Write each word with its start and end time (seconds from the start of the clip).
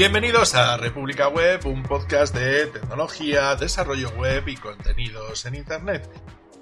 Bienvenidos 0.00 0.54
a 0.54 0.78
República 0.78 1.28
Web, 1.28 1.66
un 1.66 1.82
podcast 1.82 2.34
de 2.34 2.68
tecnología, 2.68 3.54
desarrollo 3.54 4.08
web 4.12 4.48
y 4.48 4.56
contenidos 4.56 5.44
en 5.44 5.56
Internet. 5.56 6.08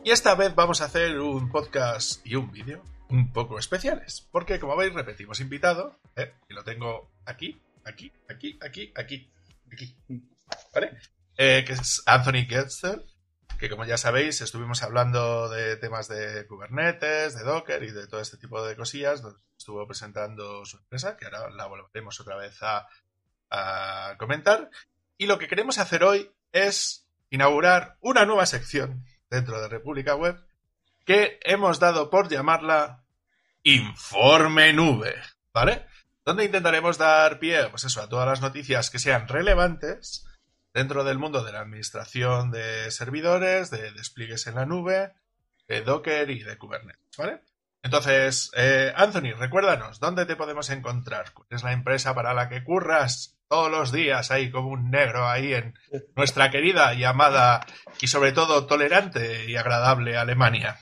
Y 0.02 0.10
esta 0.10 0.34
vez 0.34 0.56
vamos 0.56 0.80
a 0.80 0.86
hacer 0.86 1.20
un 1.20 1.48
podcast 1.48 2.26
y 2.26 2.34
un 2.34 2.50
vídeo 2.50 2.82
un 3.08 3.32
poco 3.32 3.60
especiales, 3.60 4.26
porque 4.32 4.58
como 4.58 4.76
veis 4.76 4.92
repetimos 4.92 5.38
invitado, 5.38 6.00
¿eh? 6.16 6.34
y 6.48 6.54
lo 6.54 6.64
tengo 6.64 7.12
aquí, 7.26 7.62
aquí, 7.84 8.10
aquí, 8.28 8.58
aquí, 8.60 8.92
aquí, 8.96 9.30
aquí, 9.72 9.96
¿vale? 10.74 10.98
Eh, 11.36 11.62
que 11.64 11.74
es 11.74 12.02
Anthony 12.06 12.44
Getzel, 12.48 13.04
que 13.56 13.70
como 13.70 13.84
ya 13.84 13.98
sabéis 13.98 14.40
estuvimos 14.40 14.82
hablando 14.82 15.48
de 15.48 15.76
temas 15.76 16.08
de 16.08 16.44
Kubernetes, 16.48 17.36
de 17.36 17.44
Docker 17.44 17.84
y 17.84 17.92
de 17.92 18.08
todo 18.08 18.20
este 18.20 18.36
tipo 18.36 18.66
de 18.66 18.74
cosillas, 18.74 19.22
estuvo 19.56 19.86
presentando 19.86 20.64
su 20.64 20.78
empresa, 20.78 21.16
que 21.16 21.26
ahora 21.26 21.50
la 21.50 21.66
volveremos 21.66 22.18
otra 22.18 22.34
vez 22.34 22.60
a, 22.62 22.88
a 23.50 24.14
comentar. 24.18 24.70
Y 25.16 25.26
lo 25.26 25.38
que 25.38 25.48
queremos 25.48 25.78
hacer 25.78 26.04
hoy 26.04 26.30
es 26.52 27.06
inaugurar 27.30 27.96
una 28.00 28.24
nueva 28.24 28.46
sección 28.46 29.04
dentro 29.30 29.60
de 29.60 29.68
República 29.68 30.14
Web 30.14 30.42
que 31.04 31.38
hemos 31.42 31.80
dado 31.80 32.10
por 32.10 32.28
llamarla 32.28 33.04
Informe 33.62 34.72
Nube, 34.72 35.14
¿vale? 35.52 35.86
Donde 36.24 36.44
intentaremos 36.44 36.98
dar 36.98 37.38
pie, 37.38 37.68
pues 37.70 37.84
eso, 37.84 38.02
a 38.02 38.08
todas 38.08 38.26
las 38.26 38.40
noticias 38.40 38.90
que 38.90 38.98
sean 38.98 39.26
relevantes 39.26 40.26
dentro 40.74 41.04
del 41.04 41.18
mundo 41.18 41.42
de 41.42 41.52
la 41.52 41.60
administración 41.60 42.50
de 42.50 42.90
servidores, 42.90 43.70
de 43.70 43.92
despliegues 43.92 44.46
en 44.46 44.56
la 44.56 44.66
nube, 44.66 45.14
de 45.66 45.80
Docker 45.82 46.28
y 46.30 46.42
de 46.42 46.58
Kubernetes, 46.58 47.16
¿vale? 47.16 47.40
Entonces, 47.82 48.50
eh, 48.54 48.92
Anthony, 48.94 49.32
recuérdanos, 49.38 50.00
¿dónde 50.00 50.26
te 50.26 50.36
podemos 50.36 50.68
encontrar? 50.70 51.32
¿Cuál 51.32 51.48
es 51.50 51.62
la 51.62 51.72
empresa 51.72 52.14
para 52.14 52.34
la 52.34 52.48
que 52.48 52.64
curras 52.64 53.37
todos 53.48 53.70
los 53.70 53.92
días 53.92 54.30
ahí 54.30 54.50
como 54.50 54.70
un 54.70 54.90
negro 54.90 55.26
ahí 55.26 55.54
en 55.54 55.74
nuestra 56.16 56.50
querida 56.50 56.94
y 56.94 57.04
amada 57.04 57.66
y 58.00 58.06
sobre 58.06 58.32
todo 58.32 58.66
tolerante 58.66 59.50
y 59.50 59.56
agradable 59.56 60.16
Alemania? 60.16 60.78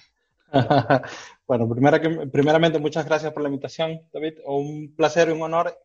bueno, 1.46 1.68
primera 1.68 2.00
que, 2.00 2.08
primeramente 2.26 2.78
muchas 2.78 3.06
gracias 3.06 3.32
por 3.32 3.42
la 3.42 3.48
invitación, 3.48 4.02
David. 4.12 4.34
Un 4.44 4.94
placer 4.94 5.28
y 5.28 5.32
un 5.32 5.42
honor 5.42 5.78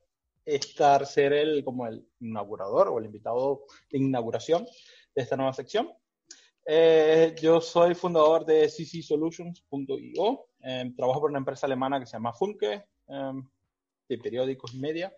estar, 0.46 1.06
ser 1.06 1.34
el, 1.34 1.64
como 1.64 1.88
el 1.88 2.06
inaugurador 2.20 2.90
o 2.90 3.00
el 3.00 3.06
invitado 3.06 3.62
de 3.90 4.00
inauguración 4.00 4.66
de 5.16 5.22
esta 5.22 5.38
nueva 5.38 5.54
sección. 5.54 5.90
Eh, 6.66 7.36
yo 7.42 7.60
soy 7.60 7.96
fundador 7.96 8.46
de 8.46 8.68
ccsolutions.io. 8.68 10.46
Eh, 10.64 10.94
trabajo 10.96 11.22
por 11.22 11.30
una 11.30 11.40
empresa 11.40 11.66
alemana 11.66 12.00
que 12.00 12.06
se 12.06 12.14
llama 12.14 12.34
Funke, 12.34 12.74
eh, 13.08 13.32
de 14.08 14.18
periódicos 14.18 14.74
y 14.74 14.80
media. 14.80 15.14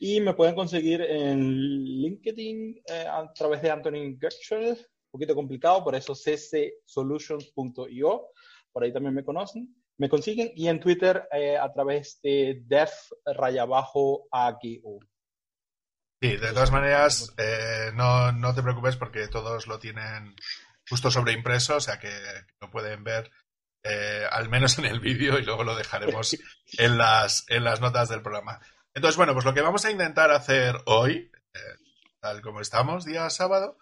Y 0.00 0.20
me 0.20 0.34
pueden 0.34 0.54
conseguir 0.54 1.00
en 1.02 1.54
LinkedIn 1.54 2.82
a 3.10 3.32
través 3.32 3.62
de 3.62 3.70
Anthony 3.70 4.18
Gertschel, 4.20 4.70
un 4.70 5.10
poquito 5.10 5.34
complicado, 5.34 5.82
por 5.82 5.94
eso 5.94 6.14
ccsolutions.io 6.14 8.28
por 8.72 8.84
ahí 8.84 8.92
también 8.92 9.14
me 9.14 9.24
conocen, 9.24 9.74
me 9.98 10.08
consiguen, 10.08 10.52
y 10.54 10.68
en 10.68 10.78
Twitter 10.78 11.28
eh, 11.32 11.58
a 11.58 11.72
través 11.72 12.20
de 12.22 12.62
def 12.64 12.92
rayabajo 13.26 14.28
Sí, 16.20 16.36
de 16.36 16.52
todas 16.52 16.70
maneras, 16.70 17.34
eh, 17.38 17.90
no, 17.94 18.32
no, 18.32 18.54
te 18.54 18.62
preocupes 18.62 18.96
porque 18.96 19.28
todos 19.28 19.66
lo 19.66 19.78
tienen 19.78 20.34
justo 20.88 21.10
sobre 21.10 21.32
impreso, 21.32 21.76
o 21.76 21.80
sea 21.80 21.98
que 21.98 22.10
lo 22.60 22.70
pueden 22.70 23.04
ver 23.04 23.30
eh, 23.82 24.24
al 24.30 24.48
menos 24.48 24.78
en 24.78 24.84
el 24.84 25.00
vídeo 25.00 25.38
y 25.38 25.44
luego 25.44 25.64
lo 25.64 25.76
dejaremos 25.76 26.36
en 26.78 26.98
las, 26.98 27.44
en 27.48 27.64
las 27.64 27.80
notas 27.80 28.08
del 28.08 28.22
programa. 28.22 28.60
Entonces, 28.98 29.16
bueno, 29.16 29.32
pues 29.32 29.44
lo 29.44 29.54
que 29.54 29.60
vamos 29.60 29.84
a 29.84 29.92
intentar 29.92 30.32
hacer 30.32 30.74
hoy, 30.84 31.30
tal 32.18 32.42
como 32.42 32.60
estamos, 32.60 33.04
día 33.04 33.30
sábado, 33.30 33.78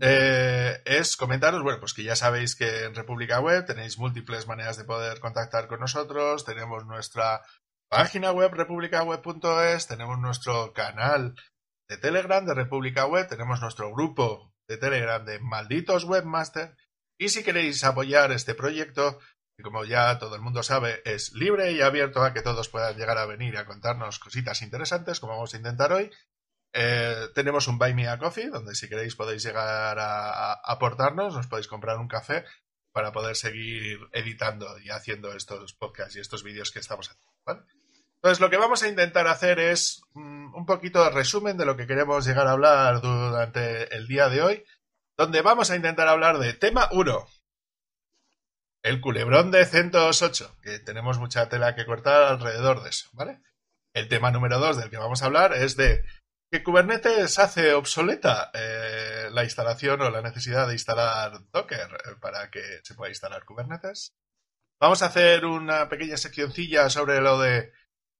eh, 0.00 0.80
es 0.84 1.16
comentaros, 1.16 1.64
bueno, 1.64 1.80
pues 1.80 1.92
que 1.92 2.04
ya 2.04 2.14
sabéis 2.14 2.54
que 2.54 2.84
en 2.84 2.94
República 2.94 3.40
Web 3.40 3.66
tenéis 3.66 3.98
múltiples 3.98 4.46
maneras 4.46 4.76
de 4.76 4.84
poder 4.84 5.18
contactar 5.18 5.66
con 5.66 5.80
nosotros, 5.80 6.44
tenemos 6.44 6.86
nuestra 6.86 7.42
página 7.88 8.30
web 8.30 8.54
republicaweb.es, 8.54 9.88
tenemos 9.88 10.20
nuestro 10.20 10.72
canal 10.72 11.34
de 11.88 11.96
Telegram 11.96 12.46
de 12.46 12.54
República 12.54 13.06
Web, 13.06 13.26
tenemos 13.26 13.60
nuestro 13.60 13.92
grupo 13.92 14.54
de 14.68 14.76
Telegram 14.76 15.24
de 15.24 15.40
Malditos 15.40 16.04
Webmaster. 16.04 16.76
Y 17.18 17.30
si 17.30 17.42
queréis 17.42 17.82
apoyar 17.82 18.30
este 18.30 18.54
proyecto, 18.54 19.18
como 19.62 19.84
ya 19.84 20.18
todo 20.18 20.34
el 20.34 20.42
mundo 20.42 20.62
sabe 20.62 21.00
es 21.04 21.32
libre 21.32 21.72
y 21.72 21.80
abierto 21.80 22.22
a 22.22 22.32
que 22.32 22.42
todos 22.42 22.68
puedan 22.68 22.96
llegar 22.96 23.18
a 23.18 23.26
venir 23.26 23.56
a 23.56 23.66
contarnos 23.66 24.18
cositas 24.18 24.62
interesantes 24.62 25.20
como 25.20 25.34
vamos 25.34 25.54
a 25.54 25.56
intentar 25.56 25.92
hoy, 25.92 26.10
eh, 26.76 27.28
tenemos 27.36 27.68
un 27.68 27.78
Buy 27.78 27.94
Me 27.94 28.08
a 28.08 28.18
Coffee, 28.18 28.50
donde 28.50 28.74
si 28.74 28.88
queréis 28.88 29.14
podéis 29.14 29.44
llegar 29.44 29.96
a, 29.96 30.54
aportarnos, 30.54 31.34
nos 31.34 31.46
podéis 31.46 31.68
comprar 31.68 31.98
un 31.98 32.08
café 32.08 32.44
para 32.92 33.12
poder 33.12 33.36
seguir 33.36 34.00
editando 34.12 34.78
y 34.80 34.90
haciendo 34.90 35.32
estos 35.32 35.72
podcasts 35.74 36.16
y 36.16 36.20
estos 36.20 36.42
vídeos 36.42 36.72
que 36.72 36.80
estamos 36.80 37.10
haciendo. 37.10 37.64
Entonces, 38.16 38.40
lo 38.40 38.50
que 38.50 38.56
vamos 38.56 38.82
a 38.82 38.88
intentar 38.88 39.28
hacer 39.28 39.60
es 39.60 40.02
mm, 40.14 40.54
un 40.54 40.66
poquito 40.66 41.04
de 41.04 41.10
resumen 41.10 41.56
de 41.56 41.64
lo 41.64 41.76
que 41.76 41.86
queremos 41.86 42.26
llegar 42.26 42.48
a 42.48 42.52
hablar 42.52 43.00
durante 43.00 43.94
el 43.94 44.08
día 44.08 44.28
de 44.28 44.42
hoy, 44.42 44.64
donde 45.16 45.42
vamos 45.42 45.70
a 45.70 45.76
intentar 45.76 46.08
hablar 46.08 46.38
de 46.38 46.54
tema 46.54 46.88
1, 46.90 47.26
el 48.84 49.00
culebrón 49.00 49.50
de 49.50 49.64
CentOS 49.64 50.22
8, 50.22 50.58
que 50.62 50.78
tenemos 50.78 51.18
mucha 51.18 51.48
tela 51.48 51.74
que 51.74 51.86
cortar 51.86 52.22
alrededor 52.24 52.82
de 52.82 52.90
eso, 52.90 53.08
¿vale? 53.14 53.40
El 53.94 54.08
tema 54.08 54.30
número 54.30 54.58
2 54.58 54.76
del 54.76 54.90
que 54.90 54.98
vamos 54.98 55.22
a 55.22 55.26
hablar 55.26 55.54
es 55.54 55.76
de 55.76 56.04
que 56.52 56.62
Kubernetes 56.62 57.38
hace 57.38 57.72
obsoleta 57.72 58.50
eh, 58.52 59.28
la 59.30 59.42
instalación 59.42 60.02
o 60.02 60.10
la 60.10 60.20
necesidad 60.20 60.68
de 60.68 60.74
instalar 60.74 61.32
Docker 61.50 61.78
eh, 61.80 62.16
para 62.20 62.50
que 62.50 62.62
se 62.82 62.94
pueda 62.94 63.10
instalar 63.10 63.46
Kubernetes. 63.46 64.12
Vamos 64.78 65.02
a 65.02 65.06
hacer 65.06 65.46
una 65.46 65.88
pequeña 65.88 66.18
seccioncilla 66.18 66.90
sobre 66.90 67.22
lo 67.22 67.40
de 67.40 67.72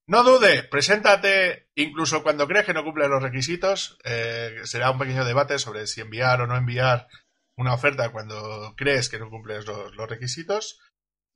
no 0.07 0.23
dude, 0.23 0.63
preséntate 0.65 1.69
incluso 1.75 2.23
cuando 2.23 2.49
crees 2.49 2.65
que 2.65 2.75
no 2.75 2.85
cumple 2.85 3.09
los 3.09 3.23
requisitos. 3.23 3.99
Eh, 4.05 4.61
será 4.65 4.91
un 4.91 4.99
pequeño 4.99 5.27
debate 5.27 5.59
sobre 5.59 5.87
si 5.87 6.01
enviar 6.01 6.41
o 6.41 6.47
no 6.47 6.57
enviar 6.57 7.09
una 7.57 7.75
oferta 7.75 8.11
cuando 8.11 8.75
crees 8.77 9.09
que 9.09 9.19
no 9.19 9.31
cumples 9.31 9.67
los 9.67 10.09
requisitos. 10.09 10.79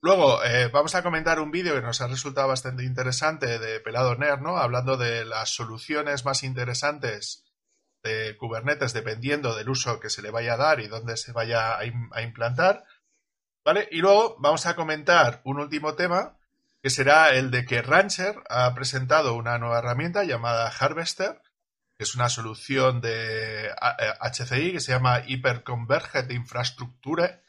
Luego, 0.01 0.43
eh, 0.43 0.69
vamos 0.69 0.95
a 0.95 1.03
comentar 1.03 1.39
un 1.39 1.51
vídeo 1.51 1.75
que 1.75 1.81
nos 1.81 1.99
ha 1.99 2.07
resultado 2.07 2.47
bastante 2.47 2.83
interesante 2.83 3.59
de 3.59 3.81
Pelado 3.81 4.15
Nerd, 4.15 4.39
¿no? 4.39 4.57
Hablando 4.57 4.95
de 4.95 5.25
las 5.25 5.49
soluciones 5.49 6.23
más 6.23 6.43
interesantes 6.43 7.43
de 8.03 8.37
Kubernetes 8.37 8.93
dependiendo 8.93 9.55
del 9.55 9.69
uso 9.69 9.99
que 9.99 10.09
se 10.09 10.21
le 10.21 10.31
vaya 10.31 10.53
a 10.53 10.57
dar 10.57 10.79
y 10.79 10.87
dónde 10.87 11.17
se 11.17 11.33
vaya 11.33 11.77
a, 11.77 12.21
implantar. 12.21 12.85
¿Vale? 13.65 13.89
Y 13.91 13.97
luego 13.97 14.37
vamos 14.39 14.65
a 14.65 14.75
comentar 14.75 15.41
un 15.43 15.59
último 15.59 15.95
tema 15.95 16.37
que 16.81 16.89
será 16.89 17.31
el 17.31 17.51
de 17.51 17.65
que 17.65 17.81
Rancher 17.81 18.35
ha 18.49 18.73
presentado 18.73 19.35
una 19.35 19.57
nueva 19.57 19.79
herramienta 19.79 20.23
llamada 20.23 20.69
Harvester, 20.69 21.41
es 21.99 22.15
una 22.15 22.29
solución 22.29 23.01
de 23.01 23.71
HCI 24.21 24.71
que 24.71 24.79
se 24.79 24.93
llama 24.93 25.21
Hyperconverged 25.27 26.31
Infrastructure 26.31 27.43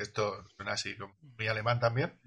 esto 0.00 0.46
suena 0.56 0.72
así 0.72 0.96
muy 1.36 1.46
alemán 1.46 1.78
también. 1.78 2.18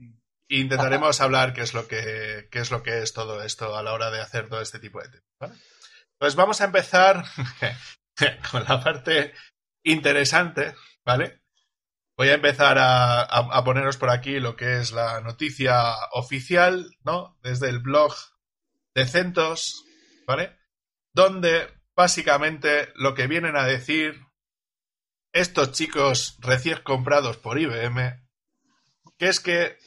E 0.47 0.57
intentaremos 0.57 1.19
hablar 1.21 1.53
qué 1.53 1.61
es 1.61 1.73
lo 1.73 1.87
que 1.87 2.47
qué 2.51 2.59
es 2.59 2.69
lo 2.69 2.83
que 2.83 3.01
es 3.01 3.13
todo 3.13 3.41
esto 3.41 3.75
a 3.75 3.81
la 3.81 3.93
hora 3.93 4.11
de 4.11 4.21
hacer 4.21 4.47
todo 4.47 4.61
este 4.61 4.79
tipo 4.79 5.01
de 5.01 5.09
temas. 5.09 5.59
Pues 6.19 6.35
vamos 6.35 6.61
a 6.61 6.65
empezar 6.65 7.25
con 8.51 8.63
la 8.63 8.83
parte 8.83 9.33
interesante, 9.83 10.75
¿vale? 11.03 11.41
Voy 12.15 12.29
a 12.29 12.35
empezar 12.35 12.77
a, 12.77 13.21
a, 13.21 13.63
poneros 13.63 13.97
por 13.97 14.11
aquí 14.11 14.39
lo 14.39 14.55
que 14.55 14.77
es 14.77 14.91
la 14.91 15.19
noticia 15.21 15.95
oficial, 16.11 16.95
¿no? 17.03 17.39
Desde 17.41 17.69
el 17.69 17.79
blog 17.79 18.13
de 18.93 19.07
Centos, 19.07 19.83
¿vale? 20.27 20.55
Donde 21.13 21.67
básicamente 21.95 22.91
lo 22.95 23.13
que 23.13 23.27
vienen 23.27 23.55
a 23.55 23.65
decir 23.65 24.19
estos 25.31 25.71
chicos 25.71 26.37
recién 26.39 26.79
comprados 26.83 27.37
por 27.37 27.59
IBM, 27.59 28.23
que 29.17 29.27
es 29.27 29.39
que 29.39 29.77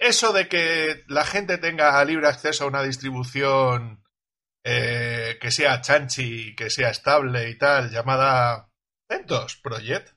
eso 0.00 0.32
de 0.32 0.48
que 0.48 1.04
la 1.08 1.24
gente 1.24 1.58
tenga 1.58 2.04
libre 2.04 2.28
acceso 2.28 2.64
a 2.64 2.68
una 2.68 2.82
distribución 2.82 4.02
eh, 4.64 5.38
que 5.40 5.50
sea 5.50 5.80
chanchi, 5.80 6.54
que 6.56 6.70
sea 6.70 6.90
estable 6.90 7.50
y 7.50 7.58
tal, 7.58 7.90
llamada 7.90 8.70
CentOS 9.08 9.56
Project, 9.56 10.16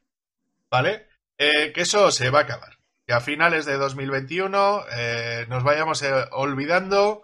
¿vale? 0.72 1.08
Eh, 1.38 1.72
que 1.74 1.82
eso 1.82 2.12
se 2.12 2.30
va 2.30 2.40
a 2.40 2.44
acabar. 2.44 2.78
Que 3.06 3.14
a 3.14 3.20
finales 3.20 3.66
de 3.66 3.78
2021 3.78 4.86
eh, 4.92 5.46
nos 5.50 5.64
vayamos 5.64 6.04
olvidando 6.32 7.24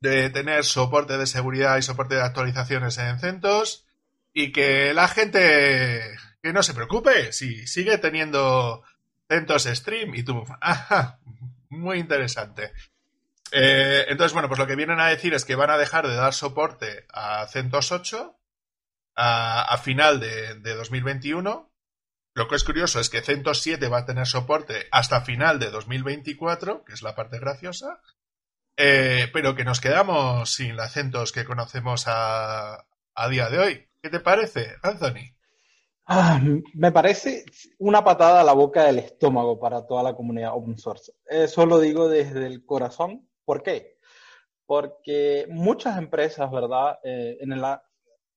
de 0.00 0.30
tener 0.30 0.64
soporte 0.64 1.18
de 1.18 1.26
seguridad 1.26 1.76
y 1.76 1.82
soporte 1.82 2.14
de 2.14 2.22
actualizaciones 2.22 2.98
en 2.98 3.18
CentOS 3.18 3.86
y 4.32 4.52
que 4.52 4.94
la 4.94 5.08
gente 5.08 6.16
que 6.42 6.52
no 6.52 6.62
se 6.62 6.74
preocupe, 6.74 7.32
si 7.32 7.66
sigue 7.66 7.98
teniendo 7.98 8.82
CentOS 9.28 9.64
Stream 9.64 10.14
y 10.14 10.22
tú, 10.22 10.44
ajá, 10.60 11.18
muy 11.68 11.98
interesante. 11.98 12.72
Eh, 13.50 14.06
entonces, 14.08 14.32
bueno, 14.32 14.48
pues 14.48 14.58
lo 14.58 14.66
que 14.66 14.76
vienen 14.76 15.00
a 15.00 15.08
decir 15.08 15.34
es 15.34 15.44
que 15.44 15.54
van 15.54 15.70
a 15.70 15.78
dejar 15.78 16.06
de 16.06 16.14
dar 16.14 16.34
soporte 16.34 17.06
a 17.12 17.46
CentOS 17.46 17.92
8 17.92 18.38
a, 19.16 19.78
final 19.78 20.20
de, 20.20 20.74
2021. 20.74 21.70
Lo 22.34 22.48
que 22.48 22.54
es 22.54 22.64
curioso 22.64 23.00
es 23.00 23.10
que 23.10 23.22
CentOS 23.22 23.62
7 23.62 23.88
va 23.88 23.98
a 23.98 24.06
tener 24.06 24.26
soporte 24.26 24.86
hasta 24.92 25.22
final 25.22 25.58
de 25.58 25.70
2024, 25.70 26.84
que 26.84 26.92
es 26.92 27.02
la 27.02 27.14
parte 27.14 27.38
graciosa, 27.38 28.00
eh, 28.78 29.28
pero 29.32 29.56
que 29.56 29.64
nos 29.64 29.80
quedamos 29.80 30.50
sin 30.54 30.76
la 30.76 30.88
CentOS 30.88 31.32
que 31.32 31.44
conocemos 31.44 32.04
a, 32.06 32.86
a 33.14 33.28
día 33.28 33.50
de 33.50 33.58
hoy. 33.58 33.88
¿Qué 34.00 34.08
te 34.08 34.20
parece, 34.20 34.76
Anthony? 34.82 35.34
Ah, 36.06 36.40
me 36.74 36.92
parece 36.92 37.44
una 37.78 38.02
patada 38.04 38.40
a 38.40 38.44
la 38.44 38.52
boca 38.54 38.84
del 38.84 39.00
estómago 39.00 39.58
para 39.58 39.84
toda 39.84 40.02
la 40.02 40.14
comunidad 40.14 40.54
open 40.54 40.78
source. 40.78 41.12
Eso 41.26 41.66
lo 41.66 41.80
digo 41.80 42.08
desde 42.08 42.46
el 42.46 42.64
corazón. 42.64 43.28
¿Por 43.44 43.62
qué? 43.62 43.98
Porque 44.64 45.46
muchas 45.50 45.98
empresas, 45.98 46.50
¿verdad? 46.50 46.98
Eh, 47.02 47.36
en 47.40 47.52
el 47.52 47.64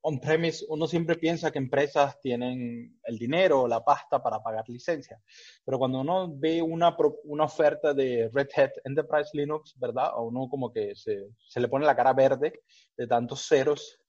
on-premise 0.01 0.65
uno 0.69 0.87
siempre 0.87 1.15
piensa 1.15 1.51
que 1.51 1.59
empresas 1.59 2.19
tienen 2.19 2.99
el 3.03 3.17
dinero 3.17 3.61
o 3.61 3.67
la 3.67 3.83
pasta 3.83 4.21
para 4.21 4.41
pagar 4.41 4.67
licencia. 4.67 5.21
Pero 5.63 5.77
cuando 5.77 6.01
uno 6.01 6.31
ve 6.33 6.61
una, 6.61 6.95
una 7.25 7.43
oferta 7.45 7.93
de 7.93 8.29
Red 8.33 8.49
Hat 8.55 8.71
Enterprise 8.83 9.29
Linux, 9.33 9.77
¿verdad? 9.77 10.07
A 10.07 10.21
uno 10.21 10.47
como 10.49 10.71
que 10.71 10.95
se, 10.95 11.27
se 11.47 11.59
le 11.59 11.67
pone 11.67 11.85
la 11.85 11.95
cara 11.95 12.13
verde 12.13 12.61
de 12.97 13.07
tantos 13.07 13.47
ceros 13.47 13.99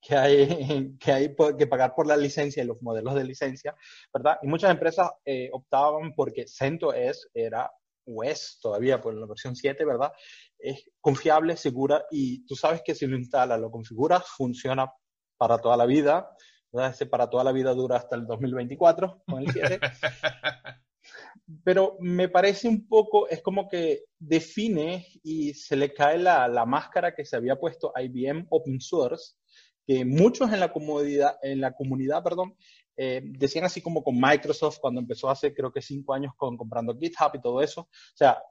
que 0.00 0.16
hay, 0.16 0.96
que 0.98 1.12
hay 1.12 1.36
que 1.58 1.66
pagar 1.66 1.94
por 1.94 2.06
la 2.06 2.16
licencia 2.16 2.62
y 2.62 2.66
los 2.66 2.80
modelos 2.82 3.14
de 3.14 3.24
licencia, 3.24 3.74
¿verdad? 4.12 4.38
Y 4.42 4.46
muchas 4.46 4.70
empresas 4.70 5.10
eh, 5.24 5.50
optaban 5.52 6.14
porque 6.14 6.46
CentOS 6.46 7.28
era, 7.34 7.70
o 8.06 8.22
es 8.22 8.58
todavía 8.60 9.00
por 9.00 9.14
la 9.14 9.26
versión 9.26 9.56
7, 9.56 9.84
¿verdad? 9.84 10.12
Es 10.58 10.88
confiable, 11.00 11.56
segura 11.56 12.04
y 12.10 12.46
tú 12.46 12.54
sabes 12.54 12.82
que 12.84 12.94
si 12.94 13.06
lo 13.06 13.16
instalas, 13.16 13.60
lo 13.60 13.70
configuras, 13.70 14.24
funciona 14.28 14.90
para 15.36 15.58
toda 15.58 15.76
la 15.76 15.86
vida. 15.86 16.30
Ese 16.72 17.06
para 17.06 17.30
toda 17.30 17.44
la 17.44 17.52
vida 17.52 17.74
dura 17.74 17.96
hasta 17.96 18.16
el 18.16 18.26
2024 18.26 19.22
con 19.26 19.40
el 19.40 19.50
7. 19.50 19.80
Pero 21.64 21.96
me 22.00 22.28
parece 22.28 22.68
un 22.68 22.88
poco, 22.88 23.28
es 23.28 23.40
como 23.40 23.68
que 23.68 24.04
define 24.18 25.06
y 25.22 25.54
se 25.54 25.76
le 25.76 25.94
cae 25.94 26.18
la, 26.18 26.48
la 26.48 26.66
máscara 26.66 27.14
que 27.14 27.24
se 27.24 27.36
había 27.36 27.56
puesto 27.56 27.92
IBM 27.96 28.46
Open 28.50 28.80
Source 28.80 29.36
que 29.86 30.04
muchos 30.04 30.52
en 30.52 30.60
la 30.60 30.72
comunidad, 30.72 31.36
en 31.42 31.60
la 31.60 31.72
comunidad 31.72 32.22
perdón, 32.22 32.56
eh, 32.96 33.20
decían 33.24 33.64
así 33.64 33.80
como 33.80 34.02
con 34.02 34.18
Microsoft 34.18 34.78
cuando 34.80 35.00
empezó 35.00 35.30
hace 35.30 35.54
creo 35.54 35.70
que 35.70 35.82
cinco 35.82 36.14
años 36.14 36.32
con 36.36 36.56
comprando 36.56 36.96
GitHub 36.98 37.30
y 37.34 37.40
todo 37.40 37.62
eso. 37.62 37.82
O 37.82 38.16
sea, 38.16 38.42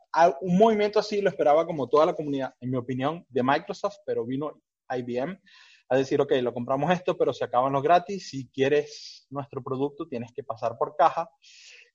un 0.41 0.57
movimiento 0.57 0.99
así 0.99 1.21
lo 1.21 1.29
esperaba 1.29 1.65
como 1.65 1.89
toda 1.89 2.05
la 2.05 2.13
comunidad, 2.13 2.53
en 2.61 2.69
mi 2.69 2.77
opinión, 2.77 3.25
de 3.27 3.43
Microsoft, 3.43 3.97
pero 4.05 4.25
vino 4.25 4.61
IBM 4.89 5.41
a 5.89 5.97
decir, 5.97 6.19
ok, 6.21 6.31
lo 6.41 6.53
compramos 6.53 6.91
esto, 6.91 7.17
pero 7.17 7.33
se 7.33 7.45
acaban 7.45 7.73
los 7.73 7.83
gratis. 7.83 8.29
Si 8.29 8.47
quieres 8.49 9.27
nuestro 9.29 9.61
producto, 9.61 10.07
tienes 10.07 10.31
que 10.33 10.43
pasar 10.43 10.77
por 10.77 10.95
caja. 10.95 11.29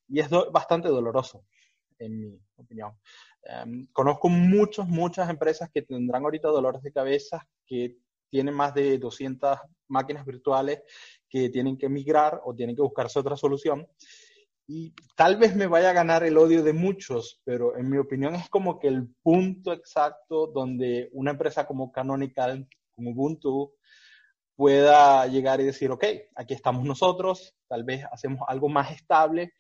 Y 0.09 0.21
es 0.21 0.29
bastante 0.53 0.89
doloroso, 0.89 1.45
en 1.99 2.21
mi 2.21 2.41
opinión. 2.57 2.97
Em, 3.43 3.87
conozco 3.93 4.29
muchas, 4.29 4.87
muchas 4.89 5.31
empresas 5.31 5.71
que 5.73 5.83
tendrán 5.83 6.25
ahorita 6.25 6.49
dolores 6.49 6.83
de 6.83 6.93
cabeza 6.93 7.47
que 7.67 7.97
tienen 8.29 8.55
más 8.55 8.75
de 8.75 8.99
200 8.99 9.59
máquinas 9.89 10.25
virtuales 10.25 10.83
que 11.29 11.49
tienen 11.49 11.77
que 11.77 11.89
migrar 11.89 12.41
o 12.45 12.55
tienen 12.55 12.77
que 12.77 12.83
buscarse 12.83 13.19
otra 13.19 13.37
solución. 13.37 13.87
Y 14.67 14.95
tal 15.17 15.37
vez 15.37 15.57
me 15.57 15.67
vaya 15.67 15.91
a 15.91 15.95
ganar 15.95 16.23
el 16.23 16.39
odio 16.39 16.63
de 16.63 16.73
muchos, 16.73 17.41
pero 17.45 17.77
en 17.77 17.91
mi 17.91 17.99
opinión 17.99 18.37
es 18.37 18.49
como 18.49 18.79
que 18.79 18.87
el 18.87 19.09
punto 19.21 19.73
exacto 19.73 20.47
donde 20.47 21.09
una 21.13 21.33
empresa 21.33 21.67
como 21.67 21.91
Canonical, 21.91 22.69
Ubuntu, 23.09 23.75
pueda 24.57 25.27
llegar 25.27 25.61
y 25.61 25.65
decir, 25.65 25.91
ok, 25.91 26.05
aquí 26.35 26.55
estamos 26.55 26.85
nosotros, 26.85 27.57
tal 27.69 27.85
vez 27.85 28.05
hacemos 28.13 28.41
algo 28.47 28.69
más 28.69 28.93
estable, 28.93 29.55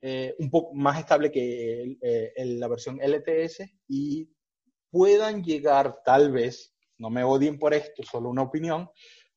eh, 0.00 0.34
un 0.38 0.50
poco 0.50 0.74
más 0.74 0.98
estable 0.98 1.30
que 1.30 1.96
eh, 2.00 2.32
la 2.44 2.68
versión 2.68 2.98
LTS 3.00 3.64
y 3.88 4.30
puedan 4.90 5.42
llegar 5.42 5.98
tal 6.04 6.30
vez 6.30 6.74
no 6.98 7.10
me 7.10 7.24
odien 7.24 7.58
por 7.58 7.74
esto, 7.74 8.02
solo 8.02 8.30
una 8.30 8.42
opinión, 8.42 8.88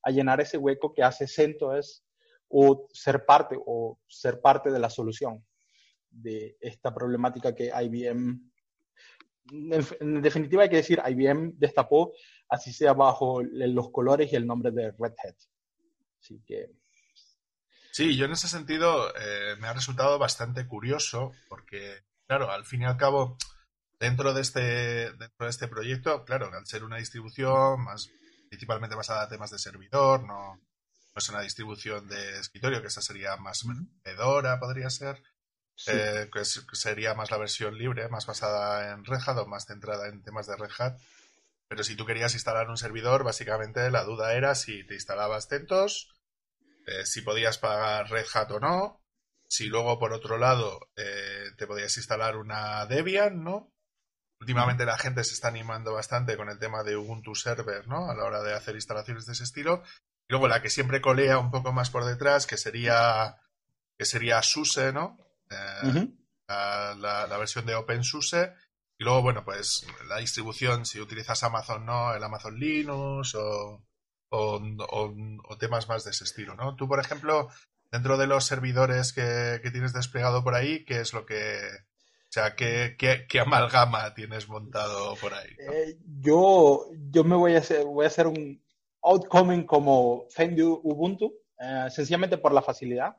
a 0.04 0.12
llenar 0.12 0.40
ese 0.42 0.58
hueco 0.58 0.94
que 0.94 1.04
hace 1.04 1.28
CentOS 1.28 2.04
o 2.48 2.88
ser 2.94 3.26
parte 3.26 3.58
o 3.66 4.00
ser 4.08 4.42
parte 4.42 4.72
de 4.72 4.80
la 4.80 4.90
solución 4.90 5.46
de 6.10 6.58
esta 6.60 6.94
problemática 6.94 7.54
que 7.54 7.72
IBM, 7.74 8.52
en, 9.52 10.22
definitiva 10.22 10.64
hay 10.64 10.70
que 10.70 10.78
decir, 10.78 11.02
IBM 11.06 11.54
destapó, 11.58 12.14
así 12.50 12.74
sea 12.74 12.94
bajo 12.94 13.42
los 13.44 13.92
colores 13.92 14.32
y 14.32 14.36
el 14.36 14.48
nombre 14.48 14.72
de 14.72 14.92
Red 14.92 15.14
Hat. 15.24 15.36
Así 16.20 16.42
que... 16.46 16.72
Sí, 17.92 18.16
yo 18.16 18.26
en 18.26 18.32
ese 18.32 18.48
sentido 18.48 19.10
eh, 19.16 19.56
me 19.60 19.68
ha 19.68 19.74
resultado 19.74 20.20
bastante 20.20 20.68
curioso 20.68 21.32
porque, 21.48 22.04
claro, 22.28 22.52
al 22.52 22.66
fin 22.66 22.84
y 22.84 22.86
al 22.86 22.98
cabo, 22.98 23.38
Dentro 24.00 24.34
de 24.34 24.42
este, 24.42 25.12
dentro 25.12 25.46
de 25.46 25.50
este 25.50 25.68
proyecto, 25.68 26.24
claro, 26.24 26.50
al 26.54 26.66
ser 26.66 26.86
una 26.86 26.98
distribución 26.98 27.84
más 27.84 28.10
principalmente 28.48 28.96
basada 28.96 29.24
en 29.24 29.30
temas 29.30 29.52
de 29.52 29.60
servidor, 29.60 30.24
no, 30.24 30.58
es 31.14 31.30
una 31.30 31.42
distribución 31.42 32.08
de 32.08 32.40
escritorio, 32.40 32.82
que 32.82 32.88
esa 32.88 33.02
sería 33.02 33.36
más 33.36 33.66
Fedora, 34.02 34.58
podría 34.58 34.90
ser, 34.90 35.22
eh, 35.88 36.30
que, 36.32 36.46
sería 36.46 37.14
más 37.14 37.30
la 37.30 37.38
versión 37.38 37.78
libre, 37.78 38.08
más 38.08 38.26
basada 38.26 38.94
en 38.94 39.04
Red 39.04 39.20
Hat 39.26 39.38
o 39.38 39.46
más 39.46 39.66
centrada 39.66 40.08
en 40.08 40.24
temas 40.24 40.48
de 40.48 40.56
Red 40.56 40.72
Hat. 40.80 40.98
Pero 41.70 41.84
si 41.84 41.96
tú 41.96 42.06
querías 42.06 42.34
instalar 42.34 42.68
un 42.68 42.78
servidor, 42.78 43.24
básicamente 43.24 43.90
la 43.92 44.04
duda 44.04 44.34
era 44.34 44.56
si 44.56 44.86
te 44.86 44.96
instalabas 44.96 45.48
CentOS, 45.48 46.16
eh, 46.88 47.06
si 47.06 47.22
podías 47.22 47.60
pagar 47.60 48.10
Red 48.10 48.26
Hat 48.34 48.52
o 48.52 48.60
no, 48.60 49.06
si 49.48 49.68
luego 49.68 50.00
por 50.00 50.12
otro 50.12 50.38
lado 50.38 50.90
eh, 50.96 51.52
te 51.58 51.68
podías 51.68 51.96
instalar 51.98 52.38
una 52.38 52.86
Debian, 52.88 53.44
¿no? 53.44 53.72
Últimamente 54.40 54.86
la 54.86 54.98
gente 54.98 55.24
se 55.24 55.34
está 55.34 55.50
animando 55.50 55.94
bastante 55.94 56.38
con 56.38 56.50
el 56.50 56.60
tema 56.60 56.84
de 56.84 56.96
Ubuntu 56.96 57.36
Server, 57.36 57.88
¿no? 57.88 58.10
A 58.10 58.16
la 58.16 58.24
hora 58.24 58.42
de 58.42 58.54
hacer 58.54 58.74
instalaciones 58.76 59.26
de 59.26 59.34
ese 59.34 59.44
estilo. 59.44 59.84
Y 60.28 60.34
luego 60.34 60.48
la 60.48 60.62
que 60.62 60.70
siempre 60.70 61.02
colea 61.02 61.40
un 61.40 61.52
poco 61.52 61.74
más 61.74 61.90
por 61.90 62.06
detrás, 62.06 62.48
que 62.48 62.58
sería, 62.58 63.36
que 63.98 64.06
sería 64.06 64.42
SUSE, 64.42 64.94
¿no? 64.94 65.18
Eh, 65.50 66.08
la, 66.48 67.38
versión 67.38 67.66
de 67.66 67.76
OpenSUSE. 67.76 68.54
Y 69.00 69.06
luego, 69.06 69.22
bueno, 69.22 69.46
pues 69.46 69.88
la 70.10 70.18
distribución, 70.18 70.86
si 70.86 71.00
utilizas 71.00 71.42
Amazon, 71.44 71.86
¿no? 71.86 72.14
El 72.14 72.22
Amazon 72.22 72.60
Linux 72.60 73.34
o, 73.36 73.82
o, 74.30 75.58
temas 75.58 75.88
más 75.88 76.04
de 76.04 76.12
ese 76.12 76.26
estilo, 76.26 76.56
¿no? 76.56 76.76
Tú, 76.76 76.88
por 76.88 77.00
ejemplo, 77.00 77.48
dentro 77.92 78.18
de 78.18 78.28
los 78.28 78.44
servidores 78.44 79.14
que, 79.14 79.62
que 79.64 79.72
tienes 79.72 79.94
desplegado 79.94 80.44
por 80.44 80.54
ahí, 80.54 80.84
¿qué 80.84 81.00
es 81.00 81.14
lo 81.14 81.26
que, 81.26 81.62
o 82.30 82.32
sea, 82.32 82.56
¿qué, 82.56 82.98
qué, 82.98 83.40
amalgama 83.40 84.14
tienes 84.14 84.50
montado 84.50 85.16
por 85.16 85.34
ahí? 85.34 85.50
Eh, 85.58 85.98
yo, 86.20 86.86
yo 87.10 87.24
me 87.24 87.38
voy 87.38 87.56
a 87.56 87.60
hacer, 87.60 87.86
voy 87.86 88.04
a 88.04 88.10
hacer 88.10 88.28
un 88.28 88.62
outcoming 89.02 89.64
como 89.64 90.28
Fendu 90.30 90.82
Ubuntu, 90.84 91.34
eh, 91.58 91.88
sencillamente 91.90 92.38
por 92.38 92.54
la 92.54 92.62
facilidad 92.62 93.16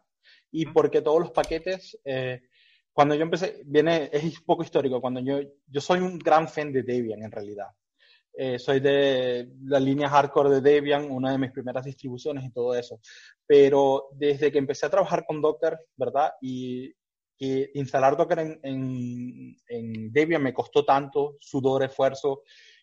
y 0.53 0.67
porque 0.67 1.01
todos 1.01 1.21
los 1.21 1.31
paquetes, 1.31 1.99
eh, 2.05 2.43
cuando 2.93 3.15
yo 3.15 3.23
empecé, 3.23 3.63
viene, 3.65 4.11
es 4.13 4.41
poco 4.41 4.63
histórico, 4.63 5.01
cuando 5.01 5.21
yo, 5.21 5.41
yo 5.67 5.81
soy 5.81 6.01
un 6.01 6.19
gran 6.19 6.49
fan 6.49 6.73
de 6.73 6.83
Debian 6.83 7.23
en 7.23 7.31
realidad. 7.31 7.69
soy 8.59 8.81
de 8.81 9.49
la 9.65 9.81
línea 9.81 10.09
hardcore 10.09 10.51
de 10.51 10.61
Debian, 10.61 11.11
una 11.11 11.33
de 11.33 11.39
mis 11.39 11.53
primeras 11.53 11.85
distribuciones 11.85 12.45
y 12.45 12.53
todo 12.53 12.75
eso. 12.75 13.01
Pero 13.47 14.09
desde 14.13 14.51
que 14.51 14.59
empecé 14.59 14.87
a 14.87 14.91
trabajar 14.91 15.25
con 15.27 15.41
Docker, 15.41 15.79
¿verdad? 15.97 16.33
Y 16.41 16.93
que 17.41 17.71
instalar 17.73 18.19
Docker 18.19 18.39
en, 18.39 19.57
en, 19.67 20.13
Debian 20.13 20.43
me 20.43 20.53
costó 20.53 20.85
tanto 20.85 21.39
sudor, 21.41 21.83
esfuerzo 21.83 22.43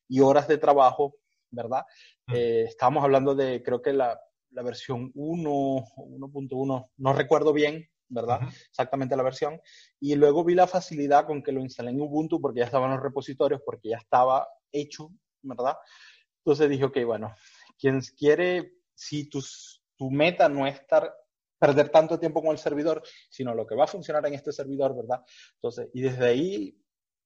y 0.09 0.19
horas 0.19 0.47
de 0.47 0.57
trabajo, 0.57 1.17
¿verdad? 1.51 1.83
Mm. 2.25 2.33
Eh, 2.33 2.63
estábamos 2.63 3.03
hablando 3.03 3.35
de, 3.35 3.61
creo 3.61 3.83
que 3.83 3.93
la, 3.93 4.19
la 4.49 4.63
versión 4.63 5.11
1, 5.13 5.49
1.1, 5.51 6.89
no 6.97 7.13
recuerdo 7.13 7.53
bien, 7.53 7.87
¿verdad? 8.09 8.39
Exactamente 8.69 9.15
la 9.15 9.23
versión. 9.23 9.59
Y 9.99 10.15
luego 10.15 10.43
vi 10.43 10.55
la 10.55 10.67
facilidad 10.67 11.25
con 11.25 11.43
que 11.43 11.51
lo 11.51 11.61
instalé 11.61 11.91
en 11.91 12.01
Ubuntu 12.01 12.39
porque 12.41 12.59
ya 12.59 12.65
estaban 12.65 12.91
los 12.91 13.01
repositorios, 13.01 13.61
porque 13.65 13.89
ya 13.89 13.97
estaba 13.97 14.47
hecho, 14.71 15.11
¿verdad? 15.41 15.75
Entonces 16.39 16.69
dije, 16.69 16.85
ok, 16.85 16.97
bueno, 17.05 17.33
quien 17.77 18.01
quiere, 18.17 18.73
si 18.93 19.29
tus, 19.29 19.83
tu 19.95 20.09
meta 20.09 20.47
no 20.49 20.65
es 20.67 20.75
estar 20.75 21.13
perder 21.59 21.89
tanto 21.89 22.19
tiempo 22.19 22.41
con 22.41 22.51
el 22.51 22.57
servidor, 22.57 23.01
sino 23.29 23.53
lo 23.53 23.65
que 23.65 23.75
va 23.75 23.85
a 23.85 23.87
funcionar 23.87 24.25
en 24.27 24.35
este 24.35 24.51
servidor, 24.51 24.95
¿verdad? 24.95 25.23
Entonces, 25.55 25.89
y 25.93 26.01
desde 26.01 26.25
ahí 26.25 26.77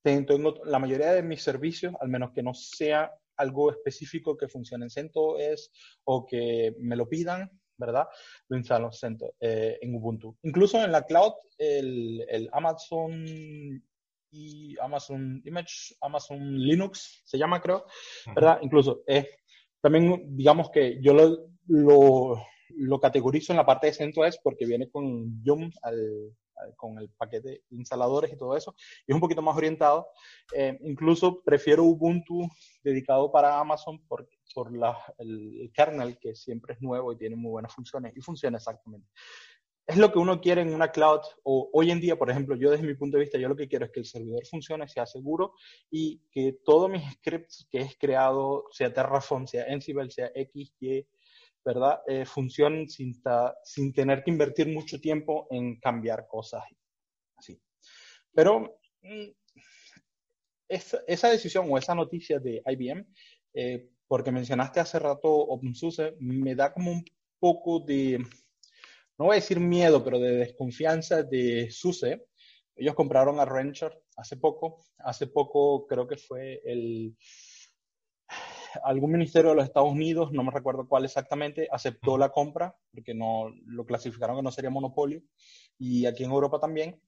tengo 0.02 0.64
la 0.66 0.80
mayoría 0.80 1.12
de 1.12 1.22
mis 1.22 1.44
servicios, 1.44 1.94
al 2.00 2.10
menos 2.10 2.32
que 2.32 2.42
no 2.42 2.54
sea 2.54 3.12
algo 3.38 3.72
específico 3.72 4.38
que 4.38 4.48
funcione 4.48 4.86
en 4.86 4.90
CentOS 4.90 5.72
o 6.06 6.26
que 6.26 6.76
me 6.80 6.96
lo 6.96 7.08
pidan, 7.08 7.50
¿verdad? 7.82 8.08
Lo 8.48 8.58
instalo 8.58 8.90
eh, 9.40 9.78
en 9.82 9.96
Ubuntu. 9.96 10.38
Incluso 10.44 10.82
en 10.82 10.92
la 10.92 11.04
cloud, 11.04 11.34
el, 11.58 12.50
Amazon 12.54 13.26
y 14.32 14.78
Amazon 14.80 15.42
Image, 15.44 15.96
Amazon 16.00 16.58
Linux, 16.58 17.22
se 17.26 17.38
llama 17.38 17.62
creo, 17.62 17.86
¿verdad? 18.34 18.60
Incluso 18.62 19.04
es 19.06 19.28
también, 19.82 20.38
digamos 20.38 20.70
que 20.70 21.02
yo 21.02 21.14
lo, 21.14 21.50
lo, 21.68 22.42
lo, 22.70 23.00
categorizo 23.00 23.52
en 23.52 23.58
la 23.58 23.66
parte 23.66 23.88
de 23.88 23.94
CentOS 23.94 24.40
porque 24.42 24.66
viene 24.66 24.90
con 24.90 25.44
Yum 25.44 25.70
al, 25.82 26.34
con 26.76 26.98
el 27.00 27.10
paquete 27.10 27.50
de 27.50 27.64
instaladores 27.72 28.32
y 28.32 28.38
todo 28.38 28.56
eso, 28.56 28.76
y 29.08 29.12
es 29.12 29.16
un 29.16 29.22
poquito 29.22 29.42
más 29.42 29.56
orientado. 29.56 30.08
Eh, 30.54 30.78
incluso 30.84 31.42
prefiero 31.44 31.84
Ubuntu 31.84 32.48
dedicado 32.84 33.32
para 33.32 33.60
Amazon 33.60 34.00
por, 34.08 34.28
por 34.53 34.75
la, 34.75 34.98
el 35.17 35.72
kernel 35.74 36.17
que 36.20 36.36
siempre 36.36 36.75
es 36.75 36.81
nuevo 36.81 37.12
y 37.13 37.17
tiene 37.17 37.36
muy 37.36 37.51
buenas 37.51 37.74
funciones 37.74 38.13
y 38.15 38.22
funciona 38.22 38.58
exactamente 38.58 39.08
es 39.91 39.98
lo 39.98 40.12
que 40.12 40.20
uno 40.20 40.39
quiere 40.39 40.62
en 40.62 40.74
una 40.74 40.91
cloud. 40.91 41.22
O 41.43 41.70
hoy 41.74 41.91
en 41.91 42.00
día, 42.00 42.15
por 42.15 42.29
ejemplo, 42.29 42.55
yo 42.55 42.72
desde 42.72 42.86
mi 42.86 42.93
punto 42.93 43.17
de 43.17 43.24
vista, 43.24 43.38
yo 43.38 43.50
lo 43.50 43.55
que 43.55 43.67
quiero 43.67 43.86
es 43.86 43.91
que 43.91 44.00
el 44.00 44.05
servidor 44.05 44.46
funcione, 44.46 44.88
sea 44.88 45.05
seguro 45.05 45.53
y 45.89 46.22
que 46.31 46.60
todos 46.63 46.89
mis 46.89 47.03
scripts 47.13 47.67
que 47.70 47.81
he 47.81 47.98
creado, 47.98 48.65
sea 48.72 48.93
Terraform, 48.93 49.48
sea 49.48 49.65
Ansible, 49.70 50.10
sea 50.10 50.31
XY, 50.34 51.08
¿verdad? 51.65 52.00
Eh, 52.08 52.25
funcionen 52.25 52.89
sin, 52.89 53.22
sin 53.63 53.93
tener 53.93 54.24
que 54.24 54.31
invertir 54.31 54.67
mucho 54.67 55.00
tiempo 55.00 55.48
en 55.50 55.79
cambiar 55.79 56.27
cosas. 56.27 56.63
Así. 57.36 57.60
Pero 58.34 58.79
mm, 59.01 59.29
esa, 60.70 61.29
decisión 61.29 61.67
o 61.70 61.77
esa 61.77 61.93
noticia 61.96 62.39
de 62.39 62.62
IBM, 62.65 63.05
eh, 63.53 63.89
porque 64.12 64.34
mencionaste 64.34 64.82
hace 64.82 65.00
rato 65.00 65.30
OpenSUSE, 65.30 66.18
me 66.20 66.53
da 66.53 66.74
como 66.74 66.91
un 66.91 67.06
poco 67.39 67.80
de 67.80 68.18
no 69.18 69.27
voy 69.27 69.32
a 69.32 69.39
decir 69.39 69.62
miedo, 69.62 70.03
pero 70.03 70.20
de 70.20 70.36
desconfianza 70.36 71.24
de 71.24 71.72
SUSE. 71.72 72.27
Ellos 72.75 72.94
compraron 72.94 73.39
a 73.39 73.46
Rancher 73.46 74.03
hace 74.18 74.36
poco. 74.36 74.84
Hace 74.98 75.27
poco 75.27 75.88
creo 75.88 76.10
que 76.10 76.18
fue 76.18 76.60
el 76.65 77.15
algún 78.84 79.13
ministerio 79.13 79.51
de 79.51 79.56
los 79.56 79.65
Estados 79.65 79.89
Unidos, 79.89 80.34
no 80.34 80.44
me 80.44 80.51
recuerdo 80.51 80.89
cuál 80.89 81.06
exactamente, 81.06 81.70
aceptó 81.72 82.18
la 82.18 82.34
compra 82.34 82.75
porque 82.94 83.13
no 83.13 83.50
lo 83.65 83.86
clasificaron 83.86 84.36
que 84.36 84.44
no 84.44 84.51
sería 84.51 84.70
monopolio 84.70 85.24
y 85.80 86.06
aquí 86.06 86.25
en 86.25 86.32
Europa 86.32 86.60
también. 86.60 87.01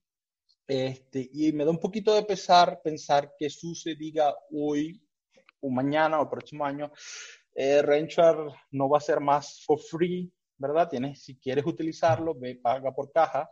Este, 0.66 1.30
y 1.34 1.52
me 1.52 1.66
da 1.66 1.72
un 1.72 1.82
poquito 1.82 2.16
de 2.16 2.24
pesar 2.24 2.80
pensar 2.82 3.34
que 3.38 3.50
SUSE 3.50 3.96
diga 3.96 4.34
hoy 4.54 5.04
mañana 5.70 6.20
o 6.20 6.24
el 6.24 6.30
próximo 6.30 6.66
año, 6.66 6.92
eh, 7.56 7.82
no 8.72 8.90
va 8.90 8.98
a 8.98 9.02
ser 9.02 9.20
más 9.20 9.64
for 9.66 9.80
free, 9.80 10.32
¿verdad? 10.58 10.90
Tienes, 10.90 11.24
si 11.24 11.38
quieres 11.38 11.66
utilizarlo, 11.66 12.34
ve, 12.36 12.56
paga 12.56 12.92
por 12.92 13.12
caja. 13.12 13.50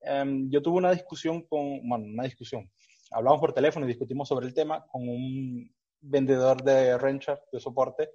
Em, 0.00 0.50
yo 0.50 0.60
tuve 0.60 0.78
una 0.78 0.92
discusión 0.92 1.42
con, 1.42 1.88
bueno, 1.88 2.04
una 2.06 2.24
discusión, 2.24 2.68
hablamos 3.10 3.40
por 3.40 3.52
teléfono 3.52 3.86
y 3.86 3.88
discutimos 3.88 4.28
sobre 4.28 4.46
el 4.46 4.54
tema 4.54 4.84
con 4.86 5.08
un 5.08 5.72
vendedor 6.00 6.62
de 6.62 6.98
Renchar, 6.98 7.40
de 7.52 7.60
soporte, 7.60 8.10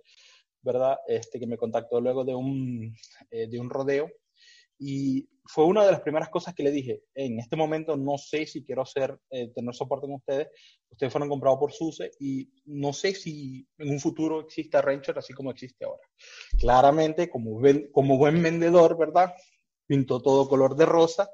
¿verdad? 0.62 0.98
Este, 1.08 1.40
que 1.40 1.48
me 1.48 1.58
contactó 1.58 2.02
luego 2.02 2.26
de 2.26 2.36
un, 2.36 2.94
eh, 3.32 3.48
de 3.48 3.60
un 3.60 3.70
rodeo 3.70 4.10
y 4.78 5.28
fue 5.48 5.66
una 5.66 5.86
de 5.86 5.92
las 5.92 6.02
primeras 6.02 6.30
cosas 6.30 6.54
que 6.54 6.64
le 6.64 6.72
dije, 6.72 7.04
en 7.16 7.40
este 7.40 7.56
momento 7.56 7.96
no 7.96 8.18
sé 8.18 8.46
si 8.46 8.64
quiero 8.64 8.82
hacer, 8.82 9.18
eh, 9.30 9.52
tener 9.54 9.74
soporte 9.74 10.08
con 10.08 10.16
ustedes, 10.16 10.50
ustedes 10.90 11.12
fueron 11.12 11.30
comprados 11.30 11.60
por 11.60 11.72
SUSE 11.72 12.12
y 12.20 12.50
no 12.66 12.94
sé 12.94 13.14
si 13.14 13.68
en 13.78 13.90
un 13.90 14.00
futuro 14.00 14.42
exista 14.42 14.82
Rancher 14.82 15.18
así 15.18 15.34
como 15.34 15.52
existe 15.52 15.86
ahora. 15.86 16.02
Claramente, 16.60 17.30
como, 17.30 17.62
como 17.92 18.18
buen 18.18 18.42
vendedor, 18.42 18.98
¿verdad? 18.98 19.34
Pintó 19.86 20.22
todo 20.22 20.50
color 20.50 20.76
de 20.76 20.86
rosa, 20.86 21.30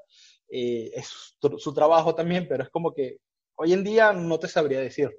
eh, 0.50 0.92
es 0.94 1.36
su 1.58 1.74
trabajo 1.74 2.14
también, 2.14 2.48
pero 2.48 2.64
es 2.64 2.70
como 2.70 2.94
que 2.94 3.18
hoy 3.56 3.74
en 3.74 3.84
día 3.84 4.14
no 4.14 4.40
te 4.40 4.48
sabría 4.48 4.80
decir. 4.80 5.10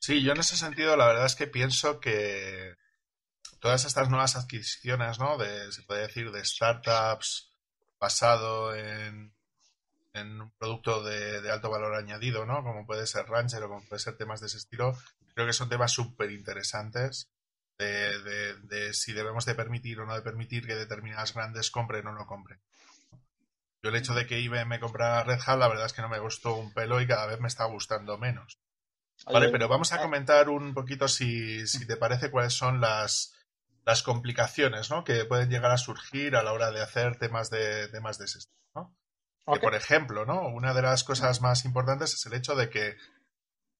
Sí, 0.00 0.22
yo 0.22 0.32
en 0.32 0.40
ese 0.40 0.56
sentido 0.56 0.96
la 0.96 1.06
verdad 1.06 1.26
es 1.26 1.36
que 1.36 1.46
pienso 1.46 2.00
que 2.00 2.74
todas 3.60 3.84
estas 3.84 4.08
nuevas 4.08 4.36
adquisiciones, 4.36 5.18
¿no? 5.18 5.36
De, 5.36 5.72
se 5.72 5.82
puede 5.82 6.02
decir, 6.02 6.30
de 6.30 6.44
startups 6.44 7.50
basado 8.00 8.74
en, 8.74 9.32
en 10.14 10.40
un 10.40 10.50
producto 10.52 11.02
de, 11.02 11.50
alto 11.50 11.70
valor 11.70 11.94
añadido, 11.94 12.46
¿no? 12.46 12.62
Como 12.62 12.86
puede 12.86 13.06
ser 13.06 13.26
Rancher 13.26 13.62
o 13.64 13.68
como 13.68 13.84
puede 13.86 14.00
ser 14.00 14.16
temas 14.16 14.40
de 14.40 14.46
ese 14.46 14.58
estilo, 14.58 14.96
creo 15.34 15.46
que 15.46 15.52
son 15.52 15.68
temas 15.68 15.92
súper 15.92 16.30
interesantes 16.30 17.30
de, 17.78 18.54
de, 18.62 18.92
si 18.92 19.12
debemos 19.12 19.44
de 19.44 19.54
permitir 19.54 20.00
o 20.00 20.06
no 20.06 20.14
de 20.14 20.22
permitir 20.22 20.66
que 20.66 20.74
determinadas 20.74 21.32
grandes 21.32 21.70
compren 21.70 22.06
o 22.06 22.12
no 22.12 22.26
compren. 22.26 22.60
Yo 23.82 23.90
el 23.90 23.96
hecho 23.96 24.14
de 24.14 24.26
que 24.26 24.40
IBM 24.40 24.80
comprara 24.80 25.22
Red 25.22 25.38
Hat, 25.46 25.58
la 25.58 25.68
verdad 25.68 25.86
es 25.86 25.92
que 25.92 26.02
no 26.02 26.08
me 26.08 26.18
gustó 26.18 26.56
un 26.56 26.72
pelo 26.72 27.00
y 27.00 27.06
cada 27.06 27.26
vez 27.26 27.38
me 27.38 27.46
está 27.46 27.64
gustando 27.66 28.18
menos. 28.18 28.58
Vale, 29.26 29.48
pero 29.50 29.68
vamos 29.68 29.92
a 29.92 29.96
eh, 29.96 30.02
comentar 30.02 30.48
un 30.48 30.74
poquito, 30.74 31.06
si, 31.06 31.66
si 31.66 31.86
te 31.86 31.96
parece, 31.96 32.30
cuáles 32.30 32.54
son 32.54 32.80
las, 32.80 33.34
las 33.84 34.02
complicaciones 34.02 34.90
¿no? 34.90 35.04
que 35.04 35.24
pueden 35.24 35.50
llegar 35.50 35.70
a 35.70 35.78
surgir 35.78 36.36
a 36.36 36.42
la 36.42 36.52
hora 36.52 36.70
de 36.70 36.82
hacer 36.82 37.16
temas 37.16 37.50
de 37.50 37.88
temas 37.88 38.18
de 38.18 38.26
ese 38.26 38.38
estilo. 38.38 38.58
¿no? 38.74 38.96
por 39.60 39.74
ejemplo, 39.74 40.26
¿no? 40.26 40.48
una 40.48 40.74
de 40.74 40.82
las 40.82 41.04
cosas 41.04 41.40
más 41.40 41.64
importantes 41.64 42.12
es 42.12 42.26
el 42.26 42.34
hecho 42.34 42.54
de 42.54 42.68
que, 42.68 42.96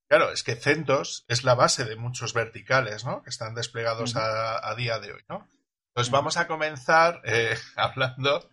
claro, 0.08 0.30
es 0.30 0.42
que 0.42 0.56
CentOS 0.56 1.24
es 1.28 1.44
la 1.44 1.54
base 1.54 1.84
de 1.84 1.96
muchos 1.96 2.32
verticales 2.32 3.04
¿no? 3.04 3.22
que 3.22 3.30
están 3.30 3.54
desplegados 3.54 4.16
a, 4.16 4.74
día 4.76 4.98
de 4.98 5.12
hoy. 5.12 5.22
¿no? 5.28 5.46
Entonces 5.88 6.10
vamos 6.10 6.36
a 6.38 6.46
comenzar 6.46 7.20
eh, 7.24 7.56
hablando 7.76 8.50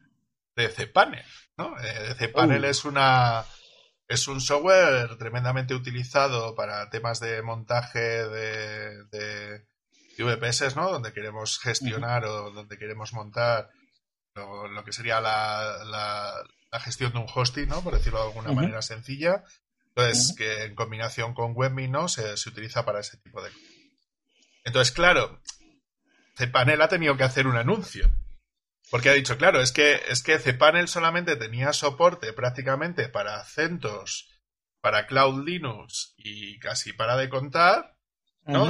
de 0.56 0.70
cPanel. 0.70 1.26
¿no? 1.58 1.76
Eh, 1.80 2.16
cPanel 2.18 2.66
es 2.66 2.84
una 2.84 3.46
es 4.08 4.28
un 4.28 4.40
software 4.40 5.18
tremendamente 5.18 5.74
utilizado 5.74 6.54
para 6.54 6.90
temas 6.90 7.20
de 7.20 7.42
montaje 7.42 8.00
de 8.00 9.66
VPS, 10.24 10.76
¿no? 10.76 10.92
Donde 10.92 11.14
queremos 11.14 11.60
gestionar 11.60 12.26
o 12.26 12.52
donde 12.52 12.78
queremos 12.78 13.14
montar 13.14 13.70
lo, 14.36 14.84
que 14.84 14.92
sería 14.92 15.22
la, 15.22 15.84
la, 15.86 16.80
gestión 16.80 17.14
de 17.14 17.20
un 17.20 17.28
hosting, 17.34 17.70
¿no? 17.70 17.82
Por 17.82 17.94
decirlo 17.94 18.20
de 18.20 18.28
alguna 18.28 18.52
manera 18.52 18.82
sencilla. 18.82 19.44
Entonces, 19.96 20.36
que 20.38 20.64
en 20.64 20.76
combinación 20.76 21.34
con 21.34 21.54
WebMe, 21.56 21.88
¿no? 21.88 22.10
Se, 22.10 22.36
se, 22.36 22.50
utiliza 22.50 22.84
para 22.84 23.00
ese 23.00 23.18
tipo 23.18 23.42
de 23.42 23.50
cosas. 23.50 23.66
Entonces, 24.66 24.94
claro, 24.94 25.42
cPanel 26.36 26.82
ha 26.82 26.90
tenido 26.90 27.16
que 27.16 27.24
hacer 27.24 27.48
un 27.48 27.56
anuncio. 27.56 28.12
Porque 28.92 29.10
ha 29.10 29.14
dicho, 29.14 29.38
claro, 29.38 29.62
es 29.62 29.72
que, 29.72 30.02
es 30.10 30.22
que 30.22 30.38
cPanel 30.38 30.88
solamente 30.88 31.36
tenía 31.36 31.74
soporte 31.74 32.34
prácticamente 32.34 33.10
para 33.10 33.44
CentOS, 33.46 34.30
para 34.82 35.08
Cloud 35.08 35.44
Linux 35.46 36.14
y 36.18 36.60
casi 36.60 36.94
para 36.94 37.16
de 37.16 37.30
contar. 37.30 37.95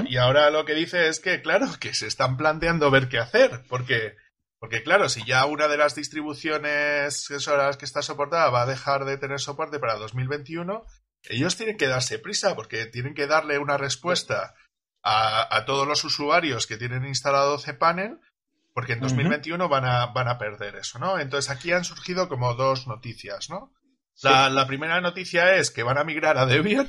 Y 0.08 0.18
ahora 0.18 0.50
lo 0.50 0.66
que 0.66 0.74
dice 0.74 1.08
es 1.10 1.20
que, 1.20 1.42
claro, 1.42 1.68
que 1.80 1.94
se 1.94 2.08
están 2.08 2.38
planteando 2.38 2.92
ver 2.92 3.10
qué 3.10 3.20
hacer, 3.20 3.64
porque, 3.68 4.16
porque 4.58 4.84
claro, 4.84 5.10
si 5.10 5.24
ya 5.26 5.46
una 5.46 5.68
de 5.68 5.78
las 5.78 5.96
distribuciones 5.96 7.30
las 7.30 7.78
que 7.78 7.86
está 7.86 8.02
soportada 8.02 8.50
va 8.50 8.62
a 8.62 8.68
dejar 8.68 9.06
de 9.06 9.18
tener 9.18 9.40
soporte 9.40 9.80
para 9.80 9.96
2021, 9.96 10.86
ellos 11.24 11.58
tienen 11.58 11.78
que 11.78 11.88
darse 11.88 12.20
prisa, 12.20 12.56
porque 12.56 12.86
tienen 12.86 13.14
que 13.14 13.28
darle 13.28 13.60
una 13.60 13.78
respuesta 13.78 14.54
a, 15.04 15.66
todos 15.66 15.88
los 15.88 16.04
usuarios 16.04 16.66
que 16.66 16.78
tienen 16.78 17.06
instalado 17.06 17.60
cPanel, 17.60 18.20
porque 18.74 18.94
en 18.94 19.02
2021 19.02 19.70
van, 19.70 19.86
a, 19.86 20.08
van 20.08 20.28
a 20.28 20.38
perder 20.38 20.78
eso, 20.78 21.00
¿no? 21.00 21.20
Entonces 21.20 21.52
aquí 21.52 21.72
han 21.72 21.84
surgido 21.84 22.28
como 22.28 22.56
dos 22.56 22.88
noticias, 22.88 23.50
¿no? 23.50 23.72
La, 24.24 24.50
la 24.50 24.66
primera 24.66 25.02
noticia 25.02 25.56
es 25.56 25.70
que 25.70 25.84
van 25.84 25.98
a 25.98 26.04
migrar 26.04 26.38
a 26.38 26.46
Debian 26.46 26.88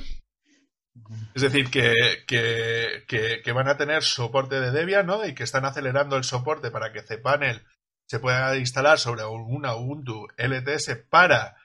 es 1.33 1.41
decir, 1.41 1.69
que, 1.69 2.23
que, 2.27 3.51
van 3.51 3.67
a 3.67 3.77
tener 3.77 4.03
soporte 4.03 4.59
de 4.59 4.71
Debian, 4.71 5.05
¿no? 5.05 5.25
Y 5.25 5.33
que 5.33 5.43
están 5.43 5.65
acelerando 5.65 6.17
el 6.17 6.23
soporte 6.23 6.71
para 6.71 6.91
que 6.91 7.03
cPanel 7.03 7.65
se 8.05 8.19
pueda 8.19 8.55
instalar 8.57 8.99
sobre 8.99 9.25
una 9.25 9.75
Ubuntu 9.75 10.27
LTS 10.37 10.97
para, 11.09 11.57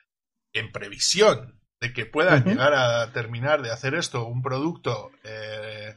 en 0.52 0.72
previsión 0.72 1.60
de 1.80 1.92
que 1.92 2.06
puedan 2.06 2.44
llegar 2.44 2.74
a 2.74 3.12
terminar 3.12 3.62
de 3.62 3.72
hacer 3.72 3.94
esto, 3.94 4.26
un 4.26 4.42
producto 4.42 5.10
eh, 5.24 5.94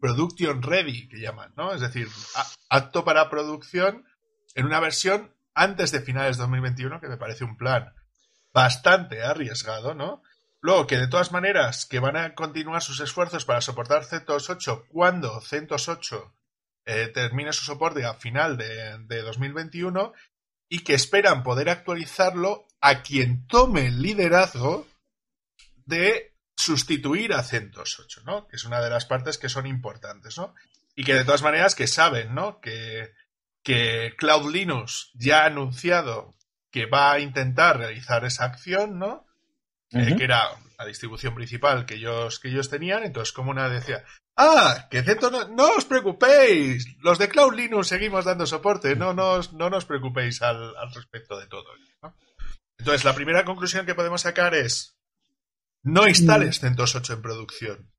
production 0.00 0.62
ready, 0.62 1.08
que 1.08 1.20
llaman, 1.20 1.52
¿no? 1.56 1.72
Es 1.72 1.80
decir, 1.80 2.08
apto 2.68 3.04
para 3.04 3.30
producción 3.30 4.04
en 4.54 4.66
una 4.66 4.80
versión 4.80 5.34
antes 5.54 5.92
de 5.92 6.00
finales 6.00 6.36
de 6.36 6.42
2021, 6.42 7.00
que 7.00 7.08
me 7.08 7.16
parece 7.16 7.44
un 7.44 7.56
plan 7.56 7.92
bastante 8.52 9.22
arriesgado, 9.22 9.94
¿no? 9.94 10.22
Luego, 10.68 10.86
que 10.86 10.98
de 10.98 11.08
todas 11.08 11.32
maneras, 11.32 11.86
que 11.86 11.98
van 11.98 12.18
a 12.18 12.34
continuar 12.34 12.82
sus 12.82 13.00
esfuerzos 13.00 13.46
para 13.46 13.62
soportar 13.62 14.04
CentOS 14.04 14.50
8 14.50 14.84
cuando 14.90 15.40
CentOS 15.40 15.88
8 15.88 16.34
eh, 16.84 17.06
termine 17.08 17.54
su 17.54 17.64
soporte 17.64 18.04
a 18.04 18.12
final 18.12 18.58
de, 18.58 19.22
2021 19.22 20.12
y 20.68 20.80
que 20.80 20.92
esperan 20.92 21.42
poder 21.42 21.70
actualizarlo 21.70 22.66
a 22.82 23.00
quien 23.00 23.46
tome 23.46 23.86
el 23.86 24.02
liderazgo 24.02 24.86
de 25.86 26.36
sustituir 26.54 27.32
a 27.32 27.42
CentOS 27.42 28.00
8, 28.00 28.22
¿no? 28.26 28.46
Que 28.46 28.56
es 28.56 28.64
una 28.64 28.82
de 28.82 28.90
las 28.90 29.06
partes 29.06 29.38
que 29.38 29.48
son 29.48 29.66
importantes, 29.66 30.36
¿no? 30.36 30.54
Y 30.94 31.02
que 31.02 31.14
de 31.14 31.24
todas 31.24 31.40
maneras 31.40 31.74
que 31.74 31.86
saben, 31.86 32.34
¿no? 32.34 32.60
Que, 32.60 33.14
que 33.62 34.14
Cloud 34.18 34.52
Linux 34.52 35.12
ya 35.14 35.44
ha 35.44 35.46
anunciado 35.46 36.36
que 36.70 36.84
va 36.84 37.12
a 37.12 37.20
intentar 37.20 37.78
realizar 37.78 38.26
esa 38.26 38.44
acción, 38.44 38.98
¿no? 38.98 39.27
Eh, 39.92 40.14
que 40.16 40.24
era 40.24 40.50
la 40.78 40.86
distribución 40.86 41.34
principal 41.34 41.86
que 41.86 41.94
ellos, 41.94 42.38
que 42.38 42.48
ellos 42.48 42.70
tenían. 42.70 43.02
Entonces, 43.04 43.32
como 43.32 43.50
una 43.50 43.68
decía, 43.68 44.04
ah, 44.36 44.86
que 44.90 45.02
CentOS 45.02 45.32
no, 45.32 45.48
no, 45.48 45.68
os 45.76 45.84
preocupéis, 45.84 46.96
los 47.00 47.18
de 47.18 47.28
Cloud 47.28 47.54
Linux 47.54 47.88
seguimos 47.88 48.24
dando 48.24 48.46
soporte, 48.46 48.94
no 48.94 49.12
nos, 49.14 49.52
no 49.52 49.70
nos 49.70 49.84
preocupéis 49.84 50.42
al, 50.42 50.74
respecto 50.94 51.38
de 51.38 51.46
todo. 51.46 51.66
Entonces, 52.78 53.04
la 53.04 53.14
primera 53.14 53.44
conclusión 53.44 53.86
que 53.86 53.94
podemos 53.94 54.20
sacar 54.20 54.54
es, 54.54 54.96
no 55.82 56.06
instales 56.06 56.62
mm. 56.62 56.66
CentOS 56.66 56.94
8 56.94 57.12
en 57.14 57.22
producción. 57.22 57.92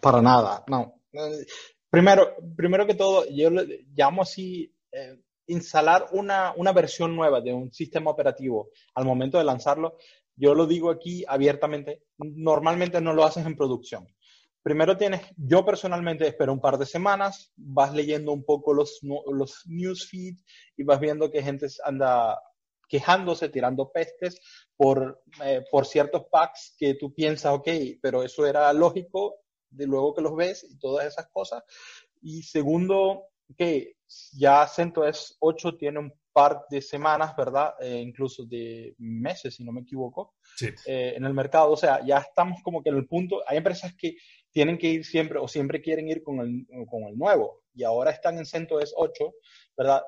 Para 0.00 0.22
nada, 0.22 0.64
no. 0.68 1.02
Primero, 1.90 2.34
primero 2.56 2.86
que 2.86 2.94
todo, 2.94 3.24
yo 3.30 3.50
llamo 3.94 4.22
así 4.22 4.74
eh, 4.90 5.20
instalar 5.46 6.06
una, 6.12 6.52
una, 6.56 6.72
versión 6.72 7.14
nueva 7.14 7.40
de 7.40 7.52
un 7.52 7.72
sistema 7.72 8.10
operativo 8.10 8.70
al 8.94 9.04
momento 9.04 9.38
de 9.38 9.44
lanzarlo. 9.44 9.96
Yo 10.36 10.54
lo 10.54 10.66
digo 10.66 10.90
aquí 10.90 11.24
abiertamente, 11.28 12.02
normalmente 12.18 13.00
no 13.00 13.12
lo 13.12 13.24
haces 13.24 13.46
en 13.46 13.56
producción. 13.56 14.06
Primero 14.62 14.96
tienes, 14.96 15.20
yo 15.36 15.64
personalmente 15.64 16.26
espero 16.26 16.52
un 16.52 16.60
par 16.60 16.78
de 16.78 16.86
semanas, 16.86 17.52
vas 17.56 17.92
leyendo 17.92 18.32
un 18.32 18.44
poco 18.44 18.72
los, 18.72 19.00
los 19.02 19.62
newsfeeds 19.66 20.42
y 20.76 20.84
vas 20.84 20.98
viendo 21.00 21.30
que 21.30 21.42
gente 21.42 21.66
anda 21.84 22.40
quejándose, 22.88 23.48
tirando 23.48 23.90
pestes 23.92 24.40
por, 24.76 25.22
eh, 25.44 25.62
por 25.70 25.86
ciertos 25.86 26.24
packs 26.30 26.74
que 26.78 26.94
tú 26.94 27.12
piensas, 27.14 27.52
ok, 27.52 27.68
pero 28.00 28.22
eso 28.22 28.46
era 28.46 28.72
lógico 28.72 29.36
de 29.70 29.86
luego 29.86 30.14
que 30.14 30.22
los 30.22 30.34
ves 30.34 30.64
y 30.68 30.78
todas 30.78 31.06
esas 31.06 31.28
cosas. 31.28 31.62
Y 32.22 32.42
segundo, 32.42 33.24
que 33.56 33.96
ya 34.32 34.66
CentOS 34.66 35.36
8 35.40 35.76
tiene 35.76 35.98
un 35.98 36.14
par 36.34 36.66
de 36.68 36.82
semanas, 36.82 37.34
¿verdad? 37.36 37.74
Eh, 37.80 38.00
incluso 38.00 38.44
de 38.44 38.94
meses, 38.98 39.54
si 39.54 39.64
no 39.64 39.72
me 39.72 39.82
equivoco, 39.82 40.34
eh, 40.60 41.14
en 41.16 41.24
el 41.24 41.32
mercado. 41.32 41.70
O 41.70 41.76
sea, 41.76 42.04
ya 42.04 42.18
estamos 42.18 42.60
como 42.62 42.82
que 42.82 42.90
en 42.90 42.96
el 42.96 43.06
punto, 43.06 43.42
hay 43.46 43.58
empresas 43.58 43.94
que 43.96 44.16
tienen 44.50 44.76
que 44.76 44.88
ir 44.88 45.04
siempre 45.04 45.38
o 45.38 45.46
siempre 45.48 45.80
quieren 45.80 46.08
ir 46.08 46.22
con 46.22 46.40
el, 46.40 46.66
con 46.86 47.04
el 47.04 47.16
nuevo 47.16 47.62
y 47.72 47.84
ahora 47.84 48.10
están 48.10 48.36
en 48.38 48.46
CentOS 48.46 48.92
8, 48.96 49.32
¿verdad? 49.76 50.02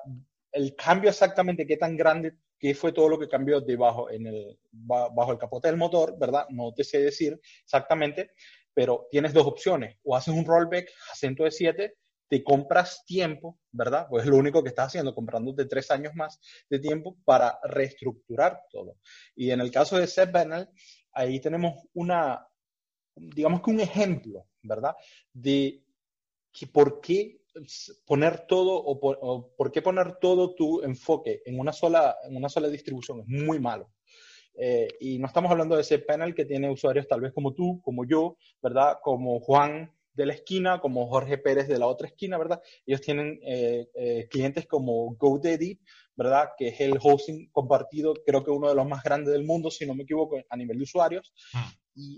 El 0.51 0.75
cambio 0.75 1.09
exactamente, 1.09 1.65
qué 1.65 1.77
tan 1.77 1.95
grande, 1.95 2.33
qué 2.59 2.75
fue 2.75 2.91
todo 2.91 3.07
lo 3.07 3.17
que 3.17 3.29
cambió 3.29 3.61
debajo, 3.61 4.09
en 4.09 4.27
el, 4.27 4.59
bajo 4.71 5.31
el 5.31 5.37
capote 5.37 5.69
del 5.69 5.77
motor, 5.77 6.17
¿verdad? 6.19 6.45
No 6.49 6.73
te 6.73 6.83
sé 6.83 6.99
decir 6.99 7.39
exactamente, 7.63 8.31
pero 8.73 9.07
tienes 9.09 9.33
dos 9.33 9.47
opciones. 9.47 9.97
O 10.03 10.15
haces 10.15 10.33
un 10.33 10.45
rollback 10.45 10.89
a 11.11 11.15
107, 11.15 11.95
te 12.27 12.43
compras 12.43 13.03
tiempo, 13.05 13.59
¿verdad? 13.71 14.07
Pues 14.09 14.23
es 14.23 14.29
lo 14.29 14.37
único 14.37 14.61
que 14.61 14.69
estás 14.69 14.87
haciendo, 14.87 15.15
comprándote 15.15 15.65
tres 15.65 15.89
años 15.91 16.13
más 16.15 16.39
de 16.69 16.79
tiempo 16.79 17.17
para 17.23 17.59
reestructurar 17.63 18.61
todo. 18.69 18.97
Y 19.35 19.51
en 19.51 19.61
el 19.61 19.71
caso 19.71 19.97
de 19.97 20.07
cPanel, 20.07 20.69
ahí 21.13 21.39
tenemos 21.39 21.83
una, 21.93 22.47
digamos 23.15 23.61
que 23.61 23.71
un 23.71 23.79
ejemplo, 23.79 24.47
¿verdad? 24.61 24.95
De 25.33 25.83
que 26.51 26.67
por 26.67 27.01
qué 27.01 27.41
poner 28.05 28.45
todo 28.45 28.75
o 28.75 28.99
por, 29.55 29.71
qué 29.71 29.81
poner 29.81 30.17
todo 30.17 30.53
tu 30.53 30.81
enfoque 30.83 31.41
en 31.45 31.59
una 31.59 31.73
sola, 31.73 32.17
en 32.23 32.35
una 32.35 32.49
sola 32.49 32.67
distribución 32.67 33.21
es 33.21 33.27
muy 33.27 33.59
malo. 33.59 33.91
Eh, 34.59 34.87
y 34.99 35.19
no 35.19 35.27
estamos 35.27 35.51
hablando 35.51 35.75
de 35.75 35.81
ese 35.81 35.99
panel 35.99 36.33
que 36.33 36.45
tiene 36.45 36.69
usuarios 36.69 37.07
tal 37.07 37.21
vez 37.21 37.31
como 37.31 37.53
tú, 37.53 37.79
como 37.83 38.05
yo, 38.05 38.37
¿verdad? 38.61 38.97
Como 39.01 39.39
Juan 39.39 39.91
de 40.17 40.25
la 40.25 40.33
esquina, 40.33 40.79
como 40.81 41.07
Jorge 41.07 41.37
Pérez 41.37 41.67
de 41.67 41.77
la 41.77 41.85
otra 41.85 42.07
esquina, 42.07 42.39
¿verdad? 42.39 42.59
Ellos 42.85 43.01
tienen 43.01 43.39
eh, 43.43 43.87
eh, 43.93 44.27
clientes 44.29 44.65
como 44.65 45.15
GoDaddy, 45.15 45.79
¿verdad? 46.15 46.49
Que 46.57 46.69
es 46.69 46.81
el 46.81 46.97
hosting 47.01 47.51
compartido, 47.51 48.15
creo 48.25 48.43
que 48.43 48.49
uno 48.49 48.67
de 48.67 48.75
los 48.75 48.87
más 48.87 49.03
grandes 49.03 49.31
del 49.31 49.45
mundo, 49.45 49.69
si 49.69 49.85
no 49.85 49.93
me 49.93 50.03
equivoco, 50.03 50.41
a 50.49 50.57
nivel 50.57 50.77
de 50.77 50.83
usuarios. 50.83 51.31
Mm. 51.53 52.15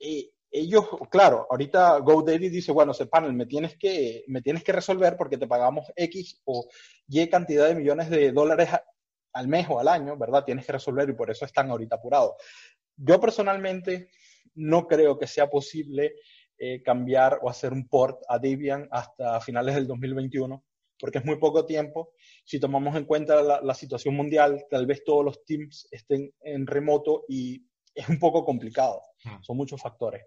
Y 0.00 0.32
ellos, 0.50 0.84
claro, 1.10 1.46
ahorita 1.50 1.98
GoDaddy 1.98 2.50
dice, 2.50 2.70
bueno, 2.70 2.92
ese 2.92 3.06
panel 3.06 3.32
me 3.32 3.46
tienes 3.46 3.76
que, 3.78 4.24
me 4.28 4.42
tienes 4.42 4.62
que 4.62 4.72
resolver 4.72 5.16
porque 5.16 5.38
te 5.38 5.46
pagamos 5.46 5.86
X 5.96 6.42
o 6.44 6.68
Y 7.08 7.26
cantidad 7.28 7.66
de 7.66 7.74
millones 7.74 8.10
de 8.10 8.30
dólares 8.30 8.68
al 9.32 9.48
mes 9.48 9.66
o 9.70 9.80
al 9.80 9.88
año, 9.88 10.18
¿verdad? 10.18 10.44
Tienes 10.44 10.66
que 10.66 10.72
resolver 10.72 11.08
y 11.08 11.14
por 11.14 11.30
eso 11.30 11.46
están 11.46 11.70
ahorita 11.70 11.96
apurados. 11.96 12.34
Yo 12.96 13.18
personalmente 13.18 14.10
no 14.54 14.86
creo 14.86 15.18
que 15.18 15.26
sea 15.26 15.48
posible 15.48 16.14
eh, 16.58 16.82
cambiar 16.82 17.38
o 17.42 17.48
hacer 17.48 17.72
un 17.72 17.88
port 17.88 18.20
a 18.28 18.38
Debian 18.38 18.88
hasta 18.90 19.40
finales 19.40 19.74
del 19.74 19.86
2021, 19.86 20.64
porque 20.98 21.18
es 21.18 21.24
muy 21.24 21.36
poco 21.36 21.64
tiempo. 21.66 22.12
Si 22.44 22.58
tomamos 22.58 22.96
en 22.96 23.04
cuenta 23.04 23.42
la, 23.42 23.74
situación 23.74 24.14
mundial, 24.14 24.66
tal 24.70 24.86
vez 24.86 25.04
todos 25.04 25.24
los 25.24 25.44
teams 25.44 25.88
estén 25.90 26.32
en 26.40 26.66
remoto 26.66 27.24
y 27.28 27.64
es 27.94 28.08
un 28.08 28.18
poco 28.18 28.44
complicado. 28.44 29.02
Hmm. 29.24 29.42
Son 29.42 29.56
muchos 29.56 29.80
factores. 29.80 30.24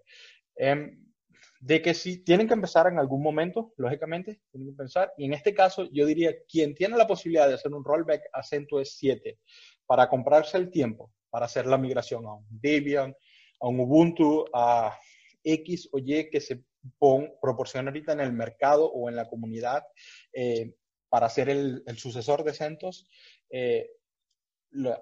Em, 0.56 1.12
de 1.60 1.80
que 1.80 1.94
si 1.94 2.24
tienen 2.24 2.48
que 2.48 2.54
empezar 2.54 2.88
en 2.88 2.98
algún 2.98 3.22
momento, 3.22 3.72
lógicamente, 3.76 4.40
tienen 4.50 4.70
que 4.70 4.76
pensar. 4.76 5.12
Y 5.16 5.26
en 5.26 5.34
este 5.34 5.54
caso, 5.54 5.88
yo 5.92 6.06
diría, 6.06 6.32
quien 6.48 6.74
tiene 6.74 6.96
la 6.96 7.06
posibilidad 7.06 7.46
de 7.46 7.54
hacer 7.54 7.72
un 7.72 7.84
rollback 7.84 8.22
a 8.32 8.42
CentOS 8.42 8.96
7 8.96 9.38
para 9.86 10.08
comprarse 10.08 10.58
el 10.58 10.70
tiempo 10.70 11.12
para 11.32 11.46
hacer 11.46 11.66
la 11.66 11.78
migración 11.78 12.26
a 12.26 12.34
un 12.34 12.46
Debian, 12.50 13.16
a 13.58 13.66
un 13.66 13.80
Ubuntu, 13.80 14.44
a 14.52 14.94
X 15.44 15.88
o 15.92 15.98
Y 15.98 16.30
que 16.30 16.40
se 16.40 16.62
proporciona 17.40 17.90
ahorita 17.90 18.12
en 18.12 18.20
el 18.20 18.32
mercado 18.32 18.86
o 18.86 19.08
en 19.08 19.16
la 19.16 19.28
comunidad 19.28 19.84
eh, 20.32 20.74
para 21.08 21.28
ser 21.28 21.48
el, 21.48 21.84
sucesor 21.96 22.42
de 22.42 22.54
CentOS, 22.54 23.06
eh, 23.50 23.90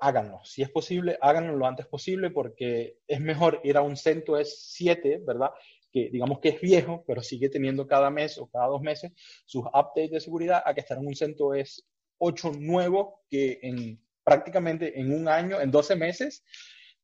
háganlo. 0.01 0.41
Si 0.45 0.63
es 0.63 0.71
posible, 0.71 1.17
háganlo 1.21 1.57
lo 1.57 1.67
antes 1.67 1.87
posible 1.87 2.31
porque 2.31 2.99
es 3.07 3.21
mejor 3.21 3.61
ir 3.63 3.77
a 3.77 3.83
un 3.83 3.97
CentOS 3.97 4.73
7, 4.73 5.23
¿verdad? 5.25 5.51
que 5.93 6.09
digamos 6.11 6.41
que 6.41 6.51
es 6.51 6.61
viejo, 6.61 7.05
pero 7.07 7.23
sigue 7.23 7.49
teniendo 7.49 7.87
cada 7.87 8.11
mes 8.11 8.39
o 8.39 8.49
cada 8.49 8.67
dos 8.67 8.81
meses 8.81 9.13
sus 9.45 9.65
updates 9.67 10.11
de 10.11 10.21
seguridad, 10.21 10.63
a 10.65 10.75
que 10.75 10.81
estar 10.81 10.99
en 10.99 11.07
un 11.07 11.17
CentOS 11.17 11.85
8 12.19 12.53
nuevo 12.59 13.23
que 13.31 13.59
en 13.63 14.01
prácticamente 14.23 15.01
en 15.01 15.13
un 15.13 15.29
año, 15.29 15.61
en 15.61 15.71
12 15.71 15.97
meses, 15.97 16.45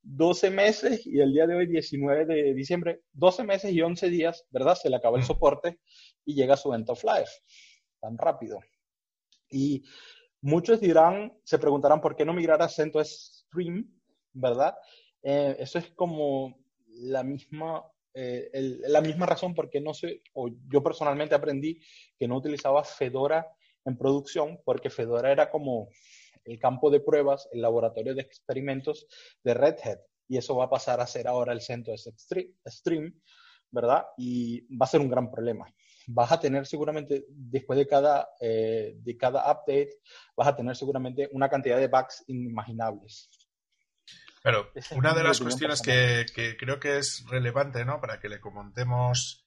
12 0.09 0.51
meses 0.51 1.07
y 1.07 1.21
el 1.21 1.33
día 1.33 1.47
de 1.47 1.57
hoy, 1.57 1.67
19 1.67 2.27
de 2.27 2.55
diciembre, 2.55 3.03
12 3.13 3.45
meses 3.45 3.73
y 3.73 3.83
11 3.83 4.09
días, 4.09 4.45
¿verdad? 4.51 4.77
Se 4.77 4.89
le 4.89 4.97
acaba 4.97 5.19
el 5.19 5.25
soporte 5.25 5.81
y 6.25 6.35
llega 6.35 6.55
a 6.55 6.57
su 6.57 6.73
end 6.73 6.89
of 6.89 7.03
life 7.03 7.31
tan 8.01 8.17
rápido. 8.17 8.61
Y 9.51 9.83
muchos 10.41 10.81
dirán, 10.81 11.37
se 11.45 11.59
preguntarán 11.59 12.01
por 12.01 12.15
qué 12.15 12.25
no 12.25 12.33
migrar 12.33 12.63
a 12.63 12.69
CentOS 12.69 13.45
Stream, 13.49 13.93
¿verdad? 14.33 14.77
Eh, 15.23 15.57
eso 15.59 15.79
es 15.79 15.91
como 15.91 16.57
la 16.89 17.23
misma 17.25 17.85
eh, 18.19 18.51
la 18.89 19.03
misma 19.03 19.27
razón 19.27 19.55
por 19.55 19.69
qué 19.69 19.79
no 19.79 19.93
sé, 19.93 20.23
o 20.33 20.49
yo 20.71 20.83
personalmente 20.83 21.35
aprendí 21.35 21.83
que 22.19 22.27
no 22.27 22.39
utilizaba 22.39 22.83
Fedora 22.83 23.47
en 23.85 23.99
producción, 23.99 24.59
porque 24.65 24.89
Fedora 24.89 25.31
era 25.31 25.51
como 25.51 25.91
el 26.47 26.59
campo 26.59 26.91
de 26.91 27.01
pruebas, 27.01 27.49
el 27.53 27.61
laboratorio 27.61 28.15
de 28.15 28.23
experimentos 28.23 29.07
de 29.43 29.55
Red 29.55 29.77
Hat. 29.85 29.99
Y 30.29 30.39
eso 30.39 30.57
va 30.57 30.65
a 30.65 30.71
pasar 30.71 31.01
a 31.01 31.07
ser 31.07 31.29
ahora 31.29 31.53
el 31.53 31.61
centro 31.61 31.93
de 31.93 32.55
Stream, 32.69 33.21
¿verdad? 33.71 34.07
Y 34.17 34.63
va 34.77 34.85
a 34.85 34.89
ser 34.89 35.01
un 35.01 35.11
gran 35.11 35.31
problema. 35.31 35.73
Vas 36.09 36.33
a 36.33 36.41
tener 36.41 36.67
seguramente, 36.67 37.27
después 37.29 37.79
de 37.79 37.87
cada, 37.87 38.29
eh, 38.41 38.95
de 38.97 39.17
cada 39.17 39.51
update, 39.51 40.01
vas 40.37 40.49
a 40.49 40.57
tener 40.57 40.77
seguramente 40.77 41.29
una 41.33 41.49
cantidad 41.49 41.79
de 41.79 41.89
bugs 41.89 42.25
inimaginables. 42.29 43.29
Pero 44.43 44.71
una 44.93 45.13
de 45.13 45.25
las 45.25 45.41
cuestiones 45.41 45.83
que, 45.83 46.25
creo 46.57 46.79
que 46.79 46.99
es 46.99 47.25
relevante, 47.29 47.85
¿no? 47.85 48.01
Para 48.01 48.21
que 48.21 48.29
le 48.29 48.39
comentemos 48.39 49.45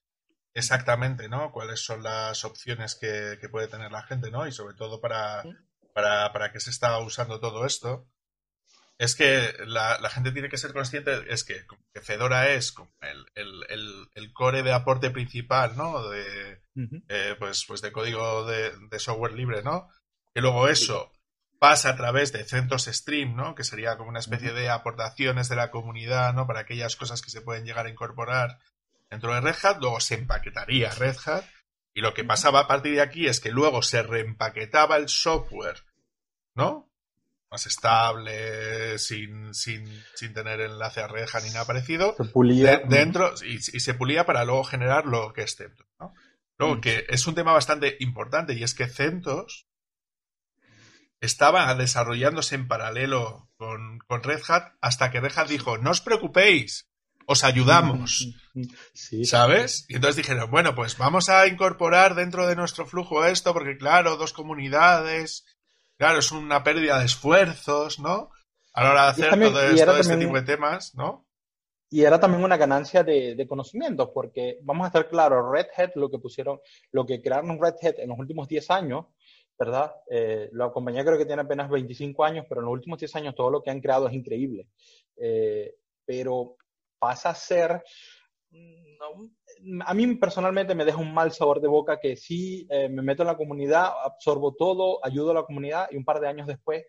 exactamente, 0.53 1.29
¿no? 1.29 1.53
Cuáles 1.53 1.79
son 1.79 2.03
las 2.03 2.43
opciones 2.43 2.95
que, 2.95 3.37
puede 3.49 3.69
tener 3.69 3.93
la 3.93 4.03
gente, 4.03 4.29
¿no? 4.29 4.45
Y 4.45 4.51
sobre 4.51 4.75
todo 4.75 4.99
para, 4.99 5.43
para, 5.93 6.31
para 6.33 6.51
qué 6.51 6.59
se 6.59 6.69
está 6.69 6.97
usando 6.99 7.39
todo 7.39 7.65
esto. 7.65 8.07
Es 8.97 9.15
que 9.15 9.53
la, 9.65 9.97
gente 10.09 10.33
tiene 10.33 10.49
que 10.49 10.57
ser 10.57 10.73
consciente, 10.73 11.23
es 11.29 11.45
que, 11.45 11.65
Fedora 12.01 12.49
es 12.49 12.75
el, 13.35 14.33
core 14.33 14.61
de 14.61 14.73
aporte 14.73 15.09
principal, 15.09 15.77
¿no? 15.77 16.09
De, 16.09 16.61
eh, 17.07 17.35
pues, 17.39 17.63
pues 17.65 17.81
de 17.81 17.93
código 17.93 18.45
de, 18.45 18.73
de 18.89 18.99
software 18.99 19.33
libre, 19.33 19.63
¿no? 19.63 19.89
Que 20.33 20.41
luego 20.41 20.67
eso 20.67 21.13
pasa 21.59 21.89
a 21.89 21.95
través 21.95 22.33
de 22.33 22.43
centros 22.43 22.85
stream, 22.85 23.35
¿no? 23.37 23.55
Que 23.55 23.63
sería 23.63 23.97
como 23.97 24.09
una 24.09 24.19
especie 24.19 24.51
de 24.51 24.69
aportaciones 24.69 25.47
de 25.47 25.55
la 25.55 25.71
comunidad, 25.71 26.33
¿no? 26.33 26.45
Para 26.45 26.61
aquellas 26.61 26.97
cosas 26.97 27.21
que 27.21 27.31
se 27.31 27.41
pueden 27.41 27.65
llegar 27.65 27.85
a 27.85 27.89
incorporar 27.89 28.59
dentro 29.09 29.33
de 29.33 29.41
Red 29.41 29.55
Hat, 29.63 29.79
luego 29.79 29.99
se 30.01 30.15
empaquetaría 30.15 30.91
Red 30.91 31.17
Hat 31.25 31.45
y 31.93 32.01
lo 32.01 32.13
que 32.13 32.23
pasaba 32.23 32.61
a 32.61 32.67
partir 32.67 32.95
de 32.95 33.01
aquí 33.01 33.27
es 33.27 33.39
que 33.39 33.51
luego 33.51 33.81
se 33.81 34.03
reempaquetaba 34.03 34.97
el 34.97 35.09
software, 35.09 35.83
¿no? 36.55 36.89
Más 37.51 37.65
estable, 37.65 38.99
sin, 38.99 39.53
sin, 39.53 39.85
sin 40.15 40.33
tener 40.33 40.61
enlace 40.61 41.01
a 41.01 41.07
Red 41.07 41.27
Hat 41.33 41.43
ni 41.43 41.49
nada 41.49 41.65
parecido. 41.65 42.15
Se 42.15 42.25
pulía. 42.25 42.81
dentro 42.87 43.33
y, 43.43 43.59
se 43.59 43.93
pulía 43.95 44.25
para 44.25 44.45
luego 44.45 44.63
generar 44.63 45.05
lo 45.05 45.33
que 45.33 45.41
es 45.41 45.55
CentOS, 45.55 45.87
¿no? 45.99 46.13
Luego, 46.57 46.81
que 46.81 47.05
es 47.07 47.25
un 47.25 47.35
tema 47.35 47.53
bastante 47.53 47.95
importante 48.01 48.53
y 48.53 48.63
es 48.63 48.75
que 48.75 48.87
CentOS 48.87 49.67
estaba 51.21 51.73
desarrollándose 51.75 52.55
en 52.55 52.67
paralelo 52.67 53.49
con, 53.55 53.99
con 53.99 54.23
Red 54.23 54.41
Hat 54.47 54.73
hasta 54.81 55.09
que 55.09 55.21
Red 55.21 55.37
Hat 55.37 55.47
dijo, 55.47 55.77
no 55.77 55.91
os 55.91 56.01
preocupéis, 56.01 56.88
os 57.29 57.43
ayudamos. 57.43 58.27
¿Sabes? 59.23 59.85
Y 59.87 59.95
entonces 59.95 60.15
dijeron, 60.17 60.49
bueno, 60.49 60.73
pues 60.73 60.97
vamos 60.97 61.29
a 61.29 61.45
incorporar 61.45 62.15
dentro 62.15 62.47
de 62.47 62.55
nuestro 62.55 62.87
flujo 62.87 63.23
esto, 63.23 63.53
porque 63.53 63.77
claro, 63.77 64.17
dos 64.17 64.33
comunidades, 64.33 65.45
claro, 65.95 66.19
es 66.19 66.31
una 66.31 66.63
pérdida 66.63 66.97
de 66.97 67.05
esfuerzos, 67.05 67.99
¿no? 67.99 68.31
A 68.73 68.83
la 68.83 68.91
hora 68.91 69.03
de 69.03 69.09
hacer 69.09 69.39
todo, 69.39 69.97
este 69.97 70.17
tipo 70.17 70.33
de 70.33 70.41
temas, 70.41 70.95
¿no? 70.95 71.27
Y 71.91 72.01
era 72.01 72.19
también 72.19 72.43
una 72.43 72.57
ganancia 72.57 73.03
de, 73.03 73.35
de 73.35 73.47
conocimiento, 73.47 74.11
porque 74.11 74.57
vamos 74.63 74.85
a 74.85 74.87
estar 74.87 75.07
claros, 75.07 75.45
Red 75.51 75.67
Hat, 75.77 75.91
lo 75.95 76.09
que 76.09 76.17
pusieron, 76.17 76.59
lo 76.91 77.05
que 77.05 77.21
crearon 77.21 77.61
Red 77.61 77.75
Hat 77.83 77.99
en 77.99 78.09
los 78.09 78.17
últimos 78.17 78.47
10 78.47 78.71
años, 78.71 79.05
¿verdad? 79.57 79.91
Eh, 80.09 80.49
la 80.53 80.71
compañía 80.71 81.05
creo 81.05 81.17
que 81.17 81.25
tiene 81.25 81.43
apenas 81.43 81.69
25 81.69 82.23
años, 82.23 82.45
pero 82.49 82.61
en 82.61 82.65
los 82.65 82.73
últimos 82.73 82.97
10 82.97 83.15
años 83.17 83.35
todo 83.35 83.51
lo 83.51 83.61
que 83.61 83.69
han 83.69 83.81
creado 83.81 84.07
es 84.07 84.13
increíble. 84.13 84.67
Eh, 85.15 85.75
pero 86.09 86.57
pasa 86.99 87.29
a 87.29 87.35
ser, 87.35 87.83
a 89.85 89.93
mí 89.93 90.15
personalmente 90.15 90.75
me 90.75 90.85
deja 90.85 90.97
un 90.97 91.13
mal 91.13 91.31
sabor 91.31 91.61
de 91.61 91.67
boca 91.67 91.99
que 91.99 92.15
sí 92.15 92.67
eh, 92.69 92.89
me 92.89 93.01
meto 93.01 93.23
en 93.23 93.27
la 93.27 93.37
comunidad, 93.37 93.91
absorbo 94.03 94.55
todo, 94.55 95.03
ayudo 95.05 95.31
a 95.31 95.35
la 95.35 95.43
comunidad 95.43 95.87
y 95.91 95.97
un 95.97 96.05
par 96.05 96.19
de 96.19 96.27
años 96.27 96.47
después 96.47 96.85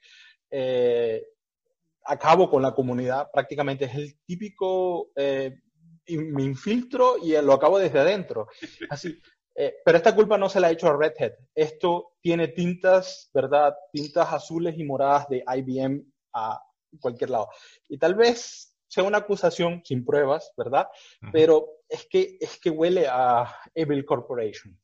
acabo 2.04 2.50
con 2.50 2.60
la 2.62 2.74
comunidad. 2.74 3.30
Prácticamente 3.32 3.84
es 3.84 3.94
el 3.94 4.18
típico 4.26 5.10
me 5.16 6.42
infiltro 6.42 7.16
y 7.22 7.40
lo 7.40 7.52
acabo 7.52 7.78
desde 7.78 8.00
adentro. 8.00 8.48
Así, 8.88 9.16
eh, 9.54 9.76
pero 9.84 9.98
esta 9.98 10.14
culpa 10.14 10.38
no 10.38 10.48
se 10.48 10.60
la 10.60 10.68
ha 10.68 10.70
hecho 10.70 10.88
a 10.88 10.96
Red 10.96 11.12
Hat. 11.18 11.32
Esto 11.54 12.12
tiene 12.20 12.48
tintas, 12.48 13.30
¿verdad? 13.34 13.74
Tintas 13.92 14.32
azules 14.32 14.74
y 14.78 14.84
moradas 14.84 15.28
de 15.28 15.44
IBM 15.46 16.02
a 16.32 16.62
cualquier 16.98 17.30
lado. 17.30 17.48
Y 17.88 17.98
tal 17.98 18.14
vez 18.14 18.69
sea 18.90 19.04
una 19.04 19.18
acusación 19.18 19.82
sin 19.84 20.04
pruebas, 20.04 20.52
¿verdad? 20.56 20.88
Pero 21.32 21.68
es 21.88 22.06
que, 22.10 22.36
es 22.40 22.58
que 22.58 22.70
huele 22.70 23.06
a 23.08 23.56
Evil 23.74 24.04
Corporation. 24.04 24.78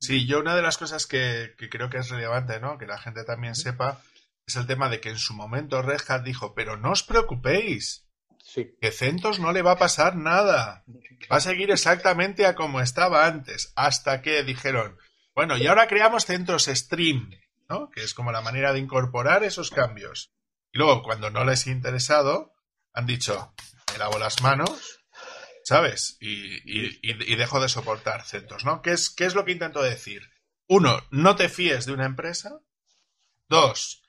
Sí, 0.00 0.26
yo 0.26 0.40
una 0.40 0.54
de 0.54 0.62
las 0.62 0.78
cosas 0.78 1.06
que, 1.06 1.54
que 1.58 1.68
creo 1.68 1.90
que 1.90 1.98
es 1.98 2.08
relevante, 2.08 2.60
¿no? 2.60 2.78
Que 2.78 2.86
la 2.86 2.98
gente 2.98 3.24
también 3.24 3.54
sepa, 3.54 4.00
es 4.46 4.56
el 4.56 4.66
tema 4.66 4.88
de 4.88 5.00
que 5.00 5.10
en 5.10 5.18
su 5.18 5.34
momento 5.34 5.82
Red 5.82 6.00
Hat 6.08 6.22
dijo, 6.22 6.54
pero 6.54 6.76
no 6.76 6.92
os 6.92 7.02
preocupéis, 7.02 8.06
que 8.80 8.90
CentOS 8.90 9.40
no 9.40 9.52
le 9.52 9.62
va 9.62 9.72
a 9.72 9.78
pasar 9.78 10.16
nada. 10.16 10.84
Va 11.30 11.36
a 11.36 11.40
seguir 11.40 11.70
exactamente 11.70 12.46
a 12.46 12.56
como 12.56 12.80
estaba 12.80 13.26
antes. 13.26 13.72
Hasta 13.76 14.22
que 14.22 14.42
dijeron, 14.42 14.98
bueno, 15.36 15.56
y 15.56 15.68
ahora 15.68 15.86
creamos 15.86 16.26
CentOS 16.26 16.64
Stream, 16.64 17.30
¿no? 17.68 17.90
Que 17.90 18.02
es 18.02 18.12
como 18.12 18.32
la 18.32 18.40
manera 18.40 18.72
de 18.72 18.80
incorporar 18.80 19.44
esos 19.44 19.70
cambios. 19.70 20.32
Y 20.72 20.78
luego, 20.78 21.02
cuando 21.02 21.30
no 21.30 21.44
les 21.44 21.66
ha 21.66 21.70
interesado, 21.70 22.54
han 22.94 23.06
dicho, 23.06 23.54
me 23.92 23.98
lavo 23.98 24.18
las 24.18 24.40
manos, 24.42 25.00
¿sabes? 25.64 26.16
Y, 26.20 27.36
dejo 27.36 27.60
de 27.60 27.68
soportar 27.68 28.24
CentOS, 28.24 28.64
¿no? 28.64 28.82
¿Qué 28.82 28.92
es, 28.92 29.10
¿Qué 29.10 29.24
es 29.24 29.34
lo 29.34 29.44
que 29.44 29.52
intento 29.52 29.82
decir? 29.82 30.30
Uno, 30.66 30.98
no 31.10 31.36
te 31.36 31.48
fíes 31.48 31.86
de 31.86 31.92
una 31.92 32.06
empresa. 32.06 32.60
Dos, 33.48 34.02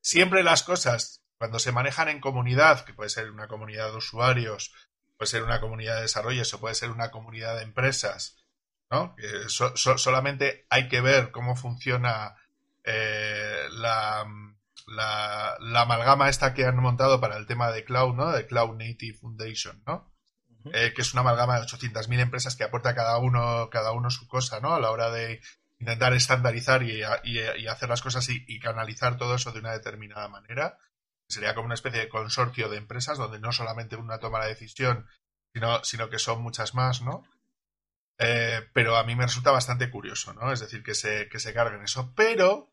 siempre 0.00 0.42
las 0.42 0.62
cosas 0.62 1.22
cuando 1.38 1.58
se 1.58 1.72
manejan 1.72 2.10
en 2.10 2.20
comunidad, 2.20 2.84
que 2.84 2.92
puede 2.92 3.08
ser 3.08 3.30
una 3.30 3.48
comunidad 3.48 3.90
de 3.90 3.96
usuarios, 3.96 4.74
puede 5.16 5.30
ser 5.30 5.42
una 5.42 5.58
comunidad 5.58 5.96
de 5.96 6.02
desarrollo, 6.02 6.42
o 6.52 6.60
puede 6.60 6.74
ser 6.74 6.90
una 6.90 7.10
comunidad 7.10 7.56
de 7.56 7.62
empresas, 7.62 8.36
¿no? 8.90 9.16
solamente 9.48 10.66
hay 10.68 10.88
que 10.88 11.00
ver 11.00 11.30
cómo 11.30 11.56
funciona 11.56 12.36
eh, 12.84 13.68
la, 13.70 14.26
amalgama 14.98 16.28
esta 16.28 16.54
que 16.54 16.64
han 16.64 16.76
montado 16.76 17.20
para 17.20 17.36
el 17.36 17.46
tema 17.46 17.70
de 17.70 17.84
cloud, 17.84 18.14
¿no? 18.14 18.32
De 18.32 18.46
Cloud 18.46 18.76
Native 18.76 19.18
Foundation, 19.18 19.82
¿no? 19.86 20.12
Eh, 20.72 20.92
que 20.94 21.02
es 21.02 21.12
una 21.12 21.22
amalgama 21.22 21.58
de 21.58 21.66
800.000 21.66 22.20
empresas 22.20 22.56
que 22.56 22.64
aporta 22.64 22.94
cada 22.94 23.18
uno, 23.18 23.70
cada 23.70 23.92
uno 23.92 24.10
su 24.10 24.26
cosa, 24.28 24.60
¿no? 24.60 24.74
A 24.74 24.80
la 24.80 24.90
hora 24.90 25.10
de 25.10 25.40
intentar 25.78 26.12
estandarizar 26.12 26.82
y, 26.82 27.02
hacer 27.02 27.88
las 27.88 28.02
cosas 28.02 28.28
y, 28.28 28.60
canalizar 28.60 29.16
todo 29.16 29.34
eso 29.34 29.52
de 29.52 29.60
una 29.60 29.72
determinada 29.72 30.28
manera 30.28 30.76
sería 31.26 31.54
como 31.54 31.66
una 31.66 31.74
especie 31.74 32.00
de 32.00 32.08
consorcio 32.08 32.68
de 32.68 32.76
empresas 32.76 33.16
donde 33.16 33.38
no 33.38 33.52
solamente 33.52 33.96
una 33.96 34.18
toma 34.18 34.40
la 34.40 34.46
decisión, 34.46 35.06
sino, 35.54 35.82
sino 35.84 36.10
que 36.10 36.18
son 36.18 36.42
muchas 36.42 36.74
más, 36.74 37.02
¿no? 37.02 37.22
Eh, 38.18 38.68
pero 38.74 38.96
a 38.96 39.04
mí 39.04 39.16
me 39.16 39.24
resulta 39.24 39.50
bastante 39.50 39.90
curioso, 39.90 40.34
¿no? 40.34 40.52
Es 40.52 40.60
decir, 40.60 40.82
que 40.82 40.94
se, 40.94 41.28
que 41.28 41.38
se 41.38 41.54
carguen 41.54 41.82
eso. 41.82 42.12
Pero, 42.14 42.69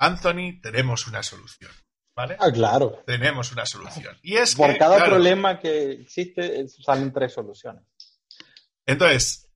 Anthony, 0.00 0.60
tenemos 0.60 1.06
una 1.06 1.22
solución. 1.22 1.70
¿Vale? 2.16 2.36
Ah, 2.40 2.50
claro. 2.52 3.02
Tenemos 3.06 3.52
una 3.52 3.64
solución. 3.64 4.18
Y 4.22 4.36
es 4.36 4.56
Por 4.56 4.76
cada 4.76 5.04
problema 5.04 5.60
que 5.60 5.92
existe, 5.92 6.66
salen 6.68 7.12
tres 7.12 7.32
soluciones. 7.32 7.84
Entonces, 8.84 9.48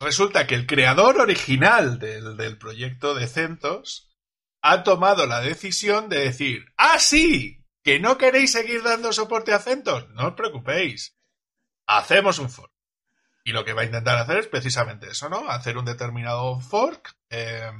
resulta 0.00 0.46
que 0.46 0.54
el 0.54 0.66
creador 0.66 1.20
original 1.20 1.98
del, 1.98 2.36
del 2.38 2.56
proyecto 2.56 3.14
de 3.14 3.26
CentOS 3.26 4.16
ha 4.62 4.82
tomado 4.82 5.26
la 5.26 5.40
decisión 5.40 6.08
de 6.08 6.20
decir, 6.20 6.64
ah, 6.78 6.98
sí, 6.98 7.58
¿Que 7.88 7.98
no 7.98 8.18
queréis 8.18 8.52
seguir 8.52 8.82
dando 8.82 9.14
soporte 9.14 9.54
a 9.54 9.60
CentOS? 9.60 10.10
No 10.10 10.28
os 10.28 10.34
preocupéis. 10.34 11.16
Hacemos 11.86 12.38
un 12.38 12.50
fork. 12.50 12.70
Y 13.44 13.52
lo 13.52 13.64
que 13.64 13.72
va 13.72 13.80
a 13.80 13.86
intentar 13.86 14.18
hacer 14.18 14.36
es 14.36 14.46
precisamente 14.46 15.08
eso, 15.08 15.30
¿no? 15.30 15.48
Hacer 15.48 15.78
un 15.78 15.86
determinado 15.86 16.60
fork. 16.60 17.14
Eh, 17.30 17.70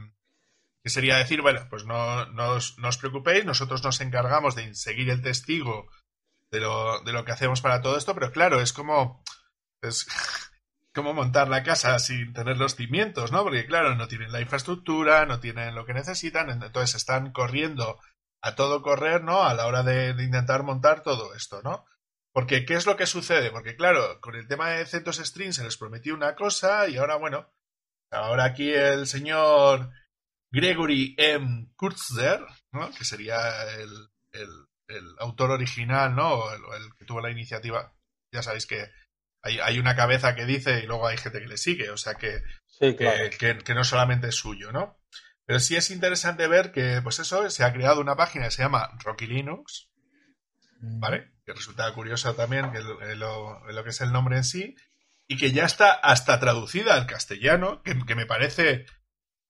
que 0.83 0.91
sería 0.91 1.17
decir, 1.17 1.43
bueno, 1.43 1.67
pues 1.71 1.85
no, 1.85 2.23
os, 2.53 2.99
preocupéis, 2.99 3.45
nosotros 3.45 3.83
nos 3.83 4.01
encargamos 4.01 4.55
de 4.55 4.75
seguir 4.75 5.11
el 5.11 5.23
testigo 5.23 5.89
de 6.51 6.61
lo, 6.61 7.01
de 7.01 7.13
lo 7.13 7.25
que 7.25 7.33
hacemos 7.33 7.61
para 7.61 7.83
todo 7.83 7.97
esto, 7.97 8.15
pero 8.15 8.33
claro, 8.33 8.61
es 8.61 8.73
como. 8.73 9.23
Es 9.83 10.07
como 10.95 11.15
montar 11.15 11.49
la 11.49 11.63
casa 11.63 11.97
sin 12.01 12.33
tener 12.33 12.57
los 12.57 12.75
cimientos, 12.75 13.31
¿no? 13.31 13.45
Porque 13.45 13.67
claro, 13.67 13.95
no 13.95 14.09
tienen 14.09 14.33
la 14.33 14.41
infraestructura, 14.41 15.27
no 15.27 15.39
tienen 15.39 15.77
lo 15.77 15.87
que 15.87 15.95
necesitan, 15.95 16.51
entonces 16.51 16.97
están 16.97 17.31
corriendo 17.31 18.01
a 18.43 18.55
todo 18.55 18.83
correr, 18.83 19.23
¿no? 19.23 19.43
A 19.43 19.55
la 19.55 19.67
hora 19.67 19.83
de, 19.83 20.11
intentar 20.23 20.63
montar 20.63 21.03
todo 21.03 21.35
esto, 21.35 21.63
¿no? 21.63 21.85
Porque, 22.33 22.65
¿qué 22.65 22.75
es 22.75 22.87
lo 22.87 22.97
que 22.97 23.07
sucede? 23.07 23.51
Porque, 23.51 23.77
claro, 23.77 24.21
con 24.21 24.35
el 24.35 24.49
tema 24.49 24.71
de 24.71 24.87
CentOS 24.87 25.19
Stream 25.19 25.53
se 25.53 25.65
les 25.65 25.77
prometió 25.77 26.15
una 26.15 26.35
cosa 26.35 26.89
y 26.89 26.97
ahora, 26.97 27.17
bueno, 27.17 27.49
ahora 28.11 28.45
aquí 28.45 28.73
el 28.73 29.07
señor 29.07 29.91
Gregory 30.51 31.15
M. 31.19 31.69
Kurtzer, 31.77 32.41
¿no? 32.73 32.91
Que 32.93 33.05
sería 33.05 33.39
el, 33.73 34.09
autor 35.19 35.51
original, 35.51 36.15
¿no? 36.15 36.53
El, 36.53 36.95
que 36.99 37.05
tuvo 37.05 37.21
la 37.21 37.31
iniciativa. 37.31 37.95
Ya 38.33 38.43
sabéis 38.43 38.67
que 38.67 38.91
hay, 39.43 39.79
una 39.79 39.97
cabeza 39.97 40.35
que 40.35 40.47
dice 40.47 40.81
y 40.83 40.87
luego 40.87 41.07
hay 41.07 41.17
gente 41.17 41.41
que 41.41 41.49
le 41.49 41.57
sigue, 41.57 41.91
o 41.91 41.97
sea 41.97 42.15
que, 42.15 42.43
que, 42.79 43.59
que 43.65 43.75
no 43.75 43.85
solamente 43.85 44.29
es 44.29 44.35
suyo, 44.35 44.73
¿no? 44.73 44.99
Pero 45.49 45.61
sí 45.61 45.77
es 45.77 45.91
interesante 45.91 46.47
ver 46.47 46.73
que, 46.73 47.01
pues 47.03 47.21
eso, 47.21 47.49
se 47.49 47.65
ha 47.65 47.73
creado 47.73 48.03
una 48.03 48.17
página 48.17 48.45
que 48.45 48.51
se 48.51 48.63
llama 48.63 48.91
Rocky 49.03 49.27
Linux, 49.27 49.89
¿vale? 50.79 51.33
Que 51.47 51.55
resulta 51.55 51.91
curioso 51.95 52.35
también 52.35 52.71
que 52.71 52.81
lo, 52.81 53.63
que 53.83 53.89
es 53.89 54.01
el 54.03 54.13
nombre 54.13 54.37
en 54.37 54.45
sí, 54.45 54.77
y 55.27 55.39
que 55.39 55.53
ya 55.53 55.65
está 55.65 55.93
hasta 55.93 56.39
traducida 56.39 56.93
al 56.93 57.07
castellano, 57.07 57.83
que, 57.83 57.95
me 58.15 58.27
parece 58.27 58.85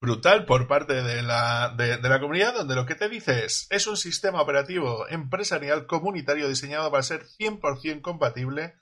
brutal 0.01 0.47
por 0.47 0.69
parte 0.69 1.03
de 1.03 1.23
la, 1.23 1.75
de, 1.77 1.99
la, 2.01 2.21
comunidad, 2.21 2.55
donde 2.55 2.75
lo 2.75 2.87
que 2.87 2.95
te 2.95 3.09
dice 3.09 3.45
es, 3.45 3.67
es 3.71 3.87
un 3.87 3.97
sistema 3.97 4.41
operativo 4.41 5.09
empresarial 5.09 5.87
comunitario 5.87 6.49
diseñado 6.49 6.91
para 6.91 7.03
ser 7.03 7.25
100% 7.25 8.01
compatible 8.01 8.75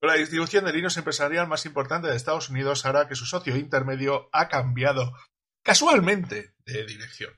con 0.00 0.08
la 0.08 0.16
distribución 0.16 0.64
de 0.64 0.72
Linux 0.72 0.96
empresarial 0.96 1.48
más 1.48 1.64
importante 1.66 2.08
de 2.08 2.16
Estados 2.16 2.50
Unidos, 2.50 2.84
ahora 2.84 3.08
que 3.08 3.14
su 3.14 3.26
socio 3.26 3.56
intermedio 3.56 4.28
ha 4.32 4.48
cambiado 4.48 5.14
casualmente 5.62 6.54
de 6.66 6.84
dirección. 6.84 7.32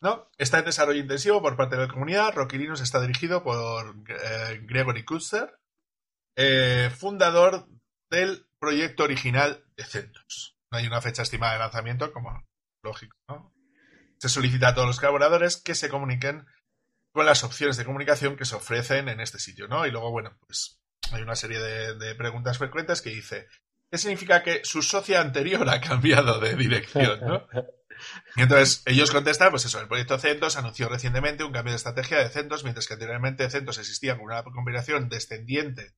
¿no? 0.00 0.30
Está 0.38 0.60
en 0.60 0.64
desarrollo 0.64 1.00
intensivo 1.00 1.42
por 1.42 1.56
parte 1.56 1.76
de 1.76 1.82
la 1.86 1.92
comunidad. 1.92 2.34
Rocky 2.34 2.58
Linux 2.58 2.80
está 2.80 3.00
dirigido 3.00 3.42
por 3.42 3.94
eh, 4.08 4.60
Gregory 4.62 5.04
Kutzer, 5.04 5.58
eh, 6.36 6.90
fundador 6.96 7.68
del 8.10 8.46
proyecto 8.58 9.04
original 9.04 9.64
de 9.76 9.84
CentOS. 9.84 10.56
No 10.70 10.78
hay 10.78 10.86
una 10.86 11.00
fecha 11.00 11.22
estimada 11.22 11.54
de 11.54 11.58
lanzamiento, 11.58 12.12
como 12.12 12.46
lógico. 12.82 13.16
¿no? 13.28 13.54
Se 14.18 14.28
solicita 14.28 14.68
a 14.68 14.74
todos 14.74 14.86
los 14.86 15.00
colaboradores 15.00 15.56
que 15.56 15.74
se 15.74 15.88
comuniquen 15.88 16.46
con 17.12 17.26
las 17.26 17.42
opciones 17.42 17.76
de 17.76 17.84
comunicación 17.84 18.36
que 18.36 18.44
se 18.44 18.56
ofrecen 18.56 19.08
en 19.08 19.20
este 19.20 19.38
sitio. 19.38 19.68
¿no? 19.68 19.86
Y 19.86 19.90
luego, 19.90 20.10
bueno, 20.10 20.38
pues 20.46 20.80
hay 21.12 21.22
una 21.22 21.36
serie 21.36 21.58
de, 21.58 21.94
de 21.96 22.14
preguntas 22.14 22.58
frecuentes 22.58 23.02
que 23.02 23.10
dice 23.10 23.48
¿Qué 23.90 23.98
significa 23.98 24.42
que 24.42 24.64
su 24.64 24.82
socia 24.82 25.20
anterior 25.20 25.68
ha 25.68 25.80
cambiado 25.80 26.38
de 26.38 26.54
dirección, 26.54 27.20
¿no? 27.20 27.46
Y 28.34 28.40
entonces 28.40 28.82
ellos 28.86 29.10
contestan, 29.10 29.50
pues 29.50 29.66
eso, 29.66 29.78
el 29.78 29.86
proyecto 29.86 30.18
CentOS 30.18 30.56
anunció 30.56 30.88
recientemente 30.88 31.44
un 31.44 31.52
cambio 31.52 31.72
de 31.72 31.76
estrategia 31.76 32.16
de 32.16 32.30
CentOS, 32.30 32.62
mientras 32.62 32.86
que 32.86 32.94
anteriormente 32.94 33.50
CentOS 33.50 33.76
existía 33.76 34.14
como 34.14 34.24
una 34.24 34.42
combinación 34.42 35.10
descendiente 35.10 35.92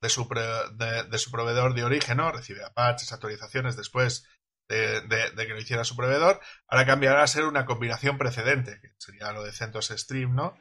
de 0.00 0.08
su, 0.08 0.28
de, 0.28 1.18
su 1.18 1.30
proveedor 1.30 1.74
de 1.74 1.84
origen, 1.84 2.18
¿no? 2.18 2.30
Recibe 2.30 2.60
patches, 2.74 3.12
actualizaciones, 3.12 3.76
después 3.76 4.26
de, 4.68 5.32
que 5.36 5.48
lo 5.48 5.58
hiciera 5.58 5.84
su 5.84 5.96
proveedor, 5.96 6.40
ahora 6.68 6.86
cambiará 6.86 7.22
a 7.22 7.26
ser 7.26 7.44
una 7.44 7.64
combinación 7.64 8.18
precedente, 8.18 8.80
que 8.80 8.92
sería 8.98 9.32
lo 9.32 9.42
de 9.42 9.52
CentOS 9.52 9.92
Stream, 9.96 10.34
¿no? 10.34 10.58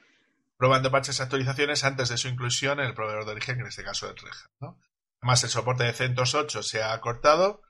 Probando 0.58 0.92
parches 0.92 1.20
y 1.20 1.22
actualizaciones 1.22 1.84
antes 1.84 2.10
de 2.10 2.18
su 2.18 2.28
inclusión 2.28 2.80
en 2.80 2.88
el 2.88 2.94
proveedor 2.94 3.26
de 3.26 3.32
origen, 3.32 3.56
que 3.56 3.62
en 3.62 3.68
este 3.68 3.84
caso 3.84 4.10
es 4.10 4.22
Red 4.22 4.32
¿no? 4.60 4.80
Además, 5.22 5.44
el 5.44 5.50
soporte 5.50 5.84
de 5.86 5.94
CentOS 5.94 6.36
8 6.36 6.64
se 6.64 6.84
ha 6.84 7.00
cortado 7.00 7.62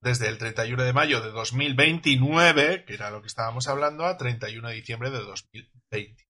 desde 0.00 0.28
el 0.28 0.38
31 0.38 0.82
de 0.82 0.92
mayo 0.92 1.20
de 1.20 1.30
2029, 1.30 2.84
que 2.84 2.94
era 2.94 3.10
lo 3.10 3.20
que 3.20 3.28
estábamos 3.28 3.68
hablando, 3.68 4.04
a 4.04 4.16
31 4.16 4.68
de 4.68 4.74
diciembre 4.74 5.10
de 5.10 5.18
2020. 5.18 6.27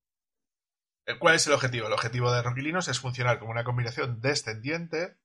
Eh, 1.09 1.18
¿Cuál 1.18 1.37
es 1.37 1.47
el 1.47 1.55
objetivo? 1.55 1.87
El 1.87 1.94
objetivo 1.94 2.31
de 2.31 2.42
Rocky 2.42 2.61
Linux 2.61 2.88
es 2.88 3.01
funcionar 3.01 3.38
como 3.38 3.51
una 3.51 3.64
combinación 3.64 4.21
descendiente, 4.21 5.16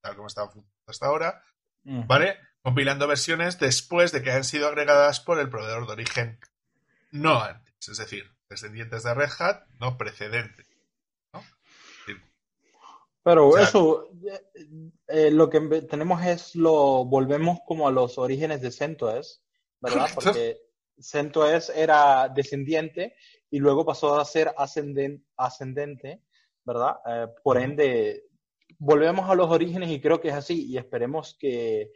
tal 0.00 0.16
como 0.16 0.28
funcionando 0.28 0.66
hasta 0.88 1.06
ahora, 1.06 1.42
¿vale? 1.84 2.38
Compilando 2.60 3.06
versiones 3.06 3.58
después 3.60 4.10
de 4.10 4.20
que 4.20 4.30
hayan 4.30 4.42
sido 4.42 4.66
agregadas 4.66 5.20
por 5.20 5.38
el 5.38 5.48
proveedor 5.48 5.86
de 5.86 5.92
origen, 5.92 6.40
no 7.12 7.40
antes, 7.40 7.88
es 7.88 7.98
decir, 7.98 8.34
descendientes 8.48 9.04
de 9.04 9.14
Red 9.14 9.30
Hat, 9.38 9.62
no 9.78 9.96
precedentes. 9.96 10.66
Pero 13.22 13.58
eso, 13.58 14.08
eh, 14.26 14.72
eh, 15.06 15.30
lo 15.30 15.50
que 15.50 15.60
tenemos 15.82 16.24
es 16.24 16.56
lo, 16.56 17.04
volvemos 17.04 17.58
como 17.66 17.86
a 17.86 17.92
los 17.92 18.16
orígenes 18.18 18.60
de 18.60 18.72
CentOS, 18.72 19.42
¿verdad? 19.80 20.08
Porque 20.14 20.67
CentOS 21.00 21.70
era 21.70 22.28
descendiente 22.28 23.14
y 23.50 23.58
luego 23.58 23.84
pasó 23.84 24.18
a 24.18 24.24
ser 24.24 24.54
ascendente, 24.56 26.22
¿verdad? 26.64 26.96
Eh, 27.06 27.26
por 27.42 27.58
ende, 27.58 28.24
volvemos 28.78 29.28
a 29.28 29.34
los 29.34 29.50
orígenes 29.50 29.90
y 29.90 30.00
creo 30.00 30.20
que 30.20 30.28
es 30.28 30.34
así 30.34 30.66
y 30.66 30.76
esperemos 30.76 31.36
que 31.38 31.92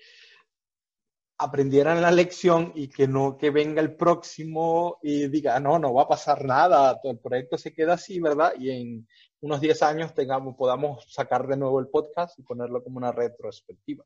aprendieran 1.39 2.01
la 2.01 2.11
lección 2.11 2.73
y 2.75 2.89
que 2.89 3.09
no 3.09 3.37
que 3.37 3.51
venga 3.51 3.81
el 3.81 3.97
próximo 3.97 4.99
y 5.03 5.29
diga, 5.29 5.59
no, 5.59 5.79
no 5.79 5.93
va 5.93 6.03
a 6.03 6.09
pasar 6.09 6.45
nada, 6.45 7.01
el 7.03 7.19
proyecto 7.19 7.59
se 7.59 7.75
queda 7.75 7.95
así, 7.95 8.21
¿verdad? 8.21 8.53
Y 8.59 8.71
en 8.71 9.09
unos 9.41 9.61
10 9.61 9.83
años 9.83 10.15
tengamos, 10.15 10.55
podamos 10.57 11.05
sacar 11.13 11.47
de 11.49 11.57
nuevo 11.57 11.81
el 11.81 11.89
podcast 11.89 12.39
y 12.39 12.43
ponerlo 12.43 12.83
como 12.83 12.99
una 12.99 13.11
retrospectiva. 13.11 14.05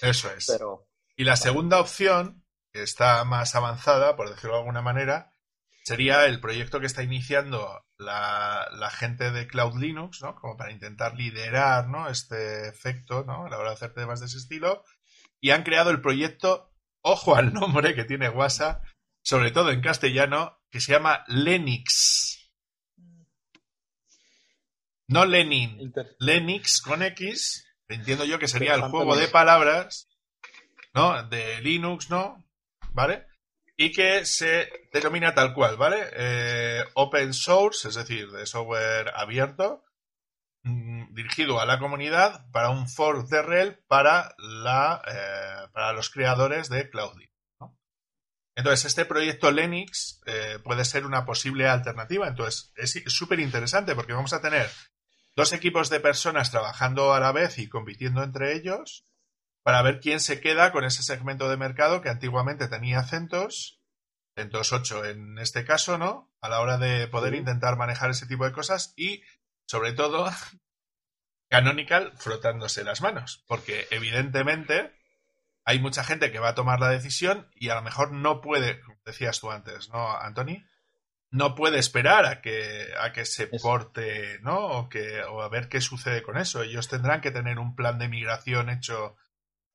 Eso 0.00 0.28
es. 0.32 0.60
y 1.16 1.24
la 1.24 1.36
segunda 1.36 1.80
opción, 1.80 2.41
está 2.72 3.24
más 3.24 3.54
avanzada, 3.54 4.16
por 4.16 4.30
decirlo 4.30 4.52
de 4.52 4.60
alguna 4.60 4.82
manera, 4.82 5.32
sería 5.84 6.26
el 6.26 6.40
proyecto 6.40 6.80
que 6.80 6.86
está 6.86 7.02
iniciando 7.02 7.84
la, 7.98 8.90
gente 8.90 9.30
de 9.30 9.46
Cloud 9.46 9.78
Linux, 9.78 10.22
¿no? 10.22 10.34
Como 10.34 10.56
para 10.56 10.72
intentar 10.72 11.14
liderar, 11.14 11.88
¿no? 11.88 12.08
Este 12.08 12.68
efecto, 12.68 13.24
¿no? 13.24 13.46
A 13.46 13.50
la 13.50 13.58
hora 13.58 13.70
de 13.70 13.74
hacer 13.74 13.94
temas 13.94 14.20
de 14.20 14.26
ese 14.26 14.38
estilo. 14.38 14.84
Y 15.40 15.50
han 15.50 15.64
creado 15.64 15.90
el 15.90 16.00
proyecto, 16.00 16.72
ojo 17.00 17.34
al 17.34 17.52
nombre 17.52 17.94
que 17.94 18.04
tiene 18.04 18.28
WhatsApp, 18.28 18.84
sobre 19.22 19.50
todo 19.50 19.70
en 19.70 19.80
castellano, 19.80 20.60
que 20.70 20.80
se 20.80 20.92
llama 20.92 21.24
Lenix. 21.28 22.50
No 25.08 25.26
Lenin, 25.26 25.92
Lenix 26.20 26.80
con 26.80 27.02
X, 27.02 27.66
entiendo 27.88 28.24
yo 28.24 28.38
que 28.38 28.48
sería 28.48 28.74
el 28.74 28.82
juego 28.82 29.14
de 29.14 29.28
palabras, 29.28 30.08
¿no? 30.94 31.22
De 31.24 31.60
Linux, 31.60 32.08
¿no? 32.08 32.42
¿Vale? 32.92 33.26
Y 33.76 33.92
que 33.92 34.24
se 34.26 34.70
denomina 34.92 35.34
tal 35.34 35.54
cual, 35.54 35.76
¿vale? 35.76 36.08
Eh, 36.12 36.84
open 36.94 37.32
source, 37.32 37.88
es 37.88 37.94
decir, 37.94 38.30
de 38.30 38.46
software 38.46 39.12
abierto, 39.14 39.84
mm, 40.62 41.14
dirigido 41.14 41.60
a 41.60 41.66
la 41.66 41.78
comunidad 41.78 42.46
para 42.52 42.70
un 42.70 42.88
fork 42.88 43.28
de 43.28 43.42
RHEL 43.42 43.78
para, 43.88 44.34
la, 44.38 45.02
eh, 45.06 45.68
para 45.72 45.92
los 45.92 46.10
creadores 46.10 46.68
de 46.68 46.90
Cloudin. 46.90 47.30
Entonces, 48.54 48.84
este 48.84 49.06
proyecto 49.06 49.50
Linux 49.50 50.20
eh, 50.26 50.58
puede 50.62 50.84
ser 50.84 51.06
una 51.06 51.24
posible 51.24 51.68
alternativa. 51.68 52.28
Entonces, 52.28 52.70
es 52.76 53.02
súper 53.06 53.40
interesante 53.40 53.94
porque 53.94 54.12
vamos 54.12 54.34
a 54.34 54.42
tener 54.42 54.68
dos 55.34 55.54
equipos 55.54 55.88
de 55.88 56.00
personas 56.00 56.50
trabajando 56.50 57.14
a 57.14 57.20
la 57.20 57.32
vez 57.32 57.58
y 57.58 57.68
compitiendo 57.68 58.22
entre 58.22 58.54
ellos 58.54 59.06
para 59.62 59.82
ver 59.82 60.00
quién 60.00 60.20
se 60.20 60.40
queda 60.40 60.72
con 60.72 60.84
ese 60.84 61.02
segmento 61.02 61.48
de 61.48 61.56
mercado 61.56 62.00
que 62.00 62.08
antiguamente 62.08 62.68
tenía 62.68 63.04
CentOS, 63.04 63.80
CentOS 64.34 64.72
8 64.72 65.04
en 65.06 65.38
este 65.38 65.64
caso, 65.64 65.98
¿no? 65.98 66.32
A 66.40 66.48
la 66.48 66.60
hora 66.60 66.78
de 66.78 67.06
poder 67.08 67.34
intentar 67.34 67.76
manejar 67.76 68.10
ese 68.10 68.26
tipo 68.26 68.44
de 68.44 68.52
cosas 68.52 68.92
y, 68.96 69.22
sobre 69.66 69.92
todo, 69.92 70.30
Canonical 71.48 72.14
frotándose 72.16 72.82
las 72.82 73.02
manos, 73.02 73.44
porque 73.46 73.86
evidentemente 73.90 74.94
hay 75.64 75.78
mucha 75.80 76.02
gente 76.02 76.32
que 76.32 76.38
va 76.38 76.50
a 76.50 76.54
tomar 76.54 76.80
la 76.80 76.88
decisión 76.88 77.50
y 77.54 77.68
a 77.68 77.74
lo 77.74 77.82
mejor 77.82 78.10
no 78.12 78.40
puede, 78.40 78.80
como 78.80 78.98
decías 79.04 79.38
tú 79.38 79.50
antes, 79.50 79.90
¿no, 79.90 80.16
Anthony? 80.16 80.64
no 81.32 81.54
puede 81.54 81.78
esperar 81.78 82.26
a 82.26 82.42
que, 82.42 82.88
a 83.00 83.10
que 83.12 83.24
se 83.24 83.46
porte, 83.46 84.38
¿no? 84.42 84.58
O, 84.58 84.88
que, 84.90 85.22
o 85.22 85.40
a 85.40 85.48
ver 85.48 85.68
qué 85.68 85.80
sucede 85.80 86.22
con 86.22 86.36
eso. 86.36 86.62
Ellos 86.62 86.88
tendrán 86.88 87.22
que 87.22 87.30
tener 87.30 87.58
un 87.58 87.74
plan 87.74 87.98
de 87.98 88.08
migración 88.08 88.68
hecho 88.68 89.16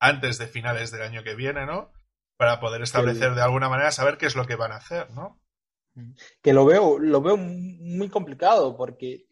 antes 0.00 0.38
de 0.38 0.46
finales 0.46 0.90
del 0.90 1.02
año 1.02 1.22
que 1.22 1.34
viene, 1.34 1.66
¿no? 1.66 1.92
Para 2.36 2.60
poder 2.60 2.82
establecer 2.82 3.34
de 3.34 3.42
alguna 3.42 3.68
manera, 3.68 3.90
saber 3.90 4.16
qué 4.16 4.26
es 4.26 4.36
lo 4.36 4.46
que 4.46 4.56
van 4.56 4.72
a 4.72 4.76
hacer, 4.76 5.10
¿no? 5.10 5.40
Que 6.42 6.52
lo 6.52 6.64
veo, 6.64 6.98
lo 6.98 7.20
veo 7.20 7.36
muy 7.36 8.08
complicado 8.08 8.76
porque, 8.76 9.26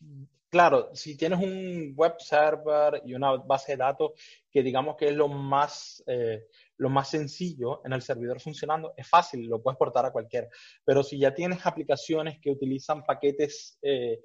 claro, 0.49 0.91
si 0.95 1.17
tienes 1.17 1.39
un 1.39 1.95
web 1.95 2.15
server 2.19 3.03
y 3.05 3.15
una 3.15 3.37
base 3.37 3.73
de 3.73 3.79
datos 3.79 4.13
que 4.51 4.63
digamos 4.63 4.97
que 4.97 5.09
es 5.09 5.15
lo 5.15 5.29
más, 5.29 6.03
eh, 6.09 6.47
lo 6.79 6.89
más 6.89 7.11
sencillo 7.11 7.83
en 7.85 7.93
el 7.93 8.03
servidor 8.03 8.41
funcionando, 8.41 8.95
es 8.97 9.09
fácil, 9.09 9.47
lo 9.47 9.63
puedes 9.63 9.79
portar 9.79 10.05
a 10.07 10.11
cualquiera. 10.11 10.49
Pero 10.85 11.05
si 11.05 11.19
ya 11.19 11.33
tienes 11.33 11.65
aplicaciones 11.65 12.41
que 12.41 12.51
utilizan 12.51 13.05
paquetes 13.05 13.79
eh, 13.83 14.21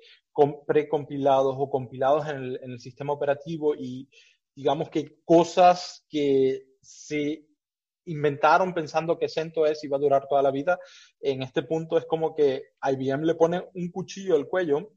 precompilados 0.66 1.56
o 1.58 1.70
compilados 1.70 2.28
en 2.28 2.38
el, 2.38 2.60
en 2.64 2.72
el, 2.72 2.80
sistema 2.80 3.14
operativo 3.14 3.76
y 3.76 4.10
digamos 4.56 4.90
que 4.90 5.22
cosas 5.24 6.06
que 6.10 6.68
se 6.82 7.46
inventaron 8.06 8.74
pensando 8.74 9.18
que 9.18 9.30
CentOS 9.30 9.84
iba 9.84 9.98
a 9.98 10.02
durar 10.02 10.28
toda 10.28 10.42
la 10.42 10.52
vida, 10.52 10.80
en 11.20 11.44
este 11.44 11.64
punto 11.64 11.98
es 11.98 12.06
como 12.06 12.36
que 12.36 12.74
IBM 12.84 13.24
le 13.26 13.36
pone 13.36 13.64
un 13.74 13.92
cuchillo 13.92 14.36
al 14.36 14.48
cuello 14.48 14.92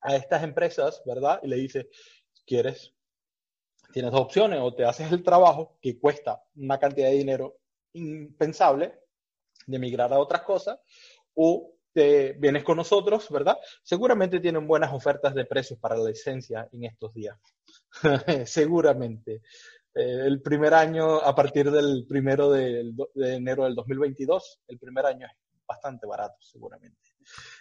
a 0.00 0.16
estas 0.16 0.42
empresas, 0.42 1.02
¿verdad? 1.06 1.40
Y 1.42 1.48
le 1.48 1.56
dice, 1.56 1.88
¿quieres 2.46 2.94
tienes 3.94 4.10
dos 4.10 4.22
opciones, 4.22 4.58
o 4.60 4.74
te 4.74 4.84
haces 4.84 5.12
el 5.12 5.22
trabajo 5.22 5.78
que 5.80 6.00
cuesta 6.00 6.42
una 6.56 6.80
cantidad 6.80 7.06
de 7.08 7.14
dinero 7.14 7.60
impensable 7.92 8.98
de 9.68 9.78
migrar 9.78 10.12
a 10.12 10.18
otras 10.18 10.42
cosas, 10.42 10.80
o 11.32 11.73
te 11.94 12.32
vienes 12.32 12.64
con 12.64 12.76
nosotros, 12.76 13.30
¿verdad? 13.30 13.56
Seguramente 13.82 14.40
tienen 14.40 14.66
buenas 14.66 14.92
ofertas 14.92 15.34
de 15.34 15.46
precios 15.46 15.78
para 15.78 15.96
la 15.96 16.10
licencia 16.10 16.68
en 16.72 16.84
estos 16.84 17.14
días. 17.14 17.38
Seguramente. 18.46 19.42
Eh, 19.94 20.26
el 20.26 20.42
primer 20.42 20.74
año, 20.74 21.20
a 21.20 21.34
partir 21.34 21.70
del 21.70 22.04
primero 22.08 22.50
de, 22.50 22.92
enero 23.14 23.64
del 23.64 23.76
2022, 23.76 24.62
el 24.66 24.78
primer 24.78 25.06
año 25.06 25.26
es 25.26 25.32
bastante 25.66 26.06
barato, 26.06 26.36
seguramente. 26.40 26.98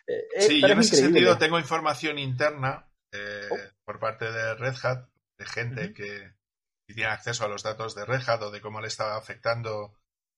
Eh, 0.08 0.24
eh, 0.36 0.42
sí, 0.42 0.62
yo 0.62 0.68
en 0.68 0.80
ese 0.80 0.96
sentido 0.96 1.38
tengo 1.38 1.60
información 1.60 2.18
interna 2.18 2.90
oh. 3.14 3.56
por 3.86 4.00
parte 4.00 4.32
de 4.32 4.56
Red 4.56 4.76
Hat 4.82 5.08
de 5.38 5.46
gente 5.46 5.94
que 5.94 6.34
tiene 6.88 7.06
acceso 7.06 7.46
a 7.46 7.48
los 7.48 7.64
datos 7.64 7.94
de 7.96 8.06
Red 8.06 8.22
Hat 8.28 8.42
o 8.42 8.52
de 8.52 8.62
cómo 8.62 8.82
le 8.82 8.88
estaba 8.88 9.16
afectando 9.16 9.94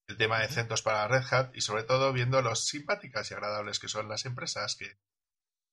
el 0.08 0.18
tema 0.18 0.40
de 0.40 0.48
CentOS 0.48 0.82
para 0.82 1.08
Red 1.08 1.24
Hat 1.32 1.56
y 1.56 1.62
sobre 1.62 1.84
todo 1.84 2.14
viendo 2.14 2.42
lo 2.42 2.56
simpáticas 2.56 3.30
y 3.30 3.34
agradables 3.34 3.80
que 3.80 3.88
son 3.88 4.08
las 4.08 4.26
empresas 4.26 4.76
que, 4.76 4.98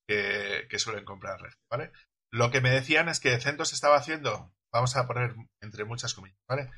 que, 0.06 0.78
suelen 0.78 1.04
comprar 1.04 1.40
Red 1.40 1.52
Hat, 1.52 1.68
¿vale? 1.70 1.92
Lo 2.30 2.50
que 2.50 2.60
me 2.60 2.70
decían 2.70 3.08
es 3.08 3.20
que 3.20 3.38
CentOS 3.38 3.72
estaba 3.72 3.96
haciendo, 3.96 4.54
vamos 4.72 4.96
a 4.96 5.06
poner 5.06 5.34
entre 5.60 5.84
muchas 5.84 6.14
comillas, 6.14 6.40
¿vale? 6.48 6.70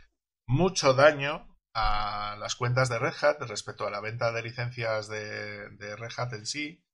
Mucho 0.46 0.94
daño 0.94 1.56
a 1.74 2.36
las 2.38 2.56
cuentas 2.56 2.88
de 2.88 2.98
Red 2.98 3.14
Hat 3.20 3.40
respecto 3.42 3.86
a 3.86 3.90
la 3.90 4.00
venta 4.00 4.32
de 4.32 4.42
licencias 4.42 5.08
de, 5.08 5.70
de 5.70 5.96
Red 5.96 6.12
Hat 6.16 6.32
en 6.32 6.46
sí, 6.46 6.84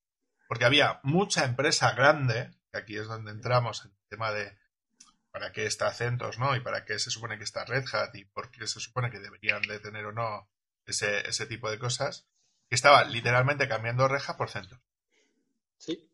porque 0.48 0.64
había 0.64 1.00
mucha 1.02 1.44
empresa 1.44 1.92
grande, 1.92 2.50
que 2.72 2.78
aquí 2.78 2.96
es 2.96 3.06
donde 3.06 3.30
entramos 3.30 3.84
en 3.84 3.92
el 3.92 4.08
tema 4.08 4.32
de 4.32 4.58
para 5.30 5.52
qué 5.52 5.66
está 5.66 5.92
CentOS, 5.92 6.38
¿no? 6.38 6.56
Y 6.56 6.60
para 6.60 6.84
qué 6.84 6.98
se 6.98 7.10
supone 7.10 7.38
que 7.38 7.44
está 7.44 7.64
Red 7.64 7.84
Hat 7.92 8.14
y 8.14 8.24
por 8.24 8.50
qué 8.50 8.66
se 8.66 8.80
supone 8.80 9.10
que 9.10 9.20
deberían 9.20 9.62
de 9.62 9.78
tener 9.78 10.06
o 10.06 10.12
no 10.12 10.50
ese, 10.86 11.28
ese 11.28 11.46
tipo 11.46 11.70
de 11.70 11.78
cosas, 11.78 12.26
que 12.68 12.74
estaba 12.74 13.04
literalmente 13.04 13.68
cambiando 13.68 14.08
Red 14.08 14.22
Hat 14.26 14.36
por 14.36 14.50
CentOS. 14.50 14.80
Sí. 15.78 16.10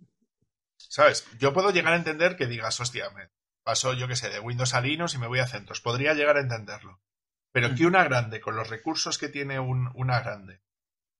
¿Sabes? 0.77 1.27
Yo 1.39 1.53
puedo 1.53 1.71
llegar 1.71 1.93
a 1.93 1.97
entender 1.97 2.37
que 2.37 2.47
digas, 2.47 2.79
hostia, 2.81 3.11
me 3.11 3.31
paso, 3.63 3.95
yo 3.95 4.07
qué 4.07 4.17
sé, 4.17 4.29
de 4.31 4.39
Windows 4.39 4.75
a 4.75 4.81
Linux 4.81 5.15
y 5.15 5.19
me 5.19 5.27
voy 5.27 5.41
a 5.41 5.47
CentOS. 5.47 5.81
Podría 5.81 6.15
llegar 6.15 6.37
a 6.37 6.41
entenderlo. 6.41 7.01
Pero 7.53 7.75
que 7.75 7.85
mm. 7.85 7.87
una 7.87 8.05
grande, 8.05 8.41
con 8.41 8.55
los 8.55 8.69
recursos 8.69 9.19
que 9.19 9.29
tiene 9.29 9.59
una 9.59 10.21
grande, 10.21 10.61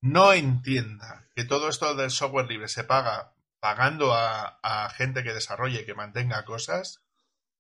no 0.01 0.33
entienda 0.33 1.27
que 1.35 1.45
todo 1.45 1.69
esto 1.69 1.95
del 1.95 2.11
software 2.11 2.47
libre 2.47 2.69
se 2.69 2.85
paga 2.85 3.35
pagando 3.59 4.15
a, 4.15 4.61
a 4.63 4.89
gente 4.91 5.25
que 5.25 5.33
desarrolle 5.33 5.81
y 5.81 5.87
que 5.87 5.95
mantenga 5.95 6.45
cosas, 6.45 7.06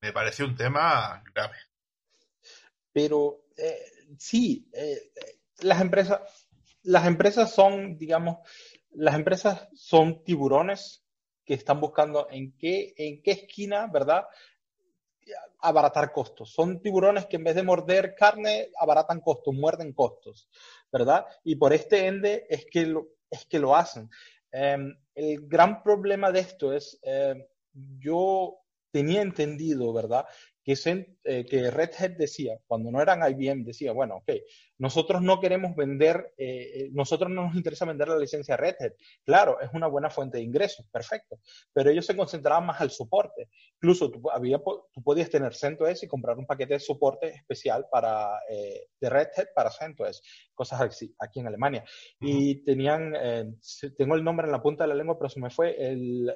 me 0.00 0.12
parece 0.12 0.44
un 0.44 0.56
tema 0.56 1.22
grave. 1.34 1.56
Pero 2.92 3.46
eh, 3.56 3.78
sí, 4.18 4.68
eh, 4.72 5.12
las 5.60 5.80
empresas, 5.80 6.20
las 6.82 7.06
empresas 7.06 7.54
son, 7.54 7.96
digamos, 7.98 8.38
las 8.92 9.14
empresas 9.14 9.68
son 9.74 10.24
tiburones 10.24 11.04
que 11.44 11.54
están 11.54 11.80
buscando 11.80 12.28
en 12.30 12.56
qué, 12.56 12.94
en 12.96 13.22
qué 13.22 13.32
esquina, 13.32 13.86
¿verdad? 13.86 14.26
abaratar 15.60 16.12
costos. 16.12 16.52
Son 16.52 16.80
tiburones 16.80 17.26
que 17.26 17.36
en 17.36 17.44
vez 17.44 17.54
de 17.54 17.62
morder 17.62 18.14
carne, 18.14 18.70
abaratan 18.78 19.20
costos, 19.20 19.54
muerden 19.54 19.92
costos, 19.92 20.48
¿verdad? 20.92 21.26
Y 21.44 21.56
por 21.56 21.72
este 21.72 22.06
ende 22.06 22.46
es 22.48 22.66
que 22.66 22.86
lo, 22.86 23.08
es 23.30 23.46
que 23.46 23.58
lo 23.58 23.74
hacen. 23.74 24.08
Em, 24.52 24.96
el 25.14 25.48
gran 25.48 25.82
problema 25.82 26.30
de 26.30 26.40
esto 26.40 26.72
es, 26.72 26.98
em, 27.02 27.44
yo 27.98 28.58
tenía 28.96 29.20
entendido, 29.20 29.92
¿verdad? 29.92 30.24
Que, 30.66 30.74
eh, 31.24 31.46
que 31.46 31.70
Red 31.70 31.90
Hat 31.96 32.10
decía, 32.18 32.58
cuando 32.66 32.90
no 32.90 33.00
eran 33.00 33.20
IBM, 33.22 33.64
decía, 33.64 33.92
bueno, 33.92 34.16
ok, 34.16 34.32
nosotros 34.78 35.22
no 35.22 35.40
queremos 35.40 35.74
vender, 35.74 36.34
eh, 36.36 36.70
eh, 36.74 36.90
nosotros 36.92 37.30
no 37.30 37.46
nos 37.46 37.56
interesa 37.56 37.86
vender 37.86 38.08
la 38.08 38.18
licencia 38.18 38.56
Red 38.56 38.76
Hat. 38.80 38.92
Claro, 39.24 39.60
es 39.60 39.70
una 39.72 39.86
buena 39.86 40.10
fuente 40.10 40.38
de 40.38 40.44
ingresos, 40.44 40.84
perfecto, 40.90 41.38
pero 41.72 41.90
ellos 41.90 42.04
se 42.04 42.16
concentraban 42.16 42.66
más 42.66 42.80
al 42.80 42.90
soporte. 42.90 43.48
Incluso 43.76 44.10
tú, 44.10 44.30
había, 44.30 44.58
tú 44.58 45.02
podías 45.02 45.30
tener 45.30 45.54
CentOS 45.54 46.02
y 46.02 46.08
comprar 46.08 46.36
un 46.36 46.46
paquete 46.46 46.74
de 46.74 46.80
soporte 46.80 47.28
especial 47.28 47.86
para, 47.90 48.40
eh, 48.50 48.88
de 49.00 49.10
Red 49.10 49.28
Hat 49.36 49.48
para 49.54 49.70
CentOS, 49.70 50.22
cosas 50.54 50.80
así, 50.80 51.14
aquí 51.18 51.40
en 51.40 51.46
Alemania. 51.46 51.84
Y 52.20 52.64
tenían, 52.64 53.14
tengo 53.96 54.14
el 54.14 54.24
nombre 54.24 54.46
en 54.46 54.52
la 54.52 54.62
punta 54.62 54.84
de 54.84 54.88
la 54.88 54.94
lengua, 54.94 55.18
pero 55.18 55.30
se 55.30 55.40
me 55.40 55.50
fue 55.50 55.76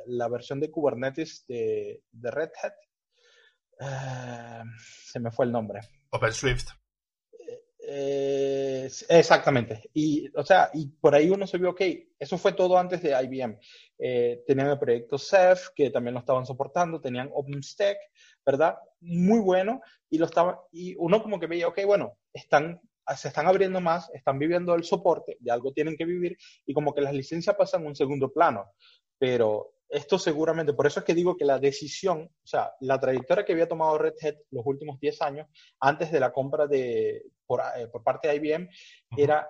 la 0.07 0.29
versión 0.29 0.61
de 0.61 0.71
Kubernetes 0.71 1.45
de, 1.47 2.03
de 2.11 2.31
Red 2.31 2.51
Hat. 2.63 2.75
Se 3.81 5.21
me 5.21 5.31
fue 5.31 5.47
el 5.47 5.53
nombre. 5.53 5.81
OpenSwift. 6.11 6.69
Eh, 7.93 8.89
exactamente. 9.09 9.91
Y, 9.93 10.31
o 10.37 10.45
sea, 10.45 10.71
y 10.73 10.87
por 10.87 11.15
ahí 11.15 11.29
uno 11.29 11.47
se 11.47 11.59
vio, 11.59 11.71
ok, 11.71 11.81
eso 12.19 12.39
fue 12.39 12.53
todo 12.53 12.79
antes 12.79 13.03
de 13.03 13.11
IBM. 13.11 13.59
Eh, 13.99 14.45
tenían 14.47 14.69
el 14.69 14.79
proyecto 14.79 15.19
Ceph, 15.19 15.71
que 15.75 15.91
también 15.91 16.15
lo 16.15 16.21
estaban 16.21 16.47
soportando, 16.47 17.01
tenían 17.01 17.31
OpenStack, 17.33 17.97
¿verdad? 18.47 18.77
Muy 19.01 19.41
bueno, 19.41 19.81
y 20.09 20.19
lo 20.19 20.27
estaba, 20.27 20.63
y 20.71 20.95
uno 20.99 21.21
como 21.21 21.41
que 21.41 21.49
veía, 21.49 21.67
ok, 21.67 21.81
bueno, 21.85 22.17
están, 22.33 22.81
se 23.17 23.29
están 23.29 23.49
abriendo 23.49 23.81
más, 23.81 24.09
están 24.15 24.39
viviendo 24.39 24.75
el 24.75 24.85
soporte, 24.85 25.37
de 25.41 25.51
algo 25.51 25.73
tienen 25.73 25.97
que 25.97 26.05
vivir, 26.05 26.37
y 26.67 26.73
como 26.73 26.95
que 26.95 27.01
las 27.01 27.13
licencias 27.13 27.57
pasan 27.57 27.85
a 27.85 27.89
un 27.89 27.97
segundo 27.97 28.33
plano. 28.33 28.67
Pero 29.19 29.73
esto 29.91 30.19
seguramente, 30.19 30.73
por 30.73 30.87
eso 30.87 31.01
es 31.01 31.07
que 31.07 31.15
digo 31.15 31.37
que 31.37 31.45
la 31.45 31.59
decisión, 31.59 32.21
o 32.23 32.47
sea, 32.47 32.73
la 32.81 32.99
trayectoria 33.01 33.45
que 33.45 33.53
había 33.53 33.69
tomado 33.69 33.99
Red 33.99 34.15
Hat 34.23 34.37
los 34.51 34.65
últimos 34.65 35.01
10 35.01 35.23
años, 35.23 35.49
antes 35.81 36.13
de 36.13 36.21
la 36.21 36.33
compra 36.33 36.67
de, 36.67 37.25
por, 37.45 37.61
eh, 37.77 37.89
por 37.89 38.05
parte 38.05 38.29
de 38.29 38.37
IBM, 38.37 38.69
era, 39.17 39.49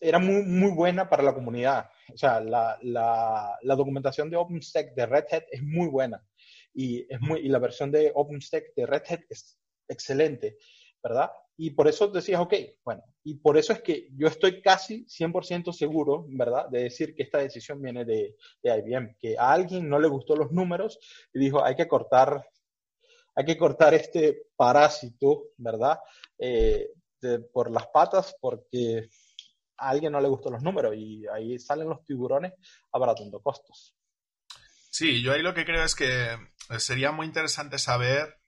era 0.00 0.18
muy, 0.18 0.42
muy 0.42 0.70
buena 0.72 1.08
para 1.08 1.22
la 1.22 1.34
comunidad. 1.34 1.90
O 2.12 2.16
sea, 2.16 2.40
la, 2.40 2.78
la, 2.82 3.58
la, 3.60 3.76
documentación 3.76 4.30
de 4.30 4.36
OpenStack 4.36 4.94
de 4.94 5.06
Red 5.06 5.24
Hat 5.30 5.44
es 5.50 5.62
muy 5.62 5.88
buena 5.88 6.24
y, 6.72 7.00
es 7.12 7.20
muy, 7.20 7.40
y 7.40 7.48
la 7.48 7.58
versión 7.58 7.90
de 7.90 8.10
OpenStack 8.14 8.74
de 8.74 8.86
Red 8.86 9.02
Hat 9.08 9.20
es 9.28 9.58
excelente, 9.86 10.56
¿verdad? 11.02 11.30
Y 11.56 11.70
por 11.70 11.86
eso 11.86 12.08
decías, 12.08 12.40
ok, 12.40 12.54
bueno, 12.84 13.02
y 13.22 13.36
por 13.36 13.56
eso 13.56 13.72
es 13.72 13.80
que 13.80 14.08
yo 14.16 14.26
estoy 14.26 14.60
casi 14.60 15.06
100% 15.06 15.72
seguro, 15.72 16.26
¿verdad?, 16.28 16.68
de 16.68 16.84
decir 16.84 17.14
que 17.14 17.22
esta 17.22 17.38
decisión 17.38 17.80
viene 17.80 18.04
de, 18.04 18.36
de, 18.62 18.78
IBM, 18.78 19.16
que 19.20 19.38
a 19.38 19.52
alguien 19.52 19.88
no 19.88 20.00
le 20.00 20.08
gustó 20.08 20.34
los 20.34 20.50
números 20.50 20.98
y 21.32 21.38
dijo, 21.38 21.64
hay 21.64 21.76
que 21.76 21.86
cortar, 21.86 22.44
hay 23.36 23.44
que 23.44 23.56
cortar 23.56 23.94
este 23.94 24.48
parásito, 24.56 25.50
¿verdad?, 25.56 25.98
eh, 26.38 26.90
por 27.52 27.70
las 27.70 27.86
patas 27.86 28.36
porque 28.40 29.08
a 29.78 29.88
alguien 29.88 30.12
no 30.12 30.20
le 30.20 30.28
gustó 30.28 30.50
los 30.50 30.62
números 30.62 30.94
y 30.96 31.26
ahí 31.28 31.58
salen 31.58 31.88
los 31.88 32.04
tiburones 32.04 32.52
abaratando 32.92 33.40
costos. 33.40 33.94
Sí, 34.90 35.22
yo 35.22 35.32
ahí 35.32 35.42
lo 35.42 35.54
que 35.54 35.64
creo 35.64 35.84
es 35.84 35.94
que 35.94 36.36
sería 36.78 37.12
muy 37.12 37.26
interesante 37.26 37.78
saber 37.78 38.40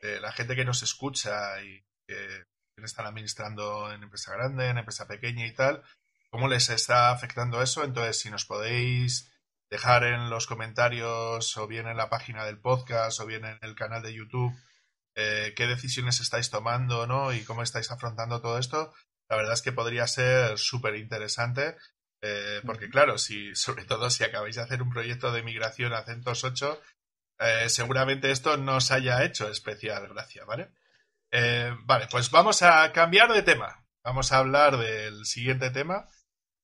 eh, 0.00 0.18
la 0.20 0.32
gente 0.32 0.56
que 0.56 0.64
nos 0.64 0.82
escucha 0.82 1.30
y 1.62 1.84
que, 2.12 2.84
están 2.84 3.06
administrando 3.06 3.92
en 3.92 4.02
empresa 4.02 4.32
grande, 4.32 4.68
en 4.68 4.78
empresa 4.78 5.06
pequeña 5.06 5.46
y 5.46 5.54
tal, 5.54 5.82
cómo 6.30 6.48
les 6.48 6.68
está 6.68 7.12
afectando 7.12 7.62
eso. 7.62 7.84
Entonces, 7.84 8.18
si 8.18 8.28
nos 8.28 8.44
podéis 8.44 9.32
dejar 9.70 10.02
en 10.02 10.30
los 10.30 10.48
comentarios 10.48 11.56
o 11.56 11.68
bien 11.68 11.86
en 11.86 11.96
la 11.96 12.10
página 12.10 12.44
del 12.44 12.58
podcast 12.58 13.20
o 13.20 13.26
bien 13.26 13.44
en 13.44 13.58
el 13.62 13.76
canal 13.76 14.02
de 14.02 14.12
YouTube 14.12 14.52
eh, 15.14 15.52
qué 15.54 15.66
decisiones 15.66 16.20
estáis 16.20 16.50
tomando 16.50 17.06
¿no? 17.06 17.32
y 17.32 17.44
cómo 17.44 17.62
estáis 17.62 17.90
afrontando 17.90 18.40
todo 18.40 18.58
esto, 18.58 18.92
la 19.28 19.36
verdad 19.36 19.52
es 19.52 19.62
que 19.62 19.72
podría 19.72 20.06
ser 20.06 20.58
súper 20.58 20.96
interesante. 20.96 21.76
Eh, 22.24 22.60
porque 22.64 22.88
claro, 22.88 23.18
si, 23.18 23.54
sobre 23.56 23.84
todo 23.84 24.08
si 24.08 24.22
acabáis 24.22 24.56
de 24.56 24.62
hacer 24.62 24.80
un 24.80 24.90
proyecto 24.90 25.32
de 25.32 25.42
migración 25.42 25.92
a 25.92 26.04
CentOS 26.04 26.44
8, 26.44 26.80
eh, 27.40 27.68
seguramente 27.68 28.30
esto 28.30 28.56
no 28.56 28.76
os 28.76 28.90
haya 28.92 29.24
hecho 29.24 29.48
especial 29.48 30.06
gracia, 30.08 30.44
¿vale? 30.44 30.70
Eh, 31.32 31.74
vale, 31.84 32.06
pues 32.10 32.30
vamos 32.30 32.62
a 32.62 32.92
cambiar 32.92 33.32
de 33.32 33.42
tema. 33.42 33.86
Vamos 34.04 34.32
a 34.32 34.38
hablar 34.38 34.76
del 34.76 35.24
siguiente 35.24 35.70
tema, 35.70 36.06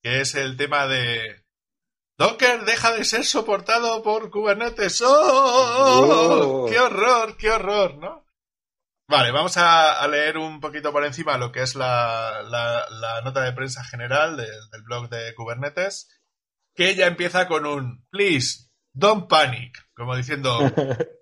que 0.02 0.20
es 0.20 0.34
el 0.34 0.56
tema 0.56 0.86
de 0.86 1.46
Docker 2.18 2.64
deja 2.64 2.92
de 2.92 3.04
ser 3.04 3.24
soportado 3.24 4.02
por 4.02 4.30
Kubernetes. 4.30 5.02
¡Oh! 5.06 6.66
¡Qué 6.68 6.78
horror, 6.78 7.36
qué 7.36 7.50
horror, 7.50 7.96
¿no? 7.96 8.26
Vale, 9.08 9.30
vamos 9.30 9.56
a, 9.56 10.06
leer 10.08 10.36
un 10.36 10.60
poquito 10.60 10.92
por 10.92 11.04
encima 11.04 11.38
lo 11.38 11.50
que 11.50 11.62
es 11.62 11.76
la, 11.76 12.42
nota 13.24 13.42
de 13.42 13.52
prensa 13.52 13.82
general 13.84 14.36
del 14.36 14.82
blog 14.82 15.08
de 15.08 15.34
Kubernetes, 15.34 16.08
que 16.74 16.94
ya 16.94 17.06
empieza 17.06 17.48
con 17.48 17.64
un 17.64 18.06
please, 18.10 18.68
don't 18.92 19.28
panic, 19.28 19.78
como 19.94 20.14
diciendo 20.14 20.58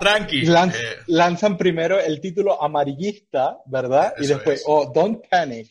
Tranqui. 0.00 0.42
Eh. 0.44 0.98
Lanzan 1.06 1.56
primero 1.56 2.00
el 2.00 2.20
título 2.20 2.62
amarillista, 2.62 3.58
¿verdad? 3.66 4.14
y 4.18 4.26
después, 4.26 4.62
oh, 4.66 4.90
don't 4.92 5.26
panic. 5.28 5.68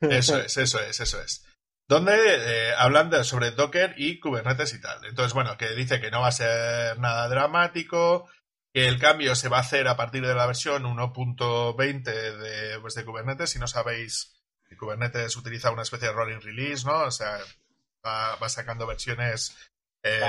Eso 0.00 0.38
es, 0.38 0.56
eso 0.56 0.80
es, 0.80 1.00
eso 1.00 1.20
es. 1.20 1.44
Donde 1.88 2.12
eh, 2.14 2.74
hablan 2.76 3.10
de, 3.10 3.24
sobre 3.24 3.50
Docker 3.50 3.94
y 3.96 4.20
Kubernetes 4.20 4.74
y 4.74 4.80
tal. 4.80 5.04
Entonces, 5.06 5.32
bueno, 5.32 5.56
que 5.56 5.70
dice 5.70 6.00
que 6.00 6.10
no 6.10 6.20
va 6.20 6.28
a 6.28 6.32
ser 6.32 6.98
nada 6.98 7.28
dramático, 7.28 8.28
que 8.72 8.86
el 8.86 8.98
cambio 8.98 9.34
se 9.34 9.48
va 9.48 9.56
a 9.56 9.62
hacer 9.62 9.88
a 9.88 9.96
partir 9.96 10.24
de 10.26 10.34
la 10.34 10.46
versión 10.46 10.84
1.20 10.84 12.02
de, 12.02 12.80
pues, 12.80 12.94
de 12.94 13.04
Kubernetes. 13.04 13.50
Si 13.50 13.58
no 13.58 13.66
sabéis, 13.66 14.36
Kubernetes 14.78 15.36
utiliza 15.36 15.70
una 15.70 15.82
especie 15.82 16.08
de 16.08 16.14
rolling 16.14 16.40
release, 16.40 16.86
¿no? 16.86 17.04
O 17.04 17.10
sea, 17.10 17.38
va 18.04 18.48
sacando 18.48 18.86
versiones 18.86 19.56
eh, 20.02 20.20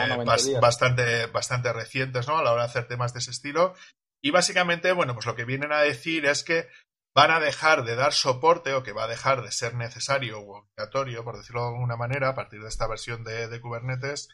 bastante, 0.60 1.28
bastante 1.28 1.72
recientes, 1.74 2.28
¿no? 2.28 2.38
A 2.38 2.44
la 2.44 2.52
hora 2.52 2.64
de 2.64 2.70
hacer 2.70 2.88
temas 2.88 3.14
de 3.14 3.20
ese 3.20 3.32
estilo. 3.32 3.74
Y 4.22 4.32
básicamente, 4.32 4.92
bueno, 4.92 5.14
pues 5.14 5.26
lo 5.26 5.36
que 5.36 5.46
vienen 5.46 5.72
a 5.72 5.80
decir 5.80 6.26
es 6.26 6.44
que 6.44 6.68
van 7.16 7.32
a 7.32 7.40
dejar 7.40 7.84
de 7.84 7.96
dar 7.96 8.14
soporte 8.14 8.74
o 8.74 8.84
que 8.84 8.94
va 8.94 9.06
a 9.06 9.08
dejar 9.08 9.42
de 9.42 9.52
ser 9.52 9.76
necesario 9.76 10.40
o 10.40 10.60
obligatorio, 10.60 11.24
por 11.24 11.38
decirlo 11.38 11.62
de 11.62 11.68
alguna 11.70 11.96
manera, 11.96 12.30
a 12.30 12.36
partir 12.36 12.62
de 12.62 12.68
esta 12.68 12.88
versión 12.88 13.24
de, 13.24 13.60
Kubernetes, 13.62 14.30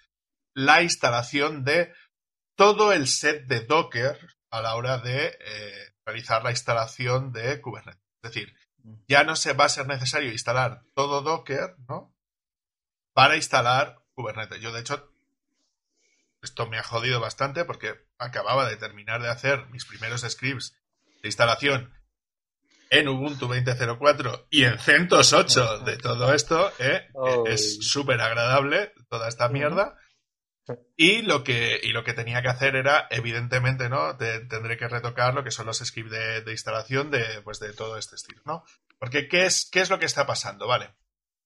la 0.53 0.81
instalación 0.81 1.63
de 1.63 1.93
todo 2.55 2.93
el 2.93 3.07
set 3.07 3.47
de 3.47 3.61
Docker 3.61 4.17
a 4.51 4.61
la 4.61 4.75
hora 4.75 4.99
de 4.99 5.37
eh, 5.39 5.95
realizar 6.05 6.43
la 6.43 6.51
instalación 6.51 7.31
de 7.31 7.61
Kubernetes. 7.61 8.01
Es 8.23 8.33
decir, 8.33 8.55
ya 9.07 9.23
no 9.23 9.35
se 9.35 9.53
va 9.53 9.65
a 9.65 9.69
ser 9.69 9.87
necesario 9.87 10.31
instalar 10.31 10.83
todo 10.93 11.21
Docker, 11.21 11.75
¿no? 11.87 12.13
Para 13.13 13.35
instalar 13.35 14.01
Kubernetes. 14.13 14.61
Yo, 14.61 14.71
de 14.71 14.81
hecho, 14.81 15.14
esto 16.45 16.67
me 16.67 16.77
ha 16.77 16.84
jodido 16.84 17.19
bastante 17.19 17.65
porque 17.65 17.95
acababa 18.17 18.67
de 18.69 18.77
terminar 18.77 19.21
de 19.21 19.29
hacer 19.29 19.65
mis 19.67 19.86
primeros 19.86 20.21
scripts 20.21 20.77
de 21.21 21.27
instalación 21.27 21.93
en 22.89 23.08
Ubuntu 23.08 23.47
20.04 23.47 24.47
y 24.49 24.63
en 24.63 24.79
CentOS 24.79 25.34
8 25.34 25.79
de 25.79 25.97
todo 25.97 26.34
esto. 26.34 26.71
¿eh? 26.79 27.08
Es 27.47 27.79
súper 27.81 28.21
agradable 28.21 28.93
toda 29.10 29.27
esta 29.27 29.49
mierda. 29.49 29.97
Y 30.95 31.21
lo 31.21 31.43
que, 31.43 31.79
y 31.81 31.91
lo 31.91 32.03
que 32.03 32.13
tenía 32.13 32.41
que 32.41 32.47
hacer 32.47 32.75
era, 32.75 33.08
evidentemente, 33.12 33.88
¿no? 33.88 34.17
tendré 34.17 34.78
que 34.78 34.88
retocar 34.88 35.34
lo 35.34 35.43
que 35.43 35.51
son 35.51 35.67
los 35.67 35.78
scripts 35.78 36.11
de, 36.11 36.51
instalación 36.51 37.11
de, 37.11 37.41
pues, 37.43 37.59
de 37.59 37.74
todo 37.74 37.97
este 37.97 38.15
estilo, 38.15 38.41
¿no? 38.45 38.63
Porque, 38.97 39.28
¿qué 39.28 39.45
es, 39.45 39.69
¿qué 39.72 39.82
es 39.82 39.89
lo 39.89 39.99
que 39.99 40.07
está 40.07 40.26
pasando? 40.26 40.67
Vale. 40.67 40.95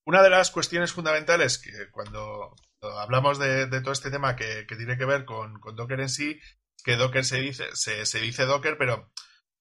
Una 0.05 0.23
de 0.23 0.30
las 0.30 0.51
cuestiones 0.51 0.93
fundamentales 0.93 1.57
que 1.57 1.89
cuando, 1.91 2.55
hablamos 2.82 3.39
de, 3.39 3.67
todo 3.82 3.91
este 3.91 4.11
tema 4.11 4.36
que, 4.36 4.65
tiene 4.65 4.97
que 4.97 5.05
ver 5.05 5.25
con, 5.25 5.59
Docker 5.75 5.99
en 5.99 6.09
sí, 6.09 6.39
que 6.84 6.95
Docker 6.95 7.25
se 7.25 7.39
dice, 7.39 7.65
se, 7.73 8.19
dice 8.19 8.45
Docker, 8.45 8.77
pero 8.77 9.11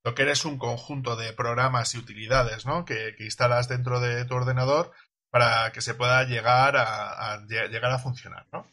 Docker 0.05 0.29
es 0.29 0.45
un 0.45 0.59
conjunto 0.59 1.17
de 1.17 1.33
programas 1.33 1.95
y 1.95 1.99
utilidades 1.99 2.67
¿no? 2.67 2.85
que, 2.85 3.15
instalas 3.19 3.69
dentro 3.69 4.01
de 4.01 4.25
tu 4.25 4.35
ordenador 4.35 4.93
para 5.31 5.73
que 5.73 5.83
se 5.83 5.95
pueda 5.95 6.25
llegar 6.25 6.77
a, 6.77 7.45
llegar 7.47 7.91
a 7.91 7.99
funcionar. 7.99 8.47
¿no? 8.53 8.71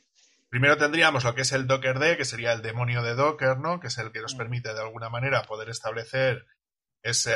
Primero 0.50 0.78
tendríamos 0.78 1.24
lo 1.24 1.36
que 1.36 1.41
es 1.41 1.52
el 1.52 1.68
Docker 1.68 2.00
D, 2.00 2.18
que 2.18 2.26
sería 2.26 2.54
el 2.54 2.62
demonio 2.62 3.02
de 3.02 3.16
Docker, 3.16 3.58
¿no? 3.58 3.80
que 3.80 3.88
es 3.88 3.98
el 3.98 4.12
que 4.12 4.22
nos 4.22 4.36
mm. 4.36 4.38
permite 4.38 4.74
de 4.74 4.82
alguna 4.82 5.10
manera 5.10 5.43
poder 5.43 5.70
establecer 5.70 6.46
ese, 7.02 7.36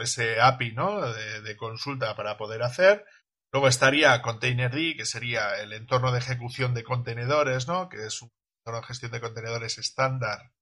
ese 0.00 0.40
API 0.40 0.72
¿no? 0.72 1.12
de, 1.12 1.56
consulta 1.56 2.16
para 2.16 2.36
poder 2.36 2.62
hacer. 2.62 3.04
Luego 3.52 3.68
estaría 3.68 4.20
Containerd, 4.22 4.96
que 4.96 5.06
sería 5.06 5.60
el 5.60 5.72
entorno 5.72 6.12
de 6.12 6.18
ejecución 6.18 6.74
de 6.74 6.84
contenedores, 6.84 7.66
¿no? 7.66 7.88
que 7.88 8.06
es 8.06 8.20
un 8.22 8.30
entorno 8.60 8.80
de 8.80 8.86
gestión 8.86 9.12
de 9.12 9.20
contenedores 9.20 9.78
estándar 9.78 10.52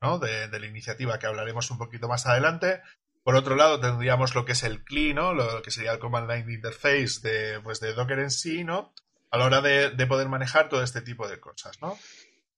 ¿no? 0.00 0.18
de, 0.18 0.48
la 0.48 0.66
iniciativa 0.66 1.18
que 1.18 1.26
hablaremos 1.26 1.70
un 1.70 1.78
poquito 1.78 2.08
más 2.08 2.26
adelante. 2.26 2.80
Por 3.22 3.34
otro 3.34 3.56
lado, 3.56 3.80
tendríamos 3.80 4.34
lo 4.34 4.44
que 4.44 4.52
es 4.52 4.62
el 4.62 4.84
CLI, 4.84 5.14
¿no? 5.14 5.34
lo 5.34 5.60
que 5.62 5.70
sería 5.70 5.92
el 5.92 5.98
Command 5.98 6.30
Line 6.30 6.54
Interface 6.54 7.20
de, 7.22 7.60
pues, 7.60 7.80
de 7.80 7.92
Docker 7.92 8.20
en 8.20 8.30
sí, 8.30 8.64
¿no? 8.64 8.94
a 9.30 9.38
la 9.38 9.46
hora 9.46 9.60
de, 9.60 9.90
de 9.90 10.06
poder 10.06 10.28
manejar 10.28 10.68
todo 10.68 10.82
este 10.82 11.02
tipo 11.02 11.28
de 11.28 11.40
cosas. 11.40 11.80
¿no? 11.82 11.98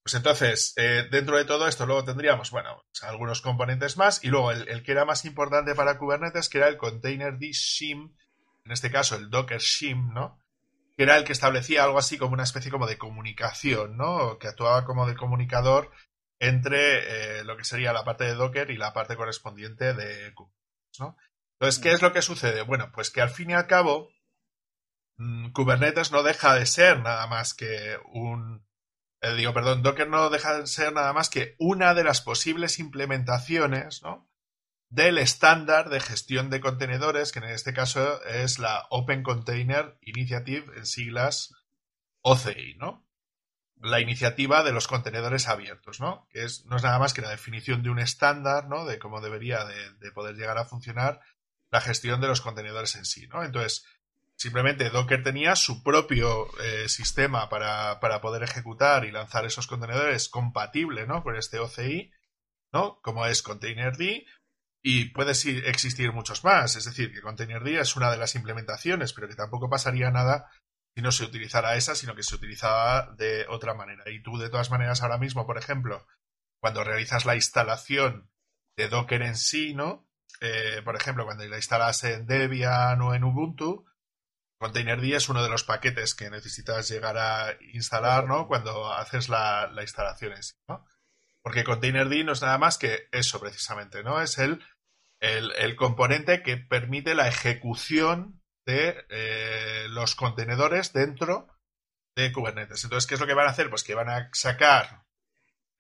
Pues 0.09 0.15
entonces, 0.15 0.73
eh, 0.77 1.07
dentro 1.11 1.37
de 1.37 1.45
todo 1.45 1.69
esto, 1.69 1.85
luego 1.85 2.03
tendríamos, 2.03 2.51
bueno, 2.51 2.83
pues 2.91 3.03
algunos 3.03 3.43
componentes 3.43 3.99
más 3.99 4.25
y 4.25 4.29
luego 4.29 4.53
el, 4.53 4.83
que 4.83 4.93
era 4.93 5.05
más 5.05 5.27
importante 5.27 5.75
para 5.75 5.99
Kubernetes, 5.99 6.49
que 6.49 6.57
era 6.57 6.69
el 6.69 6.79
Container 6.79 7.37
D 7.37 7.51
Shim, 7.53 8.15
en 8.69 8.73
este 8.73 8.91
caso 8.91 9.17
el 9.17 9.31
Docker 9.31 9.61
Shim, 9.61 10.13
¿no? 10.13 10.39
Que 10.95 11.05
era 11.05 11.17
el 11.17 11.25
que 11.25 11.33
establecía 11.33 11.85
algo 11.85 11.99
así 11.99 12.19
como 12.19 12.35
una 12.35 12.43
especie 12.43 12.71
como 12.71 12.87
de 12.87 12.99
comunicación, 12.99 13.97
¿no? 13.97 14.39
Que 14.39 14.47
actuaba 14.47 14.85
como 14.85 15.07
de 15.07 15.17
comunicador 15.17 15.91
entre 16.39 17.39
eh, 17.39 17.45
lo 17.45 17.57
que 17.57 17.65
sería 17.65 17.95
la 17.95 18.05
parte 18.05 18.25
de 18.25 18.35
Docker 18.35 18.71
y 18.71 18.77
la 18.77 18.93
parte 18.93 19.17
correspondiente 19.17 19.95
de 19.95 20.35
Kubernetes, 20.35 21.01
¿no? 21.01 21.17
Entonces, 21.59 21.83
¿qué 21.83 21.93
es 21.93 22.03
lo 22.03 22.13
que 22.13 22.21
sucede? 22.21 22.61
Bueno, 22.61 22.93
pues 22.93 23.11
que 23.11 23.23
al 23.23 23.31
fin 23.31 23.51
y 23.51 23.55
al 23.55 23.67
cabo, 23.67 24.11
mm, 25.17 25.53
Kubernetes 25.53 26.13
no 26.13 26.23
deja 26.23 26.55
de 26.55 26.67
ser 26.67 27.01
nada 27.01 27.27
más 27.27 27.55
que 27.55 27.99
un 28.13 28.69
eh, 29.23 29.35
digo, 29.35 29.55
perdón, 29.55 29.83
Docker 29.83 30.09
no 30.09 30.29
deja 30.29 30.61
de 30.61 30.67
ser 30.67 30.93
nada 30.93 31.15
más 31.15 31.31
que 31.31 31.57
una 31.59 31.95
de 31.95 32.05
las 32.05 32.21
posibles 32.21 32.79
implementaciones 32.79 34.03
¿no? 34.03 34.28
Del 34.91 35.19
estándar 35.19 35.91
de 35.91 36.01
gestión 36.01 36.51
de 36.51 36.61
contenedores, 36.61 37.33
que 37.33 37.41
en 37.41 37.47
este 37.47 37.73
caso 37.73 38.23
es 38.25 38.59
la 38.59 38.87
Open 38.91 39.23
Container 39.23 39.99
Initiative, 40.03 40.67
en 40.77 40.87
siglas 40.87 41.55
OCI, 42.23 42.77
¿no? 42.77 43.07
La 43.81 44.01
iniciativa 44.01 44.65
de 44.65 44.73
los 44.73 44.89
contenedores 44.89 45.47
abiertos, 45.47 46.01
¿no? 46.01 46.27
Que 46.31 46.45
es, 46.45 46.65
no 46.67 46.77
es 46.77 46.83
nada 46.83 46.99
más 46.99 47.15
que 47.15 47.23
la 47.23 47.31
definición 47.31 47.83
de 47.83 47.91
un 47.91 47.99
estándar, 47.99 48.69
¿no? 48.69 48.85
De 48.87 48.99
cómo 48.99 49.21
debería 49.21 49.65
de, 49.65 49.93
de 49.95 50.11
poder 50.11 50.35
llegar 50.35 50.59
a 50.59 50.65
funcionar 50.65 51.21
la 51.71 51.81
gestión 51.81 52.21
de 52.21 52.29
los 52.29 52.41
contenedores 52.41 52.97
en 52.97 53.05
sí, 53.05 53.29
¿no? 53.29 53.45
Entonces, 53.45 53.85
Simplemente 54.39 54.89
Docker 54.89 55.25
tenía 55.25 55.57
su 55.57 55.83
propio 55.83 56.47
eh, 56.61 56.89
sistema 56.89 57.49
para, 57.49 57.99
poder 58.21 58.45
ejecutar 58.45 59.05
y 59.05 59.11
lanzar 59.11 59.45
esos 59.45 59.67
contenedores 59.67 60.29
compatible 60.29 61.09
¿no? 61.09 61.25
con 61.25 61.35
este 61.35 61.59
OCI, 61.59 62.13
¿no? 62.73 63.01
como 63.03 63.27
es 63.27 63.43
Containerd, 63.43 63.99
y 64.83 65.07
puede 65.07 65.33
existir 65.33 66.13
muchos 66.13 66.45
más. 66.45 66.77
Es 66.77 66.85
decir, 66.85 67.13
que 67.13 67.21
Containerd 67.21 67.67
es 67.69 67.97
una 67.97 68.11
de 68.11 68.17
las 68.17 68.35
implementaciones, 68.35 69.13
pero 69.13 69.29
que 69.29 69.35
tampoco 69.35 69.69
pasaría 69.69 70.11
nada 70.11 70.51
si 70.95 71.03
no 71.03 71.13
se 71.13 71.25
utilizara 71.25 71.77
esa, 71.77 71.95
sino 71.95 72.15
que 72.15 72.23
se 72.23 72.35
utilizaba 72.35 73.15
de 73.17 73.47
otra 73.49 73.75
manera. 73.75 74.05
Y 74.11 74.23
tú, 74.23 74.39
de 74.39 74.51
todas 74.51 74.71
maneras, 74.71 75.03
ahora 75.03 75.19
mismo, 75.19 75.47
por 75.47 75.59
ejemplo, 75.59 76.07
cuando 76.61 76.85
realizas 76.85 77.25
la 77.25 77.35
instalación 77.35 78.31
de 78.77 78.89
Docker 78.89 79.23
en 79.23 79.37
sí, 79.37 79.75
¿no? 79.75 80.09
Eh, 80.41 80.83
por 80.85 80.97
ejemplo, 80.97 81.25
cuando 81.25 81.45
la 81.47 81.57
instalas 81.57 82.05
en 82.05 82.27
Debian 82.27 83.01
o 83.03 83.15
en 83.15 83.25
Ubuntu, 83.25 83.87
Containerd 84.59 85.05
es 85.05 85.29
uno 85.29 85.43
de 85.43 85.49
los 85.49 85.63
paquetes 85.63 86.15
que 86.15 86.31
necesitas 86.31 86.89
llegar 86.89 87.17
a 87.17 87.57
instalar, 87.73 88.27
¿no? 88.27 88.49
Cuando 88.49 88.93
haces 88.93 89.29
la, 89.29 89.71
instalación 89.81 90.33
en 90.33 90.43
sí, 90.43 90.55
¿no? 90.69 90.85
Porque 91.49 91.65
Containerd 91.65 92.13
no 92.27 92.33
es 92.33 92.43
nada 92.43 92.59
más 92.59 92.77
que 92.77 93.09
eso 93.11 93.41
precisamente, 93.41 94.03
¿no? 94.03 94.21
Es 94.21 94.37
el, 94.37 94.63
el, 95.19 95.77
componente 95.77 96.43
que 96.43 96.59
permite 96.59 97.15
la 97.15 97.27
ejecución 97.27 98.43
de 98.67 99.07
eh, 99.09 99.87
los 99.89 100.15
contenedores 100.15 100.93
dentro 100.93 101.49
de 102.15 102.33
Kubernetes. 102.33 102.85
Entonces, 102.85 103.09
¿qué 103.09 103.15
es 103.15 103.21
lo 103.23 103.27
que 103.27 103.33
van 103.33 103.47
a 103.47 103.51
hacer? 103.53 103.71
Pues 103.71 103.83
que 103.83 103.95
van 103.95 104.11
a 104.11 104.29
sacar 104.35 105.07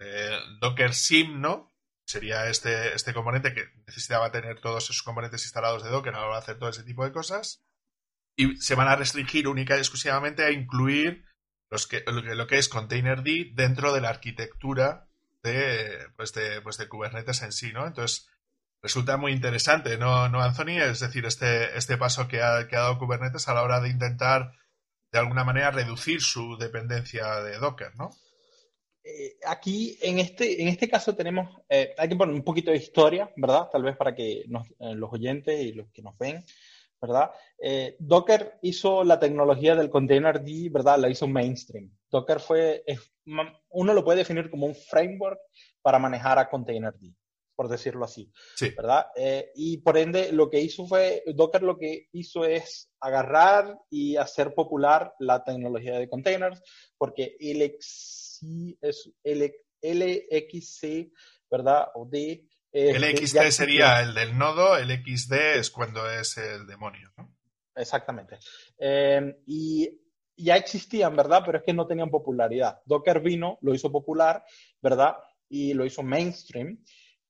eh, 0.00 0.38
Docker 0.58 0.94
Sim, 0.94 1.42
¿no? 1.42 1.70
Sería 2.06 2.48
este, 2.48 2.94
este 2.94 3.12
componente 3.12 3.52
que 3.52 3.66
necesitaba 3.86 4.32
tener 4.32 4.62
todos 4.62 4.84
esos 4.84 5.02
componentes 5.02 5.44
instalados 5.44 5.84
de 5.84 5.90
Docker 5.90 6.14
a 6.14 6.20
la 6.20 6.26
hora 6.28 6.36
de 6.36 6.42
hacer 6.44 6.58
todo 6.58 6.70
ese 6.70 6.84
tipo 6.84 7.04
de 7.04 7.12
cosas 7.12 7.62
y 8.38 8.56
se 8.56 8.74
van 8.74 8.88
a 8.88 8.96
restringir 8.96 9.48
única 9.48 9.76
y 9.76 9.80
exclusivamente 9.80 10.44
a 10.44 10.50
incluir 10.50 11.26
los 11.70 11.86
que, 11.86 12.04
lo 12.06 12.46
que 12.46 12.56
es 12.56 12.70
Containerd 12.70 13.26
dentro 13.52 13.92
de 13.92 14.00
la 14.00 14.08
arquitectura 14.08 15.07
de, 15.48 16.08
pues 16.16 16.32
de, 16.32 16.60
pues 16.62 16.78
de 16.78 16.88
Kubernetes 16.88 17.42
en 17.42 17.52
sí, 17.52 17.72
¿no? 17.72 17.86
Entonces, 17.86 18.28
resulta 18.82 19.16
muy 19.16 19.32
interesante, 19.32 19.98
¿no, 19.98 20.28
¿No 20.28 20.40
Anthony? 20.40 20.80
Es 20.80 21.00
decir, 21.00 21.24
este, 21.26 21.76
este 21.76 21.96
paso 21.96 22.28
que 22.28 22.40
ha, 22.40 22.64
dado 22.64 22.98
Kubernetes 22.98 23.48
a 23.48 23.54
la 23.54 23.62
hora 23.62 23.80
de 23.80 23.88
intentar, 23.88 24.52
de 25.12 25.18
alguna 25.18 25.44
manera, 25.44 25.70
reducir 25.70 26.20
su 26.20 26.56
dependencia 26.58 27.40
de 27.40 27.58
Docker, 27.58 27.96
¿no? 27.96 28.10
Eh, 29.02 29.36
aquí, 29.46 29.98
en 30.02 30.18
este, 30.18 30.60
en 30.60 30.68
este 30.68 30.88
caso, 30.88 31.16
tenemos, 31.16 31.62
eh, 31.68 31.94
hay 31.96 32.08
que 32.08 32.16
poner 32.16 32.34
un 32.34 32.44
poquito 32.44 32.70
de 32.70 32.76
historia, 32.76 33.32
¿verdad? 33.36 33.68
Tal 33.72 33.82
vez 33.82 33.96
para 33.96 34.14
que 34.14 34.40
eh, 34.40 34.46
los 34.94 35.12
oyentes 35.12 35.60
y 35.60 35.72
los 35.72 35.88
que 35.90 36.02
nos 36.02 36.16
ven 36.18 36.44
¿verdad? 37.00 37.30
Eh, 37.60 37.96
Docker 37.98 38.58
hizo 38.62 39.04
la 39.04 39.18
tecnología 39.18 39.74
del 39.74 39.90
container 39.90 40.42
D, 40.42 40.68
¿verdad? 40.70 40.98
La 40.98 41.08
hizo 41.08 41.26
mainstream. 41.26 41.90
Docker 42.10 42.40
fue, 42.40 42.84
uno 43.70 43.94
lo 43.94 44.04
puede 44.04 44.18
definir 44.18 44.50
como 44.50 44.66
un 44.66 44.74
framework 44.74 45.40
para 45.82 45.98
manejar 45.98 46.38
a 46.38 46.48
container 46.48 46.94
D, 46.98 47.14
por 47.54 47.68
decirlo 47.68 48.04
así, 48.04 48.30
sí. 48.56 48.70
¿verdad? 48.76 49.06
Eh, 49.16 49.50
y 49.54 49.78
por 49.78 49.96
ende, 49.96 50.32
lo 50.32 50.50
que 50.50 50.60
hizo 50.60 50.86
fue, 50.86 51.22
Docker 51.26 51.62
lo 51.62 51.78
que 51.78 52.08
hizo 52.12 52.44
es 52.44 52.90
agarrar 53.00 53.78
y 53.90 54.16
hacer 54.16 54.54
popular 54.54 55.14
la 55.18 55.44
tecnología 55.44 55.98
de 55.98 56.08
containers, 56.08 56.62
porque 56.96 57.36
LXC, 57.40 58.78
es 58.80 59.10
LXC, 59.82 61.12
¿verdad? 61.50 61.88
O 61.94 62.06
D 62.06 62.44
el 62.86 63.16
XD 63.16 63.50
sería 63.50 64.00
el 64.02 64.14
del 64.14 64.36
nodo, 64.36 64.76
el 64.76 64.90
XD 64.90 65.32
es 65.56 65.70
cuando 65.70 66.08
es 66.10 66.36
el 66.38 66.66
demonio, 66.66 67.10
¿no? 67.16 67.34
Exactamente. 67.74 68.38
Em, 68.76 69.34
y 69.46 69.88
ya 70.36 70.56
existían, 70.56 71.14
¿verdad? 71.16 71.42
Pero 71.44 71.58
es 71.58 71.64
que 71.64 71.72
no 71.72 71.86
tenían 71.86 72.10
popularidad. 72.10 72.80
Docker 72.84 73.20
vino, 73.20 73.58
lo 73.62 73.74
hizo 73.74 73.90
popular, 73.90 74.44
¿verdad? 74.80 75.16
Y 75.48 75.74
lo 75.74 75.84
hizo 75.84 76.02
mainstream. 76.02 76.82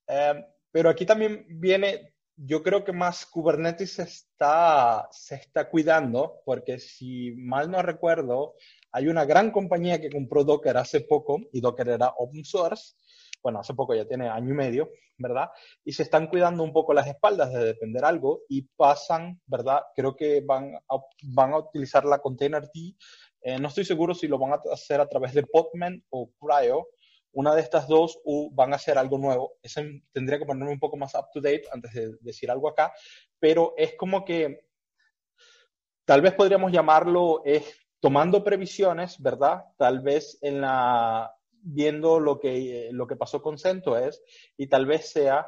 Em, 0.07 0.43
pero 0.71 0.89
aquí 0.89 1.05
también 1.05 1.45
viene, 1.49 2.13
yo 2.35 2.61
creo 2.61 2.83
que 2.83 2.93
más 2.93 3.25
Kubernetes 3.25 3.93
se 3.93 4.03
está, 4.03 5.07
se 5.11 5.35
está 5.35 5.69
cuidando, 5.69 6.41
porque 6.45 6.79
si 6.79 7.31
mal 7.31 7.71
no 7.71 7.81
recuerdo, 7.81 8.55
hay 8.91 9.07
una 9.07 9.25
gran 9.25 9.51
compañía 9.51 9.99
que 9.99 10.11
compró 10.11 10.43
Docker 10.43 10.77
hace 10.77 11.01
poco, 11.01 11.39
y 11.51 11.61
Docker 11.61 11.89
era 11.89 12.13
open 12.17 12.45
source, 12.45 12.95
bueno, 13.41 13.59
hace 13.59 13.73
poco 13.73 13.95
ya 13.95 14.05
tiene 14.05 14.29
año 14.29 14.49
y 14.51 14.57
medio, 14.57 14.89
¿verdad? 15.17 15.49
Y 15.83 15.93
se 15.93 16.03
están 16.03 16.27
cuidando 16.27 16.63
un 16.63 16.73
poco 16.73 16.93
las 16.93 17.07
espaldas 17.07 17.51
de 17.53 17.63
depender 17.63 18.03
algo 18.05 18.41
y 18.49 18.63
pasan, 18.75 19.41
¿verdad? 19.45 19.81
Creo 19.95 20.15
que 20.15 20.41
van 20.41 20.75
a, 20.75 20.97
van 21.23 21.53
a 21.53 21.59
utilizar 21.59 22.05
la 22.05 22.19
Container 22.19 22.63
D. 22.73 22.95
Eh, 23.41 23.59
no 23.59 23.69
estoy 23.69 23.85
seguro 23.85 24.13
si 24.13 24.27
lo 24.27 24.37
van 24.37 24.53
a 24.53 24.59
hacer 24.73 24.99
a 24.99 25.07
través 25.07 25.33
de 25.33 25.43
Podman 25.43 26.03
o 26.09 26.31
Cryo. 26.39 26.87
Una 27.31 27.53
de 27.53 27.61
estas 27.61 27.87
dos 27.87 28.19
o 28.25 28.49
van 28.51 28.73
a 28.73 28.77
hacer 28.77 28.97
algo 28.97 29.17
nuevo. 29.17 29.53
Eso 29.61 29.81
tendría 30.11 30.39
que 30.39 30.45
ponerme 30.45 30.73
un 30.73 30.79
poco 30.79 30.97
más 30.97 31.13
up 31.13 31.27
to 31.31 31.39
date 31.39 31.63
antes 31.71 31.93
de 31.93 32.17
decir 32.21 32.49
algo 32.49 32.67
acá, 32.67 32.91
pero 33.39 33.75
es 33.77 33.95
como 33.95 34.25
que 34.25 34.67
tal 36.05 36.21
vez 36.21 36.33
podríamos 36.33 36.71
llamarlo 36.71 37.43
tomando 37.99 38.43
previsiones, 38.43 39.21
¿verdad? 39.21 39.63
Tal 39.77 39.99
vez 39.99 40.39
en 40.41 40.61
la 40.61 41.31
viendo 41.61 42.19
lo 42.19 42.39
que, 42.39 42.89
lo 42.91 43.07
que 43.07 43.15
pasó 43.15 43.41
con 43.41 43.57
CentOS 43.57 44.21
y 44.57 44.67
tal 44.67 44.85
vez 44.85 45.11
sea 45.11 45.47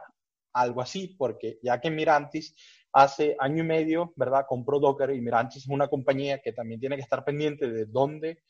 algo 0.54 0.82
así, 0.82 1.16
porque 1.18 1.60
ya 1.62 1.80
que 1.80 1.92
Mirantis 1.92 2.56
hace 2.94 3.36
año 3.40 3.64
y 3.64 3.68
medio, 3.68 4.14
¿verdad? 4.16 4.46
Compró 4.48 4.80
Docker 4.80 5.12
y 5.12 5.22
Mirantis 5.22 5.64
es 5.64 5.70
una 5.70 5.88
compañía 5.88 6.42
que 6.42 6.54
también 6.54 6.80
tiene 6.80 6.96
que 6.96 7.04
estar 7.04 7.24
pendiente 7.24 7.70
de 7.70 7.86
dónde 7.86 8.44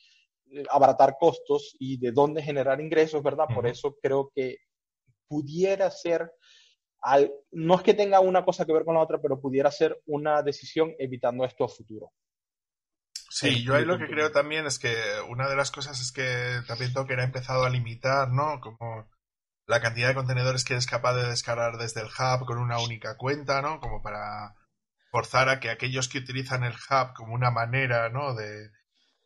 eh, 0.52 0.64
abaratar 0.70 1.18
costos 1.20 1.76
y 1.80 1.98
de 1.98 2.12
dónde 2.12 2.42
generar 2.42 2.82
ingresos, 2.82 3.22
¿verdad? 3.22 3.46
Por 3.54 3.68
eso 3.68 3.98
creo 4.02 4.32
que 4.34 4.58
pudiera 5.28 5.90
ser, 5.92 6.32
al, 7.02 7.32
no 7.52 7.76
es 7.76 7.82
que 7.84 7.94
tenga 7.94 8.20
una 8.20 8.44
cosa 8.44 8.66
que 8.66 8.74
ver 8.74 8.84
con 8.84 8.96
la 8.96 9.02
otra, 9.02 9.22
pero 9.22 9.40
pudiera 9.40 9.72
ser 9.72 10.02
una 10.08 10.42
decisión 10.42 10.94
evitando 10.98 11.46
esto 11.46 11.64
a 11.64 11.70
futuro. 11.70 12.12
Sí, 13.34 13.64
yo 13.64 13.76
ahí 13.76 13.86
lo 13.86 13.98
que 13.98 14.08
creo 14.08 14.34
también 14.34 14.66
es 14.66 14.78
que 14.78 14.94
una 15.30 15.48
de 15.48 15.56
las 15.56 15.72
cosas 15.72 16.02
es 16.02 16.12
que 16.12 16.62
también 16.68 16.92
Docker 16.92 17.18
ha 17.22 17.24
empezado 17.24 17.64
a 17.64 17.70
limitar, 17.70 18.30
¿no? 18.30 18.60
Como 18.60 19.10
la 19.68 19.80
cantidad 19.80 20.10
de 20.10 20.16
contenedores 20.16 20.66
que 20.66 20.76
es 20.76 20.86
capaz 20.86 21.14
de 21.14 21.30
descargar 21.30 21.78
desde 21.78 22.02
el 22.02 22.08
hub 22.08 22.46
con 22.46 22.58
una 22.58 22.80
única 22.80 23.16
cuenta, 23.16 23.62
¿no? 23.62 23.80
Como 23.80 24.02
para 24.04 24.54
forzar 25.12 25.48
a 25.48 25.62
que 25.62 25.70
aquellos 25.70 26.10
que 26.10 26.18
utilizan 26.18 26.66
el 26.66 26.74
hub 26.74 27.14
como 27.16 27.34
una 27.34 27.52
manera, 27.52 28.10
¿no? 28.10 28.36
De, 28.36 28.70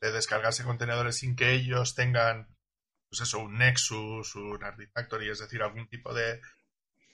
descargarse 0.01 0.63
contenedores 0.63 1.17
sin 1.17 1.35
que 1.35 1.53
ellos 1.53 1.95
tengan, 1.95 2.55
pues 3.09 3.21
eso, 3.21 3.39
un 3.39 3.57
Nexus, 3.57 4.35
un 4.35 4.63
Artifactory, 4.63 5.31
es 5.31 5.39
decir, 5.39 5.63
algún 5.63 5.89
tipo 5.89 6.13
de, 6.13 6.41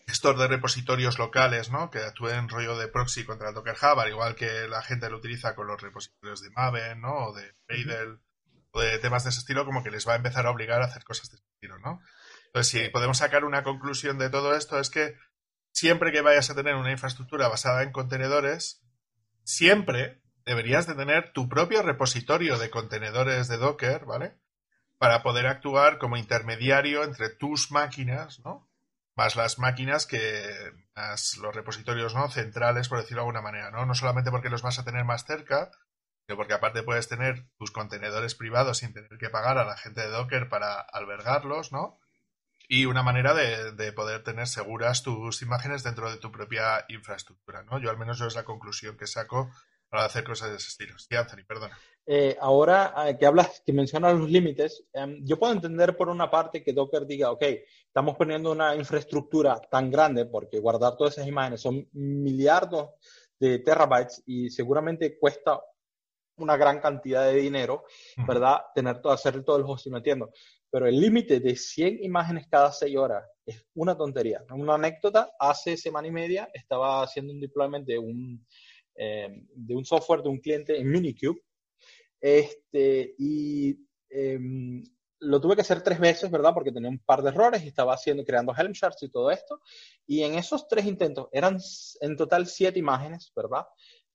gestor 0.08 0.38
de 0.38 0.48
repositorios 0.48 1.20
locales, 1.20 1.72
¿no? 1.72 1.90
Que 1.90 2.00
actúen 2.00 2.50
rollo 2.50 2.78
de 2.78 2.88
proxy 2.88 3.24
contra 3.24 3.52
Docker 3.52 3.76
Hub, 3.82 4.00
al 4.00 4.10
igual 4.10 4.36
que 4.36 4.68
la 4.68 4.82
gente 4.82 5.10
lo 5.10 5.18
utiliza 5.18 5.56
con 5.56 5.68
los 5.68 5.82
repositorios 5.82 6.42
de 6.42 6.50
Maven, 6.52 7.02
¿no? 7.02 7.28
O 7.28 7.34
de 7.34 7.54
Gradle, 7.68 8.20
o 8.72 8.82
de 8.82 9.00
temas 9.00 9.24
de 9.24 9.30
ese 9.30 9.40
estilo, 9.40 9.66
como 9.66 9.84
que 9.84 9.92
les 9.92 10.08
va 10.08 10.14
a 10.14 10.18
empezar 10.18 10.46
a 10.46 10.52
obligar 10.52 10.82
a 10.82 10.86
hacer 10.86 11.04
cosas 11.04 11.30
de 11.30 11.38
ese 11.38 11.46
estilo, 11.54 11.80
¿no? 11.80 12.02
Entonces, 12.48 12.72
si 12.72 12.90
podemos 12.90 13.18
sacar 13.18 13.46
una 13.46 13.64
conclusión 13.64 14.18
de 14.18 14.30
todo 14.30 14.56
esto, 14.56 14.80
es 14.80 14.90
que 14.90 15.16
siempre 15.72 16.12
que 16.12 16.22
vayas 16.22 16.50
a 16.50 16.56
tener 16.56 16.76
una 16.76 16.92
infraestructura 16.92 17.48
basada 17.48 17.84
en 17.84 17.92
contenedores, 17.92 18.82
siempre 19.44 20.22
deberías 20.46 20.88
de 20.88 20.96
tener 20.96 21.32
tu 21.34 21.48
propio 21.48 21.82
repositorio 21.82 22.58
de 22.58 22.70
contenedores 22.70 23.48
de 23.48 23.58
Docker, 23.58 24.06
¿vale? 24.06 24.38
Para 24.98 25.24
poder 25.24 25.48
actuar 25.48 25.98
como 25.98 26.18
intermediario 26.18 27.04
entre 27.04 27.30
tus 27.30 27.72
máquinas, 27.72 28.40
¿no? 28.44 28.71
Más 29.16 29.36
las 29.36 29.60
máquinas 29.60 30.06
que, 30.06 30.72
más 30.96 31.38
los 31.38 31.56
repositorios, 31.56 32.16
¿no? 32.16 32.30
Centrales, 32.30 32.90
por 32.90 33.00
decirlo 33.00 33.22
de 33.22 33.28
alguna 33.28 33.42
manera, 33.42 33.72
¿no? 33.72 33.86
No 33.86 33.94
solamente 33.94 34.32
porque 34.32 34.50
los 34.50 34.62
vas 34.62 34.80
a 34.80 34.86
tener 34.86 35.04
más 35.04 35.26
cerca, 35.26 35.70
sino 36.26 36.38
porque 36.38 36.54
aparte 36.54 36.84
puedes 36.84 37.08
tener 37.08 37.46
tus 37.58 37.72
contenedores 37.72 38.36
privados 38.36 38.80
sin 38.80 38.94
tener 38.94 39.18
que 39.20 39.30
pagar 39.30 39.58
a 39.58 39.66
la 39.66 39.78
gente 39.78 40.02
de 40.02 40.10
Docker 40.10 40.50
para 40.50 40.80
albergarlos, 40.80 41.72
¿no? 41.72 42.00
y 42.72 42.86
una 42.86 43.04
manera 43.04 43.34
de, 43.34 43.92
poder 43.92 44.24
tener 44.24 44.48
seguras 44.48 45.04
tus 45.04 45.42
imágenes 45.42 45.84
dentro 45.84 46.10
de 46.10 46.16
tu 46.16 46.32
propia 46.32 46.86
infraestructura, 46.88 47.64
¿no? 47.64 47.80
Yo 47.80 47.90
al 47.90 47.98
menos 47.98 48.18
yo 48.18 48.28
es 48.28 48.36
la 48.36 48.46
conclusión 48.46 48.96
que 48.96 49.08
saco 49.08 49.52
para 49.90 50.06
hacer 50.06 50.24
cosas 50.24 50.52
de 50.52 50.56
ese 50.56 50.70
estilo. 50.70 50.98
Sí, 50.98 51.14
Anthony, 51.14 51.44
perdona. 51.46 51.78
Eh, 52.06 52.36
ahora 52.40 52.94
eh, 53.08 53.18
que 53.18 53.26
hablas, 53.26 53.62
que 53.66 53.74
mencionas 53.74 54.18
los 54.18 54.30
límites, 54.30 54.84
em, 54.94 55.24
yo 55.24 55.38
puedo 55.38 55.54
entender 55.54 55.96
por 55.96 56.10
una 56.10 56.30
parte 56.30 56.64
que 56.64 56.74
Docker 56.74 57.06
diga, 57.06 57.32
ok, 57.32 57.44
estamos 57.86 58.18
poniendo 58.18 58.52
una 58.52 58.76
infraestructura 58.76 59.60
tan 59.70 59.92
grande 59.92 60.26
porque 60.26 60.60
guardar 60.60 60.98
todas 60.98 61.14
esas 61.18 61.28
imágenes 61.28 61.62
son 61.62 61.88
miliardos 61.94 62.90
de 63.40 63.60
terabytes 63.60 64.24
y 64.26 64.50
seguramente 64.50 65.18
cuesta 65.20 65.62
una 66.38 66.58
gran 66.58 66.80
cantidad 66.80 67.26
de 67.26 67.36
dinero, 67.36 67.86
¿verdad? 68.28 68.62
Tener 68.74 69.00
todo, 69.00 69.14
hacer 69.14 69.44
todo 69.44 69.58
el 69.58 69.64
hosting, 69.64 69.96
entiendo 69.96 70.32
pero 70.72 70.88
el 70.88 71.00
límite 71.00 71.42
de 71.42 71.56
100 71.56 72.04
imágenes 72.04 72.48
cada 72.48 72.72
6 72.72 72.96
horas 72.96 73.30
es 73.46 73.64
una 73.76 73.96
tontería. 73.96 74.42
Una 74.52 74.76
anécdota, 74.76 75.34
hace 75.38 75.76
semana 75.76 76.08
y 76.08 76.12
media 76.12 76.50
estaba 76.54 77.04
haciendo 77.04 77.34
un 77.34 77.42
deployment 77.42 77.86
de 77.86 78.00
un, 78.00 78.48
eh, 78.96 79.44
de 79.54 79.76
un 79.76 79.84
software 79.84 80.24
de 80.24 80.30
un 80.30 80.40
cliente 80.40 80.80
en 80.80 80.90
Minikube 80.90 81.42
este, 82.22 83.16
y 83.18 83.78
em, 84.10 84.84
lo 85.20 85.40
tuve 85.40 85.56
que 85.56 85.62
hacer 85.62 85.84
tres 85.84 86.00
veces, 86.00 86.32
¿verdad? 86.32 86.54
Porque 86.54 86.72
tenía 86.72 86.90
un 86.90 87.00
par 87.00 87.22
de 87.22 87.30
errores 87.30 87.64
y 87.64 87.68
estaba 87.68 87.94
haciendo, 87.94 88.24
creando 88.24 88.54
Helm 88.56 88.74
charts 88.74 89.04
y 89.04 89.10
todo 89.10 89.30
esto. 89.32 89.62
Y 90.08 90.24
en 90.24 90.36
esos 90.36 90.68
tres 90.68 90.86
intentos 90.86 91.28
eran 91.32 91.58
en 92.02 92.16
total 92.16 92.48
siete 92.48 92.80
imágenes, 92.80 93.32
¿verdad? 93.36 93.66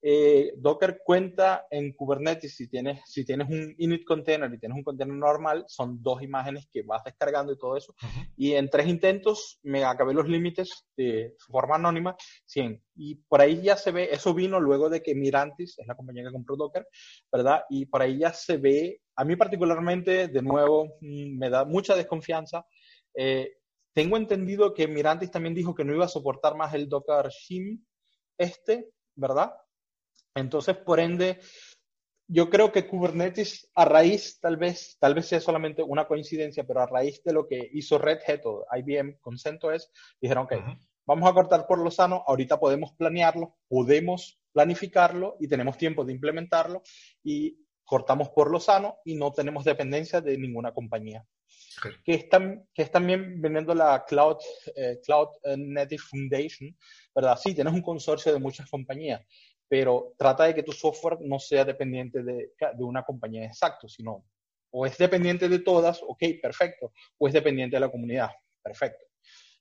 Eh, 0.09 0.52
Docker 0.59 1.00
cuenta 1.04 1.66
en 1.68 1.92
Kubernetes, 1.92 2.54
si 2.54 2.68
tienes, 2.68 3.00
si 3.07 3.24
tienes 3.24 3.48
un 3.48 3.74
init 3.76 4.04
container 4.04 4.48
y 4.54 4.59
tienes 4.61 4.78
un 4.78 4.84
container 4.84 5.16
normal, 5.16 5.64
son 5.66 6.00
dos 6.00 6.22
imágenes 6.22 6.68
que 6.72 6.82
vas 6.82 7.02
descargando 7.02 7.52
y 7.52 7.59
todo 7.59 7.76
eso. 7.76 7.92
Y 8.36 8.52
en 8.52 8.70
tres 8.70 8.86
intentos 8.86 9.59
me 9.64 9.82
acabé 9.82 10.14
los 10.14 10.28
límites 10.28 10.86
de 10.96 11.34
forma 11.48 11.74
anónima, 11.74 12.14
100. 12.44 12.80
Y 12.94 13.16
por 13.16 13.40
ahí 13.40 13.61
ya 13.62 13.76
se 13.76 13.90
ve, 13.90 14.09
eso 14.12 14.32
vino 14.32 14.61
luego 14.61 14.88
de 14.88 15.02
que 15.02 15.16
Mirantis, 15.16 15.76
es 15.76 15.86
la 15.88 15.96
compañía 15.96 16.22
que 16.22 16.30
compró 16.30 16.54
Docker, 16.54 16.86
¿verdad? 17.32 17.64
Y 17.68 17.86
por 17.86 18.00
ahí 18.00 18.18
ya 18.18 18.32
se 18.32 18.59
ve, 18.59 19.00
a 19.16 19.24
mí 19.24 19.34
particularmente, 19.34 20.28
de 20.28 20.42
nuevo, 20.42 20.84
mm, 21.00 21.36
me 21.36 21.50
da 21.50 21.64
mucha 21.64 21.96
desconfianza. 21.96 22.64
Eh, 23.12 23.57
tengo 23.92 24.16
entendido 24.16 24.72
que 24.72 24.86
Mirantis 24.86 25.32
también 25.32 25.57
dijo 25.57 25.74
que 25.74 25.82
no 25.82 25.92
iba 25.92 26.04
a 26.04 26.09
soportar 26.09 26.54
más 26.54 26.72
el 26.74 26.88
Docker 26.88 27.28
Shim 27.28 27.84
este, 28.38 28.88
¿verdad? 29.16 29.52
Entonces, 30.37 30.76
por 30.76 31.01
ende, 31.01 31.41
yo 32.28 32.51
creo 32.51 32.72
que 32.72 32.87
Kubernetes, 32.87 33.70
a 33.74 33.84
raíz, 33.84 34.39
tal 34.41 34.57
vez, 34.57 34.97
tal 35.01 35.14
vez 35.14 35.26
sea 35.26 35.41
solamente 35.41 35.82
una 35.82 36.07
coincidencia, 36.07 36.64
pero 36.64 36.80
a 36.80 36.87
raíz 36.87 37.22
de 37.24 37.32
lo 37.32 37.47
que 37.47 37.70
hizo 37.72 37.99
Red 37.99 38.20
Hat 38.26 38.41
o 38.45 38.66
IBM 38.76 39.18
con 39.20 39.39
CentOS, 39.39 39.91
dijeron, 40.20 40.45
ok, 40.45 40.55
vamos 41.07 41.30
a 41.30 41.34
cortar 41.34 41.66
por 41.66 41.78
lo 41.78 41.91
sano, 41.91 42.24
ahorita 42.26 42.59
podemos 42.59 42.93
planearlo, 42.95 43.57
podemos 43.68 44.41
planificarlo 44.53 45.37
y 45.39 45.49
tenemos 45.49 45.78
tiempo 45.78 46.05
de 46.05 46.12
implementarlo 46.12 46.82
y 47.22 47.59
cortamos 47.84 48.30
por 48.30 48.51
lo 48.51 48.59
sano 48.59 48.99
y 49.05 49.14
no 49.14 49.32
tenemos 49.32 49.64
dependencia 49.64 50.20
de 50.20 50.37
ninguna 50.37 50.72
compañía. 50.72 51.24
Que, 52.05 52.14
es 52.14 52.26
que 52.74 52.82
es 52.82 52.91
también 52.91 53.41
viniendo 53.41 53.74
la 53.74 54.05
Cloud, 54.07 54.39
eh, 54.74 54.99
Cloud 55.05 55.28
Native 55.57 56.03
Foundation, 56.03 56.76
¿verdad? 57.14 57.39
Sí, 57.41 57.55
tienes 57.55 57.74
un 57.74 57.82
consorcio 57.82 58.32
de 58.32 58.41
muchas 58.41 58.68
compañías, 58.70 59.22
pero 59.69 60.14
trata 60.17 60.45
de 60.45 60.55
que 60.55 60.62
tu 60.62 60.73
software 60.73 61.19
no 61.21 61.39
sea 61.39 61.64
dependiente 61.64 62.23
de, 62.23 62.53
de 62.75 62.85
una 62.85 63.03
compañía 63.03 63.47
exacto, 63.47 63.89
sino 63.89 64.25
o 64.71 64.87
es 64.87 64.99
dependiente 64.99 65.49
de 65.49 65.61
todas, 65.61 66.03
ok, 66.07 66.23
perfecto, 66.43 66.93
o 67.19 67.29
es 67.29 67.35
dependiente 67.35 67.77
de 67.77 67.81
la 67.81 67.91
comunidad, 67.91 68.31
perfecto, 68.62 69.05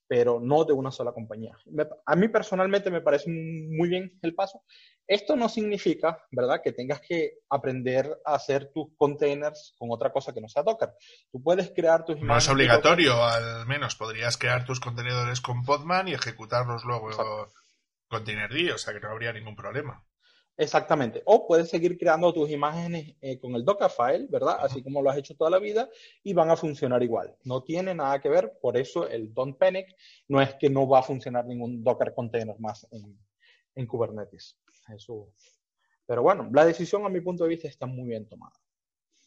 pero 0.08 0.40
no 0.42 0.66
de 0.66 0.74
una 0.74 0.92
sola 0.92 1.14
compañía. 1.14 1.58
a 2.06 2.16
mí 2.16 2.28
personalmente 2.28 2.92
me 2.92 3.02
parece 3.02 3.30
muy 3.30 3.88
bien 3.88 4.20
el 4.22 4.36
paso. 4.36 4.64
Esto 5.08 5.36
no 5.36 5.48
significa, 5.48 6.22
¿verdad?, 6.32 6.62
que 6.64 6.74
tengas 6.74 7.00
que 7.00 7.40
aprender 7.50 8.20
a 8.26 8.36
hacer 8.36 8.72
tus 8.74 8.88
containers 8.98 9.74
con 9.78 9.90
otra 9.92 10.12
cosa 10.12 10.34
que 10.34 10.42
no 10.42 10.50
sea 10.50 10.64
Docker. 10.64 10.90
Tú 11.32 11.42
puedes 11.42 11.72
crear 11.72 12.04
tus 12.04 12.20
No 12.22 12.38
es 12.38 12.50
obligatorio, 12.50 13.24
al 13.24 13.66
menos 13.68 13.96
podrías 13.96 14.38
crear 14.38 14.66
tus 14.66 14.80
contenedores 14.80 15.42
con 15.42 15.64
Podman 15.64 16.08
y 16.08 16.14
ejecutarlos 16.14 16.84
luego 16.84 17.10
Containerd, 18.08 18.74
o 18.74 18.78
sea 18.78 18.94
que 18.94 19.00
no 19.00 19.10
habría 19.10 19.34
ningún 19.34 19.56
problema. 19.56 20.06
Exactamente. 20.58 21.22
O 21.26 21.48
puedes 21.48 21.70
seguir 21.70 21.98
creando 21.98 22.34
tus 22.34 22.50
imágenes 22.50 23.16
eh, 23.22 23.38
con 23.40 23.56
el 23.56 23.66
Dockerfile, 23.66 24.28
¿verdad? 24.30 24.58
Así 24.62 24.82
como 24.82 25.02
lo 25.02 25.10
has 25.10 25.18
hecho 25.18 25.36
toda 25.36 25.50
la 25.50 25.60
vida 25.60 25.90
y 26.24 26.34
van 26.34 26.50
a 26.50 26.56
funcionar 26.56 27.04
igual. 27.04 27.36
No 27.44 27.64
tiene 27.64 27.94
nada 27.94 28.22
que 28.22 28.30
ver, 28.30 28.54
por 28.62 28.78
eso 28.78 29.08
el 29.08 29.34
Don't 29.34 29.58
Panic 29.58 29.96
no 30.30 30.42
es 30.42 30.54
que 30.56 30.70
no 30.70 30.88
va 30.88 31.00
a 31.00 31.04
funcionar 31.04 31.46
ningún 31.46 31.84
Docker 31.84 32.14
container 32.14 32.58
más 32.60 32.88
en, 32.92 33.86
Kubernetes. 33.86 34.58
Eso. 34.96 35.34
Pero 36.06 36.22
bueno, 36.22 36.50
la 36.54 36.64
decisión 36.64 37.06
a 37.06 37.10
mi 37.10 37.20
punto 37.20 37.44
de 37.44 37.50
vista 37.50 37.68
está 37.68 37.86
muy 37.86 38.08
bien 38.08 38.26
tomada. 38.30 38.54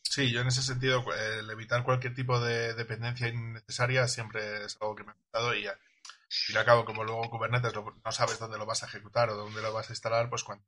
Sí, 0.03 0.33
yo 0.33 0.41
en 0.41 0.47
ese 0.47 0.63
sentido, 0.63 1.05
el 1.39 1.51
evitar 1.51 1.85
cualquier 1.85 2.15
tipo 2.15 2.41
de 2.41 2.73
dependencia 2.73 3.29
innecesaria 3.29 4.09
siempre 4.09 4.65
es 4.65 4.79
algo 4.81 4.95
que 4.95 5.05
me 5.05 5.11
ha 5.11 5.15
gustado 5.15 5.55
y 5.55 5.65
ya 5.65 5.79
y 6.49 6.57
al 6.57 6.65
cabo, 6.65 6.85
como 6.85 7.05
luego 7.05 7.31
Kubernetes 7.31 7.73
no 7.75 8.13
sabes 8.13 8.39
dónde 8.39 8.59
lo 8.59 8.67
vas 8.67 8.83
a 8.83 8.87
ejecutar 8.87 9.31
o 9.31 9.37
dónde 9.37 9.63
lo 9.63 9.73
vas 9.73 9.89
a 9.89 9.93
instalar, 9.93 10.29
pues 10.29 10.45
cuanto 10.45 10.67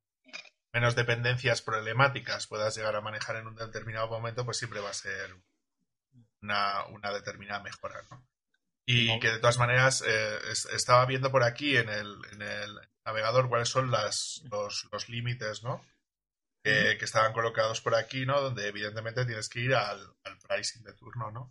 menos 0.72 0.94
dependencias 0.94 1.62
problemáticas 1.62 2.46
puedas 2.46 2.76
llegar 2.76 2.94
a 2.94 3.00
manejar 3.00 3.36
en 3.36 3.48
un 3.48 3.56
determinado 3.56 4.08
momento, 4.08 4.44
pues 4.44 4.58
siempre 4.58 4.80
va 4.80 4.90
a 4.90 4.94
ser 4.94 5.36
una, 6.42 7.12
determinada 7.12 7.62
mejora, 7.62 8.02
¿no? 8.10 8.24
Y 8.86 9.20
que 9.20 9.30
de 9.30 9.38
todas 9.38 9.58
maneras 9.58 10.02
eh, 10.06 10.38
estaba 10.72 11.06
viendo 11.06 11.30
por 11.30 11.44
aquí 11.44 11.76
en 11.76 11.88
el, 11.88 12.16
en 12.32 12.42
el 12.42 12.80
navegador 13.04 13.48
cuáles 13.48 13.68
son 13.68 13.90
las, 13.90 14.42
los, 14.50 14.88
los 14.90 15.08
límites, 15.08 15.62
¿no? 15.62 15.84
que 16.62 16.98
estaban 17.00 17.32
colocados 17.32 17.80
por 17.80 17.94
aquí, 17.94 18.26
¿no? 18.26 18.38
Donde 18.38 18.68
evidentemente 18.68 19.24
tienes 19.24 19.48
que 19.48 19.60
ir 19.60 19.74
al, 19.74 19.98
al 20.24 20.38
pricing 20.38 20.82
de 20.82 20.92
turno, 20.92 21.30
¿no? 21.30 21.50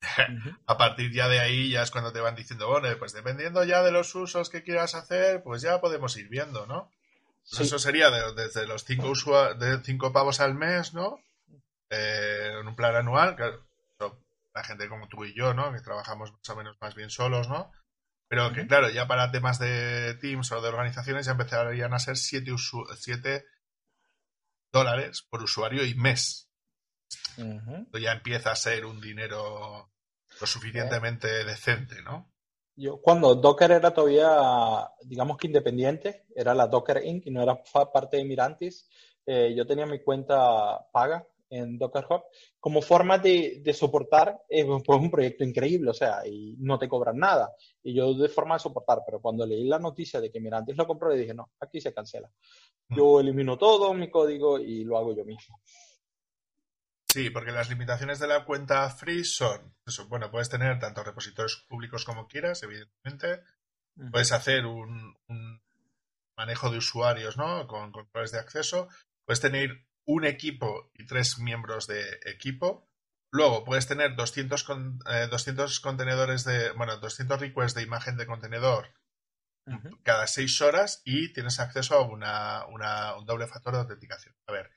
a 0.66 0.78
partir 0.78 1.12
ya 1.12 1.28
de 1.28 1.40
ahí 1.40 1.70
ya 1.70 1.82
es 1.82 1.90
cuando 1.90 2.12
te 2.12 2.20
van 2.20 2.34
diciendo, 2.34 2.68
bueno, 2.68 2.88
pues 2.98 3.12
dependiendo 3.12 3.64
ya 3.64 3.82
de 3.82 3.92
los 3.92 4.14
usos 4.14 4.50
que 4.50 4.62
quieras 4.62 4.94
hacer, 4.94 5.42
pues 5.42 5.62
ya 5.62 5.80
podemos 5.80 6.16
ir 6.16 6.28
viendo, 6.28 6.66
¿no? 6.66 6.90
Pues 7.48 7.60
eso 7.62 7.78
sería 7.78 8.10
desde 8.10 8.66
los 8.66 8.84
cinco, 8.84 9.12
de 9.54 9.82
cinco 9.82 10.12
pavos 10.12 10.40
al 10.40 10.54
mes, 10.54 10.94
¿no? 10.94 11.18
Eh, 11.90 12.52
en 12.60 12.68
un 12.68 12.76
plan 12.76 12.94
anual, 12.94 13.36
la 14.54 14.64
gente 14.64 14.88
como 14.88 15.08
tú 15.08 15.24
y 15.24 15.34
yo, 15.34 15.54
¿no? 15.54 15.72
Que 15.72 15.80
trabajamos 15.80 16.32
más 16.32 16.48
o 16.48 16.56
menos 16.56 16.76
más 16.80 16.94
bien 16.94 17.10
solos, 17.10 17.48
¿no? 17.48 17.70
Pero 18.28 18.52
que 18.52 18.66
claro, 18.66 18.88
ya 18.90 19.08
para 19.08 19.32
temas 19.32 19.58
de 19.58 20.14
Teams 20.20 20.52
o 20.52 20.60
de 20.60 20.68
organizaciones 20.68 21.26
ya 21.26 21.32
empezarían 21.32 21.92
a 21.92 21.98
ser 21.98 22.16
7 22.16 23.44
dólares 24.72 25.22
por 25.28 25.42
usuario 25.42 25.84
y 25.84 25.94
mes. 25.94 26.49
Ya 28.00 28.12
empieza 28.12 28.52
a 28.52 28.56
ser 28.56 28.84
un 28.84 29.00
dinero 29.00 29.90
lo 30.40 30.46
suficientemente 30.46 31.44
decente, 31.44 32.02
¿no? 32.02 32.30
Yo, 32.76 33.00
cuando 33.00 33.34
Docker 33.34 33.72
era 33.72 33.92
todavía, 33.92 34.88
digamos 35.02 35.36
que 35.36 35.48
independiente, 35.48 36.24
era 36.34 36.54
la 36.54 36.66
Docker 36.66 37.04
Inc. 37.04 37.26
y 37.26 37.30
no 37.30 37.42
era 37.42 37.62
parte 37.92 38.16
de 38.16 38.24
Mirantis, 38.24 38.88
eh, 39.26 39.52
yo 39.54 39.66
tenía 39.66 39.86
mi 39.86 40.02
cuenta 40.02 40.86
paga 40.90 41.26
en 41.50 41.76
Docker 41.78 42.06
Hub 42.08 42.22
como 42.58 42.80
forma 42.80 43.18
de, 43.18 43.62
soportar, 43.74 44.40
eh, 44.48 44.64
pues 44.64 45.00
un 45.00 45.10
proyecto 45.10 45.44
increíble, 45.44 45.90
o 45.90 45.94
sea, 45.94 46.26
y 46.26 46.56
no 46.58 46.78
te 46.78 46.88
cobran 46.88 47.18
nada. 47.18 47.54
Y 47.82 47.94
yo 47.94 48.14
de 48.14 48.28
forma 48.28 48.54
de 48.54 48.60
soportar, 48.60 49.00
pero 49.04 49.20
cuando 49.20 49.44
leí 49.44 49.66
la 49.66 49.78
noticia 49.78 50.20
de 50.20 50.30
que 50.30 50.40
Mirantis 50.40 50.76
lo 50.76 50.86
compró, 50.86 51.10
le 51.10 51.18
dije, 51.18 51.34
no, 51.34 51.50
aquí 51.60 51.80
se 51.80 51.92
cancela. 51.92 52.30
Mm. 52.88 52.96
Yo 52.96 53.20
elimino 53.20 53.58
todo 53.58 53.92
mi 53.92 54.10
código 54.10 54.58
y 54.58 54.84
lo 54.84 54.96
hago 54.96 55.14
yo 55.14 55.24
mismo. 55.24 55.60
Sí, 57.12 57.30
porque 57.30 57.50
las 57.50 57.68
limitaciones 57.68 58.18
de 58.20 58.28
la 58.28 58.44
cuenta 58.44 58.88
free 58.90 59.24
son, 59.24 59.74
eso, 59.84 60.06
bueno, 60.06 60.30
puedes 60.30 60.48
tener 60.48 60.78
tanto 60.78 61.02
repositorios 61.02 61.64
públicos 61.68 62.04
como 62.04 62.28
quieras, 62.28 62.62
evidentemente, 62.62 63.42
puedes 64.12 64.30
hacer 64.32 64.64
un, 64.66 65.16
manejo 66.36 66.70
de 66.70 66.78
usuarios, 66.78 67.36
¿no? 67.36 67.66
Con 67.66 67.92
controles 67.92 68.32
de 68.32 68.38
acceso. 68.38 68.88
Puedes 69.26 69.40
tener 69.40 69.86
un 70.06 70.24
equipo 70.24 70.90
y 70.94 71.04
tres 71.04 71.38
miembros 71.38 71.86
de 71.86 72.20
equipo. 72.24 72.88
Luego 73.32 73.64
puedes 73.64 73.86
tener 73.86 74.16
200, 74.16 74.66
200 75.30 75.78
eh, 75.78 75.82
contenedores 75.82 76.44
de, 76.44 76.70
bueno, 76.72 76.96
200 76.96 77.40
requests 77.40 77.74
de 77.74 77.82
imagen 77.82 78.16
de 78.16 78.26
contenedor 78.26 78.94
cada 80.02 80.26
seis 80.26 80.60
horas 80.60 81.02
y 81.04 81.32
tienes 81.32 81.60
acceso 81.60 81.94
a 81.94 82.02
una, 82.02 82.64
un 82.66 83.26
doble 83.26 83.46
factor 83.46 83.74
de 83.74 83.80
autenticación. 83.80 84.34
A 84.46 84.52
ver, 84.52 84.70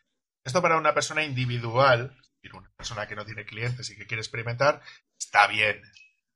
esto 0.44 0.62
para 0.62 0.78
una 0.78 0.94
persona 0.94 1.24
individual, 1.24 2.16
una 2.52 2.72
persona 2.76 3.08
que 3.08 3.16
no 3.16 3.26
tiene 3.26 3.46
clientes 3.46 3.90
y 3.90 3.96
que 3.96 4.06
quiere 4.06 4.22
experimentar, 4.22 4.82
está 5.18 5.48
bien. 5.48 5.82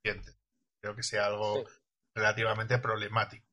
Creo 0.02 0.94
que 0.94 1.02
sea 1.02 1.26
algo 1.26 1.64
relativamente 2.14 2.78
problemático. 2.78 3.46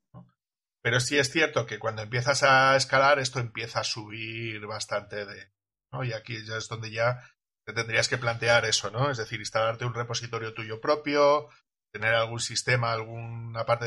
Pero 0.82 1.00
sí 1.00 1.18
es 1.18 1.32
cierto 1.32 1.66
que 1.66 1.80
cuando 1.80 2.04
empiezas 2.04 2.44
a 2.44 2.76
escalar, 2.76 3.20
esto 3.20 3.40
empieza 3.40 3.80
a 3.80 3.84
subir 3.84 4.66
bastante 4.68 5.26
de. 5.26 5.52
Y 6.04 6.14
aquí 6.14 6.46
ya 6.46 6.58
es 6.58 6.68
donde 6.68 6.92
ya 6.92 7.22
te 7.66 7.74
tendrías 7.74 8.08
que 8.08 8.18
plantear 8.18 8.66
eso, 8.66 8.92
¿no? 8.92 9.10
Es 9.10 9.18
decir, 9.18 9.40
instalarte 9.40 9.86
un 9.86 9.94
repositorio 9.94 10.54
tuyo 10.54 10.80
propio, 10.80 11.50
tener 11.92 12.14
algún 12.14 12.40
sistema, 12.40 12.94
alguna 12.94 13.66
parte 13.66 13.86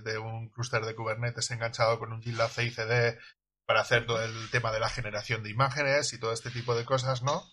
de, 0.00 0.18
un 0.18 0.48
clúster 0.48 0.84
de 0.84 0.94
Kubernetes 0.94 1.50
enganchado 1.50 1.98
con 1.98 2.12
un 2.12 2.22
GitLab 2.22 2.50
CICD 2.50 3.18
para 3.66 3.82
hacer 3.82 4.06
todo 4.06 4.20
el 4.24 4.50
tema 4.50 4.72
de 4.72 4.80
la 4.80 4.88
generación 4.88 5.42
de 5.42 5.50
imágenes 5.50 6.12
y 6.12 6.18
todo 6.18 6.32
este 6.32 6.50
tipo 6.50 6.74
de 6.74 6.84
cosas, 6.84 7.22
¿no? 7.22 7.44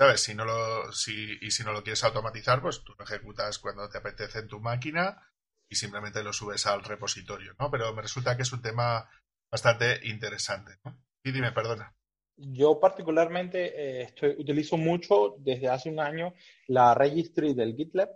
¿Sabes? 0.00 0.22
Si 0.22 0.34
no 0.34 0.46
lo, 0.46 0.90
si, 0.92 1.36
y 1.42 1.50
si 1.50 1.62
no 1.62 1.72
lo 1.72 1.82
quieres 1.82 2.02
automatizar, 2.04 2.62
pues 2.62 2.82
tú 2.82 2.94
lo 2.98 3.04
ejecutas 3.04 3.58
cuando 3.58 3.86
te 3.90 3.98
apetece 3.98 4.38
en 4.38 4.48
tu 4.48 4.58
máquina 4.58 5.30
y 5.68 5.74
simplemente 5.74 6.22
lo 6.22 6.32
subes 6.32 6.64
al 6.64 6.82
repositorio, 6.82 7.54
¿no? 7.58 7.70
Pero 7.70 7.94
me 7.94 8.00
resulta 8.00 8.34
que 8.34 8.40
es 8.40 8.52
un 8.54 8.62
tema 8.62 9.06
bastante 9.52 10.00
interesante, 10.08 10.78
¿no? 10.86 10.98
Y 11.22 11.32
dime, 11.32 11.52
perdona. 11.52 11.94
Yo 12.34 12.80
particularmente 12.80 13.66
eh, 13.76 14.02
estoy, 14.04 14.36
utilizo 14.38 14.78
mucho 14.78 15.36
desde 15.38 15.68
hace 15.68 15.90
un 15.90 16.00
año 16.00 16.32
la 16.68 16.94
registry 16.94 17.52
del 17.52 17.76
GitLab. 17.76 18.08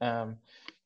Em, 0.00 0.38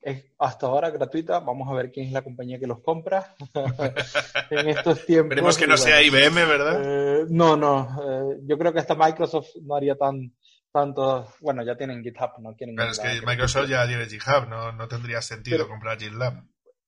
es 0.08 0.24
hasta 0.38 0.66
ahora 0.66 0.90
gratuita. 0.90 1.40
Vamos 1.40 1.68
a 1.68 1.74
ver 1.74 1.90
quién 1.90 2.06
es 2.06 2.12
la 2.12 2.22
compañía 2.22 2.58
que 2.58 2.66
los 2.66 2.80
compra 2.80 3.34
en 4.50 4.68
estos 4.68 5.04
tiempos. 5.04 5.30
Esperemos 5.30 5.58
que 5.58 5.66
no 5.66 5.76
sea 5.76 6.02
IBM, 6.02 6.34
¿verdad? 6.34 6.82
Eh, 6.82 7.26
no, 7.28 7.56
no. 7.56 7.88
Eh, 8.02 8.40
yo 8.44 8.58
creo 8.58 8.72
que 8.72 8.80
hasta 8.80 8.94
Microsoft 8.94 9.48
no 9.62 9.76
haría 9.76 9.96
tan 9.96 10.34
tanto. 10.72 11.32
Bueno, 11.40 11.64
ya 11.64 11.76
tienen 11.76 12.02
GitHub, 12.02 12.40
no 12.40 12.54
quieren. 12.54 12.76
Pero 12.76 12.90
es 12.90 12.98
que 12.98 13.20
Microsoft 13.24 13.68
ya 13.68 13.86
tiene 13.86 14.06
GitHub, 14.06 14.48
no, 14.48 14.72
no 14.72 14.88
tendría 14.88 15.22
sentido 15.22 15.68
comprar 15.68 15.98
GitLab. 15.98 16.44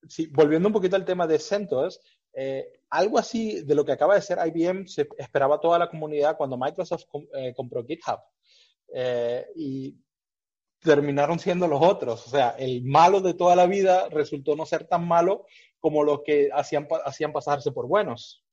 Sí, 0.08 0.28
volviendo 0.32 0.68
un 0.68 0.72
poquito 0.72 0.96
al 0.96 1.04
tema 1.04 1.26
de 1.26 1.38
CentOS, 1.38 2.00
eh, 2.32 2.80
algo 2.88 3.18
así 3.18 3.62
de 3.62 3.74
lo 3.74 3.84
que 3.84 3.92
acaba 3.92 4.14
de 4.14 4.22
ser 4.22 4.38
IBM 4.44 4.86
se 4.86 5.08
esperaba 5.18 5.60
toda 5.60 5.78
la 5.78 5.90
comunidad 5.90 6.36
cuando 6.36 6.56
Microsoft 6.56 7.04
compró 7.54 7.84
GitHub. 7.84 8.20
y 9.56 9.94
terminaron 10.80 11.38
siendo 11.38 11.68
los 11.68 11.80
otros. 11.82 12.26
O 12.26 12.30
sea, 12.30 12.50
el 12.58 12.82
malo 12.84 13.20
de 13.20 13.34
toda 13.34 13.54
la 13.54 13.66
vida 13.66 14.08
resultó 14.10 14.56
no 14.56 14.66
ser 14.66 14.84
tan 14.84 15.06
malo 15.06 15.46
como 15.78 16.04
los 16.04 16.20
que 16.24 16.50
hacían, 16.54 16.86
hacían 17.04 17.32
pasarse 17.32 17.72
por 17.72 17.86
buenos. 17.86 18.44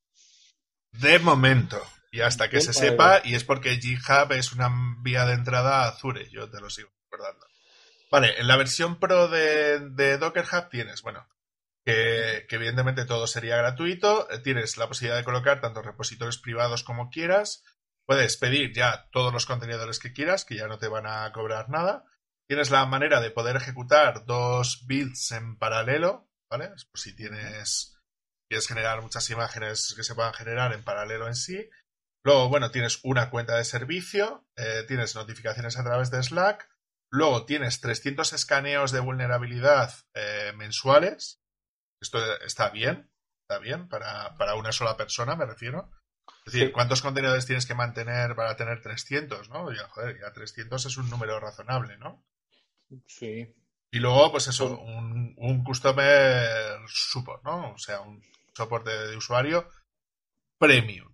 De 0.91 1.19
momento. 1.19 1.81
Y 2.11 2.21
hasta 2.21 2.49
que 2.49 2.61
se 2.61 2.73
sepa, 2.73 3.21
y 3.23 3.35
es 3.35 3.43
porque 3.43 3.77
GitHub 3.77 4.31
es 4.31 4.53
una 4.53 4.71
vía 5.01 5.25
de 5.25 5.33
entrada 5.33 5.83
a 5.83 5.89
Azure, 5.89 6.29
yo 6.31 6.49
te 6.49 6.59
lo 6.61 6.69
sigo 6.69 6.89
recordando. 7.03 7.45
Vale, 8.09 8.39
en 8.39 8.47
la 8.47 8.55
versión 8.55 8.97
Pro 8.97 9.27
de, 9.27 10.17
Docker 10.17 10.45
Hub 10.45 10.69
tienes, 10.69 11.01
bueno, 11.01 11.27
que, 11.85 12.45
que, 12.47 12.55
evidentemente 12.55 13.05
todo 13.05 13.27
sería 13.27 13.57
gratuito, 13.57 14.27
tienes 14.43 14.77
la 14.77 14.87
posibilidad 14.87 15.17
de 15.17 15.25
colocar 15.25 15.59
tanto 15.59 15.81
repositorios 15.81 16.37
privados 16.37 16.83
como 16.83 17.09
quieras, 17.09 17.63
puedes 18.05 18.37
pedir 18.37 18.73
ya 18.73 19.09
todos 19.11 19.33
los 19.33 19.45
contenedores 19.45 19.99
que 19.99 20.13
quieras, 20.13 20.45
que 20.45 20.55
ya 20.55 20.67
no 20.67 20.79
te 20.79 20.87
van 20.87 21.05
a 21.05 21.29
cobrar 21.33 21.69
nada, 21.69 22.05
Tienes 22.47 22.71
la 22.71 22.85
manera 22.85 23.19
de 23.19 23.31
poder 23.31 23.57
ejecutar 23.57 24.25
dos 24.25 24.85
builds 24.87 25.31
en 25.33 25.57
paralelo, 25.57 26.29
¿vale? 26.49 26.69
Por 26.69 26.99
si 26.99 27.13
tienes, 27.13 27.99
quieres 28.49 28.67
generar 28.67 29.01
muchas 29.01 29.29
imágenes 29.29 29.93
que 29.95 30.03
se 30.03 30.15
puedan 30.15 30.33
generar 30.33 30.71
en 30.71 30.83
paralelo 30.83 31.27
en 31.27 31.35
sí. 31.35 31.69
Luego, 32.23 32.47
bueno, 32.47 32.71
tienes 32.71 32.99
una 33.03 33.29
cuenta 33.29 33.57
de 33.57 33.65
servicio, 33.65 34.47
eh, 34.55 34.85
tienes 34.87 35.13
notificaciones 35.15 35.77
a 35.77 35.83
través 35.83 36.09
de 36.09 36.23
Slack. 36.23 36.69
Luego 37.09 37.45
tienes 37.45 37.81
300 37.81 38.31
escaneos 38.31 38.91
de 38.91 39.01
vulnerabilidad 39.01 39.93
eh, 40.13 40.53
mensuales. 40.55 41.41
Esto 42.01 42.19
está 42.41 42.69
bien, 42.69 43.11
está 43.41 43.59
bien 43.59 43.89
para, 43.89 44.37
para, 44.37 44.55
una 44.55 44.71
sola 44.71 44.95
persona, 44.95 45.35
me 45.35 45.45
refiero. 45.45 45.91
Es 46.45 46.53
decir, 46.53 46.71
¿cuántos 46.71 47.01
contenedores 47.01 47.45
tienes 47.45 47.65
que 47.65 47.75
mantener 47.75 48.35
para 48.35 48.55
tener 48.55 48.81
300, 48.81 49.49
no? 49.49 49.71
Ya, 49.73 49.87
joder, 49.89 50.19
ya 50.19 50.31
300 50.31 50.85
es 50.85 50.97
un 50.97 51.09
número 51.09 51.39
razonable, 51.39 51.97
¿no? 51.97 52.25
Sí. 53.05 53.53
Y 53.91 53.99
luego, 53.99 54.31
pues 54.31 54.47
eso, 54.47 54.77
un, 54.79 55.33
un 55.37 55.63
customer 55.63 56.79
support, 56.87 57.43
¿no? 57.43 57.73
O 57.73 57.77
sea, 57.77 58.01
un 58.01 58.21
soporte 58.53 58.91
de 58.91 59.15
usuario 59.15 59.69
premium. 60.57 61.13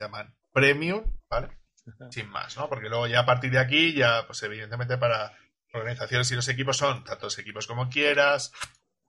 Llaman 0.00 0.34
premium, 0.52 1.04
¿vale? 1.28 1.58
Sin 2.10 2.28
más, 2.28 2.56
¿no? 2.56 2.68
Porque 2.68 2.88
luego 2.88 3.06
ya 3.06 3.20
a 3.20 3.26
partir 3.26 3.50
de 3.50 3.58
aquí, 3.58 3.94
ya, 3.94 4.26
pues 4.26 4.42
evidentemente 4.42 4.98
para 4.98 5.32
organizaciones 5.72 6.30
y 6.30 6.36
los 6.36 6.48
equipos 6.48 6.76
son 6.76 7.02
tantos 7.04 7.38
equipos 7.38 7.66
como 7.66 7.88
quieras. 7.88 8.52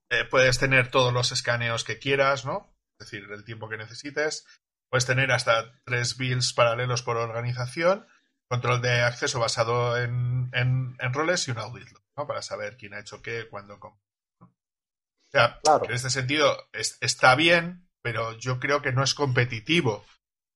Eh, 0.09 0.25
puedes 0.29 0.59
tener 0.59 0.89
todos 0.89 1.13
los 1.13 1.31
escaneos 1.31 1.83
que 1.83 1.99
quieras, 1.99 2.45
¿no? 2.45 2.75
Es 2.99 3.09
decir, 3.09 3.29
el 3.31 3.43
tiempo 3.43 3.69
que 3.69 3.77
necesites. 3.77 4.45
Puedes 4.89 5.05
tener 5.05 5.31
hasta 5.31 5.73
tres 5.83 6.17
builds 6.17 6.53
paralelos 6.53 7.03
por 7.03 7.17
organización 7.17 8.07
control 8.53 8.83
de 8.83 9.01
acceso 9.01 9.39
basado 9.39 9.97
en, 9.97 10.95
roles 11.11 11.47
y 11.47 11.51
un 11.51 11.57
audit, 11.57 11.87
¿no? 12.15 12.27
Para 12.27 12.43
saber 12.43 12.77
quién 12.77 12.93
ha 12.93 12.99
hecho 12.99 13.23
qué, 13.23 13.47
cuándo, 13.49 13.79
cómo. 13.79 13.99
O 14.39 15.31
sea, 15.31 15.59
en 15.83 15.91
este 15.91 16.11
sentido 16.11 16.55
está 16.71 17.33
bien, 17.33 17.89
pero 18.03 18.37
yo 18.37 18.59
creo 18.59 18.83
que 18.83 18.91
no 18.91 19.03
es 19.03 19.15
competitivo 19.15 20.05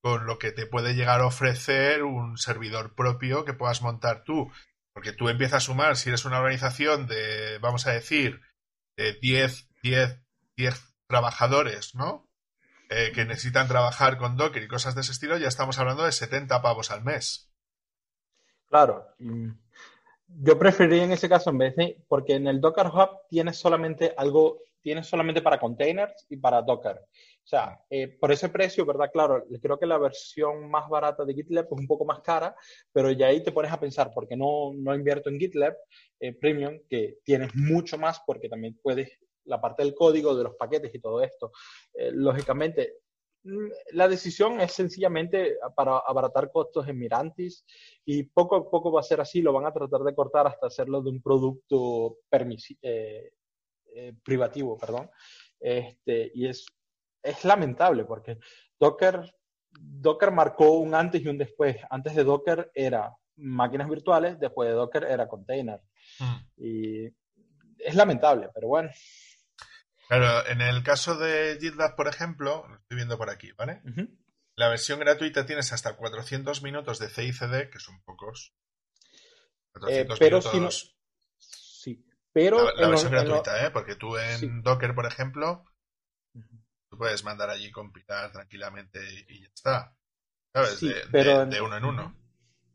con 0.04 0.28
lo 0.28 0.38
que 0.38 0.52
te 0.52 0.68
puede 0.68 0.94
llegar 0.94 1.22
a 1.22 1.26
ofrecer 1.26 2.04
un 2.04 2.38
servidor 2.38 2.94
propio 2.94 3.46
que 3.46 3.54
puedas 3.54 3.82
montar 3.82 4.24
tú. 4.24 4.52
Porque 4.94 5.12
tú 5.12 5.30
empiezas 5.30 5.64
a 5.64 5.66
sumar, 5.66 5.98
si 5.98 6.10
eres 6.10 6.26
una 6.26 6.38
organización 6.38 7.08
de, 7.08 7.58
vamos 7.60 7.88
a 7.88 7.92
decir, 7.92 8.42
de 8.96 9.14
10, 9.14 9.70
10, 9.82 10.20
10 10.56 10.96
trabajadores, 11.08 11.96
¿no? 11.96 12.30
Eh, 12.90 13.12
que 13.14 13.26
necesitan 13.26 13.68
trabajar 13.68 14.18
con 14.18 14.38
Docker 14.38 14.62
y 14.62 14.68
cosas 14.68 14.94
de 14.94 15.02
ese 15.02 15.14
estilo, 15.14 15.38
ya 15.38 15.48
estamos 15.48 15.80
hablando 15.80 16.04
de 16.04 16.12
70 16.12 16.62
pavos 16.62 16.92
al 16.92 17.04
mes. 17.04 17.47
Claro. 18.70 19.06
Yo 20.28 20.60
preferiría 20.60 21.04
en 21.04 21.12
ese 21.12 21.30
caso 21.30 21.50
en 21.50 21.58
vez 21.58 21.76
de, 21.76 22.04
porque 22.08 22.36
en 22.36 22.48
el 22.48 22.60
Docker 22.60 22.88
Hub 22.88 23.10
tienes 23.30 23.58
solamente 23.58 24.14
algo, 24.18 24.62
tienes 24.82 25.08
solamente 25.08 25.42
para 25.42 25.60
containers 25.60 26.26
y 26.30 26.38
para 26.38 26.62
Docker. 26.62 26.98
O 26.98 27.50
sea, 27.50 27.82
eh, 27.90 28.10
por 28.20 28.32
ese 28.34 28.50
precio, 28.50 28.86
¿verdad? 28.86 29.10
Claro, 29.12 29.46
creo 29.62 29.80
que 29.80 29.86
la 29.86 29.98
versión 29.98 30.70
más 30.70 30.90
barata 30.90 31.24
de 31.24 31.34
GitLab 31.34 31.66
es 31.66 31.80
un 31.80 31.88
poco 31.88 32.04
más 32.04 32.20
cara, 32.20 32.54
pero 32.92 33.10
ya 33.12 33.28
ahí 33.28 33.42
te 33.42 33.54
pones 33.54 33.72
a 33.72 33.80
pensar, 33.80 34.12
¿por 34.14 34.28
qué 34.28 34.36
no, 34.36 34.74
no 34.76 34.94
invierto 34.94 35.30
en 35.30 35.40
GitLab 35.40 35.78
eh, 36.20 36.34
Premium, 36.34 36.80
que 36.90 37.20
tienes 37.24 37.56
mucho 37.56 37.98
más 37.98 38.22
porque 38.28 38.50
también 38.50 38.78
puedes 38.84 39.10
la 39.48 39.60
parte 39.62 39.84
del 39.84 39.96
código, 39.96 40.36
de 40.36 40.44
los 40.44 40.56
paquetes 40.56 40.94
y 40.94 41.00
todo 41.00 41.22
esto. 41.22 41.52
Eh, 41.94 42.12
lógicamente, 42.14 42.98
la 43.92 44.08
decisión 44.08 44.60
es 44.60 44.74
sencillamente 44.74 45.58
para 45.76 46.00
abaratar 46.00 46.52
costos 46.52 46.88
en 46.88 47.00
Mirantis 47.00 47.66
y 48.06 48.24
poco 48.24 48.56
a 48.56 48.70
poco 48.70 48.92
va 48.92 49.02
a 49.02 49.04
ser 49.04 49.22
así, 49.22 49.42
lo 49.42 49.54
van 49.54 49.66
a 49.66 49.74
tratar 49.74 50.02
de 50.02 50.16
cortar 50.16 50.48
hasta 50.48 50.68
hacerlo 50.68 51.02
de 51.02 51.10
un 51.10 51.22
producto 51.22 52.18
eh, 52.82 53.32
eh, 53.96 54.14
privativo, 54.24 54.78
perdón. 54.78 55.10
Este, 55.60 56.32
y 56.34 56.48
es, 56.48 56.66
es 57.24 57.46
lamentable 57.46 58.06
porque 58.06 58.38
Docker, 58.80 59.34
Docker 59.72 60.32
marcó 60.32 60.72
un 60.74 60.94
antes 60.94 61.22
y 61.22 61.28
un 61.28 61.38
después. 61.38 61.78
Antes 61.90 62.16
de 62.16 62.24
Docker 62.24 62.72
era 62.74 63.16
máquinas 63.38 63.90
virtuales, 63.90 64.40
después 64.40 64.70
de 64.70 64.76
Docker 64.76 65.04
era 65.04 65.28
container. 65.28 65.82
Mm. 66.20 66.64
Y 66.64 67.06
es 67.78 67.96
lamentable, 67.96 68.50
pero 68.54 68.68
bueno. 68.68 68.90
Claro, 70.08 70.48
en 70.48 70.62
el 70.62 70.84
caso 70.84 71.18
de 71.18 71.58
GitLab, 71.60 71.96
por 71.96 72.08
ejemplo, 72.08 72.66
lo 72.68 72.76
estoy 72.76 72.96
viendo 72.96 73.18
por 73.18 73.30
aquí, 73.30 73.52
¿vale? 73.52 73.82
La 74.56 74.70
versión 74.70 75.00
gratuita 75.00 75.46
tienes 75.46 75.74
hasta 75.74 75.96
400 75.96 76.64
minutos 76.64 76.98
de 77.00 77.10
CICD, 77.10 77.70
que 77.70 77.80
son 77.80 78.02
pocos. 78.04 78.54
400 79.74 80.16
eh, 80.16 80.20
pero 80.20 80.40
minutos. 80.54 80.98
sí, 81.38 82.06
pero. 82.32 82.74
La, 82.74 82.88
versión 82.88 83.12
gratuita, 83.12 83.66
¿eh? 83.66 83.72
Porque 83.72 83.96
tú 83.96 84.18
en 84.18 84.64
Docker, 84.64 84.96
por 84.96 85.06
ejemplo, 85.06 85.66
tú 86.90 86.98
puedes 86.98 87.24
mandar 87.24 87.50
allí 87.50 87.70
compilar 87.70 88.32
tranquilamente 88.32 89.00
y, 89.28 89.42
ya 89.42 89.50
está. 89.54 89.98
¿Sabes? 90.54 90.80
de, 90.80 91.62
uno 91.62 91.78
en 91.78 91.86
uno. 91.86 92.28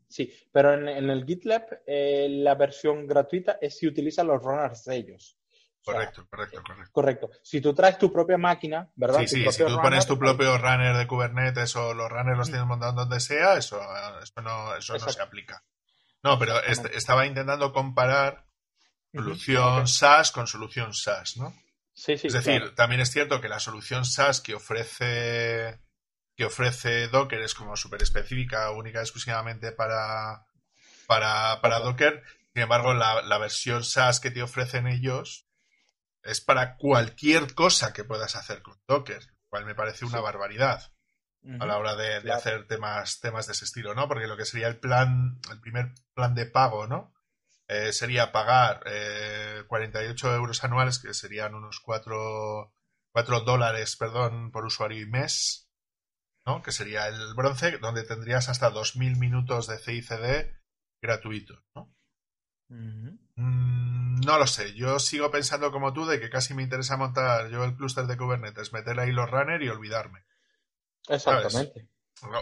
Sí, 0.07 0.31
pero 0.51 0.73
en, 0.73 1.09
el 1.09 1.25
GitLab 1.25 1.81
eh, 1.87 2.27
la 2.29 2.53
versión 2.53 3.07
gratuita 3.07 3.57
es 3.59 3.79
si 3.79 3.87
utilizan 3.87 4.27
los 4.27 4.41
runners 4.41 4.85
de 4.85 4.95
ellos. 4.95 5.39
Correcto, 5.83 6.25
correcto, 6.29 6.63
correcto. 6.63 6.91
Correcto. 6.91 7.29
Si 7.41 7.59
tú 7.59 7.73
traes 7.73 7.97
tu 7.97 8.11
propia 8.11 8.37
máquina, 8.37 8.89
¿verdad? 8.95 9.19
Sí, 9.19 9.27
sí, 9.27 9.51
si 9.51 9.65
tú 9.65 9.75
pones 9.81 10.07
tu 10.07 10.17
propio 10.17 10.57
runner 10.57 10.95
de 10.95 11.07
Kubernetes 11.07 11.75
o 11.75 11.93
los 11.93 12.09
runners 12.09 12.37
los 12.37 12.49
tienes 12.49 12.65
montados 12.65 12.95
donde 12.95 13.19
sea, 13.19 13.57
eso, 13.57 13.81
eso 14.21 14.41
no, 14.41 14.75
eso 14.75 14.93
no 14.93 15.09
se 15.09 15.21
aplica. 15.21 15.63
No, 16.23 16.39
pero 16.39 16.61
estaba 16.63 17.25
intentando 17.25 17.73
comparar 17.73 18.45
solución 19.11 19.87
SaaS 19.87 20.31
con 20.31 20.47
solución 20.47 20.93
SaaS, 20.93 21.35
¿no? 21.35 21.53
Sí, 21.93 22.17
sí. 22.17 22.27
Es 22.27 22.33
decir, 22.33 22.73
también 22.75 23.01
es 23.01 23.11
cierto 23.11 23.41
que 23.41 23.49
la 23.49 23.59
solución 23.59 24.05
SaaS 24.05 24.39
que 24.39 24.55
ofrece 24.55 25.79
que 26.35 26.45
ofrece 26.45 27.09
Docker 27.09 27.41
es 27.41 27.53
como 27.53 27.75
súper 27.75 28.01
específica, 28.01 28.71
única 28.71 29.01
exclusivamente 29.01 29.71
para, 29.71 30.45
para, 31.05 31.61
para 31.61 31.79
Docker. 31.79 32.23
Sin 32.53 32.63
embargo, 32.63 32.93
la, 32.93 33.21
la, 33.21 33.37
versión 33.37 33.83
SaaS 33.83 34.19
que 34.19 34.31
te 34.31 34.41
ofrecen 34.41 34.87
ellos 34.87 35.47
es 36.23 36.41
para 36.41 36.77
cualquier 36.77 37.53
cosa 37.53 37.93
que 37.93 38.03
puedas 38.03 38.35
hacer 38.35 38.61
con 38.61 38.81
Docker, 38.87 39.23
lo 39.25 39.47
cual 39.49 39.65
me 39.65 39.75
parece 39.75 40.05
una 40.05 40.21
barbaridad 40.21 40.93
a 41.59 41.65
la 41.65 41.77
hora 41.77 41.95
de, 41.95 42.31
hacer 42.31 42.67
temas, 42.67 43.19
temas 43.19 43.47
de 43.47 43.53
ese 43.53 43.65
estilo, 43.65 43.93
¿no? 43.93 44.07
Porque 44.07 44.27
lo 44.27 44.37
que 44.37 44.45
sería 44.45 44.67
el 44.67 44.79
plan, 44.79 45.39
el 45.51 45.59
primer 45.59 45.93
plan 46.13 46.33
de 46.35 46.45
pago, 46.45 46.87
¿no? 46.87 47.13
Eh, 47.67 47.91
sería 47.91 48.31
pagar 48.31 48.81
eh, 48.85 49.63
48 49.67 50.35
euros 50.35 50.63
anuales, 50.63 50.99
que 50.99 51.13
serían 51.13 51.53
unos 51.53 51.81
4, 51.81 52.73
4 53.11 53.39
dólares, 53.41 53.95
perdón, 53.97 54.51
por 54.51 54.65
usuario 54.65 55.01
y 55.01 55.05
mes, 55.05 55.69
¿no? 56.45 56.61
Que 56.61 56.71
sería 56.71 57.07
el 57.07 57.33
bronce, 57.35 57.77
donde 57.77 58.03
tendrías 58.03 58.47
hasta 58.47 58.71
2.000 58.71 59.17
minutos 59.17 59.67
de 59.67 59.77
CICD 59.79 60.55
gratuitos, 61.01 61.61
¿no? 61.75 61.93
Mm, 63.35 64.21
no 64.21 64.37
lo 64.37 64.47
sé, 64.47 64.73
yo 64.73 64.99
sigo 64.99 65.31
pensando 65.31 65.71
como 65.71 65.93
tú 65.93 66.05
de 66.05 66.19
que 66.19 66.29
casi 66.29 66.53
me 66.53 66.63
interesa 66.63 66.97
montar 66.97 67.49
yo 67.49 67.63
el 67.63 67.75
clúster 67.75 68.05
de 68.05 68.17
Kubernetes, 68.17 68.73
meter 68.73 68.99
ahí 68.99 69.11
los 69.11 69.29
runner 69.29 69.61
y 69.61 69.69
olvidarme. 69.69 70.25
Exactamente. 71.07 71.87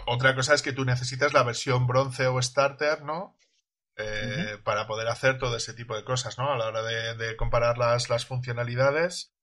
Otra 0.06 0.34
cosa 0.34 0.54
es 0.54 0.62
que 0.62 0.72
tú 0.72 0.84
necesitas 0.84 1.32
la 1.32 1.42
versión 1.42 1.86
bronce 1.86 2.26
o 2.26 2.40
starter, 2.40 3.02
¿no? 3.02 3.36
Eh, 3.96 4.58
para 4.64 4.86
poder 4.86 5.08
hacer 5.08 5.38
todo 5.38 5.56
ese 5.56 5.74
tipo 5.74 5.96
de 5.96 6.04
cosas, 6.04 6.38
¿no? 6.38 6.52
A 6.52 6.56
la 6.56 6.66
hora 6.66 6.82
de, 6.82 7.36
comparar 7.36 7.78
las, 7.78 8.08
las, 8.08 8.24
funcionalidades, 8.24 9.34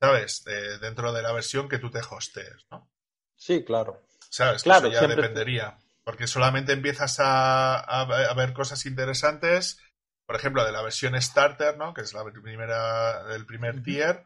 ¿sabes? 0.00 0.44
dentro 0.80 1.12
de 1.12 1.22
la 1.22 1.32
versión 1.32 1.68
que 1.68 1.78
tú 1.78 1.90
te 1.90 2.00
hostees, 2.00 2.66
¿no? 2.70 2.90
Sí, 3.36 3.64
claro. 3.64 4.02
¿Sabes? 4.30 4.62
Claro, 4.62 4.88
eso 4.88 5.00
ya 5.00 5.06
dependería. 5.06 5.78
Porque 6.04 6.26
solamente 6.26 6.72
empiezas 6.72 7.20
a, 7.20 7.78
a, 7.78 8.34
ver 8.34 8.52
cosas 8.52 8.86
interesantes 8.86 9.78
por 10.26 10.36
ejemplo, 10.36 10.64
de 10.64 10.72
la 10.72 10.82
versión 10.82 11.20
Starter, 11.20 11.76
¿no? 11.76 11.94
Que 11.94 12.02
es 12.02 12.14
la 12.14 12.24
primera, 12.24 13.34
el 13.34 13.46
primer 13.46 13.82
tier, 13.82 14.24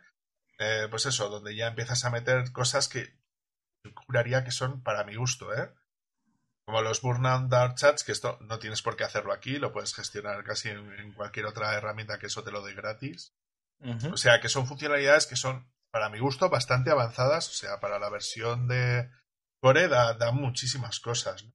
eh, 0.59 0.87
pues 0.91 1.07
eso, 1.07 1.29
donde 1.29 1.55
ya 1.55 1.69
empiezas 1.69 2.05
a 2.05 2.11
meter 2.11 2.53
cosas 2.53 2.89
que 2.89 3.19
juraría 4.07 4.45
que 4.45 4.51
son 4.51 4.83
para 4.83 5.05
mi 5.05 5.15
gusto, 5.15 5.55
¿eh? 5.55 5.73
Como 6.65 6.83
los 6.83 7.01
Burnout 7.01 7.49
Dark 7.49 7.77
Chats, 7.77 8.03
que 8.03 8.13
esto 8.13 8.39
no 8.41 8.59
tienes 8.59 8.83
por 8.83 8.97
qué 8.97 9.05
hacerlo 9.05 9.33
aquí, 9.33 9.59
lo 9.59 9.73
puedes 9.73 9.95
gestionar 9.95 10.43
casi 10.43 10.71
en, 10.71 11.13
cualquier 11.13 11.47
otra 11.47 11.75
herramienta 11.75 12.19
que 12.19 12.27
eso 12.27 12.43
te 12.43 12.51
lo 12.51 12.63
dé 12.63 12.75
gratis. 12.75 13.35
O 14.11 14.17
sea, 14.17 14.41
que 14.41 14.49
son 14.49 14.67
funcionalidades 14.67 15.27
que 15.27 15.37
son, 15.37 15.71
para 15.93 16.09
mi 16.09 16.19
gusto, 16.19 16.49
bastante 16.49 16.91
avanzadas. 16.91 17.49
O 17.51 17.53
sea, 17.53 17.79
para 17.79 18.01
la 18.01 18.11
versión 18.11 18.67
de 18.67 19.09
Core 19.61 19.87
da, 19.87 20.15
da 20.15 20.33
muchísimas 20.33 20.99
cosas. 20.99 21.45
¿no? 21.45 21.53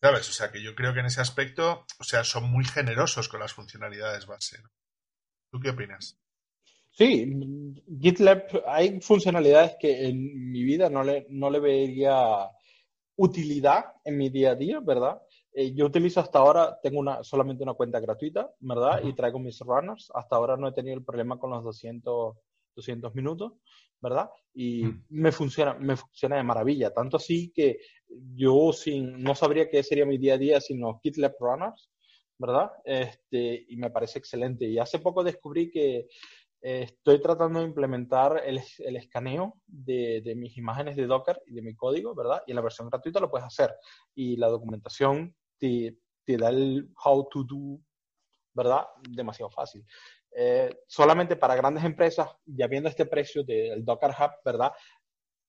¿Sabes? 0.00 0.28
O 0.30 0.32
sea 0.32 0.50
que 0.50 0.62
yo 0.62 0.74
creo 0.74 0.94
que 0.94 1.00
en 1.00 1.06
ese 1.06 1.20
aspecto, 1.20 1.84
o 1.98 2.04
sea, 2.04 2.24
son 2.24 2.50
muy 2.50 2.64
generosos 2.64 3.28
con 3.28 3.40
las 3.40 3.52
funcionalidades 3.52 4.26
base. 4.26 4.62
¿Tú 5.50 5.60
qué 5.60 5.70
opinas? 5.70 6.18
Sí, 6.90 7.32
GitLab, 8.00 8.62
hay 8.66 9.00
funcionalidades 9.00 9.76
que 9.78 10.08
en 10.08 10.50
mi 10.50 10.64
vida 10.64 10.88
no 10.88 11.02
le, 11.02 11.26
no 11.28 11.50
le 11.50 11.60
vería 11.60 12.48
utilidad 13.16 13.84
en 14.04 14.16
mi 14.16 14.30
día 14.30 14.52
a 14.52 14.54
día, 14.54 14.80
¿verdad? 14.80 15.20
Eh, 15.52 15.74
yo 15.74 15.86
utilizo 15.86 16.20
hasta 16.20 16.38
ahora, 16.38 16.78
tengo 16.82 17.00
una, 17.00 17.22
solamente 17.22 17.62
una 17.62 17.74
cuenta 17.74 18.00
gratuita, 18.00 18.50
¿verdad? 18.60 19.02
Y 19.04 19.14
traigo 19.14 19.38
mis 19.38 19.60
runners. 19.60 20.10
Hasta 20.14 20.36
ahora 20.36 20.56
no 20.56 20.68
he 20.68 20.72
tenido 20.72 20.96
el 20.96 21.04
problema 21.04 21.38
con 21.38 21.50
los 21.50 21.62
200, 21.62 22.36
200 22.76 23.14
minutos. 23.14 23.52
¿Verdad? 24.00 24.30
Y 24.54 24.84
mm. 24.84 25.04
me 25.10 25.32
funciona, 25.32 25.74
me 25.74 25.96
funciona 25.96 26.36
de 26.36 26.42
maravilla. 26.42 26.92
Tanto 26.92 27.16
así 27.16 27.52
que 27.54 27.80
yo 28.34 28.72
sin, 28.72 29.22
no 29.22 29.34
sabría 29.34 29.68
qué 29.68 29.82
sería 29.82 30.06
mi 30.06 30.18
día 30.18 30.34
a 30.34 30.38
día 30.38 30.60
sin 30.60 30.80
los 30.80 30.96
GitLab 31.02 31.34
Runners, 31.38 31.90
¿verdad? 32.38 32.70
Este, 32.84 33.66
y 33.68 33.76
me 33.76 33.90
parece 33.90 34.18
excelente. 34.18 34.66
Y 34.66 34.78
hace 34.78 34.98
poco 34.98 35.22
descubrí 35.22 35.70
que 35.70 36.08
eh, 36.62 36.82
estoy 36.82 37.20
tratando 37.20 37.60
de 37.60 37.66
implementar 37.66 38.42
el, 38.44 38.60
el 38.78 38.96
escaneo 38.96 39.60
de, 39.66 40.20
de, 40.22 40.34
mis 40.34 40.56
imágenes 40.58 40.96
de 40.96 41.06
Docker 41.06 41.40
y 41.46 41.54
de 41.54 41.62
mi 41.62 41.74
código, 41.74 42.14
¿verdad? 42.14 42.42
Y 42.46 42.52
en 42.52 42.56
la 42.56 42.62
versión 42.62 42.88
gratuita 42.88 43.20
lo 43.20 43.30
puedes 43.30 43.46
hacer. 43.46 43.74
Y 44.14 44.36
la 44.36 44.48
documentación 44.48 45.34
te, 45.58 45.98
te 46.24 46.36
da 46.36 46.50
el 46.50 46.90
how 47.04 47.28
to 47.30 47.44
do, 47.44 47.80
¿verdad? 48.54 48.86
Demasiado 49.08 49.50
fácil. 49.50 49.84
Eh, 50.32 50.82
solamente 50.86 51.36
para 51.36 51.56
grandes 51.56 51.84
empresas, 51.84 52.28
ya 52.46 52.66
viendo 52.66 52.88
este 52.88 53.06
precio 53.06 53.42
del 53.42 53.84
Docker 53.84 54.10
Hub, 54.10 54.30
¿verdad? 54.44 54.72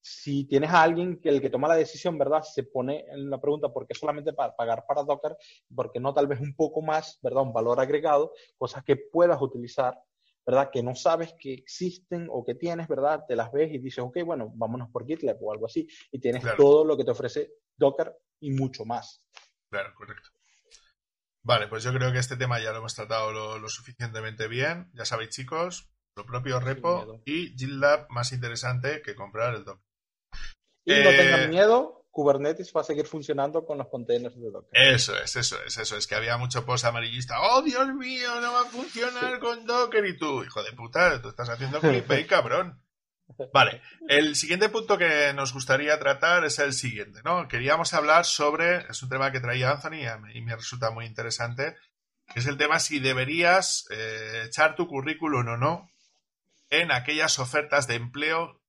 Si 0.04 0.46
tienes 0.46 0.72
a 0.72 0.82
alguien 0.82 1.22
que 1.22 1.30
el 1.30 1.40
que 1.40 1.52
toma 1.52 1.68
la 1.68 1.76
decisión, 1.76 2.18
¿verdad? 2.18 2.42
Se 2.42 2.64
pone 2.64 3.06
en 3.10 3.30
la 3.30 3.40
pregunta, 3.40 3.70
¿por 3.70 3.86
qué 3.86 3.94
solamente 3.94 4.34
para 4.34 4.56
pagar 4.56 4.86
para 4.88 5.04
Docker? 5.04 5.38
¿Por 5.74 5.92
qué 5.92 6.00
no 6.00 6.14
tal 6.14 6.26
vez 6.26 6.40
un 6.40 6.56
poco 6.56 6.82
más, 6.82 7.20
¿verdad? 7.22 7.44
Un 7.44 7.54
valor 7.54 7.80
agregado, 7.80 8.34
cosas 8.58 8.84
que 8.84 8.96
puedas 8.96 9.40
utilizar, 9.40 10.02
¿verdad? 10.46 10.72
Que 10.72 10.82
no 10.82 10.96
sabes 10.96 11.36
que 11.40 11.54
existen 11.54 12.28
o 12.32 12.44
que 12.44 12.56
tienes, 12.56 12.88
¿verdad? 12.88 13.24
Te 13.28 13.36
las 13.36 13.52
ves 13.52 13.72
y 13.72 13.78
dices, 13.78 14.04
ok, 14.04 14.24
bueno, 14.26 14.52
vámonos 14.56 14.90
por 14.90 15.06
GitLab 15.06 15.38
o 15.44 15.52
algo 15.52 15.68
así. 15.68 15.88
Y 16.12 16.20
tienes 16.20 16.44
todo 16.58 16.84
lo 16.84 16.98
que 16.98 17.06
te 17.06 17.12
ofrece 17.12 17.54
Docker 17.78 18.18
y 18.40 18.50
mucho 18.50 18.84
más. 18.84 19.24
Claro, 19.70 19.94
correcto. 19.96 20.32
Vale, 21.44 21.68
pues 21.68 21.84
yo 21.84 21.92
creo 21.94 22.12
que 22.12 22.20
este 22.20 22.38
tema 22.38 22.60
ya 22.60 22.72
lo 22.72 22.78
hemos 22.78 22.96
tratado 22.96 23.32
lo, 23.32 23.70
suficientemente 23.70 24.48
bien. 24.48 24.92
Ya 24.94 25.06
sabéis, 25.06 25.32
chicos, 25.32 25.92
lo 26.16 26.26
propio 26.26 26.60
repo 26.60 27.22
y 27.26 27.56
GitLab 27.58 28.08
más 28.10 28.32
interesante 28.32 29.02
que 29.02 29.16
comprar 29.16 29.56
el 29.56 29.64
Docker. 29.64 29.84
Y 30.86 30.94
no 30.94 31.10
tengan 31.10 31.42
eh, 31.42 31.48
miedo, 31.48 32.02
Kubernetes 32.12 32.72
va 32.76 32.82
a 32.82 32.84
seguir 32.84 33.06
funcionando 33.06 33.66
con 33.66 33.78
los 33.78 33.88
containers 33.88 34.36
de 34.36 34.52
Docker. 34.52 34.70
Eso 34.74 35.16
es, 35.18 35.36
eso 35.36 35.58
es, 35.66 35.78
eso 35.78 35.96
es. 35.96 36.08
Que 36.08 36.16
había 36.16 36.38
mucho 36.38 36.66
post 36.66 36.86
amarillista. 36.86 37.42
¡Oh, 37.42 37.62
Dios 37.62 37.88
mío! 37.96 38.42
No 38.42 38.52
va 38.52 38.62
a 38.62 38.66
funcionar 38.66 39.40
con 39.40 39.66
Docker. 39.66 40.06
Y 40.06 40.18
tú, 40.18 40.44
hijo 40.44 40.62
de 40.64 40.74
puta, 40.74 41.22
tú 41.22 41.30
estás 41.30 41.50
haciendo 41.50 41.80
clickbait, 41.82 42.28
cabrón. 42.28 42.81
Vale, 43.54 43.82
el 44.08 44.36
siguiente 44.36 44.70
punto 44.70 44.98
que 44.98 45.34
nos 45.34 45.54
gustaría 45.54 46.00
tratar 46.00 46.44
es 46.46 46.60
el 46.60 46.74
siguiente, 46.74 47.22
¿no? 47.24 47.48
Queríamos 47.48 47.94
hablar 47.94 48.26
sobre, 48.26 48.86
es 48.90 49.02
un 49.04 49.10
tema 49.10 49.32
que 49.32 49.40
traía 49.40 49.72
Anthony 49.72 50.06
y 50.34 50.42
me 50.42 50.56
resulta 50.56 50.92
muy 50.92 51.06
interesante, 51.06 51.76
que 52.34 52.40
es 52.40 52.48
el 52.48 52.58
tema 52.58 52.80
si 52.80 53.00
deberías 53.00 53.86
eh, 53.90 54.44
echar 54.46 54.76
tu 54.76 54.88
currículum 54.88 55.48
o 55.48 55.58
no 55.58 55.90
en 56.70 56.92
aquellas 56.92 57.40
ofertas 57.40 57.88
de 57.88 57.96
empleo 57.96 58.62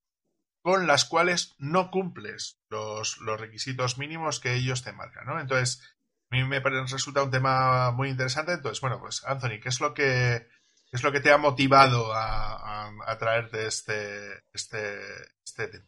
con 0.63 0.87
las 0.87 1.05
cuales 1.05 1.55
no 1.59 1.91
cumples 1.91 2.61
los, 2.69 3.19
los 3.19 3.41
requisitos 3.41 3.99
mínimos 3.99 4.41
que 4.41 4.55
ellos 4.55 4.83
te 4.83 4.93
marcan, 4.93 5.27
¿no? 5.27 5.41
Entonces, 5.41 5.83
a 6.31 6.37
mí 6.37 6.45
me 6.45 6.61
resulta 6.61 7.23
un 7.23 7.31
tema 7.31 7.91
muy 7.91 8.09
interesante. 8.09 8.53
Entonces, 8.53 8.81
bueno, 8.81 8.99
pues 9.01 9.23
Anthony, 9.27 9.61
¿qué 9.61 9.69
es 9.69 9.81
lo 9.81 9.93
que 9.93 10.47
¿Qué 10.93 10.97
es 10.97 11.05
lo 11.05 11.11
que 11.11 11.20
te 11.20 11.30
ha 11.30 11.38
motivado 11.38 12.12
a, 12.12 13.16
traerte 13.18 13.66
este, 13.66 14.43
este, 14.53 14.99
este 15.43 15.68
tema? 15.68 15.86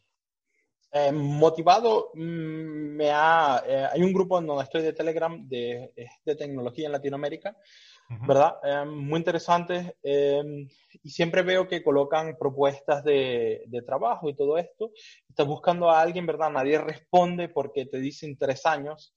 Eh, 0.92 1.12
motivado, 1.12 2.11
mm, 2.14 2.96
me 2.96 3.11
ha, 3.11 3.62
eh, 3.68 3.86
hay 3.92 4.02
un 4.02 4.14
grupo 4.14 4.38
en 4.38 4.46
donde 4.46 4.64
estoy 4.64 4.80
de 4.80 4.94
Telegram 4.94 5.46
de, 5.46 5.92
de 6.24 6.36
tecnología 6.36 6.86
en 6.86 6.92
Latinoamérica, 6.92 7.55
¿verdad? 8.26 8.57
Eh, 8.64 8.86
muy 8.86 9.18
interesante 9.18 9.98
y 10.02 11.11
siempre 11.11 11.42
veo 11.42 11.68
que 11.68 11.82
colocan 11.82 12.38
propuestas 12.38 13.05
de, 13.05 13.62
de, 13.66 13.82
trabajo 13.82 14.30
y 14.30 14.34
todo 14.34 14.57
esto. 14.57 14.92
Estás 15.28 15.46
buscando 15.46 15.90
a 15.90 16.00
alguien, 16.00 16.24
¿verdad? 16.24 16.48
Nadie 16.48 16.78
responde 16.78 17.50
porque 17.50 17.84
te 17.84 18.00
dicen 18.00 18.38
tres 18.38 18.64
años 18.64 19.14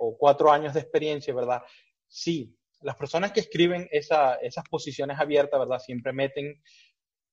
o 0.00 0.16
cuatro 0.18 0.50
años 0.50 0.74
de 0.74 0.80
experiencia, 0.80 1.32
¿verdad? 1.32 1.62
Sí, 2.08 2.57
las 2.80 2.96
personas 2.96 3.32
que 3.32 3.40
escriben 3.40 3.88
esas 3.90 4.64
posiciones 4.70 5.18
abiertas, 5.18 5.58
¿verdad? 5.58 5.78
Siempre 5.78 6.12
meten, 6.12 6.62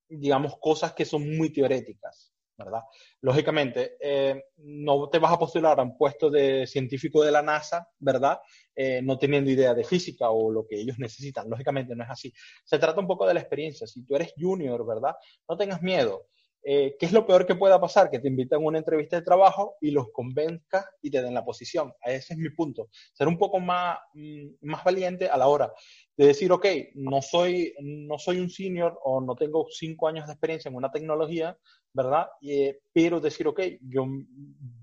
digamos, 0.10 0.58
cosas 0.60 0.94
que 0.94 1.06
son 1.06 1.38
muy 1.38 1.52
teoréticas, 1.54 2.34
¿verdad? 2.58 2.82
Lógicamente, 3.22 3.98
eh, 4.00 4.46
no 4.58 5.10
te 5.10 5.20
vas 5.20 5.34
a 5.34 5.40
postular 5.40 5.80
a 5.80 5.84
un 5.84 5.98
puesto 5.98 6.30
de 6.30 6.66
científico 6.66 7.24
de 7.24 7.32
la 7.32 7.42
NASA, 7.42 7.88
¿verdad? 8.00 8.40
Eh, 8.76 9.02
no 9.04 9.18
teniendo 9.18 9.52
idea 9.52 9.74
de 9.74 9.84
física 9.84 10.30
o 10.30 10.52
lo 10.52 10.66
que 10.66 10.80
ellos 10.80 10.98
necesitan. 10.98 11.50
Lógicamente 11.50 11.96
no 11.96 12.04
es 12.04 12.10
así. 12.10 12.34
Se 12.64 12.80
trata 12.80 13.00
un 13.00 13.08
poco 13.08 13.28
de 13.28 13.34
la 13.34 13.42
experiencia. 13.42 13.88
Si 13.88 14.06
tú 14.06 14.16
eres 14.16 14.34
junior, 14.38 14.86
¿verdad? 14.86 15.16
No 15.48 15.58
tengas 15.58 15.82
miedo. 15.82 16.28
Eh, 16.68 16.96
¿qué 17.00 17.06
es 17.06 17.12
lo 17.12 17.28
peor 17.28 17.46
que 17.46 17.54
pueda 17.54 17.80
pasar? 17.80 18.10
Que 18.10 18.18
te 18.18 18.28
invitan 18.28 18.60
a 18.60 18.66
una 18.66 18.80
entrevista 18.80 19.18
de 19.18 19.22
trabajo 19.22 19.78
y 19.80 19.92
los 19.92 20.12
convenzcas 20.12 20.84
y 21.00 21.12
te 21.12 21.22
den 21.22 21.36
la 21.36 21.46
posición. 21.46 21.94
Ese 22.04 22.34
es 22.34 22.40
mi 22.40 22.50
punto. 22.50 22.90
Ser 23.14 23.28
un 23.28 23.38
poco 23.38 23.60
más, 23.60 24.00
mm, 24.16 24.48
más 24.62 24.84
valiente 24.84 25.30
a 25.30 25.38
la 25.38 25.48
hora 25.48 25.72
de 26.18 26.26
decir, 26.26 26.52
ok, 26.52 26.66
no 26.96 27.22
soy, 27.22 27.76
no 27.82 28.18
soy 28.18 28.40
un 28.40 28.50
senior 28.50 29.00
o 29.04 29.22
no 29.22 29.36
tengo 29.36 29.68
cinco 29.70 30.08
años 30.08 30.26
de 30.26 30.34
experiencia 30.34 30.70
en 30.70 30.76
una 30.76 30.92
tecnología, 30.92 31.56
¿verdad? 31.94 32.28
Eh, 32.42 32.80
pero 32.92 33.20
decir, 33.20 33.48
ok, 33.48 33.62
yo, 33.82 34.08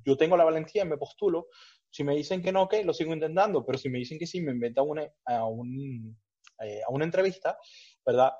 yo 0.04 0.16
tengo 0.16 0.36
la 0.36 0.44
valentía, 0.44 0.84
me 0.84 0.98
postulo. 0.98 1.48
Si 1.90 2.04
me 2.04 2.14
dicen 2.14 2.42
que 2.42 2.52
no, 2.52 2.62
ok, 2.62 2.74
lo 2.84 2.94
sigo 2.94 3.12
intentando, 3.12 3.66
pero 3.66 3.76
si 3.76 3.90
me 3.90 3.98
dicen 3.98 4.20
que 4.20 4.26
sí, 4.26 4.40
me 4.40 4.52
inventan 4.52 4.88
una, 4.88 5.10
a, 5.24 5.46
un, 5.46 6.16
eh, 6.60 6.80
a 6.86 6.92
una 6.92 7.04
entrevista, 7.04 7.58
¿verdad? 8.06 8.30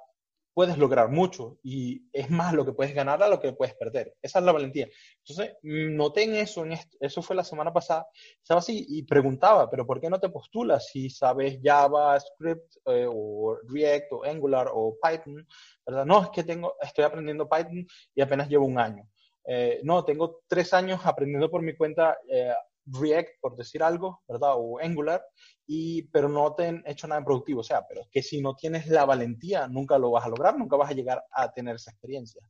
Puedes 0.55 0.79
lograr 0.79 1.09
mucho 1.09 1.59
y 1.63 2.09
es 2.13 2.31
más 2.31 2.53
lo 2.53 2.65
que 2.65 2.73
puedes 2.73 2.95
ganar 2.95 3.23
a 3.23 3.29
lo 3.29 3.41
que 3.41 3.53
puedes 3.53 3.75
perder. 3.75 4.15
Esa 4.21 4.39
es 4.39 4.45
la 4.45 4.53
valentía. 4.53 4.89
Entonces, 5.25 5.57
noté 5.63 6.25
en 6.25 6.37
eso, 6.37 6.65
eso 7.01 7.23
fue 7.23 7.37
la 7.37 7.45
semana 7.45 7.73
pasada, 7.73 8.07
estaba 8.41 8.61
así 8.61 8.85
y 8.89 9.03
preguntaba, 9.05 9.71
pero 9.71 9.87
¿por 9.87 10.01
qué 10.01 10.11
no 10.11 10.21
te 10.21 10.29
postulas 10.29 10.89
si 10.89 11.11
sabes 11.11 11.59
JavaScript 11.63 12.77
eh, 12.87 13.07
o 13.09 13.57
React 13.69 14.13
o 14.13 14.25
Angular 14.25 14.69
o 14.73 14.97
Python? 15.03 15.47
¿verdad? 15.87 16.07
No, 16.07 16.23
es 16.23 16.31
que 16.31 16.45
tengo, 16.45 16.77
estoy 16.81 17.05
aprendiendo 17.05 17.49
Python 17.49 17.87
y 18.15 18.21
apenas 18.21 18.49
llevo 18.49 18.67
un 18.67 18.79
año. 18.79 19.09
Eh, 19.45 19.81
no, 19.83 20.05
tengo 20.05 20.43
tres 20.47 20.73
años 20.73 21.01
aprendiendo 21.05 21.51
por 21.51 21.63
mi 21.63 21.75
cuenta 21.75 22.17
eh, 22.29 22.53
React, 22.87 23.41
por 23.41 23.57
decir 23.57 23.83
algo, 23.83 24.23
¿verdad? 24.29 24.53
O 24.57 24.79
Angular, 24.79 25.23
y, 25.67 26.03
pero 26.09 26.29
no 26.29 26.55
te 26.55 26.67
han 26.67 26.83
hecho 26.87 27.07
nada 27.07 27.25
productivo. 27.25 27.61
O 27.61 27.65
sea, 27.65 27.87
pero 27.89 28.03
es 28.03 28.09
que 28.11 28.23
si 28.23 28.41
no 28.41 28.55
tienes 28.55 28.87
la 28.89 29.05
valentía, 29.05 29.69
nunca 29.69 29.99
lo 29.99 30.11
vas 30.11 30.25
a 30.25 30.29
lograr, 30.29 30.59
nunca 30.59 30.77
vas 30.77 30.91
a 30.91 30.95
llegar 30.95 31.25
a 31.33 31.53
tener 31.53 31.77
esa 31.77 31.91
experiencia. 31.91 32.43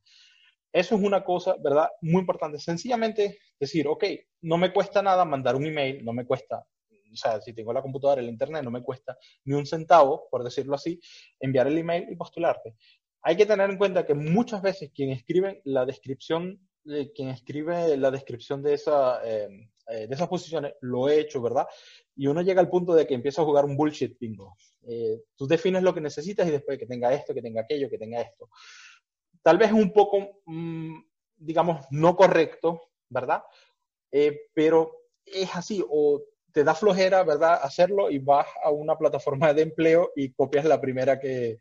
Eso 0.72 0.94
es 0.94 1.02
una 1.02 1.22
cosa, 1.22 1.56
¿verdad? 1.62 1.88
Muy 2.00 2.20
importante. 2.20 2.58
Sencillamente 2.58 3.38
decir, 3.60 3.86
ok, 3.86 4.04
no 4.42 4.56
me 4.56 4.72
cuesta 4.72 5.02
nada 5.02 5.24
mandar 5.24 5.54
un 5.54 5.66
email, 5.66 6.02
no 6.04 6.12
me 6.12 6.24
cuesta, 6.24 6.66
o 7.12 7.16
sea, 7.16 7.40
si 7.40 7.52
tengo 7.52 7.72
la 7.72 7.82
computadora, 7.82 8.20
el 8.20 8.28
internet, 8.28 8.64
no 8.64 8.70
me 8.70 8.82
cuesta 8.82 9.16
ni 9.44 9.54
un 9.54 9.66
centavo, 9.66 10.28
por 10.30 10.42
decirlo 10.42 10.74
así, 10.74 10.98
enviar 11.40 11.66
el 11.66 11.78
email 11.78 12.06
y 12.10 12.16
postularte. 12.16 12.74
Hay 13.22 13.36
que 13.36 13.46
tener 13.46 13.70
en 13.70 13.78
cuenta 13.78 14.06
que 14.06 14.14
muchas 14.14 14.62
veces 14.62 14.90
quien 14.94 15.10
escribe 15.10 15.60
la 15.64 15.84
descripción, 15.84 16.58
quien 17.14 17.28
escribe 17.28 17.96
la 17.96 18.10
descripción 18.10 18.62
de 18.62 18.74
esa, 18.74 19.20
eh, 19.24 19.70
eh, 19.88 20.06
de 20.06 20.14
esas 20.14 20.28
posiciones, 20.28 20.74
lo 20.80 21.08
he 21.08 21.20
hecho, 21.20 21.42
¿verdad? 21.42 21.66
Y 22.14 22.26
uno 22.26 22.40
llega 22.42 22.60
al 22.60 22.70
punto 22.70 22.94
de 22.94 23.06
que 23.06 23.14
empieza 23.14 23.42
a 23.42 23.44
jugar 23.44 23.64
un 23.64 23.76
bullshit 23.76 24.18
bingo. 24.18 24.56
Eh, 24.86 25.22
tú 25.36 25.46
defines 25.46 25.82
lo 25.82 25.92
que 25.92 26.00
necesitas 26.00 26.46
y 26.46 26.50
después 26.50 26.78
que 26.78 26.86
tenga 26.86 27.12
esto, 27.12 27.34
que 27.34 27.42
tenga 27.42 27.62
aquello, 27.62 27.90
que 27.90 27.98
tenga 27.98 28.20
esto. 28.20 28.48
Tal 29.42 29.58
vez 29.58 29.72
un 29.72 29.92
poco, 29.92 30.42
mm, 30.46 30.98
digamos, 31.36 31.84
no 31.90 32.16
correcto, 32.16 32.90
¿verdad? 33.08 33.42
Eh, 34.10 34.48
pero 34.54 34.92
es 35.24 35.54
así, 35.54 35.84
o 35.88 36.22
te 36.52 36.64
da 36.64 36.74
flojera, 36.74 37.24
¿verdad? 37.24 37.58
Hacerlo 37.62 38.10
y 38.10 38.18
vas 38.18 38.46
a 38.62 38.70
una 38.70 38.96
plataforma 38.96 39.52
de 39.52 39.62
empleo 39.62 40.12
y 40.14 40.32
copias 40.32 40.64
la 40.64 40.80
primera 40.80 41.18
que, 41.18 41.58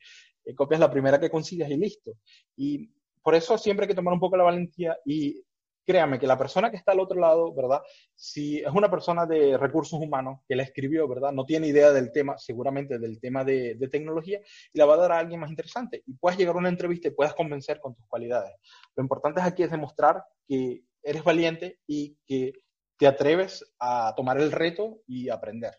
copias 0.56 0.80
la 0.80 0.92
primera 0.92 1.20
que 1.20 1.30
consigas 1.30 1.70
y 1.70 1.78
listo. 1.78 2.14
Y 2.56 2.92
por 3.22 3.36
eso 3.36 3.58
siempre 3.58 3.86
hay 3.86 3.90
que 3.90 3.96
tomar 3.96 4.14
un 4.14 4.20
poco 4.20 4.38
la 4.38 4.44
valentía 4.44 4.98
y 5.06 5.44
créame 5.86 6.20
que 6.20 6.28
la 6.28 6.38
persona 6.38 6.70
que 6.70 6.78
está 6.78 6.92
al 6.92 7.00
otro 7.00 7.20
lado, 7.20 7.54
¿verdad? 7.54 7.82
Si 8.16 8.60
es 8.60 8.72
una 8.74 8.90
persona 8.90 9.26
de 9.26 9.58
recursos 9.58 10.00
humanos 10.00 10.40
que 10.48 10.56
la 10.56 10.64
escribió, 10.64 11.08
¿verdad? 11.08 11.32
No 11.32 11.46
tiene 11.46 11.68
idea 11.68 11.92
del 11.92 12.12
tema, 12.12 12.38
seguramente 12.38 13.00
del 13.00 13.20
tema 13.20 13.44
de, 13.44 13.76
tecnología, 13.92 14.40
y 14.74 14.80
la 14.80 14.86
va 14.86 14.96
a 14.96 14.98
dar 14.98 15.12
a 15.12 15.20
alguien 15.20 15.40
más 15.40 15.50
interesante. 15.50 16.04
Y 16.06 16.14
puedes 16.14 16.38
llegar 16.38 16.56
a 16.56 16.60
una 16.60 16.70
entrevista 16.70 17.08
y 17.08 17.12
puedes 17.12 17.34
convencer 17.34 17.80
con 17.80 17.96
tus 17.96 18.06
cualidades. 18.08 18.54
Lo 18.96 19.04
importante 19.04 19.42
aquí 19.42 19.64
es 19.64 19.72
demostrar 19.72 20.24
que 20.48 20.84
eres 21.04 21.24
valiente 21.24 21.80
y 21.88 22.16
que 22.26 22.54
te 22.98 23.08
atreves 23.08 23.74
a 23.80 24.14
tomar 24.16 24.40
el 24.40 24.52
reto 24.52 25.02
y 25.08 25.30
aprender. 25.30 25.74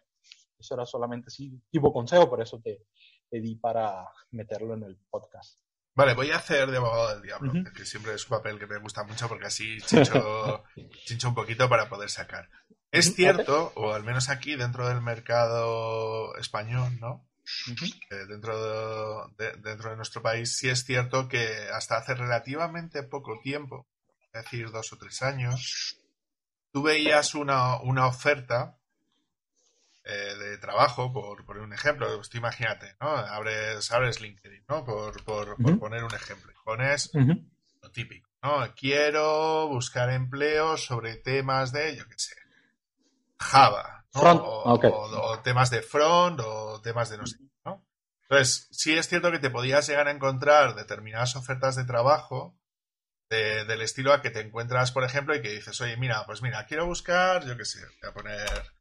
Eso 0.59 0.74
era 0.74 0.86
solamente 0.86 1.28
así, 1.28 1.59
tipo 1.70 1.93
consejo, 1.93 2.28
por 2.28 2.43
eso 2.43 2.61
te 2.61 2.84
pedí 3.28 3.57
para 3.57 4.07
meterlo 4.30 4.74
en 4.74 4.82
el 4.84 4.99
podcast. 5.09 5.62
Vale, 5.95 6.14
voy 6.14 6.30
a 6.30 6.36
hacer 6.36 6.70
de 6.70 6.78
abogado 6.78 7.11
del 7.11 7.22
diablo, 7.22 7.53
que 7.76 7.84
siempre 7.84 8.14
es 8.14 8.24
un 8.24 8.30
papel 8.30 8.59
que 8.59 8.66
me 8.66 8.78
gusta 8.78 9.05
mucho 9.05 9.28
porque 9.28 9.47
así 9.47 9.78
chincho, 9.82 10.64
un 11.28 11.34
poquito 11.34 11.68
para 11.68 11.88
poder 11.88 12.09
sacar. 12.09 12.49
Es 12.90 13.14
cierto, 13.14 13.72
o 13.76 13.93
al 13.93 14.03
menos 14.03 14.28
aquí 14.28 14.57
dentro 14.57 14.88
del 14.88 15.03
mercado 15.03 16.34
español, 16.36 16.99
¿no? 17.01 17.26
Eh, 18.11 18.26
dentro, 18.28 19.28
de, 19.36 19.53
dentro 19.59 19.90
de 19.90 19.97
nuestro 19.97 20.22
país, 20.22 20.57
sí 20.57 20.68
es 20.68 20.84
cierto 20.84 21.28
que 21.28 21.68
hasta 21.72 21.97
hace 21.97 22.14
relativamente 22.14 23.03
poco 23.03 23.40
tiempo, 23.43 23.86
es 24.32 24.45
decir, 24.45 24.70
dos 24.70 24.93
o 24.93 24.99
tres 24.99 25.22
años, 25.22 25.99
tú 26.72 26.82
veías 26.82 27.34
una, 27.34 27.80
una 27.80 28.07
oferta 28.07 28.78
eh, 30.05 30.34
de 30.36 30.59
trabajo, 30.59 31.12
por 31.12 31.44
poner 31.44 31.62
un 31.62 31.72
ejemplo, 31.72 32.09
pues 32.16 32.34
imagínate, 32.34 32.96
¿no? 33.00 33.09
Abres, 33.09 33.92
abres 33.92 34.20
LinkedIn, 34.20 34.64
¿no? 34.68 34.84
Por, 34.84 35.22
por, 35.24 35.57
poner 35.78 36.03
un 36.03 36.14
ejemplo. 36.14 36.53
Pones 36.64 37.11
lo 37.80 37.90
típico, 37.90 38.28
¿no? 38.42 38.74
Quiero 38.74 39.68
buscar 39.68 40.11
empleo 40.11 40.76
sobre 40.76 41.16
temas 41.16 41.72
de, 41.72 41.96
yo 41.96 42.09
qué 42.09 42.18
sé, 42.18 42.34
Java, 43.38 44.05
o, 44.14 45.40
temas 45.42 45.70
de 45.70 45.82
front 45.82 46.40
o 46.44 46.80
temas 46.82 47.11
de 47.11 47.18
no 47.18 47.26
sé, 47.26 47.38
¿no? 47.64 47.84
Entonces, 48.22 48.68
sí 48.72 48.96
es 48.96 49.09
cierto 49.09 49.30
que 49.30 49.38
te 49.38 49.50
podías 49.50 49.86
llegar 49.86 50.09
a 50.09 50.12
encontrar 50.12 50.74
determinadas 50.74 51.36
ofertas 51.36 51.76
de 51.76 51.84
trabajo 51.84 52.59
del 53.28 53.80
estilo 53.80 54.12
a 54.12 54.20
que 54.20 54.30
te 54.30 54.40
encuentras, 54.40 54.92
por 54.92 55.05
ejemplo, 55.05 55.34
y 55.34 55.40
que 55.40 55.53
dices, 55.53 55.80
oye, 55.80 55.96
mira, 55.96 56.26
pues 56.26 56.42
mira, 56.42 56.66
quiero 56.66 56.84
buscar, 56.86 57.46
yo 57.46 57.57
qué 57.57 57.64
sé, 57.64 57.80
voy 58.03 58.11
a 58.11 58.12
poner 58.12 58.72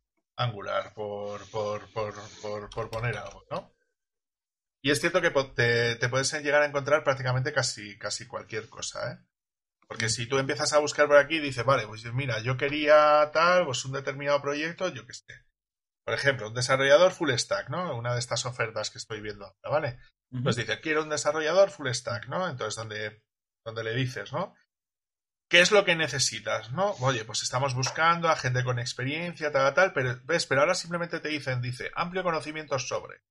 Angular, 0.44 0.94
por, 0.94 1.50
por, 1.50 1.90
por, 1.92 2.90
poner 2.90 3.18
algo, 3.18 3.46
¿no? 3.50 3.74
Y 4.84 4.92
es 4.92 5.00
cierto 5.00 5.22
que 5.22 5.30
te, 5.30 5.96
te, 5.96 6.10
puedes 6.10 6.34
llegar 6.42 6.62
a 6.62 6.66
encontrar 6.66 7.04
prácticamente 7.04 7.54
casi, 7.54 7.98
casi 7.98 8.28
cualquier 8.28 8.68
cosa, 8.70 9.12
¿eh? 9.12 9.18
Porque 9.88 10.08
si 10.08 10.26
tú 10.26 10.38
empiezas 10.38 10.72
a 10.72 10.80
buscar 10.80 11.08
por 11.08 11.18
aquí 11.18 11.36
y 11.36 11.40
dices, 11.42 11.66
vale, 11.66 11.86
pues 11.86 12.06
mira, 12.14 12.40
yo 12.40 12.56
quería 12.56 13.30
tal, 13.34 13.66
pues 13.66 13.84
un 13.84 13.92
determinado 13.92 14.42
proyecto, 14.42 14.88
yo 14.88 15.06
qué 15.06 15.14
sé. 15.14 15.26
Por 16.06 16.14
ejemplo, 16.14 16.48
un 16.48 16.54
desarrollador 16.54 17.12
full 17.12 17.32
stack, 17.32 17.70
¿no? 17.70 17.98
Una 17.98 18.14
de 18.14 18.20
estas 18.20 18.46
ofertas 18.46 18.90
que 18.90 19.00
estoy 19.00 19.20
viendo 19.20 19.46
ahora, 19.46 19.70
¿vale? 19.70 20.00
Pues 20.44 20.56
dice, 20.56 20.80
quiero 20.80 21.04
un 21.04 21.10
desarrollador 21.10 21.72
full 21.72 21.90
stack, 21.90 22.30
¿no? 22.30 22.48
Entonces, 22.48 22.76
donde, 22.78 23.22
donde 23.66 23.84
le 23.84 23.94
dices, 23.94 24.32
¿no? 24.32 24.56
¿Qué 25.52 25.60
es 25.60 25.72
lo 25.72 25.84
que 25.84 25.98
necesitas? 25.98 26.72
¿No? 26.72 26.92
Oye, 27.02 27.26
pues 27.26 27.44
estamos 27.44 27.76
buscando 27.76 28.30
a 28.30 28.38
gente 28.38 28.64
con 28.64 28.80
experiencia, 28.80 29.52
tal, 29.52 29.74
tal, 29.74 29.92
pero 29.92 30.18
ves, 30.24 30.46
pero 30.46 30.62
ahora 30.62 30.74
simplemente 30.74 31.20
te 31.20 31.28
dicen, 31.28 31.62
dice, 31.62 31.92
amplio 31.94 32.24
conocimiento 32.24 32.80
sobre 32.80 33.22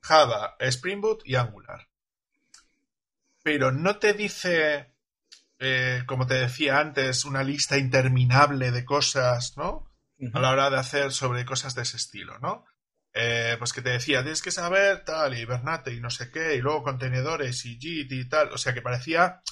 Java, 0.00 0.54
Spring 0.60 1.00
Boot 1.00 1.22
y 1.24 1.34
Angular. 1.34 1.88
Pero 3.42 3.72
no 3.72 3.96
te 3.98 4.12
dice, 4.12 4.94
eh, 5.58 6.04
como 6.06 6.24
te 6.24 6.34
decía 6.34 6.78
antes, 6.78 7.24
una 7.24 7.42
lista 7.42 7.76
interminable 7.76 8.70
de 8.70 8.84
cosas, 8.84 9.56
¿no? 9.56 9.90
A 10.32 10.38
la 10.38 10.50
hora 10.52 10.70
de 10.70 10.78
hacer 10.78 11.10
sobre 11.10 11.44
cosas 11.44 11.74
de 11.74 11.82
ese 11.82 11.96
estilo, 11.96 12.38
¿no? 12.38 12.64
Eh, 13.12 13.56
pues 13.58 13.72
que 13.72 13.82
te 13.82 13.90
decía, 13.90 14.22
tienes 14.22 14.42
que 14.42 14.52
saber 14.52 15.04
tal, 15.04 15.36
y 15.36 15.44
Bernate 15.46 15.92
y 15.92 15.98
no 15.98 16.10
sé 16.10 16.30
qué, 16.30 16.54
y 16.54 16.60
luego 16.60 16.84
contenedores 16.84 17.64
y 17.64 17.76
JIT 17.76 18.12
y 18.12 18.28
tal. 18.28 18.52
O 18.52 18.56
sea, 18.56 18.72
que 18.72 18.82
parecía 18.82 19.42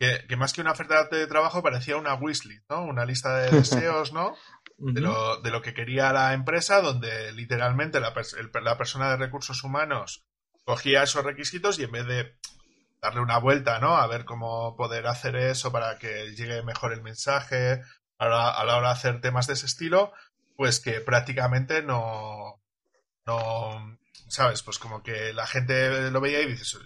que, 0.00 0.36
más 0.36 0.54
que 0.54 0.62
una 0.62 0.72
oferta 0.72 1.04
de 1.04 1.26
trabajo 1.26 1.62
parecía 1.62 1.98
una 1.98 2.14
wishlist, 2.14 2.64
¿no? 2.70 2.84
Una 2.84 3.04
lista 3.04 3.36
de 3.36 3.50
deseos, 3.58 4.12
¿no? 4.12 4.34
De 4.78 5.02
lo, 5.02 5.62
que 5.62 5.74
quería 5.74 6.10
la 6.12 6.32
empresa, 6.32 6.80
donde 6.80 7.32
literalmente 7.32 8.00
la, 8.00 8.14
la 8.62 8.78
persona 8.78 9.10
de 9.10 9.16
recursos 9.18 9.62
humanos 9.62 10.24
cogía 10.64 11.02
esos 11.02 11.22
requisitos 11.22 11.78
y 11.78 11.84
en 11.84 11.92
vez 11.92 12.06
de 12.06 12.38
darle 13.02 13.20
una 13.20 13.38
vuelta, 13.38 13.78
¿no? 13.78 13.98
A 13.98 14.06
ver 14.06 14.24
cómo 14.24 14.74
poder 14.74 15.06
hacer 15.06 15.36
eso 15.36 15.70
para 15.70 15.98
que 15.98 16.34
llegue 16.34 16.62
mejor 16.62 16.94
el 16.94 17.02
mensaje 17.02 17.82
a 18.18 18.26
la, 18.26 18.50
a 18.50 18.64
la 18.64 18.78
hora 18.78 18.88
de 18.88 18.94
hacer 18.94 19.20
temas 19.20 19.46
de 19.46 19.52
ese 19.52 19.66
estilo, 19.66 20.14
pues 20.56 20.80
que 20.80 21.02
prácticamente 21.02 21.82
no, 21.82 22.62
no, 23.26 23.98
¿sabes? 24.28 24.62
Pues 24.62 24.78
como 24.78 25.02
que 25.02 25.34
la 25.34 25.46
gente 25.46 26.10
lo 26.10 26.22
veía 26.22 26.40
y 26.40 26.46
dices, 26.46 26.78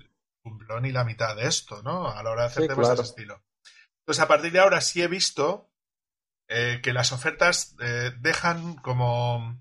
cumplió 0.45 0.79
ni 0.81 0.93
la 0.93 1.05
mitad 1.05 1.35
de 1.35 1.47
esto, 1.47 1.83
¿no? 1.83 2.09
A 2.09 2.23
la 2.23 2.31
hora 2.31 2.43
de 2.43 2.49
hacer 2.49 2.69
temas 2.69 2.89
de 2.89 2.95
ese 2.95 3.03
estilo. 3.03 3.43
Entonces, 4.01 4.23
a 4.23 4.29
partir 4.29 4.53
de 4.53 4.61
ahora 4.61 4.83
sí 4.83 5.03
he 5.03 5.09
visto 5.09 5.71
eh, 6.49 6.81
que 6.83 6.93
las 6.93 7.13
ofertas 7.13 7.75
eh, 7.81 8.13
dejan 8.21 8.77
como, 8.77 9.59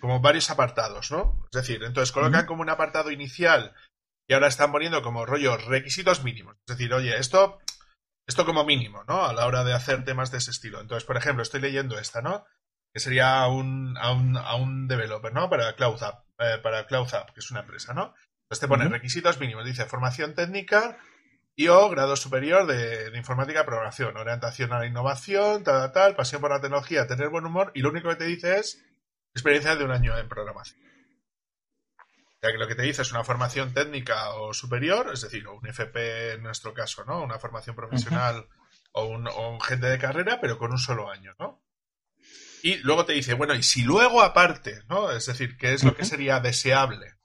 como 0.00 0.20
varios 0.20 0.50
apartados, 0.50 1.12
¿no? 1.12 1.46
Es 1.52 1.62
decir, 1.62 1.84
entonces 1.84 2.12
colocan 2.12 2.44
como 2.44 2.62
un 2.62 2.70
apartado 2.70 3.12
inicial 3.12 3.74
y 4.26 4.34
ahora 4.34 4.48
están 4.48 4.72
poniendo 4.72 5.00
como 5.02 5.24
rollo 5.24 5.56
requisitos 5.56 6.24
mínimos. 6.24 6.56
Es 6.66 6.76
decir, 6.76 6.92
oye, 6.92 7.16
esto, 7.16 7.60
esto 8.26 8.44
como 8.44 8.64
mínimo, 8.64 9.04
¿no? 9.04 9.24
A 9.24 9.32
la 9.32 9.46
hora 9.46 9.62
de 9.62 9.72
hacer 9.72 10.04
temas 10.04 10.32
de 10.32 10.38
ese 10.38 10.50
estilo. 10.50 10.80
Entonces, 10.80 11.04
por 11.04 11.16
ejemplo, 11.16 11.44
estoy 11.44 11.60
leyendo 11.60 11.96
esta, 11.96 12.20
¿no? 12.20 12.44
Que 12.92 12.98
sería 12.98 13.40
a 13.40 13.46
un, 13.46 13.96
a 13.96 14.10
un, 14.10 14.36
a 14.36 14.56
un 14.56 14.88
developer, 14.88 15.32
¿no? 15.32 15.48
Para 15.48 15.76
Cloud 15.76 16.02
App, 16.02 16.24
eh, 16.40 16.58
para 16.60 16.86
Cloud 16.88 17.14
App, 17.14 17.30
que 17.30 17.38
es 17.38 17.50
una 17.52 17.60
empresa, 17.60 17.94
¿no? 17.94 18.12
Entonces 18.48 18.60
te 18.60 18.68
pone 18.68 18.88
requisitos 18.88 19.38
mínimos, 19.38 19.66
dice 19.66 19.84
formación 19.84 20.34
técnica 20.34 20.96
y 21.54 21.68
o 21.68 21.90
grado 21.90 22.16
superior 22.16 22.66
de, 22.66 23.14
informática 23.14 23.60
y 23.60 23.64
programación, 23.64 24.16
orientación 24.16 24.72
a 24.72 24.78
la 24.78 24.86
innovación, 24.86 25.64
tal, 25.64 25.92
tal, 25.92 26.16
pasión 26.16 26.40
por 26.40 26.50
la 26.50 26.60
tecnología, 26.60 27.06
tener 27.06 27.28
buen 27.28 27.44
humor 27.44 27.72
y 27.74 27.82
lo 27.82 27.90
único 27.90 28.08
que 28.08 28.16
te 28.16 28.24
dice 28.24 28.58
es 28.58 28.82
experiencia 29.34 29.76
de 29.76 29.84
un 29.84 29.90
año 29.90 30.16
en 30.16 30.30
programación. 30.30 30.80
O 31.98 32.40
sea 32.40 32.50
que 32.50 32.56
lo 32.56 32.66
que 32.66 32.74
te 32.74 32.84
dice 32.84 33.02
es 33.02 33.12
una 33.12 33.22
formación 33.22 33.74
técnica 33.74 34.30
o 34.30 34.54
superior, 34.54 35.10
es 35.12 35.20
decir, 35.20 35.46
un 35.46 35.66
FP 35.66 36.32
en 36.32 36.42
nuestro 36.42 36.72
caso, 36.72 37.04
¿no? 37.04 37.22
Una 37.22 37.38
formación 37.38 37.76
profesional 37.76 38.48
o, 38.92 39.04
un, 39.04 39.28
o 39.28 39.50
un 39.50 39.60
gente 39.60 39.88
de 39.88 39.98
carrera, 39.98 40.40
pero 40.40 40.56
con 40.56 40.72
un 40.72 40.78
solo 40.78 41.10
año, 41.10 41.34
¿no? 41.38 41.62
Y 42.62 42.76
luego 42.76 43.04
te 43.04 43.12
dice, 43.12 43.34
bueno, 43.34 43.54
y 43.54 43.62
si 43.62 43.82
luego 43.82 44.22
aparte, 44.22 44.84
¿no? 44.88 45.10
Es 45.10 45.26
decir, 45.26 45.58
¿qué 45.58 45.74
es 45.74 45.84
lo 45.84 45.94
que 45.94 46.06
sería 46.06 46.40
deseable? 46.40 47.17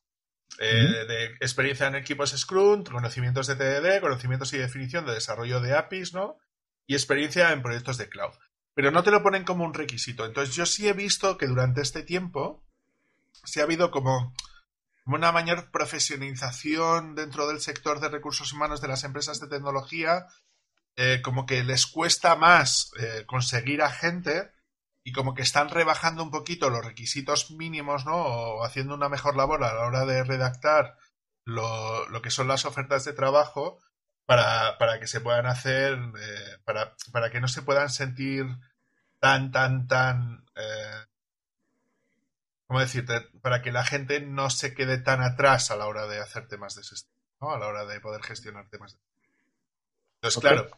Eh, 0.60 1.06
de 1.08 1.26
experiencia 1.40 1.88
en 1.88 1.96
equipos 1.96 2.32
Scrum, 2.32 2.84
conocimientos 2.84 3.48
de 3.48 3.56
TDD, 3.56 4.02
conocimientos 4.02 4.54
y 4.54 4.58
definición 4.58 5.06
de 5.06 5.14
desarrollo 5.14 5.60
de 5.62 5.76
APIs, 5.76 6.14
¿no? 6.14 6.38
Y 6.86 6.94
experiencia 6.94 7.52
en 7.52 7.64
proyectos 7.64 7.98
de 7.98 8.08
cloud. 8.08 8.34
Pero 8.76 8.92
no 8.92 9.04
te 9.04 9.12
lo 9.12 9.24
ponen 9.24 9.46
como 9.46 9.66
un 9.66 9.74
requisito. 9.74 10.26
Entonces 10.26 10.56
yo 10.56 10.66
sí 10.66 10.88
he 10.88 10.94
visto 10.94 11.38
que 11.38 11.48
durante 11.48 11.82
este 11.82 12.04
tiempo 12.04 12.64
sí 13.44 13.60
ha 13.60 13.64
habido 13.64 13.90
como 13.90 14.34
una 15.06 15.32
mayor 15.32 15.70
profesionalización 15.72 17.16
dentro 17.16 17.48
del 17.48 17.60
sector 17.60 18.00
de 18.00 18.10
recursos 18.10 18.54
humanos 18.54 18.80
de 18.80 18.88
las 18.88 19.04
empresas 19.04 19.40
de 19.40 19.48
tecnología, 19.48 20.28
eh, 20.96 21.22
como 21.24 21.46
que 21.46 21.64
les 21.64 21.88
cuesta 21.88 22.36
más 22.36 22.92
eh, 23.00 23.26
conseguir 23.26 23.82
a 23.82 23.90
gente 23.90 24.53
y 25.04 25.12
como 25.12 25.34
que 25.34 25.42
están 25.42 25.70
rebajando 25.70 26.24
un 26.24 26.32
poquito 26.32 26.70
los 26.70 26.86
requisitos 26.86 27.52
mínimos, 27.52 28.06
¿no? 28.06 28.16
O 28.16 28.64
haciendo 28.64 28.96
una 28.96 29.10
mejor 29.10 29.36
labor 29.36 29.64
a 29.64 29.74
la 29.74 29.86
hora 29.86 30.06
de 30.06 30.24
redactar 30.24 30.98
lo, 31.46 32.08
lo 32.08 32.22
que 32.22 32.32
son 32.32 32.48
las 32.48 32.66
ofertas 32.66 33.04
de 33.04 33.14
trabajo 33.14 33.80
para, 34.26 34.78
para 34.78 35.00
que 35.00 35.08
se 35.08 35.20
puedan 35.20 35.46
hacer, 35.46 35.94
eh, 35.94 36.58
para, 36.64 36.96
para, 37.12 37.30
que 37.30 37.42
no 37.42 37.48
se 37.48 37.62
puedan 37.62 37.90
sentir 37.90 38.46
tan, 39.20 39.52
tan, 39.52 39.88
tan... 39.88 40.46
Eh, 40.56 41.06
¿Cómo 42.68 42.80
decirte? 42.80 43.20
Para 43.42 43.62
que 43.62 43.72
la 43.72 43.84
gente 43.84 44.22
no 44.22 44.50
se 44.50 44.74
quede 44.74 44.98
tan 44.98 45.22
atrás 45.22 45.70
a 45.70 45.76
la 45.76 45.86
hora 45.86 46.08
de 46.08 46.20
hacer 46.20 46.48
temas 46.48 46.76
de 46.76 46.82
ese 46.82 46.96
estilo, 46.96 47.20
¿no? 47.42 47.52
A 47.52 47.60
la 47.60 47.68
hora 47.68 47.86
de 47.86 48.00
poder 48.00 48.24
gestionar 48.24 48.70
temas 48.70 48.94
de... 48.94 49.00
Entonces, 50.16 50.42
claro, 50.42 50.70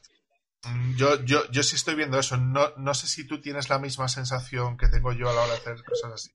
yo, 0.97 1.23
yo, 1.23 1.49
yo 1.51 1.63
sí 1.63 1.75
estoy 1.75 1.95
viendo 1.95 2.19
eso. 2.19 2.37
No, 2.37 2.69
no 2.77 2.93
sé 2.93 3.07
si 3.07 3.27
tú 3.27 3.41
tienes 3.41 3.69
la 3.69 3.79
misma 3.79 4.07
sensación 4.07 4.77
que 4.77 4.87
tengo 4.87 5.11
yo 5.13 5.29
a 5.29 5.33
la 5.33 5.41
hora 5.41 5.53
de 5.53 5.59
hacer 5.59 5.83
cosas 5.83 6.13
así. 6.13 6.31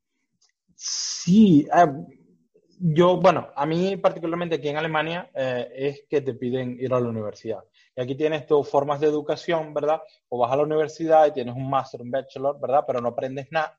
Sí, 0.74 1.66
eh, 1.74 1.86
yo, 2.78 3.18
bueno, 3.18 3.50
a 3.54 3.66
mí 3.66 3.96
particularmente 3.98 4.56
aquí 4.56 4.68
en 4.68 4.78
Alemania 4.78 5.30
eh, 5.34 5.68
es 5.74 6.04
que 6.08 6.22
te 6.22 6.34
piden 6.34 6.78
ir 6.80 6.92
a 6.94 7.00
la 7.00 7.08
universidad. 7.08 7.62
Y 7.94 8.00
aquí 8.00 8.14
tienes 8.14 8.46
tus 8.46 8.68
formas 8.68 9.00
de 9.00 9.08
educación, 9.08 9.74
¿verdad? 9.74 10.00
O 10.28 10.38
vas 10.38 10.52
a 10.52 10.56
la 10.56 10.62
universidad 10.62 11.26
y 11.26 11.32
tienes 11.32 11.54
un 11.54 11.68
máster, 11.68 12.00
un 12.00 12.10
bachelor, 12.10 12.58
¿verdad? 12.58 12.84
Pero 12.86 13.00
no 13.00 13.10
aprendes 13.10 13.48
nada. 13.50 13.78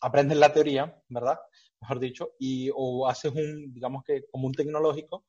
Aprendes 0.00 0.38
la 0.38 0.52
teoría, 0.52 0.92
¿verdad? 1.08 1.38
Mejor 1.80 2.00
dicho, 2.00 2.32
y 2.38 2.70
o 2.74 3.08
haces 3.08 3.32
un, 3.32 3.72
digamos 3.72 4.02
que 4.04 4.24
como 4.30 4.46
un 4.46 4.54
tecnológico 4.54 5.24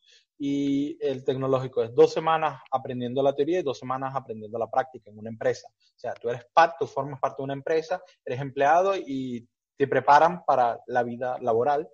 y 0.45 0.97
el 0.99 1.23
tecnológico 1.23 1.83
es 1.83 1.95
dos 1.95 2.11
semanas 2.11 2.61
aprendiendo 2.69 3.23
la 3.23 3.33
teoría 3.33 3.59
y 3.59 3.63
dos 3.63 3.79
semanas 3.79 4.13
aprendiendo 4.13 4.59
la 4.59 4.69
práctica 4.69 5.09
en 5.09 5.17
una 5.17 5.29
empresa. 5.29 5.69
O 5.71 5.97
sea, 5.97 6.13
tú 6.15 6.27
eres 6.27 6.43
parte, 6.53 6.75
tú 6.81 6.85
formas 6.85 7.17
parte 7.21 7.37
de 7.37 7.43
una 7.45 7.53
empresa, 7.53 8.03
eres 8.25 8.41
empleado 8.41 8.93
y 8.93 9.47
te 9.77 9.87
preparan 9.87 10.43
para 10.43 10.81
la 10.87 11.01
vida 11.01 11.37
laboral, 11.39 11.87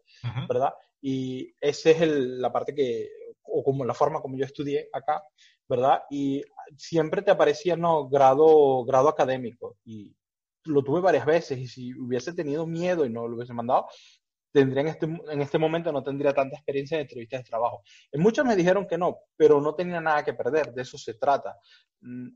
¿verdad? 0.47 0.74
Y 1.00 1.54
esa 1.62 1.91
es 1.91 2.02
la 2.02 2.52
parte 2.52 2.74
que, 2.74 3.08
o 3.43 3.64
como 3.64 3.86
la 3.86 3.93
forma 3.93 4.20
como 4.20 4.36
yo 4.36 4.45
estudié 4.45 4.89
acá, 4.93 5.22
¿verdad? 5.68 6.02
Y 6.10 6.43
siempre 6.76 7.22
te 7.22 7.30
aparecía, 7.30 7.76
no, 7.76 8.10
grado, 8.10 8.84
grado 8.84 9.10
académico. 9.10 9.78
Y 9.86 10.12
lo 10.66 10.82
tuve 10.82 11.02
varias 11.02 11.28
veces 11.28 11.60
y 11.60 11.68
si 11.68 11.93
hubiese 11.93 12.34
tenido 12.34 12.66
miedo 12.66 13.06
y 13.06 13.12
no 13.12 13.28
lo 13.28 13.36
hubiese 13.36 13.54
mandado, 13.54 13.86
tendría 14.52 14.82
en 14.82 14.88
este, 14.88 15.06
en 15.06 15.41
este 15.41 15.58
momento 15.58 15.91
no 15.91 16.04
tendría 16.04 16.34
tanta 16.34 16.56
experiencia 16.58 16.95
en 16.95 17.02
entrevistas 17.02 17.41
de 17.41 17.50
trabajo. 17.50 17.84
Muchos 18.14 18.45
me 18.45 18.56
dijeron 18.56 18.88
que 18.88 18.97
no, 18.97 19.18
pero 19.36 19.62
no 19.62 19.76
tenía 19.76 20.02
nada 20.02 20.24
que 20.24 20.34
perder, 20.34 20.74
de 20.74 20.82
eso 20.82 20.97
se 20.97 21.16
trata. 21.16 21.58
Mm, 22.02 22.30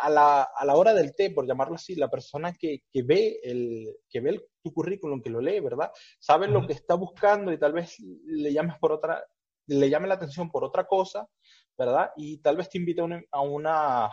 a, 0.00 0.10
la, 0.10 0.42
a 0.42 0.64
la, 0.64 0.74
hora 0.76 0.94
del 0.94 1.14
té, 1.14 1.30
por 1.30 1.46
llamarlo 1.46 1.74
así, 1.74 1.94
la 1.96 2.08
persona 2.08 2.52
que, 2.52 2.82
que 2.90 3.02
ve, 3.02 3.40
el, 3.42 3.88
que 4.08 4.20
ve 4.20 4.30
el, 4.30 4.42
tu 4.62 4.72
currículum, 4.72 5.20
que 5.20 5.30
lo 5.30 5.40
lee, 5.40 5.60
¿verdad? 5.60 5.90
Sabe 6.20 6.46
lo 6.46 6.66
que 6.66 6.72
está 6.72 6.94
buscando 6.94 7.52
y 7.52 7.58
tal 7.58 7.72
vez 7.72 7.96
le 8.26 8.52
llames 8.52 8.78
por 8.78 8.92
otra, 8.92 9.24
le 9.66 9.90
llame 9.90 10.08
la 10.08 10.14
atención 10.14 10.50
por 10.50 10.64
otra 10.64 10.86
cosa, 10.86 11.28
¿verdad? 11.76 12.10
Y 12.16 12.38
tal 12.38 12.56
vez 12.56 12.68
te 12.68 12.78
invite 12.78 13.00
a 13.00 13.04
una 13.04 13.22
a 13.30 13.40
una 13.40 14.10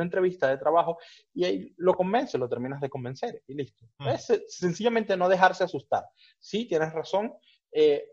entrevista 0.00 0.48
de 0.48 0.58
trabajo 0.58 0.98
y 1.34 1.44
ahí 1.44 1.74
lo 1.76 1.94
convence, 1.94 2.38
lo 2.38 2.48
terminas 2.48 2.80
de 2.80 2.88
convencer 2.88 3.42
y 3.46 3.54
listo. 3.54 3.86
Mm. 3.98 4.08
Es 4.08 4.26
sencillamente 4.48 5.16
no 5.16 5.28
dejarse 5.28 5.64
asustar. 5.64 6.04
Sí, 6.38 6.66
tienes 6.66 6.92
razón. 6.92 7.32
Eh, 7.72 8.04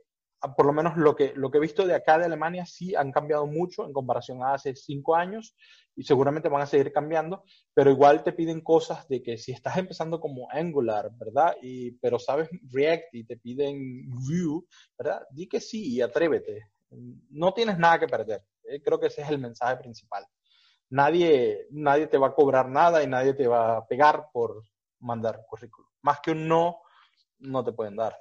por 0.56 0.66
lo 0.66 0.74
menos 0.74 0.98
lo 0.98 1.16
que, 1.16 1.34
lo 1.36 1.50
que 1.50 1.58
he 1.58 1.62
visto 1.62 1.88
de 1.88 1.96
acá 1.96 2.18
de 2.20 2.26
Alemania 2.26 2.66
sí 2.66 2.94
han 2.94 3.12
cambiado 3.12 3.48
mucho 3.48 3.86
en 3.86 3.94
comparación 3.94 4.44
a 4.44 4.54
hace 4.54 4.76
cinco 4.76 5.16
años 5.16 5.56
y 5.96 6.04
seguramente 6.04 6.50
van 6.50 6.62
a 6.62 6.68
seguir 6.68 6.92
cambiando, 6.92 7.44
pero 7.74 7.90
igual 7.90 8.24
te 8.24 8.34
piden 8.34 8.62
cosas 8.62 9.08
de 9.08 9.24
que 9.24 9.38
si 9.38 9.54
estás 9.54 9.78
empezando 9.78 10.20
como 10.20 10.48
Angular, 10.52 11.10
¿verdad? 11.18 11.56
Y, 11.62 11.94
pero 11.94 12.20
sabes 12.20 12.50
React 12.70 13.14
y 13.14 13.24
te 13.24 13.38
piden 13.38 14.10
Vue, 14.10 14.64
¿verdad? 14.98 15.22
Di 15.32 15.48
que 15.48 15.62
sí 15.62 15.96
y 15.96 16.02
atrévete. 16.02 16.70
No 17.30 17.54
tienes 17.54 17.80
nada 17.80 18.00
que 18.00 18.08
perder. 18.08 18.44
Eh, 18.64 18.82
creo 18.82 19.00
que 19.00 19.08
ese 19.08 19.22
es 19.22 19.30
el 19.30 19.40
mensaje 19.40 19.78
principal 19.78 20.26
nadie, 20.90 21.68
nadie 21.72 22.08
te 22.08 22.18
va 22.18 22.28
a 22.28 22.34
cobrar 22.34 22.70
nada 22.70 23.04
y 23.04 23.08
nadie 23.08 23.34
te 23.34 23.48
va 23.48 23.78
a 23.78 23.88
pegar 23.88 24.28
por 24.32 24.64
mandar 25.00 25.42
currículum. 25.48 25.90
Más 26.02 26.20
que 26.20 26.32
un 26.32 26.48
no, 26.48 26.78
no 27.40 27.64
te 27.64 27.72
pueden 27.72 27.96
dar. 27.96 28.18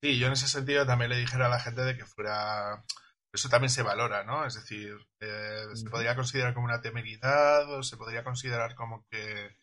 Sí, 0.00 0.18
yo 0.18 0.28
en 0.28 0.34
ese 0.34 0.48
sentido 0.48 0.86
también 0.86 1.10
le 1.10 1.16
dijera 1.16 1.46
a 1.46 1.50
la 1.50 1.60
gente 1.60 1.82
de 1.82 1.96
que 1.96 2.04
fuera... 2.04 2.84
Eso 3.30 3.50
también 3.50 3.70
se 3.70 3.82
valora, 3.82 4.24
¿no? 4.24 4.46
Es 4.46 4.54
decir, 4.54 4.96
eh, 5.20 5.64
se 5.74 5.90
podría 5.90 6.16
considerar 6.16 6.54
como 6.54 6.64
una 6.64 6.80
temeridad 6.80 7.70
o 7.70 7.82
se 7.82 7.98
podría 7.98 8.24
considerar 8.24 8.74
como 8.74 9.06
que 9.10 9.54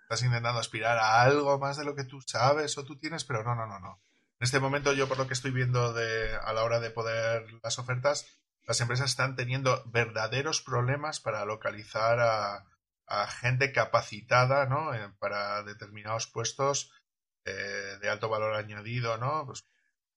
estás 0.00 0.22
intentando 0.22 0.58
aspirar 0.58 0.96
a 0.98 1.22
algo 1.22 1.58
más 1.58 1.76
de 1.76 1.84
lo 1.84 1.94
que 1.94 2.04
tú 2.04 2.20
sabes 2.26 2.76
o 2.78 2.84
tú 2.84 2.96
tienes, 2.96 3.24
pero 3.24 3.44
no, 3.44 3.54
no, 3.54 3.66
no, 3.66 3.80
no. 3.80 4.00
En 4.40 4.44
este 4.44 4.60
momento 4.60 4.92
yo 4.92 5.08
por 5.08 5.18
lo 5.18 5.26
que 5.26 5.34
estoy 5.34 5.50
viendo 5.50 5.92
de, 5.92 6.34
a 6.34 6.52
la 6.52 6.64
hora 6.64 6.80
de 6.80 6.90
poder 6.90 7.46
las 7.62 7.78
ofertas, 7.78 8.26
las 8.66 8.80
empresas 8.80 9.10
están 9.10 9.36
teniendo 9.36 9.82
verdaderos 9.86 10.62
problemas 10.62 11.20
para 11.20 11.44
localizar 11.44 12.20
a, 12.20 12.66
gente 13.40 13.72
capacitada 13.72 14.64
¿no? 14.64 14.94
Eh, 14.94 15.12
para 15.18 15.62
determinados 15.64 16.26
puestos 16.28 16.92
eh, 17.44 17.98
de 18.00 18.08
alto 18.08 18.30
valor 18.30 18.54
añadido, 18.54 19.18
¿no? 19.18 19.44
Pues 19.44 19.66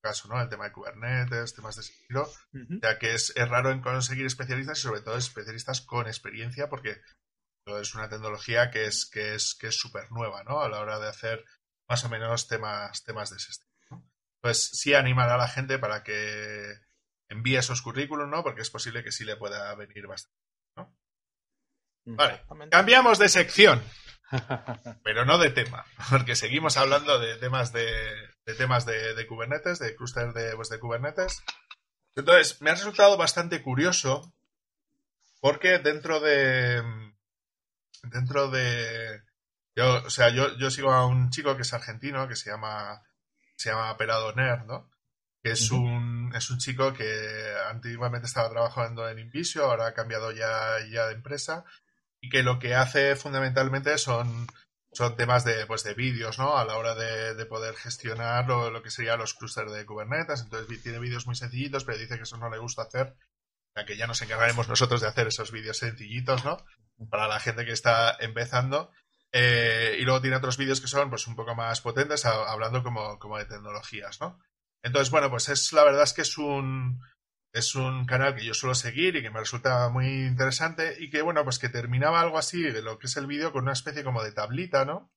caso, 0.05 0.27
¿no? 0.27 0.39
El 0.39 0.49
tema 0.49 0.65
de 0.65 0.71
Kubernetes, 0.71 1.55
temas 1.55 1.75
de 1.75 1.81
estilo. 1.81 2.29
Ya 2.53 2.99
que 2.99 3.15
es, 3.15 3.33
raro 3.35 3.71
en 3.71 3.81
conseguir 3.81 4.25
especialistas 4.25 4.77
y 4.77 4.81
sobre 4.83 5.01
todo 5.01 5.17
especialistas 5.17 5.81
con 5.81 6.07
experiencia 6.07 6.69
porque 6.69 7.01
es 7.65 7.95
una 7.95 8.07
tecnología 8.07 8.69
que 8.69 8.85
es 8.85 9.07
que 9.07 9.33
es 9.33 9.55
que 9.55 9.67
es 9.67 9.75
súper 9.75 10.11
nueva, 10.11 10.43
¿no? 10.43 10.61
A 10.61 10.69
la 10.69 10.79
hora 10.79 10.99
de 10.99 11.09
hacer 11.09 11.43
más 11.89 12.05
o 12.05 12.09
menos 12.09 12.47
temas 12.47 13.03
temas 13.03 13.31
de 13.31 13.37
ese 13.37 13.51
estilo. 13.51 14.03
Pues 14.41 14.63
sí 14.63 14.93
animar 14.93 15.29
a 15.29 15.37
la 15.37 15.47
gente 15.47 15.79
para 15.79 16.03
que 16.03 16.84
envíe 17.29 17.57
esos 17.57 17.81
currículums, 17.81 18.29
¿no? 18.29 18.43
Porque 18.43 18.61
es 18.61 18.69
posible 18.69 19.03
que 19.03 19.11
sí 19.11 19.23
le 19.23 19.35
pueda 19.35 19.73
venir 19.75 20.07
bastante, 20.07 20.39
¿no? 20.75 20.95
Vale, 22.05 22.43
cambiamos 22.69 23.17
de 23.17 23.29
sección, 23.29 23.83
pero 25.03 25.25
no 25.25 25.37
de 25.37 25.49
tema, 25.49 25.85
porque 26.09 26.35
seguimos 26.35 26.77
hablando 26.77 27.19
de 27.19 27.37
temas 27.37 27.73
de, 27.73 28.13
temas 28.57 28.85
de, 28.85 29.25
Kubernetes, 29.27 29.79
de 29.79 29.95
clúster 29.95 30.33
de, 30.33 30.55
pues, 30.55 30.69
de 30.69 30.79
Kubernetes. 30.79 31.43
Entonces, 32.15 32.61
me 32.61 32.69
ha 32.69 32.75
resultado 32.75 33.17
bastante 33.17 33.61
curioso 33.61 34.33
porque 35.41 35.79
dentro 35.79 36.19
de 36.19 36.81
dentro 38.03 38.49
de 38.49 39.21
yo, 39.75 40.03
o 40.05 40.09
sea, 40.09 40.29
yo, 40.29 40.55
yo 40.57 40.71
sigo 40.71 40.93
a 40.93 41.05
un 41.05 41.29
chico 41.31 41.55
que 41.55 41.63
es 41.63 41.73
argentino 41.73 42.27
que 42.27 42.35
se 42.35 42.51
llama 42.51 43.01
se 43.57 43.69
llama 43.69 43.97
Pelado 43.97 44.33
Nerd, 44.33 44.65
¿no? 44.65 44.89
que 45.45 45.51
es, 45.51 45.69
un, 45.69 46.14
es 46.33 46.49
un 46.49 46.57
chico 46.57 46.93
que 46.93 47.53
antiguamente 47.69 48.27
estaba 48.27 48.49
trabajando 48.49 49.07
en 49.09 49.19
Invisio, 49.19 49.65
ahora 49.65 49.87
ha 49.87 49.93
cambiado 49.93 50.31
ya, 50.31 50.79
ya 50.89 51.07
de 51.07 51.13
empresa 51.13 51.65
y 52.25 52.29
que 52.29 52.43
lo 52.43 52.57
que 52.57 52.73
hace 52.73 53.15
fundamentalmente 53.15 53.97
son, 53.99 54.47
son 54.91 55.15
temas 55.15 55.45
de, 55.45 55.65
pues 55.67 55.83
de 55.83 55.93
vídeos, 55.93 56.39
¿no? 56.39 56.57
A 56.57 56.65
la 56.65 56.77
hora 56.77 56.95
de, 56.95 57.45
poder 57.45 57.75
gestionar 57.75 58.47
lo, 58.47 58.81
que 58.81 58.89
serían 58.89 59.19
los 59.19 59.35
clústeres 59.35 59.71
de 59.73 59.85
Kubernetes. 59.85 60.41
Entonces 60.41 60.81
tiene 60.81 60.99
vídeos 60.99 61.27
muy 61.27 61.35
sencillitos, 61.35 61.83
pero 61.83 61.99
dice 61.99 62.17
que 62.17 62.23
eso 62.23 62.37
no 62.37 62.49
le 62.49 62.57
gusta 62.57 62.83
hacer, 62.83 63.15
ya 63.75 63.85
que 63.85 63.97
ya 63.97 64.07
nos 64.07 64.21
encargaremos 64.21 64.67
nosotros 64.67 65.01
de 65.01 65.07
hacer 65.07 65.27
esos 65.27 65.51
vídeos 65.51 65.77
sencillitos, 65.77 66.43
¿no? 66.43 66.57
Para 67.11 67.27
la 67.27 67.39
gente 67.39 67.65
que 67.65 67.73
está 67.73 68.17
empezando. 68.19 68.91
Eh, 69.31 69.97
y 69.99 70.03
luego 70.03 70.21
tiene 70.21 70.37
otros 70.37 70.57
vídeos 70.57 70.81
que 70.81 70.87
son 70.87 71.09
pues 71.09 71.27
un 71.27 71.35
poco 71.35 71.53
más 71.53 71.81
potentes, 71.81 72.25
hablando 72.25 72.81
como, 72.81 73.19
como 73.19 73.37
de 73.37 73.45
tecnologías, 73.45 74.19
¿no? 74.21 74.39
Entonces, 74.85 75.09
bueno, 75.09 75.31
pues 75.31 75.49
es 75.49 75.73
la 75.73 75.83
verdad 75.83 76.03
es 76.03 76.13
que 76.13 76.21
es 76.21 76.37
un 76.37 77.01
es 77.51 77.73
un 77.73 78.05
canal 78.05 78.35
que 78.35 78.45
yo 78.45 78.53
suelo 78.53 78.75
seguir 78.75 79.15
y 79.15 79.23
que 79.23 79.31
me 79.31 79.39
resulta 79.39 79.89
muy 79.89 80.05
interesante 80.05 80.95
y 80.99 81.09
que, 81.09 81.23
bueno, 81.23 81.43
pues 81.43 81.57
que 81.57 81.69
terminaba 81.69 82.21
algo 82.21 82.37
así 82.37 82.61
de 82.61 82.83
lo 82.83 82.99
que 82.99 83.07
es 83.07 83.17
el 83.17 83.25
vídeo 83.25 83.51
con 83.51 83.63
una 83.63 83.73
especie 83.73 84.03
como 84.03 84.21
de 84.21 84.31
tablita, 84.31 84.85
¿no? 84.85 85.11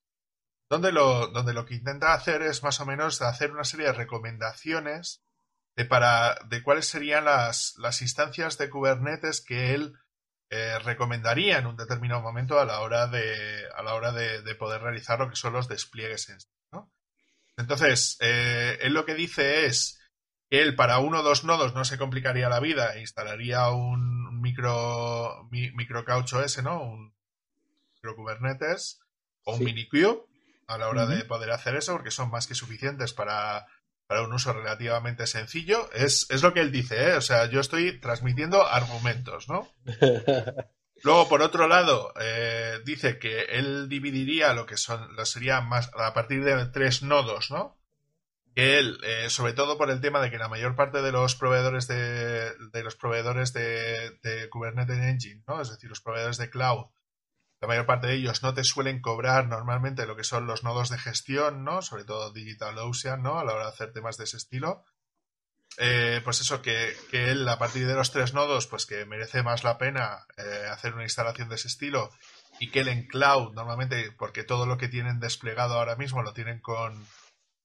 Donde 0.69 0.91
lo, 0.91 1.27
donde 1.27 1.53
lo 1.53 1.65
que 1.65 1.75
intenta 1.75 2.13
hacer 2.13 2.41
es 2.41 2.63
más 2.63 2.79
o 2.79 2.85
menos 2.87 3.21
hacer 3.21 3.51
una 3.51 3.63
serie 3.63 3.87
de 3.87 3.93
recomendaciones 3.93 5.21
de, 5.75 5.85
para, 5.85 6.35
de 6.47 6.63
cuáles 6.63 6.87
serían 6.87 7.25
las, 7.25 7.75
las 7.77 8.01
instancias 8.01 8.57
de 8.57 8.69
Kubernetes 8.71 9.41
que 9.41 9.75
él 9.75 9.93
eh, 10.49 10.79
recomendaría 10.79 11.59
en 11.59 11.67
un 11.67 11.77
determinado 11.77 12.21
momento 12.21 12.59
a 12.59 12.65
la 12.65 12.79
hora 12.79 13.05
de, 13.05 13.69
a 13.75 13.83
la 13.83 13.93
hora 13.93 14.13
de, 14.13 14.55
poder 14.55 14.81
realizar 14.81 15.19
lo 15.19 15.29
que 15.29 15.35
son 15.35 15.53
los 15.53 15.67
despliegues 15.67 16.29
en 16.29 16.39
sí. 16.39 16.47
Entonces, 17.59 18.17
eh, 18.21 18.77
él 18.81 18.93
lo 18.93 19.05
que 19.05 19.15
dice 19.15 19.65
es 19.65 19.99
que 20.49 20.61
él 20.61 20.75
para 20.75 20.99
uno 20.99 21.19
o 21.19 21.23
dos 21.23 21.43
nodos 21.43 21.75
no 21.75 21.83
se 21.83 21.97
complicaría 21.97 22.47
la 22.47 22.61
vida 22.61 22.95
e 22.95 23.01
instalaría 23.01 23.69
un 23.69 24.41
micro, 24.41 25.47
micro 25.51 26.05
ese 26.43 26.63
¿no? 26.63 26.81
Un 26.81 27.13
micro 27.95 28.15
Kubernetes 28.15 29.01
o 29.43 29.55
un 29.55 29.59
mini 29.59 29.87
minikube 29.91 30.23
a 30.67 30.77
la 30.77 30.87
hora 30.87 31.05
de 31.05 31.25
poder 31.25 31.51
hacer 31.51 31.75
eso, 31.75 31.93
porque 31.93 32.11
son 32.11 32.29
más 32.29 32.47
que 32.47 32.55
suficientes 32.55 33.11
para, 33.11 33.65
para 34.07 34.21
un 34.21 34.31
uso 34.31 34.53
relativamente 34.53 35.27
sencillo. 35.27 35.91
Es, 35.91 36.27
es 36.29 36.43
lo 36.43 36.53
que 36.53 36.61
él 36.61 36.71
dice, 36.71 37.09
¿eh? 37.09 37.13
O 37.15 37.21
sea, 37.21 37.49
yo 37.49 37.59
estoy 37.59 37.99
transmitiendo 37.99 38.65
argumentos, 38.65 39.49
¿no? 39.49 39.67
Luego, 41.03 41.29
por 41.29 41.41
otro 41.41 41.67
lado, 41.67 42.13
eh, 42.19 42.79
dice 42.85 43.19
que 43.19 43.41
él 43.43 43.87
dividiría 43.89 44.53
lo 44.53 44.65
que 44.65 44.77
son, 44.77 45.15
lo 45.15 45.25
sería 45.25 45.61
más 45.61 45.91
a 45.95 46.13
partir 46.13 46.43
de 46.43 46.65
tres 46.67 47.03
nodos, 47.03 47.51
¿no? 47.51 47.79
que 48.55 48.79
él, 48.79 48.99
eh, 49.03 49.29
sobre 49.29 49.53
todo 49.53 49.77
por 49.77 49.89
el 49.89 50.01
tema 50.01 50.21
de 50.21 50.31
que 50.31 50.37
la 50.37 50.47
mayor 50.47 50.75
parte 50.75 51.01
de 51.01 51.11
los 51.11 51.35
proveedores 51.35 51.87
de, 51.87 52.53
los 52.83 52.95
proveedores 52.95 53.53
de, 53.53 54.47
Kubernetes 54.49 54.97
Engine, 54.97 55.43
¿no? 55.47 55.61
Es 55.61 55.69
decir, 55.69 55.89
los 55.89 56.01
proveedores 56.01 56.37
de 56.37 56.49
cloud, 56.49 56.85
la 57.61 57.67
mayor 57.67 57.85
parte 57.85 58.07
de 58.07 58.15
ellos 58.15 58.41
no 58.41 58.53
te 58.53 58.63
suelen 58.63 59.01
cobrar 59.01 59.47
normalmente 59.47 60.05
lo 60.05 60.15
que 60.15 60.23
son 60.23 60.47
los 60.47 60.63
nodos 60.63 60.89
de 60.89 60.97
gestión, 60.97 61.63
¿no? 61.63 61.81
Sobre 61.81 62.05
todo 62.05 62.31
DigitalOcean, 62.31 63.21
¿no? 63.21 63.37
A 63.37 63.43
la 63.43 63.53
hora 63.53 63.65
de 63.65 63.71
hacer 63.71 63.93
temas 63.93 64.17
de 64.17 64.23
ese 64.23 64.37
estilo. 64.37 64.83
Eh, 65.77 66.21
pues 66.23 66.41
eso, 66.41 66.61
que, 66.61 66.95
él 67.11 67.47
a 67.47 67.57
partir 67.57 67.87
de 67.87 67.95
los 67.95 68.11
tres 68.11 68.33
nodos, 68.33 68.67
pues 68.67 68.85
que 68.85 69.05
merece 69.05 69.43
más 69.43 69.63
la 69.63 69.77
pena 69.77 70.25
eh, 70.37 70.67
hacer 70.69 70.93
una 70.93 71.03
instalación 71.03 71.47
de 71.47 71.55
ese 71.55 71.67
estilo 71.67 72.11
y 72.59 72.69
que 72.69 72.81
él 72.81 72.89
en 72.89 73.07
cloud, 73.07 73.53
normalmente, 73.53 74.11
porque 74.17 74.43
todo 74.43 74.65
lo 74.65 74.77
que 74.77 74.89
tienen 74.89 75.19
desplegado 75.19 75.75
ahora 75.75 75.95
mismo 75.95 76.21
lo 76.21 76.33
tienen 76.33 76.59
con, 76.59 77.05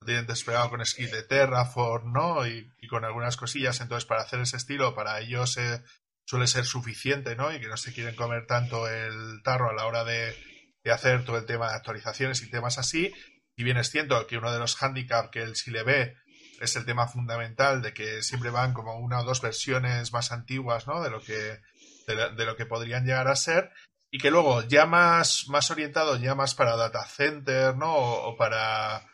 tienen 0.05 0.27
desplegado 0.27 0.71
con 0.71 0.85
script 0.85 1.13
de 1.13 1.23
Terraform, 1.23 2.13
¿no? 2.13 2.47
Y, 2.47 2.71
con 2.89 3.05
algunas 3.05 3.37
cosillas. 3.37 3.81
Entonces, 3.81 4.07
para 4.07 4.23
hacer 4.23 4.41
ese 4.41 4.57
estilo, 4.57 4.95
para 4.95 5.19
ellos 5.21 5.57
eh, 5.57 5.83
suele 6.27 6.47
ser 6.47 6.65
suficiente, 6.65 7.35
¿no? 7.35 7.53
Y 7.53 7.61
que 7.61 7.69
no 7.69 7.77
se 7.77 7.93
quieren 7.93 8.15
comer 8.15 8.47
tanto 8.47 8.89
el 8.89 9.43
tarro 9.43 9.71
a 9.71 9.75
la 9.75 9.87
hora 9.87 10.05
de, 10.05 10.37
hacer 10.85 11.25
todo 11.25 11.39
el 11.39 11.47
tema 11.47 11.71
de 11.71 11.77
actualizaciones 11.77 12.43
y 12.43 12.51
temas 12.51 12.79
así. 12.79 13.13
Y 13.57 13.65
bien 13.65 13.79
es 13.79 13.91
cierto 13.91 14.27
que 14.27 14.37
uno 14.37 14.53
de 14.53 14.59
los 14.59 14.81
handicaps 14.81 15.31
que 15.31 15.43
él 15.43 15.57
sí 15.57 15.71
le 15.71 15.83
ve 15.83 16.17
es 16.65 16.77
el 16.77 16.85
tema 16.85 17.09
fundamental 17.09 17.83
de 17.83 17.95
que 17.95 18.23
siempre 18.23 18.51
van 18.51 18.73
como 18.73 18.99
una 18.99 19.21
o 19.21 19.25
dos 19.25 19.41
versiones 19.41 20.13
más 20.13 20.33
antiguas, 20.33 20.87
¿no? 20.87 21.03
De 21.03 21.11
lo 21.11 21.21
que, 21.21 21.61
de, 22.07 22.45
lo 22.45 22.57
que 22.57 22.67
podrían 22.67 23.05
llegar 23.05 23.29
a 23.29 23.37
ser. 23.37 23.71
Y 24.11 24.19
que 24.19 24.31
luego, 24.31 24.63
ya 24.63 24.87
más, 24.87 25.47
más 25.49 25.71
orientado, 25.71 26.17
ya 26.17 26.35
más 26.35 26.55
para 26.55 26.77
data 26.77 27.05
center, 27.07 27.77
¿no? 27.77 27.95
o 27.95 28.37
para 28.37 29.05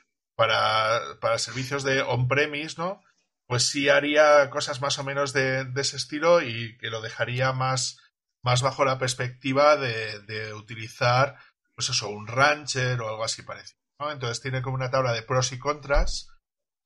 para, 1.20 1.38
servicios 1.38 1.82
de 1.82 2.00
on-premise, 2.00 2.76
¿no? 2.78 3.02
Pues 3.46 3.68
sí 3.68 3.88
haría 3.88 4.48
cosas 4.48 4.80
más 4.80 4.98
o 4.98 5.04
menos 5.04 5.32
de, 5.32 5.70
ese 5.76 5.96
estilo 5.96 6.40
y 6.40 6.78
que 6.78 6.88
lo 6.88 7.02
dejaría 7.02 7.52
más, 7.52 7.98
más 8.42 8.62
bajo 8.62 8.84
la 8.86 8.98
perspectiva 8.98 9.76
de, 9.76 10.54
utilizar, 10.54 11.36
pues 11.74 11.90
eso, 11.90 12.08
un 12.08 12.26
rancher 12.26 13.00
o 13.02 13.08
algo 13.08 13.24
así 13.24 13.42
parecido. 13.42 13.78
Entonces 14.10 14.40
tiene 14.40 14.62
como 14.62 14.76
una 14.76 14.90
tabla 14.90 15.12
de 15.12 15.22
pros 15.22 15.52
y 15.52 15.58
contras 15.58 16.29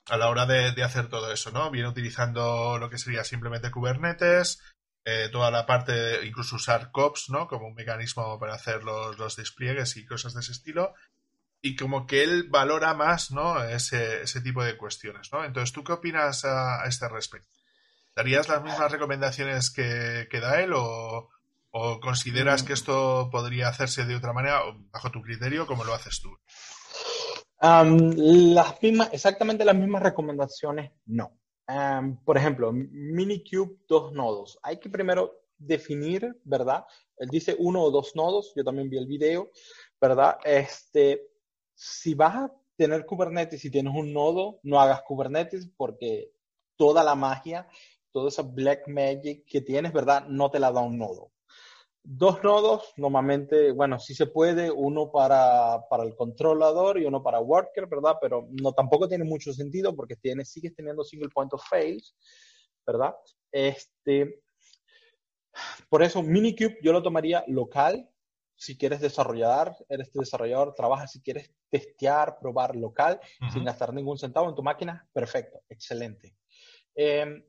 a 0.09 0.17
la 0.17 0.29
hora 0.29 0.47
de, 0.47 0.83
hacer 0.83 1.09
todo 1.09 1.33
eso, 1.33 1.51
¿no? 1.51 1.71
Viene 1.71 1.89
utilizando 1.89 2.79
lo 2.79 2.91
que 2.91 2.99
sería 2.99 3.25
simplemente 3.25 3.71
Kubernetes, 3.71 4.61
eh, 5.05 5.29
toda 5.31 5.51
la 5.51 5.67
parte, 5.67 6.25
incluso 6.27 6.57
usar 6.57 6.91
COPS, 6.91 7.31
¿no? 7.31 7.47
Como 7.47 7.67
un 7.67 7.75
mecanismo 7.75 8.39
para 8.39 8.55
hacer 8.55 8.85
los, 8.85 9.19
los 9.19 9.37
despliegues 9.37 9.97
y 9.97 10.07
cosas 10.07 10.35
de 10.35 10.41
ese 10.41 10.53
estilo 10.53 10.95
y 11.65 11.77
como 11.77 12.07
que 12.07 12.23
él 12.23 12.49
valora 12.51 12.93
más 12.93 13.31
¿no? 13.31 13.65
ese, 13.65 14.21
ese 14.21 14.43
tipo 14.43 14.63
de 14.63 14.77
cuestiones. 14.77 15.33
¿no? 15.33 15.43
Entonces, 15.47 15.73
¿tú 15.73 15.83
qué 15.83 15.93
opinas 15.93 16.45
a, 16.45 16.85
este 16.85 17.09
respecto? 17.09 17.49
¿Darías 18.15 18.51
las 18.51 18.63
mismas 18.63 18.93
recomendaciones 18.93 19.71
que, 19.71 20.29
da 20.31 20.61
él 20.61 20.73
o, 20.75 21.31
consideras 22.03 22.65
que 22.65 22.75
esto 22.75 23.31
podría 23.33 23.69
hacerse 23.69 24.05
de 24.05 24.15
otra 24.15 24.35
manera 24.35 24.61
bajo 24.93 25.11
tu 25.11 25.23
criterio 25.23 25.67
como 25.67 25.85
lo 25.85 25.95
haces 25.95 26.21
tú? 26.21 26.39
Las 27.65 28.83
mismas, 28.83 29.09
exactamente 29.13 29.65
las 29.65 29.77
mismas 29.77 30.03
recomendaciones, 30.03 30.93
no. 31.07 31.33
por 32.25 32.37
ejemplo, 32.37 32.73
Minikube, 32.73 33.77
dos 33.89 34.13
nodos. 34.13 34.59
Hay 34.63 34.79
que 34.79 34.91
primero 34.91 35.33
definir, 35.57 36.37
¿verdad? 36.45 36.85
Él 37.17 37.29
dice 37.31 37.57
uno 37.59 37.83
o 37.83 37.91
dos 37.91 38.15
nodos, 38.17 38.53
yo 38.55 38.65
también 38.65 38.91
vi 38.91 38.99
el 38.99 39.07
video, 39.07 39.51
¿verdad? 40.01 40.37
Este, 40.45 41.23
si 41.75 42.15
vas 42.15 42.35
a 42.35 42.53
tener 42.77 43.07
Kubernetes 43.07 43.65
y 43.65 43.71
tienes 43.71 43.95
un 43.95 44.13
nodo, 44.13 44.61
no 44.63 44.81
hagas 44.81 45.03
Kubernetes 45.03 45.69
porque 45.77 46.33
toda 46.77 47.03
la 47.05 47.15
magia, 47.15 47.69
toda 48.13 48.29
esa 48.29 48.43
black 48.43 48.89
magic 48.89 49.45
que 49.47 49.61
tienes, 49.61 49.93
¿verdad? 49.93 50.27
No 50.29 50.51
te 50.51 50.59
la 50.59 50.73
da 50.73 50.81
un 50.81 50.99
nodo. 50.99 51.31
Dos 52.07 52.45
nodos, 52.45 52.93
normalmente, 52.99 53.73
bueno, 53.73 53.99
sí 53.99 54.15
se 54.15 54.27
puede, 54.27 54.71
uno 54.71 55.11
para, 55.11 55.81
el 56.03 56.15
controlador 56.15 57.01
y 57.01 57.07
uno 57.07 57.23
para 57.23 57.41
worker, 57.41 57.87
¿verdad? 57.87 58.19
Pero 58.21 58.47
no 58.61 58.75
tampoco 58.75 59.09
tiene 59.09 59.25
mucho 59.25 59.55
sentido 59.55 59.97
porque 59.97 60.15
tienes, 60.17 60.51
sigues 60.51 60.75
teniendo 60.75 61.03
single 61.03 61.31
point 61.31 61.55
of 61.55 61.65
fails, 61.67 62.15
¿verdad? 62.87 63.15
Este, 63.51 64.43
por 65.89 66.03
eso 66.03 66.23
Minikube 66.23 66.77
yo 66.83 66.93
lo 66.93 67.03
tomaría 67.03 67.43
local, 67.47 68.07
si 68.55 68.77
quieres 68.77 69.01
desarrollar, 69.01 69.75
eres 69.89 70.13
desarrollador, 70.13 70.75
trabajas, 70.75 71.13
si 71.13 71.23
quieres 71.23 71.55
testear, 71.71 72.39
probar 72.39 72.77
local, 72.77 73.19
sin 73.51 73.65
gastar 73.65 73.95
ningún 73.95 74.19
centavo 74.19 74.51
en 74.51 74.55
tu 74.55 74.63
máquina, 74.63 75.09
perfecto, 75.11 75.63
excelente. 75.71 76.37
Em, 76.95 77.43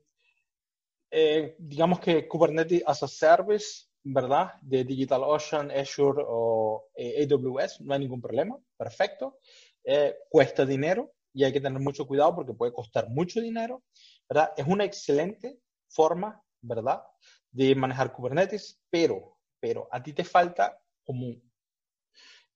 eh, 1.10 1.56
digamos 1.58 2.00
que 2.00 2.26
Kubernetes 2.26 2.82
as 2.86 3.02
a 3.02 3.08
Service, 3.08 3.85
¿verdad? 4.08 4.52
De 4.62 4.84
DigitalOcean, 4.84 5.72
Azure 5.72 6.22
o 6.24 6.90
eh, 6.94 7.26
AWS, 7.28 7.80
no 7.80 7.94
hay 7.94 8.00
ningún 8.00 8.20
problema, 8.20 8.56
perfecto. 8.76 9.38
Eh, 9.82 10.14
cuesta 10.28 10.64
dinero 10.64 11.12
y 11.32 11.42
hay 11.42 11.52
que 11.52 11.60
tener 11.60 11.80
mucho 11.80 12.06
cuidado 12.06 12.36
porque 12.36 12.54
puede 12.54 12.72
costar 12.72 13.08
mucho 13.08 13.40
dinero, 13.40 13.82
¿verdad? 14.28 14.52
Es 14.56 14.64
una 14.66 14.84
excelente 14.84 15.58
forma, 15.88 16.40
¿verdad? 16.60 17.02
De 17.50 17.74
manejar 17.74 18.12
Kubernetes, 18.12 18.80
pero, 18.88 19.38
pero 19.58 19.88
a 19.90 20.00
ti 20.00 20.12
te 20.12 20.24
falta 20.24 20.78
como 21.04 21.34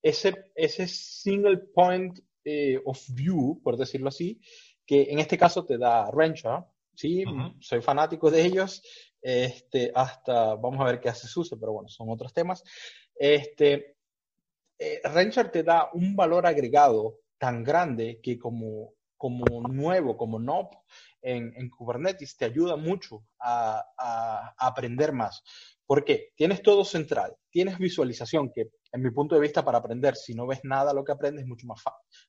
ese, 0.00 0.52
ese 0.54 0.86
single 0.86 1.58
point 1.74 2.20
eh, 2.44 2.80
of 2.84 3.04
view, 3.08 3.60
por 3.62 3.76
decirlo 3.76 4.08
así, 4.08 4.40
que 4.86 5.10
en 5.10 5.18
este 5.18 5.36
caso 5.36 5.64
te 5.64 5.78
da 5.78 6.10
Rancher, 6.12 6.64
¿sí? 6.94 7.24
Soy 7.58 7.80
fanático 7.80 8.30
de 8.30 8.44
ellos, 8.44 8.82
este, 9.22 9.92
hasta, 9.94 10.54
vamos 10.54 10.80
a 10.80 10.84
ver 10.84 11.00
qué 11.00 11.08
hace 11.08 11.26
SUSE, 11.26 11.56
pero 11.56 11.72
bueno, 11.72 11.88
son 11.88 12.08
otros 12.10 12.32
temas. 12.32 12.62
Este, 13.14 13.96
eh, 14.78 15.00
te 15.52 15.62
da 15.62 15.90
un 15.92 16.16
valor 16.16 16.46
agregado 16.46 17.18
tan 17.38 17.62
grande 17.62 18.20
que 18.22 18.38
como, 18.38 18.94
como 19.16 19.68
nuevo, 19.68 20.16
como 20.16 20.38
NOP 20.38 20.74
en, 21.22 21.52
en 21.56 21.70
Kubernetes, 21.70 22.36
te 22.36 22.44
ayuda 22.44 22.76
mucho 22.76 23.24
a, 23.38 23.84
a, 23.98 24.54
aprender 24.58 25.12
más. 25.12 25.42
¿Por 25.86 26.04
qué? 26.04 26.30
Tienes 26.36 26.62
todo 26.62 26.84
central, 26.84 27.34
tienes 27.50 27.78
visualización, 27.78 28.52
que 28.52 28.70
en 28.92 29.02
mi 29.02 29.10
punto 29.10 29.34
de 29.34 29.40
vista 29.40 29.64
para 29.64 29.78
aprender, 29.78 30.16
si 30.16 30.34
no 30.34 30.46
ves 30.46 30.60
nada 30.62 30.92
lo 30.92 31.04
que 31.04 31.12
aprendes 31.12 31.42
es 31.42 31.48
mucho 31.48 31.66
más, 31.66 31.82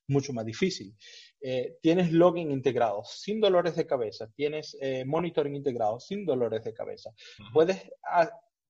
mucho 0.08 0.32
más 0.32 0.44
difícil. 0.44 0.96
Eh, 1.40 1.78
tienes 1.80 2.12
login 2.12 2.50
integrado 2.50 3.02
sin 3.04 3.40
dolores 3.40 3.76
de 3.76 3.86
cabeza, 3.86 4.28
tienes 4.34 4.76
eh, 4.80 5.04
monitoring 5.04 5.56
integrado 5.56 6.00
sin 6.00 6.24
dolores 6.24 6.64
de 6.64 6.74
cabeza. 6.74 7.10
puedes, 7.52 7.78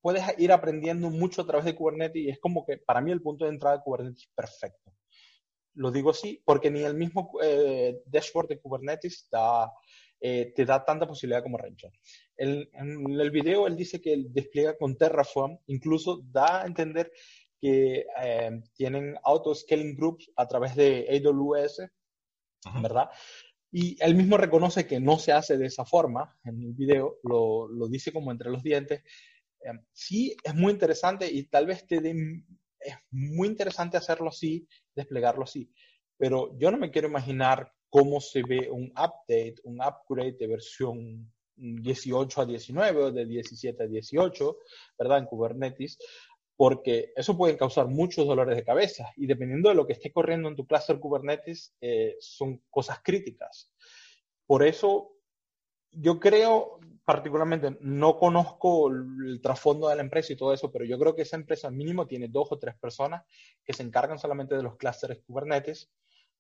puedes 0.01 0.25
ir 0.39 0.53
aprendiendo 0.53 1.11
mucho 1.11 1.43
a 1.43 1.47
través 1.47 1.65
de 1.65 1.75
Kubernetes 1.75 2.23
y 2.23 2.29
es 2.29 2.39
como 2.39 2.65
que 2.65 2.79
para 2.79 3.01
mí 3.01 3.13
el 3.13 3.23
punto 3.23 3.45
de 3.45 3.53
entrada 3.53 3.77
de 3.77 3.83
Kubernetes 3.83 4.25
es 4.25 4.31
perfecto. 4.35 4.93
Lo 5.75 5.91
digo 5.91 6.11
así 6.11 6.43
porque 6.45 6.71
ni 6.71 6.83
el 6.83 6.95
mismo 6.95 7.33
eh, 7.43 8.03
dashboard 8.07 8.49
de 8.49 8.61
Kubernetes 8.61 9.29
da, 9.31 9.73
eh, 10.25 10.53
te 10.55 10.65
da 10.65 10.85
tanta 10.85 11.05
posibilidad 11.05 11.43
como 11.43 11.59
Rancher. 11.59 11.91
en 12.37 13.21
el 13.21 13.31
video 13.33 13.67
él 13.67 13.77
dice 13.77 14.01
que 14.01 14.13
él 14.13 14.33
despliega 14.33 14.79
con 14.79 14.97
Terraform, 14.97 15.59
incluso 15.67 16.23
da 16.31 16.63
a 16.63 16.67
entender 16.67 17.11
que 17.61 18.07
eh, 18.23 18.63
tienen 18.75 19.17
auto-scaling 19.25 19.97
groups 19.97 20.31
a 20.37 20.47
través 20.47 20.77
de 20.77 21.09
AWS, 21.11 21.89
¿verdad? 22.81 23.09
Y 23.73 23.97
él 24.01 24.15
mismo 24.15 24.37
reconoce 24.37 24.87
que 24.87 25.01
no 25.01 25.19
se 25.19 25.33
hace 25.33 25.59
de 25.59 25.67
esa 25.67 25.85
forma 25.85 26.39
en 26.45 26.63
el 26.63 26.73
video, 26.73 27.19
lo, 27.25 27.67
lo 27.67 27.89
dice 27.89 28.13
como 28.13 28.31
entre 28.31 28.51
los 28.51 28.63
dientes. 28.63 29.03
Eh, 29.65 29.73
sí, 29.93 30.37
es 30.45 30.55
muy 30.55 30.73
interesante 30.73 31.29
y 31.29 31.49
tal 31.49 31.67
vez 31.67 31.85
te 31.85 32.01
den, 32.01 32.47
es 32.79 32.95
muy 33.11 33.49
interesante 33.49 33.97
hacerlo 33.97 34.29
así, 34.29 34.69
desplegarlo 34.95 35.43
así, 35.43 35.73
pero 36.17 36.57
yo 36.59 36.71
no 36.71 36.79
me 36.79 36.93
quiero 36.93 37.09
imaginar 37.09 37.73
cómo 37.93 38.23
se 38.23 38.43
ve 38.43 38.71
un 38.71 38.87
update, 38.93 39.57
un 39.65 39.79
upgrade 39.83 40.39
de 40.39 40.47
versión 40.47 41.31
18 41.57 42.41
a 42.41 42.47
19 42.47 43.03
o 43.03 43.13
de 43.13 43.27
17 43.27 43.83
a 43.83 43.87
18, 43.87 44.57
¿verdad? 44.99 45.19
En 45.19 45.27
Kubernetes, 45.27 45.99
porque 46.57 47.13
eso 47.15 47.37
puede 47.37 47.59
causar 47.59 47.89
muchos 47.89 48.27
dolores 48.27 48.57
de 48.57 48.65
cabeza 48.65 49.13
y 49.15 49.27
dependiendo 49.27 49.69
de 49.69 49.75
lo 49.75 49.87
que 49.87 49.93
esté 49.93 50.11
corriendo 50.11 50.49
en 50.49 50.57
tu 50.57 50.67
cluster 50.67 50.99
Kubernetes, 50.99 51.75
eh, 51.83 52.17
son 52.19 52.63
cosas 52.71 53.01
críticas. 53.05 53.71
Por 54.47 54.63
eso, 54.63 55.13
yo 55.91 56.19
creo, 56.19 56.81
particularmente, 57.05 57.77
no 57.83 58.17
conozco 58.17 58.89
el 58.89 59.39
trasfondo 59.43 59.91
de 59.91 59.97
la 59.97 60.03
empresa 60.03 60.33
y 60.33 60.37
todo 60.37 60.55
eso, 60.55 60.73
pero 60.73 60.87
yo 60.87 60.99
creo 60.99 61.15
que 61.15 61.23
esa 61.23 61.37
empresa 61.37 61.71
mínimo 61.71 62.07
tiene 62.07 62.29
dos 62.29 62.53
o 62.53 62.59
tres 62.59 62.75
personas 62.75 63.23
que 63.63 63.75
se 63.75 63.83
encargan 63.83 64.19
solamente 64.19 64.57
de 64.57 64.63
los 64.63 64.77
clusters 64.77 65.21
Kubernetes, 65.27 65.91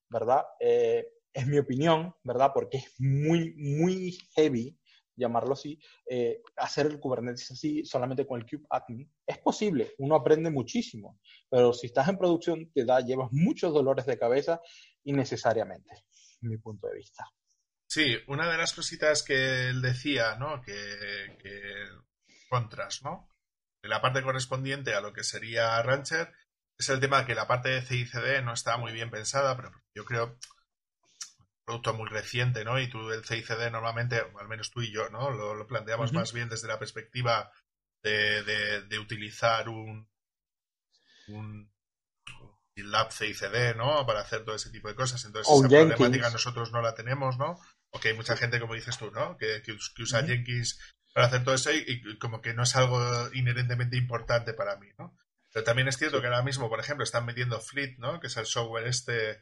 ¿verdad? 0.08 0.46
Eh, 0.58 1.06
es 1.32 1.46
mi 1.46 1.59
opinión, 1.59 2.14
¿verdad? 2.22 2.50
Porque 2.54 2.78
es 2.78 2.94
muy, 2.98 3.54
muy 3.56 4.18
heavy 4.34 4.78
llamarlo 5.16 5.52
así, 5.52 5.78
eh, 6.09 6.40
hacer 6.56 6.86
el 6.86 6.98
Kubernetes 6.98 7.50
así 7.50 7.84
solamente 7.84 8.26
con 8.26 8.40
el 8.40 8.46
kubeadmin. 8.46 9.10
Es 9.26 9.38
posible, 9.38 9.94
uno 9.98 10.16
aprende 10.16 10.50
muchísimo, 10.50 11.20
pero 11.50 11.72
si 11.72 11.86
estás 11.86 12.09
en 12.09 12.18
producción 12.18 12.70
te 12.72 12.84
da, 12.84 13.00
llevas 13.00 13.28
muchos 13.32 13.72
dolores 13.72 14.06
de 14.06 14.18
cabeza 14.18 14.60
innecesariamente, 15.04 16.04
mi 16.40 16.59
punto 16.59 16.88
de 16.88 16.96
vista. 16.96 17.24
Sí, 17.86 18.16
una 18.26 18.50
de 18.50 18.56
las 18.56 18.72
cositas 18.72 19.22
que 19.22 19.68
él 19.68 19.82
decía, 19.82 20.36
¿no? 20.36 20.62
Que, 20.62 20.72
contras, 22.48 23.02
¿no? 23.02 23.28
La 23.82 24.00
parte 24.00 24.22
correspondiente 24.22 24.94
a 24.94 25.00
lo 25.00 25.12
que 25.12 25.24
sería 25.24 25.82
Rancher 25.82 26.32
es 26.78 26.88
el 26.88 27.00
tema 27.00 27.20
de 27.20 27.26
que 27.26 27.34
la 27.34 27.46
parte 27.46 27.68
de 27.68 27.82
CICD 27.82 28.42
no 28.42 28.52
está 28.54 28.78
muy 28.78 28.92
bien 28.92 29.10
pensada, 29.10 29.56
pero 29.56 29.72
yo 29.94 30.04
creo 30.04 30.38
producto 31.64 31.94
muy 31.94 32.09
reciente, 32.09 32.64
¿no? 32.64 32.80
Y 32.80 32.89
tú 32.89 33.10
el 33.10 33.24
CICD 33.24 33.70
normalmente, 33.70 34.22
al 34.39 34.48
menos 34.48 34.70
tú 34.70 34.82
y 34.82 34.93
yo, 34.93 35.09
¿no? 35.10 35.30
Lo, 35.30 35.66
planteamos 35.66 36.12
más 36.12 36.32
bien 36.32 36.48
desde 36.48 36.68
la 36.68 36.78
perspectiva 36.78 37.51
de, 38.02 38.43
de, 38.82 38.98
utilizar 38.98 39.68
un, 39.68 40.09
un, 41.28 41.70
lab 42.76 43.12
CICD, 43.12 43.76
¿no? 43.76 44.05
Para 44.06 44.20
hacer 44.20 44.44
todo 44.44 44.56
ese 44.56 44.70
tipo 44.70 44.89
de 44.89 44.94
cosas. 44.94 45.24
Entonces, 45.24 45.52
esa 45.52 45.68
problemática 45.68 46.30
nosotros 46.30 46.72
no 46.72 46.82
la 46.82 46.94
tenemos, 46.94 47.39
¿no? 47.39 47.59
O 47.90 48.01
que 48.01 48.09
hay 48.09 48.14
mucha 48.14 48.36
gente, 48.36 48.59
como 48.59 48.74
dices 48.74 48.98
tú, 48.98 49.10
¿no? 49.10 49.36
Que, 49.36 49.62
que, 49.62 49.72
usa 50.02 50.24
Jenkins 50.24 50.80
para 51.14 51.26
hacer 51.26 51.44
todo 51.44 51.55
eso 51.55 51.70
y, 51.72 52.18
como 52.18 52.40
que 52.40 52.55
no 52.55 52.62
es 52.62 52.74
algo 52.74 52.98
inherentemente 53.34 53.97
importante 53.97 54.55
para 54.55 54.76
mí, 54.76 54.89
¿no? 54.98 55.16
Pero 55.52 55.64
también 55.64 55.86
es 55.89 55.98
cierto 55.98 56.20
que 56.20 56.26
ahora 56.26 56.43
mismo, 56.43 56.70
por 56.70 56.80
ejemplo, 56.80 57.05
están 57.05 57.26
metiendo 57.26 57.60
Fleet, 57.60 57.98
¿no? 57.98 58.18
Que 58.18 58.28
es 58.28 58.36
el 58.39 58.47
software 58.47 58.86
este 58.86 59.39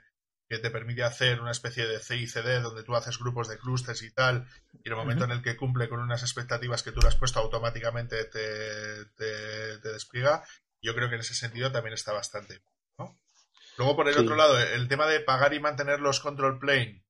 que 0.51 0.59
te 0.59 0.73
permite 0.73 1.05
hacer 1.05 1.41
una 1.41 1.53
especie 1.53 1.87
de 1.87 2.01
CICD 2.01 2.61
donde 2.61 2.83
tú 2.83 2.97
haces 2.97 3.19
grupos 3.19 3.47
de 3.47 3.57
clústeres 3.57 4.03
y 4.03 4.11
tal, 4.11 4.49
y 4.73 4.89
en 4.89 4.93
el 4.93 4.97
momento 4.97 5.25
en 5.25 5.31
el 5.31 5.43
que 5.43 5.57
cumple 5.57 5.89
con 5.89 6.01
unas 6.01 6.23
expectativas 6.23 6.83
que 6.83 6.91
tú 6.91 7.01
le 7.01 7.07
has 7.07 7.15
puesto, 7.15 7.39
automáticamente 7.39 8.25
te, 8.25 9.05
te, 9.15 9.93
despliega. 9.93 10.43
Yo 10.83 10.93
creo 10.97 11.09
que 11.09 11.15
en 11.15 11.21
ese 11.21 11.37
sentido 11.37 11.71
también 11.71 11.95
está 11.95 12.13
bastante. 12.13 12.63
¿no? 12.99 13.17
Luego, 13.79 13.95
por 13.95 14.09
el 14.09 14.19
otro 14.19 14.35
lado, 14.35 14.59
el 14.59 14.89
tema 14.89 15.07
de 15.07 15.21
pagar 15.21 15.55
y 15.55 15.61
mantener 15.61 16.01
los 16.01 16.19
control 16.19 16.59
plane. 16.59 17.05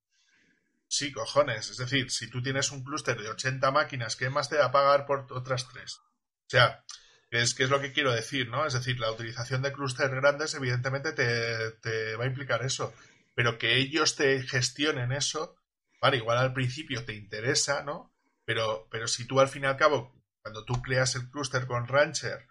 Sí, 0.86 1.10
cojones. 1.10 1.70
Es 1.70 1.78
decir, 1.78 2.10
si 2.10 2.28
tú 2.28 2.42
tienes 2.42 2.70
un 2.70 2.84
clúster 2.84 3.18
de 3.18 3.30
80 3.30 3.70
máquinas, 3.70 4.16
¿qué 4.16 4.28
más 4.28 4.50
te 4.50 4.58
va 4.58 4.66
a 4.66 4.72
pagar 4.72 5.06
por 5.06 5.26
otras 5.30 5.66
tres? 5.72 5.96
O 5.96 6.48
sea, 6.48 6.84
es, 7.30 7.54
que 7.54 7.62
es 7.62 7.70
lo 7.70 7.80
que 7.80 7.94
quiero 7.94 8.12
decir, 8.12 8.50
¿no? 8.50 8.66
Es 8.66 8.74
decir, 8.74 9.00
la 9.00 9.10
utilización 9.10 9.62
de 9.62 9.72
clústeres 9.72 10.12
grandes 10.12 10.52
evidentemente 10.52 11.12
te, 11.12 11.70
te 11.80 12.16
va 12.16 12.24
a 12.24 12.26
implicar 12.26 12.62
eso 12.66 12.92
pero 13.34 13.58
que 13.58 13.78
ellos 13.78 14.16
te 14.16 14.42
gestionen 14.42 15.12
eso, 15.12 15.56
vale, 16.00 16.18
igual 16.18 16.38
al 16.38 16.52
principio 16.52 17.04
te 17.04 17.14
interesa, 17.14 17.82
¿no? 17.82 18.14
Pero, 18.44 18.88
pero 18.90 19.06
si 19.06 19.26
tú 19.26 19.40
al 19.40 19.48
fin 19.48 19.64
y 19.64 19.66
al 19.66 19.76
cabo, 19.76 20.14
cuando 20.42 20.64
tú 20.64 20.80
creas 20.82 21.14
el 21.14 21.30
clúster 21.30 21.66
con 21.66 21.86
Rancher, 21.86 22.48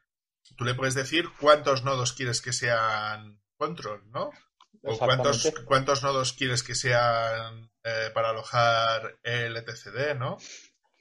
tú 0.55 0.63
le 0.63 0.75
puedes 0.75 0.95
decir 0.95 1.29
cuántos 1.39 1.83
nodos 1.83 2.13
quieres 2.13 2.41
que 2.41 2.53
sean 2.53 3.41
control, 3.57 4.09
¿no? 4.11 4.31
O 4.83 4.97
cuántos, 4.97 5.51
cuántos 5.65 6.03
nodos 6.03 6.33
quieres 6.33 6.63
que 6.63 6.75
sean 6.75 7.69
eh, 7.83 8.11
para 8.13 8.29
alojar 8.29 9.19
el 9.23 9.57
etcd, 9.57 10.15
¿no? 10.17 10.37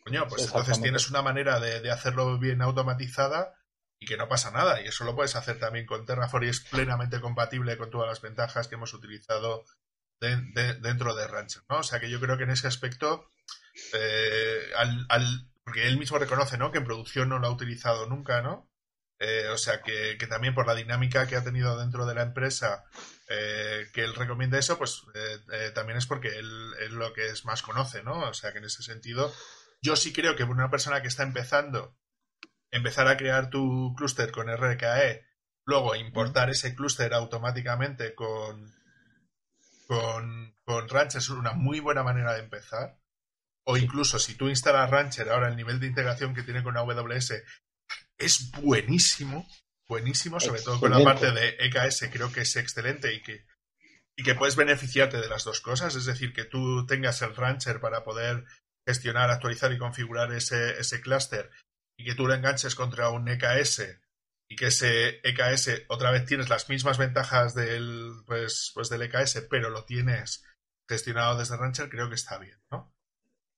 Coño, 0.04 0.26
pues 0.28 0.46
entonces 0.46 0.80
tienes 0.80 1.10
una 1.10 1.22
manera 1.22 1.60
de, 1.60 1.80
de, 1.80 1.90
hacerlo 1.90 2.38
bien 2.38 2.62
automatizada 2.62 3.54
y 4.00 4.06
que 4.06 4.16
no 4.16 4.28
pasa 4.28 4.50
nada. 4.50 4.80
Y 4.80 4.86
eso 4.86 5.04
lo 5.04 5.14
puedes 5.14 5.36
hacer 5.36 5.58
también 5.58 5.86
con 5.86 6.06
Terraform 6.06 6.44
y 6.44 6.48
es 6.48 6.60
plenamente 6.60 7.20
compatible 7.20 7.76
con 7.76 7.90
todas 7.90 8.08
las 8.08 8.20
ventajas 8.20 8.68
que 8.68 8.76
hemos 8.76 8.94
utilizado 8.94 9.64
dentro 10.20 11.14
de 11.14 11.28
Rancher, 11.28 11.62
¿no? 11.68 11.78
O 11.78 11.82
sea 11.82 12.00
que 12.00 12.10
yo 12.10 12.20
creo 12.20 12.36
que 12.36 12.44
en 12.44 12.50
ese 12.50 12.66
aspecto, 12.66 13.30
eh, 13.92 14.72
al, 14.76 15.48
porque 15.64 15.86
él 15.86 15.98
mismo 15.98 16.18
reconoce, 16.18 16.58
¿no? 16.58 16.72
Que 16.72 16.78
en 16.78 16.84
producción 16.84 17.28
no 17.28 17.38
lo 17.38 17.46
ha 17.46 17.52
utilizado 17.52 18.06
nunca, 18.06 18.42
¿no? 18.42 18.68
Eh, 19.20 19.48
o 19.48 19.58
sea 19.58 19.82
que, 19.82 20.16
también 20.28 20.54
por 20.54 20.66
la 20.66 20.74
dinámica 20.74 21.26
que 21.26 21.36
ha 21.36 21.44
tenido 21.44 21.78
dentro 21.78 22.06
de 22.06 22.14
la 22.14 22.22
empresa, 22.22 22.84
eh, 23.28 23.86
que 23.92 24.04
él 24.04 24.14
recomienda 24.14 24.58
eso, 24.58 24.78
pues 24.78 25.02
también 25.74 25.98
es 25.98 26.06
porque 26.06 26.28
él 26.28 26.72
es 26.80 26.90
lo 26.90 27.12
que 27.12 27.26
es 27.26 27.44
más 27.44 27.62
conoce, 27.62 28.02
¿no? 28.02 28.28
O 28.28 28.34
sea 28.34 28.52
que 28.52 28.58
en 28.58 28.64
ese 28.64 28.82
sentido, 28.82 29.32
yo 29.82 29.96
sí 29.96 30.12
creo 30.12 30.36
que 30.36 30.44
una 30.44 30.70
persona 30.70 31.02
que 31.02 31.08
está 31.08 31.22
empezando 31.22 31.96
empezar 32.70 33.08
a 33.08 33.16
crear 33.16 33.50
tu 33.50 33.94
clúster 33.96 34.30
con 34.30 34.48
RKE, 34.48 35.24
luego 35.64 35.94
importar 35.94 36.50
ese 36.50 36.74
clúster 36.74 37.12
automáticamente 37.14 38.14
con, 38.14 38.74
con, 39.86 40.56
con 40.64 40.88
Rancher 40.88 41.18
es 41.18 41.28
una 41.30 41.52
muy 41.52 41.80
buena 41.80 42.02
manera 42.02 42.34
de 42.34 42.40
empezar. 42.40 42.98
O 43.64 43.76
incluso 43.76 44.18
si 44.18 44.34
tú 44.34 44.48
instalas 44.48 44.90
Rancher, 44.90 45.28
ahora 45.28 45.48
el 45.48 45.56
nivel 45.56 45.78
de 45.78 45.88
integración 45.88 46.34
que 46.34 46.42
tiene 46.42 46.62
con 46.62 46.76
AWS 46.76 47.34
es 48.16 48.50
buenísimo, 48.52 49.46
buenísimo, 49.86 50.40
sobre 50.40 50.62
todo 50.62 50.80
con 50.80 50.90
la 50.90 51.04
parte 51.04 51.30
de 51.32 51.56
EKS, 51.60 52.08
creo 52.10 52.32
que 52.32 52.40
es 52.40 52.56
excelente 52.56 53.12
y 53.12 53.22
que, 53.22 53.46
y 54.16 54.22
que 54.22 54.34
puedes 54.34 54.56
beneficiarte 54.56 55.18
de 55.18 55.28
las 55.28 55.44
dos 55.44 55.60
cosas, 55.60 55.94
es 55.96 56.06
decir, 56.06 56.32
que 56.32 56.44
tú 56.44 56.86
tengas 56.86 57.20
el 57.20 57.36
Rancher 57.36 57.78
para 57.80 58.04
poder 58.04 58.44
gestionar, 58.86 59.30
actualizar 59.30 59.70
y 59.72 59.78
configurar 59.78 60.32
ese, 60.32 60.78
ese 60.80 61.02
clúster 61.02 61.50
y 61.98 62.04
que 62.04 62.14
tú 62.14 62.26
lo 62.26 62.34
enganches 62.34 62.74
contra 62.74 63.10
un 63.10 63.28
EKS 63.28 64.00
y 64.48 64.56
que 64.56 64.68
ese 64.68 65.20
EKS 65.24 65.82
otra 65.88 66.10
vez 66.10 66.24
tienes 66.24 66.48
las 66.48 66.70
mismas 66.70 66.96
ventajas 66.96 67.54
del, 67.54 68.12
pues, 68.24 68.70
pues 68.74 68.88
del 68.88 69.02
EKS, 69.02 69.46
pero 69.50 69.68
lo 69.68 69.84
tienes 69.84 70.44
gestionado 70.88 71.38
desde 71.38 71.58
Rancher, 71.58 71.90
creo 71.90 72.08
que 72.08 72.14
está 72.14 72.38
bien, 72.38 72.58
¿no? 72.70 72.94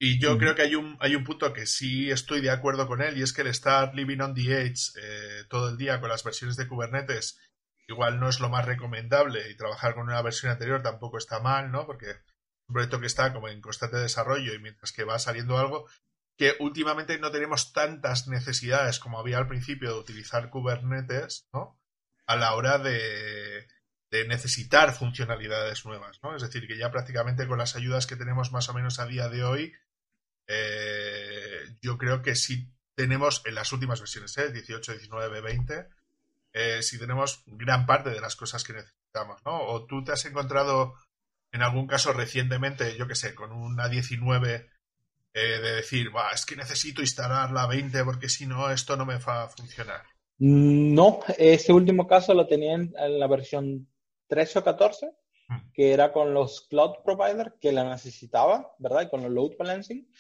Y 0.02 0.18
yo 0.18 0.38
creo 0.38 0.54
que 0.54 0.62
hay 0.62 0.74
un, 0.74 0.96
hay 1.00 1.14
un 1.14 1.24
punto 1.24 1.52
que 1.52 1.66
sí 1.66 2.10
estoy 2.10 2.40
de 2.40 2.50
acuerdo 2.50 2.88
con 2.88 3.02
él 3.02 3.18
y 3.18 3.22
es 3.22 3.34
que 3.34 3.42
el 3.42 3.48
estar 3.48 3.94
living 3.94 4.20
on 4.20 4.34
the 4.34 4.62
edge 4.62 4.92
eh, 4.96 5.44
todo 5.50 5.68
el 5.68 5.76
día 5.76 6.00
con 6.00 6.08
las 6.08 6.24
versiones 6.24 6.56
de 6.56 6.66
Kubernetes 6.66 7.38
igual 7.86 8.18
no 8.18 8.28
es 8.30 8.40
lo 8.40 8.48
más 8.48 8.64
recomendable 8.64 9.50
y 9.50 9.56
trabajar 9.56 9.94
con 9.94 10.04
una 10.04 10.22
versión 10.22 10.52
anterior 10.52 10.82
tampoco 10.82 11.18
está 11.18 11.40
mal, 11.40 11.70
¿no? 11.70 11.86
Porque 11.86 12.10
es 12.10 12.16
un 12.68 12.72
proyecto 12.72 12.98
que 12.98 13.06
está 13.06 13.34
como 13.34 13.48
en 13.48 13.60
constante 13.60 13.98
desarrollo 13.98 14.54
y 14.54 14.58
mientras 14.58 14.92
que 14.92 15.04
va 15.04 15.18
saliendo 15.18 15.58
algo, 15.58 15.86
que 16.40 16.56
últimamente 16.58 17.18
no 17.18 17.30
tenemos 17.30 17.74
tantas 17.74 18.26
necesidades 18.26 18.98
como 18.98 19.18
había 19.18 19.36
al 19.36 19.46
principio 19.46 19.92
de 19.92 19.98
utilizar 19.98 20.48
Kubernetes, 20.48 21.46
¿no? 21.52 21.78
A 22.24 22.34
la 22.34 22.54
hora 22.54 22.78
de, 22.78 23.68
necesitar 24.26 24.94
funcionalidades 24.94 25.84
nuevas, 25.84 26.18
¿no? 26.22 26.34
Es 26.34 26.40
decir, 26.40 26.66
que 26.66 26.78
ya 26.78 26.90
prácticamente 26.90 27.46
con 27.46 27.58
las 27.58 27.76
ayudas 27.76 28.06
que 28.06 28.16
tenemos 28.16 28.52
más 28.52 28.70
o 28.70 28.72
menos 28.72 28.98
a 29.00 29.04
día 29.04 29.28
de 29.28 29.44
hoy, 29.44 29.74
eh, 30.46 31.76
yo 31.82 31.98
creo 31.98 32.22
que 32.22 32.34
sí 32.34 32.72
tenemos 32.94 33.42
en 33.44 33.54
las 33.54 33.70
últimas 33.74 34.00
versiones, 34.00 34.38
¿eh? 34.38 34.50
18, 34.50 34.92
19, 34.92 35.42
20, 35.42 35.88
eh, 36.54 36.82
sí 36.82 36.98
tenemos 36.98 37.42
gran 37.44 37.84
parte 37.84 38.08
de 38.08 38.20
las 38.22 38.34
cosas 38.34 38.64
que 38.64 38.72
necesitamos, 38.72 39.42
¿no? 39.44 39.60
O 39.60 39.84
tú 39.84 40.02
te 40.02 40.12
has 40.12 40.24
encontrado 40.24 40.94
en 41.52 41.60
algún 41.60 41.86
caso 41.86 42.14
recientemente, 42.14 42.96
yo 42.96 43.06
qué 43.06 43.14
sé, 43.14 43.34
con 43.34 43.52
una 43.52 43.90
19 43.90 44.70
eh, 45.32 45.60
de 45.62 45.76
decir, 45.76 46.10
es 46.34 46.44
que 46.44 46.56
necesito 46.56 47.00
instalar 47.00 47.52
la 47.52 47.66
20 47.66 48.04
porque 48.04 48.28
si 48.28 48.46
no, 48.46 48.70
esto 48.70 48.96
no 48.96 49.06
me 49.06 49.16
va 49.18 49.44
a 49.44 49.48
funcionar? 49.48 50.02
No, 50.38 51.20
ese 51.38 51.72
último 51.72 52.06
caso 52.06 52.34
lo 52.34 52.48
tenía 52.48 52.74
en, 52.74 52.92
la 52.96 53.26
versión 53.28 53.86
13 54.26 54.58
o 54.58 54.64
14, 54.64 55.12
hmm. 55.48 55.56
que 55.72 55.92
era 55.92 56.12
con 56.12 56.34
los 56.34 56.62
cloud 56.62 56.96
providers 57.04 57.52
que 57.60 57.70
la 57.72 57.88
necesitaba, 57.88 58.74
¿verdad? 58.78 59.02
Y 59.02 59.08
con 59.08 59.22
los 59.22 59.30
load 59.30 59.56
balancing. 59.58 60.10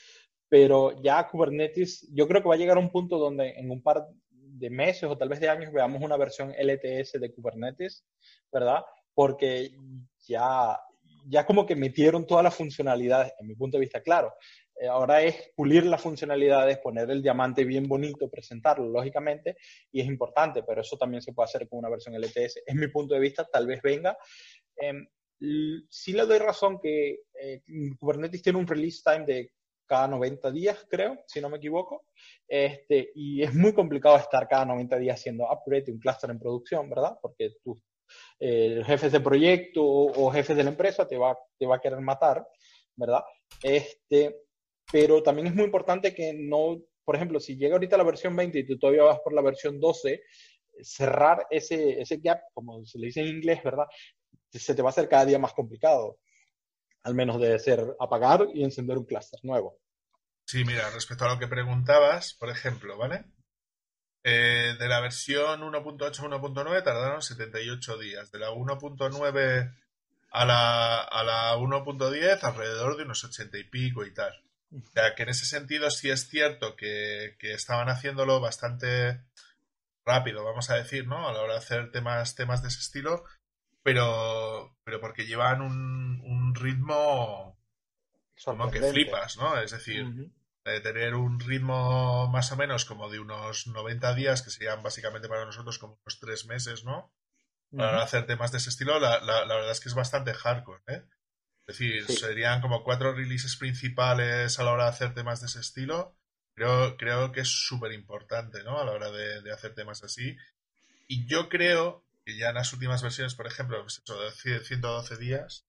Pero 0.48 1.00
ya 1.02 1.26
Kubernetes, 1.28 2.08
yo 2.12 2.28
creo 2.28 2.42
que 2.42 2.48
va 2.48 2.54
a 2.54 2.58
llegar 2.58 2.76
a 2.76 2.80
un 2.80 2.90
punto 2.90 3.18
donde 3.18 3.50
en 3.50 3.70
un 3.70 3.82
par 3.82 4.06
de 4.30 4.70
meses 4.70 5.04
o 5.04 5.16
tal 5.16 5.28
vez 5.28 5.40
de 5.40 5.48
años 5.48 5.72
veamos 5.72 6.02
una 6.02 6.16
versión 6.16 6.50
LTS 6.50 7.20
de 7.20 7.32
Kubernetes, 7.32 8.04
¿verdad? 8.52 8.82
Porque 9.14 9.72
ya 10.26 10.78
ya 11.26 11.46
como 11.46 11.66
que 11.66 11.76
metieron 11.76 12.26
todas 12.26 12.44
las 12.44 12.54
funcionalidades, 12.54 13.32
en 13.38 13.46
mi 13.46 13.54
punto 13.54 13.76
de 13.76 13.82
vista, 13.82 14.02
claro. 14.02 14.34
Eh, 14.80 14.88
ahora 14.88 15.22
es 15.22 15.52
pulir 15.54 15.84
las 15.84 16.00
funcionalidades, 16.00 16.78
poner 16.78 17.10
el 17.10 17.22
diamante 17.22 17.64
bien 17.64 17.86
bonito, 17.86 18.30
presentarlo, 18.30 18.88
lógicamente, 18.88 19.58
y 19.92 20.00
es 20.00 20.06
importante, 20.06 20.62
pero 20.62 20.80
eso 20.80 20.96
también 20.96 21.20
se 21.20 21.34
puede 21.34 21.44
hacer 21.44 21.68
con 21.68 21.80
una 21.80 21.90
versión 21.90 22.14
LTS. 22.14 22.62
Es 22.64 22.74
mi 22.74 22.88
punto 22.88 23.14
de 23.14 23.20
vista, 23.20 23.44
tal 23.44 23.66
vez 23.66 23.82
venga. 23.82 24.16
Eh, 24.80 24.94
sí 25.90 26.12
le 26.14 26.24
doy 26.24 26.38
razón 26.38 26.80
que 26.80 27.20
eh, 27.38 27.62
Kubernetes 27.98 28.40
tiene 28.40 28.58
un 28.58 28.66
release 28.66 29.02
time 29.04 29.26
de 29.26 29.52
cada 29.86 30.08
90 30.08 30.50
días, 30.50 30.86
creo, 30.88 31.18
si 31.26 31.40
no 31.42 31.50
me 31.50 31.58
equivoco, 31.58 32.04
este, 32.48 33.10
y 33.14 33.42
es 33.42 33.52
muy 33.52 33.74
complicado 33.74 34.16
estar 34.16 34.48
cada 34.48 34.64
90 34.64 34.96
días 34.96 35.18
haciendo 35.18 35.44
upgrade 35.44 35.86
de 35.86 35.92
un 35.92 35.98
clúster 35.98 36.30
en 36.30 36.38
producción, 36.38 36.88
¿verdad? 36.88 37.18
Porque 37.20 37.50
tus 37.62 37.82
eh, 38.38 38.82
jefes 38.86 39.12
de 39.12 39.20
proyecto 39.20 39.82
o, 39.82 40.26
o, 40.26 40.30
jefes 40.30 40.56
de 40.56 40.64
la 40.64 40.70
empresa 40.70 41.06
te 41.06 41.18
va, 41.18 41.36
te 41.58 41.66
va 41.66 41.76
a 41.76 41.80
querer 41.80 42.00
matar, 42.00 42.46
¿verdad? 42.96 43.22
Este, 43.62 44.36
pero 44.92 45.22
también 45.22 45.48
es 45.48 45.54
muy 45.54 45.64
importante 45.64 46.14
que 46.14 46.32
no, 46.34 46.78
por 47.04 47.16
ejemplo, 47.16 47.40
si 47.40 47.56
llega 47.56 47.74
ahorita 47.74 47.96
la 47.96 48.04
versión 48.04 48.34
20 48.36 48.58
y 48.58 48.66
tú 48.66 48.78
todavía 48.78 49.04
vas 49.04 49.20
por 49.20 49.32
la 49.32 49.42
versión 49.42 49.80
12, 49.80 50.22
cerrar 50.82 51.46
ese, 51.50 52.00
ese 52.00 52.16
gap, 52.18 52.40
como 52.54 52.84
se 52.84 52.98
le 52.98 53.06
dice 53.06 53.20
en 53.20 53.28
inglés, 53.28 53.62
¿verdad? 53.62 53.86
Se 54.50 54.74
te 54.74 54.82
va 54.82 54.88
a 54.88 54.90
hacer 54.90 55.08
cada 55.08 55.24
día 55.24 55.38
más 55.38 55.52
complicado. 55.52 56.18
Al 57.02 57.14
menos 57.14 57.40
debe 57.40 57.58
ser 57.58 57.96
apagar 57.98 58.48
y 58.52 58.64
encender 58.64 58.98
un 58.98 59.06
clúster 59.06 59.40
nuevo. 59.42 59.78
Sí, 60.44 60.64
mira, 60.64 60.90
respecto 60.90 61.24
a 61.24 61.34
lo 61.34 61.38
que 61.38 61.46
preguntabas, 61.46 62.34
por 62.34 62.50
ejemplo, 62.50 62.98
¿vale? 62.98 63.24
Eh, 64.22 64.74
de 64.78 64.88
la 64.88 65.00
versión 65.00 65.60
1.8 65.62 66.02
a 66.02 66.40
1.9 66.40 66.84
tardaron 66.84 67.22
78 67.22 67.98
días. 67.98 68.30
De 68.30 68.38
la 68.38 68.50
1.9 68.50 69.74
a 70.32 70.44
la, 70.44 71.00
a 71.02 71.24
la 71.24 71.56
1.10 71.56 72.42
alrededor 72.42 72.96
de 72.96 73.04
unos 73.04 73.24
80 73.24 73.58
y 73.58 73.64
pico 73.64 74.04
y 74.04 74.12
tal. 74.12 74.32
O 74.72 74.90
sea, 74.92 75.14
que 75.14 75.24
en 75.24 75.30
ese 75.30 75.46
sentido 75.46 75.90
sí 75.90 76.10
es 76.10 76.28
cierto 76.28 76.76
que, 76.76 77.36
estaban 77.40 77.88
haciéndolo 77.88 78.40
bastante 78.40 79.20
rápido, 80.04 80.44
vamos 80.44 80.70
a 80.70 80.76
decir, 80.76 81.06
¿no? 81.06 81.28
A 81.28 81.32
la 81.32 81.40
hora 81.40 81.54
de 81.54 81.58
hacer 81.58 81.90
temas, 81.90 82.34
temas 82.36 82.62
de 82.62 82.68
ese 82.68 82.78
estilo, 82.78 83.24
pero, 83.82 84.76
pero 84.84 85.00
porque 85.00 85.26
llevan 85.26 85.60
un, 85.60 86.54
ritmo 86.54 87.58
como 88.44 88.70
que 88.70 88.80
flipas, 88.80 89.36
¿no? 89.36 89.58
Es 89.58 89.70
decir, 89.70 90.06
de 90.64 90.80
tener 90.80 91.14
un 91.14 91.40
ritmo 91.40 92.28
más 92.28 92.52
o 92.52 92.56
menos 92.56 92.84
como 92.84 93.08
de 93.08 93.18
unos 93.18 93.66
90 93.66 94.14
días, 94.14 94.42
que 94.42 94.50
serían 94.50 94.82
básicamente 94.82 95.28
para 95.28 95.44
nosotros 95.44 95.78
como 95.78 95.98
unos 96.04 96.18
tres 96.20 96.46
meses, 96.46 96.84
¿no? 96.84 97.12
Para 97.76 98.02
hacer 98.02 98.26
temas 98.26 98.50
de 98.50 98.58
ese 98.58 98.70
estilo, 98.70 98.98
la, 98.98 99.20
la, 99.20 99.44
la, 99.44 99.54
verdad 99.54 99.70
es 99.70 99.80
que 99.80 99.88
es 99.88 99.94
bastante 99.94 100.34
hardcore, 100.34 100.82
¿eh? 100.88 101.04
Es 101.70 101.78
decir, 101.78 102.04
serían 102.18 102.60
como 102.60 102.82
cuatro 102.82 103.14
releases 103.14 103.54
principales 103.56 104.58
a 104.58 104.64
la 104.64 104.72
hora 104.72 104.84
de 104.84 104.90
hacer 104.90 105.14
temas 105.14 105.40
de 105.40 105.46
ese 105.46 105.60
estilo. 105.60 106.16
Creo, 106.54 106.96
creo 106.96 107.30
que 107.30 107.42
es 107.42 107.48
súper 107.48 107.92
importante, 107.92 108.64
¿no? 108.64 108.80
A 108.80 108.84
la 108.84 108.90
hora 108.90 109.10
de, 109.10 109.52
hacer 109.52 109.72
temas 109.74 110.02
así. 110.02 110.36
Y 111.06 111.26
yo 111.26 111.48
creo 111.48 112.04
que 112.24 112.36
ya 112.36 112.48
en 112.48 112.56
las 112.56 112.72
últimas 112.72 113.02
versiones, 113.02 113.36
por 113.36 113.46
ejemplo, 113.46 113.80
pues 113.82 114.02
de 114.44 114.60
112 114.60 115.16
días, 115.16 115.64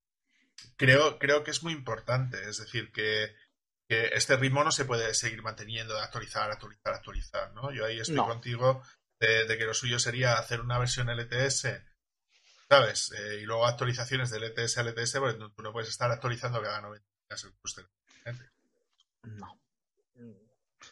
creo, 0.76 1.20
creo 1.20 1.44
que 1.44 1.52
es 1.52 1.62
muy 1.62 1.74
importante. 1.74 2.50
Es 2.50 2.58
decir, 2.58 2.92
que, 2.92 3.36
este 3.88 4.38
ritmo 4.38 4.64
no 4.64 4.72
se 4.72 4.86
puede 4.86 5.14
seguir 5.14 5.44
manteniendo 5.44 5.94
de 5.94 6.02
actualizar, 6.02 6.50
actualizar, 6.50 6.94
actualizar, 6.94 7.54
¿no? 7.54 7.72
Yo 7.72 7.86
ahí 7.86 8.00
estoy 8.00 8.16
contigo 8.16 8.82
de, 9.20 9.46
de, 9.46 9.58
que 9.58 9.66
lo 9.66 9.74
suyo 9.74 10.00
sería 10.00 10.40
hacer 10.40 10.62
una 10.62 10.80
versión 10.80 11.10
LTS 11.10 11.68
¿sabes? 12.72 13.12
Eh, 13.12 13.42
y 13.42 13.46
luego 13.46 13.66
actualizaciones 13.66 14.30
de 14.30 14.40
LTS 14.40 14.78
a 14.78 14.84
LTS, 14.84 15.20
porque 15.20 15.38
tú 15.54 15.62
no 15.62 15.74
puedes 15.74 15.90
estar 15.90 16.10
actualizando 16.10 16.62
cada 16.62 16.80
90 16.80 17.06
días 17.30 17.44
el 17.44 17.52
clúster. 17.56 17.86
No. 19.24 19.60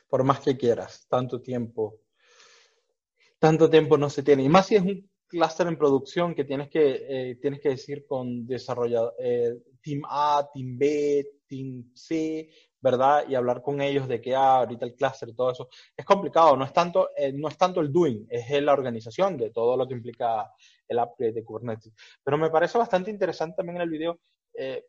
Por 0.10 0.26
más 0.26 0.42
que 0.42 0.58
quieras, 0.58 1.08
tanto 1.08 1.42
tiempo, 1.42 2.02
tanto 3.40 3.70
tiempo 3.70 3.98
no 3.98 4.10
se 4.10 4.24
tiene. 4.24 4.44
Y 4.44 4.50
más 4.50 4.68
si 4.68 4.76
es 4.76 4.82
un 4.82 5.10
clúster 5.26 5.68
en 5.68 5.78
producción 5.78 6.36
que 6.36 6.44
tienes 6.44 6.70
que, 6.70 7.06
eh, 7.08 7.36
tienes 7.42 7.62
que 7.62 7.70
decir 7.70 8.06
con 8.06 8.46
desarrollador, 8.46 9.16
eh, 9.18 9.64
Team 9.82 10.02
A, 10.10 10.50
Team 10.54 10.78
B, 10.78 11.32
Team 11.50 11.92
¿verdad? 12.82 13.26
Y 13.28 13.36
hablar 13.36 13.62
con 13.62 13.82
ellos 13.82 14.08
de 14.08 14.22
que 14.22 14.36
ah, 14.36 14.60
ahorita 14.60 14.86
el 14.86 14.96
clúster 14.96 15.36
todo 15.36 15.52
eso. 15.52 15.68
Es 15.98 16.06
complicado, 16.06 16.56
no 16.56 16.64
es, 16.64 16.72
tanto, 16.72 17.10
no 17.34 17.50
es 17.50 17.58
tanto 17.58 17.82
el 17.82 17.92
doing, 17.92 18.26
es 18.30 18.62
la 18.62 18.72
organización 18.72 19.36
de 19.36 19.50
todo 19.50 19.76
lo 19.76 19.88
que 19.88 19.96
implica 19.96 20.50
el 20.88 20.98
upgrade 20.98 21.34
de 21.34 21.44
Kubernetes. 21.44 21.92
Pero 22.24 22.38
me 22.38 22.50
parece 22.50 22.78
bastante 22.78 23.12
interesante 23.12 23.58
también 23.58 23.78
en 23.78 23.82
el 23.82 23.90
video. 23.90 24.20
Eh, 24.54 24.86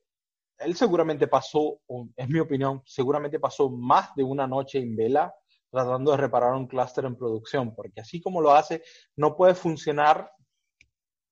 él 0.58 0.76
seguramente 0.76 1.26
pasó, 1.26 1.80
es 2.16 2.28
mi 2.28 2.38
opinión, 2.38 2.82
seguramente 2.84 3.40
pasó 3.40 3.70
más 3.70 4.14
de 4.14 4.22
una 4.22 4.46
noche 4.46 4.78
en 4.78 4.94
vela 4.94 5.34
tratando 5.70 6.10
de 6.10 6.16
reparar 6.16 6.52
un 6.52 6.66
clúster 6.66 7.04
en 7.04 7.16
producción, 7.16 7.74
porque 7.74 8.00
así 8.00 8.20
como 8.20 8.40
lo 8.40 8.52
hace, 8.52 8.82
no 9.16 9.36
puede 9.36 9.54
funcionar 9.54 10.30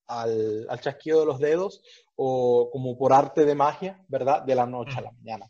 al, 0.09 0.67
al, 0.69 0.81
chasquido 0.81 1.21
de 1.21 1.25
los 1.25 1.39
dedos 1.39 1.81
o 2.15 2.69
como 2.71 2.97
por 2.97 3.13
arte 3.13 3.45
de 3.45 3.55
magia, 3.55 4.03
¿verdad? 4.09 4.43
De 4.43 4.55
la 4.55 4.65
noche 4.65 4.97
a 4.97 5.01
la 5.01 5.11
mañana. 5.11 5.49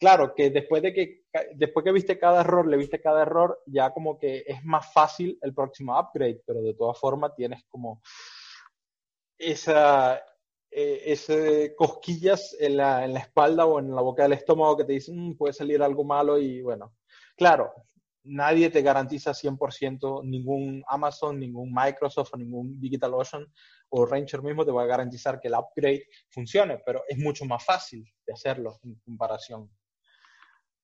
Claro, 0.00 0.34
que 0.34 0.48
después 0.48 0.82
de 0.82 0.94
que, 0.94 1.24
después 1.54 1.84
que 1.84 1.92
viste 1.92 2.18
cada 2.18 2.40
error, 2.40 2.66
le 2.66 2.78
viste 2.78 3.02
cada 3.02 3.20
error, 3.20 3.62
ya 3.66 3.92
como 3.92 4.18
que 4.18 4.44
es 4.46 4.64
más 4.64 4.90
fácil 4.94 5.38
el 5.42 5.52
próximo 5.52 5.98
upgrade, 6.00 6.42
pero 6.46 6.62
de 6.62 6.72
todas 6.72 6.98
formas 6.98 7.36
tienes 7.36 7.64
como 7.68 8.00
esa, 9.36 10.16
eh, 10.70 11.02
ese 11.04 11.74
cosquillas 11.76 12.56
en 12.58 12.78
la, 12.78 13.04
en 13.04 13.12
la, 13.12 13.20
espalda 13.20 13.66
o 13.66 13.78
en 13.78 13.94
la 13.94 14.00
boca 14.00 14.22
del 14.22 14.32
estómago 14.32 14.78
que 14.78 14.84
te 14.84 14.94
dicen 14.94 15.18
mm, 15.18 15.36
puede 15.36 15.52
salir 15.52 15.82
algo 15.82 16.02
malo 16.02 16.38
y 16.38 16.62
bueno, 16.62 16.94
claro, 17.36 17.70
nadie 18.30 18.70
te 18.70 18.82
garantiza 18.82 19.32
100%, 19.32 20.24
ningún 20.24 20.82
Amazon, 20.88 21.38
ningún 21.38 21.72
Microsoft 21.72 22.30
o 22.34 22.36
ningún 22.36 22.80
DigitalOcean 22.80 23.46
o 23.90 24.06
Ranger 24.06 24.42
mismo 24.42 24.64
te 24.64 24.70
va 24.70 24.84
a 24.84 24.86
garantizar 24.86 25.40
que 25.40 25.48
el 25.48 25.54
upgrade 25.54 26.06
funcione, 26.30 26.80
pero 26.84 27.02
es 27.08 27.18
mucho 27.18 27.44
más 27.44 27.64
fácil 27.64 28.04
de 28.26 28.32
hacerlo 28.32 28.78
en 28.84 28.94
comparación. 29.00 29.70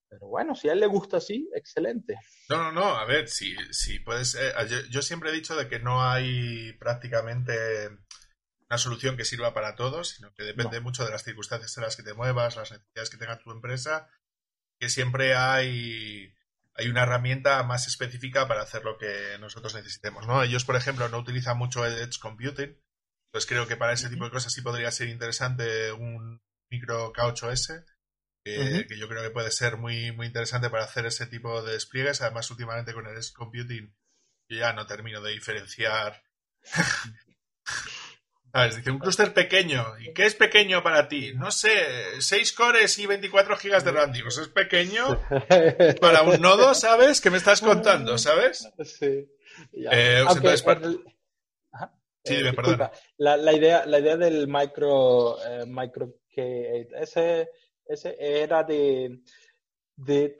Pero 0.09 0.29
bueno, 0.29 0.55
si 0.55 0.69
a 0.69 0.73
él 0.73 0.81
le 0.81 0.87
gusta 0.87 1.19
así, 1.19 1.49
excelente. 1.55 2.19
No, 2.49 2.59
no, 2.59 2.73
no, 2.73 2.97
a 2.97 3.05
ver, 3.05 3.29
si, 3.29 3.55
si 3.71 3.99
puedes... 4.01 4.35
Eh, 4.35 4.53
yo, 4.69 4.77
yo, 4.91 5.03
siempre 5.03 5.31
he 5.31 5.35
dicho 5.35 5.57
de 5.57 5.69
que 5.69 5.79
no 5.79 6.03
hay 6.03 6.73
prácticamente 6.75 7.55
una 8.69 8.79
solución 8.79 9.17
que 9.17 9.25
sirva 9.25 9.55
para 9.55 9.75
todos, 9.75 10.11
sino 10.11 10.33
que 10.35 10.45
depende 10.45 10.81
mucho 10.81 11.05
de 11.05 11.11
las 11.11 11.25
circunstancias 11.25 11.77
en 11.77 11.85
las 11.85 11.97
que 11.97 12.03
te 12.03 12.15
muevas, 12.15 12.57
las 12.57 12.71
necesidades 12.71 13.11
que 13.11 13.17
tenga 13.17 13.39
tu 13.39 13.51
empresa, 13.51 14.09
que 14.79 14.89
siempre 14.89 15.35
hay, 15.35 16.36
hay 16.77 16.89
una 16.89 17.03
herramienta 17.03 17.63
más 17.63 17.87
específica 17.87 18.47
para 18.47 18.63
hacer 18.63 18.85
lo 18.85 18.99
que 18.99 19.37
nosotros 19.41 19.75
necesitemos. 19.75 20.27
¿no? 20.27 20.43
Ellos, 20.43 20.65
por 20.65 20.77
ejemplo, 20.77 21.09
no 21.09 21.19
utilizan 21.19 21.57
mucho 21.57 21.87
Edge 21.87 22.19
Computing, 22.21 22.79
pues 23.33 23.47
creo 23.47 23.67
que 23.67 23.77
para 23.77 23.93
ese 23.93 24.09
tipo 24.09 24.25
de 24.25 24.31
cosas 24.31 24.53
sí 24.53 24.61
podría 24.63 24.91
ser 24.91 25.09
interesante 25.09 25.93
un 25.93 26.43
micro 26.71 27.13
K8S, 27.13 27.85
que, 28.45 28.87
yo 28.97 29.09
creo 29.09 29.23
que 29.23 29.31
puede 29.31 29.51
ser 29.51 29.77
muy, 29.77 30.13
muy 30.13 30.27
interesante 30.27 30.71
para 30.71 30.85
hacer 30.85 31.07
ese 31.07 31.27
tipo 31.27 31.63
de 31.63 31.73
despliegues. 31.73 32.23
Además, 32.23 32.51
últimamente 32.51 32.93
con 32.93 33.07
el 33.07 33.17
Edge 33.17 33.33
Computing 33.33 33.95
yo 34.49 34.59
ya 34.59 34.73
no 34.73 34.87
termino 34.87 35.21
de 35.21 35.33
diferenciar 35.33 36.23
Un 38.87 38.99
clúster 38.99 39.33
pequeño. 39.35 39.85
¿Y 40.01 40.13
qué 40.13 40.27
es 40.27 40.35
pequeño 40.35 40.83
para 40.83 41.09
ti? 41.09 41.33
No 41.35 41.51
sé, 41.51 41.71
6 42.21 42.53
cores 42.53 42.99
y 42.99 43.07
24 43.07 43.57
gigas 43.57 43.85
de 43.85 43.93
RAM. 43.93 44.13
Digo, 44.13 44.29
es 44.29 44.49
pequeño 44.49 45.21
para 46.01 46.23
un 46.23 46.41
nodo, 46.41 46.75
¿sabes? 46.75 47.21
¿Qué 47.21 47.31
me 47.31 47.37
estás 47.37 47.61
contando, 47.61 48.17
sabes? 48.19 48.69
Sí. 48.85 49.29
Eh, 49.73 50.25
entonces, 50.29 50.65
Sí, 52.27 52.35
eh, 52.35 52.53
perdón. 52.53 52.91
La, 53.19 53.37
la, 53.37 53.53
idea, 53.53 53.87
la 53.87 54.01
idea 54.01 54.17
del 54.17 54.49
micro, 54.49 55.37
eh, 55.45 55.65
micro 55.65 56.15
que 56.29 56.89
ese, 57.01 57.51
ese 57.87 58.17
era 58.19 58.65
de, 58.65 59.21
de, 59.95 60.37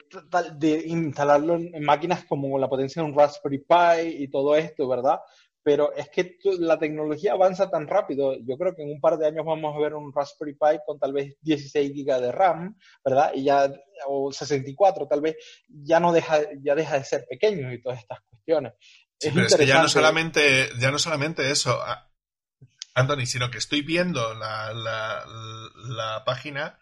de 0.55 0.83
instalarlo 0.87 1.55
en 1.55 1.83
máquinas 1.83 2.25
como 2.25 2.59
la 2.59 2.67
potencia 2.67 3.01
de 3.01 3.07
un 3.09 3.17
Raspberry 3.17 3.59
Pi 3.59 4.23
y 4.23 4.27
todo 4.27 4.55
esto, 4.55 4.87
¿verdad? 4.87 5.19
Pero 5.67 5.93
es 5.93 6.07
que 6.07 6.37
la 6.59 6.79
tecnología 6.79 7.33
avanza 7.33 7.69
tan 7.69 7.89
rápido. 7.89 8.37
Yo 8.39 8.57
creo 8.57 8.73
que 8.73 8.83
en 8.83 8.91
un 8.91 9.01
par 9.01 9.17
de 9.17 9.27
años 9.27 9.45
vamos 9.45 9.75
a 9.75 9.79
ver 9.81 9.95
un 9.95 10.13
Raspberry 10.13 10.53
Pi 10.53 10.79
con 10.85 10.97
tal 10.97 11.11
vez 11.11 11.35
16 11.41 11.91
GB 11.91 12.21
de 12.21 12.31
RAM, 12.31 12.79
¿verdad? 13.03 13.31
Y 13.35 13.43
ya, 13.43 13.69
o 14.07 14.31
64, 14.31 15.09
tal 15.09 15.19
vez, 15.19 15.35
ya 15.67 15.99
no 15.99 16.13
deja, 16.13 16.39
ya 16.61 16.73
deja 16.73 16.97
de 16.97 17.03
ser 17.03 17.25
pequeño 17.29 17.73
y 17.73 17.81
todas 17.81 17.99
estas 17.99 18.21
cuestiones. 18.29 18.75
Sí, 19.19 19.29
pero 19.33 19.45
es 19.45 19.57
que 19.57 19.65
ya 19.65 19.81
no 19.81 19.89
solamente, 19.89 20.69
ya 20.79 20.89
no 20.89 20.99
solamente 20.99 21.51
eso, 21.51 21.77
Anthony, 22.93 23.25
sino 23.25 23.51
que 23.51 23.57
estoy 23.57 23.81
viendo 23.81 24.35
la, 24.35 24.71
la, 24.73 26.23
página 26.25 26.79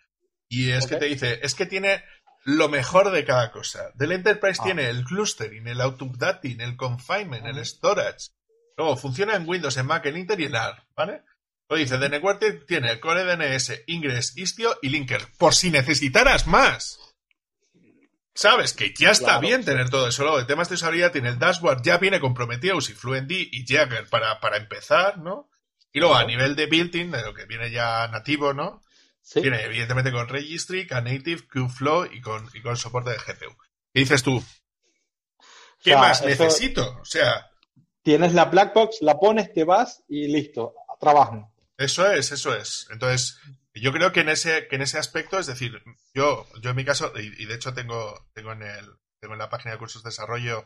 y 0.47 0.69
es 0.69 0.85
que 0.85 0.97
te 0.97 1.05
dice, 1.05 1.39
es 1.41 1.55
que 1.55 1.65
tiene 1.65 2.03
lo 2.43 2.69
mejor 2.69 3.09
de 3.09 3.25
cada 3.25 3.51
cosa. 3.51 3.89
Del 3.95 4.11
Enterprise 4.11 4.59
ah. 4.61 4.63
tiene 4.63 4.89
el 4.91 5.05
clustering, 5.05 5.67
el 5.67 5.81
autoupdating, 5.81 6.61
el 6.61 6.77
confinement, 6.77 7.47
el 7.47 7.65
storage, 7.65 8.29
Luego, 8.77 8.97
funciona 8.97 9.35
en 9.35 9.47
Windows, 9.47 9.77
en 9.77 9.85
Mac, 9.85 10.05
en 10.05 10.17
Intel 10.17 10.41
y 10.41 10.45
en 10.45 10.55
ARM, 10.55 10.77
¿vale? 10.95 11.23
Lo 11.69 11.77
dice, 11.77 11.97
Network 11.97 12.65
tiene 12.67 12.91
el 12.91 12.99
core 12.99 13.23
DNS, 13.23 13.83
Ingress, 13.87 14.37
Istio 14.37 14.77
y 14.81 14.89
Linker. 14.89 15.27
Por 15.37 15.55
si 15.55 15.71
necesitaras 15.71 16.45
más. 16.45 16.99
Sabes 18.33 18.73
que 18.73 18.93
ya 18.93 19.11
está 19.11 19.25
Claro, 19.25 19.41
bien 19.41 19.63
tener 19.63 19.89
todo 19.89 20.09
eso. 20.09 20.23
Luego, 20.23 20.39
el 20.39 20.45
tema 20.45 20.63
de 20.65 20.73
usabilidad 20.73 21.11
tiene 21.13 21.29
el 21.29 21.39
dashboard, 21.39 21.81
ya 21.83 21.97
viene 21.97 22.19
con 22.19 22.33
Prometheus 22.33 22.89
y 22.89 22.93
Fluentd 22.93 23.31
y 23.31 23.65
Jagger 23.65 24.09
para, 24.09 24.39
para 24.41 24.57
empezar, 24.57 25.17
¿no? 25.19 25.49
Y 25.93 25.99
luego, 25.99 26.15
a 26.15 26.25
nivel 26.25 26.55
de 26.57 26.65
built-in, 26.65 27.11
de 27.11 27.21
lo 27.21 27.33
que 27.33 27.45
viene 27.45 27.71
ya 27.71 28.07
nativo, 28.09 28.53
¿no? 28.53 28.81
Sí. 29.21 29.39
Viene 29.39 29.63
evidentemente 29.63 30.11
con 30.11 30.27
Registry, 30.27 30.85
Knative, 30.85 31.47
Qflow 31.47 32.05
y 32.11 32.19
con, 32.19 32.49
y 32.53 32.61
con 32.61 32.75
soporte 32.75 33.11
de 33.11 33.17
GPU. 33.17 33.55
¿Qué 33.93 34.01
dices 34.01 34.21
tú? 34.21 34.43
¿Qué 35.81 35.91
sea, 35.91 35.97
más 35.99 36.19
eso- 36.19 36.27
necesito? 36.27 36.97
O 37.01 37.05
sea, 37.05 37.49
Tienes 38.05 38.35
la 38.35 38.45
black 38.45 38.75
box, 38.75 38.99
la 39.01 39.17
pones, 39.17 39.51
te 39.51 39.63
vas 39.63 40.03
y 40.07 40.27
listo, 40.27 40.75
trabajan. 40.99 41.47
eso 41.75 42.09
es, 42.11 42.31
eso 42.31 42.55
es. 42.55 42.87
Entonces, 42.91 43.39
yo 43.73 43.91
creo 43.91 44.11
que 44.11 44.19
en 44.19 44.29
ese, 44.29 44.67
que 44.67 44.75
en 44.75 44.83
ese 44.83 44.99
aspecto, 44.99 45.39
es 45.39 45.47
decir, 45.47 45.81
yo, 46.13 46.45
yo 46.61 46.69
en 46.69 46.75
mi 46.75 46.85
caso, 46.85 47.11
y, 47.15 47.33
y 47.41 47.45
de 47.47 47.55
hecho 47.55 47.73
tengo, 47.73 48.29
tengo 48.33 48.51
en 48.51 48.61
el, 48.61 48.85
tengo 49.19 49.33
en 49.33 49.39
la 49.39 49.49
página 49.49 49.71
de 49.71 49.79
cursos 49.79 50.03
de 50.03 50.09
desarrollo 50.09 50.65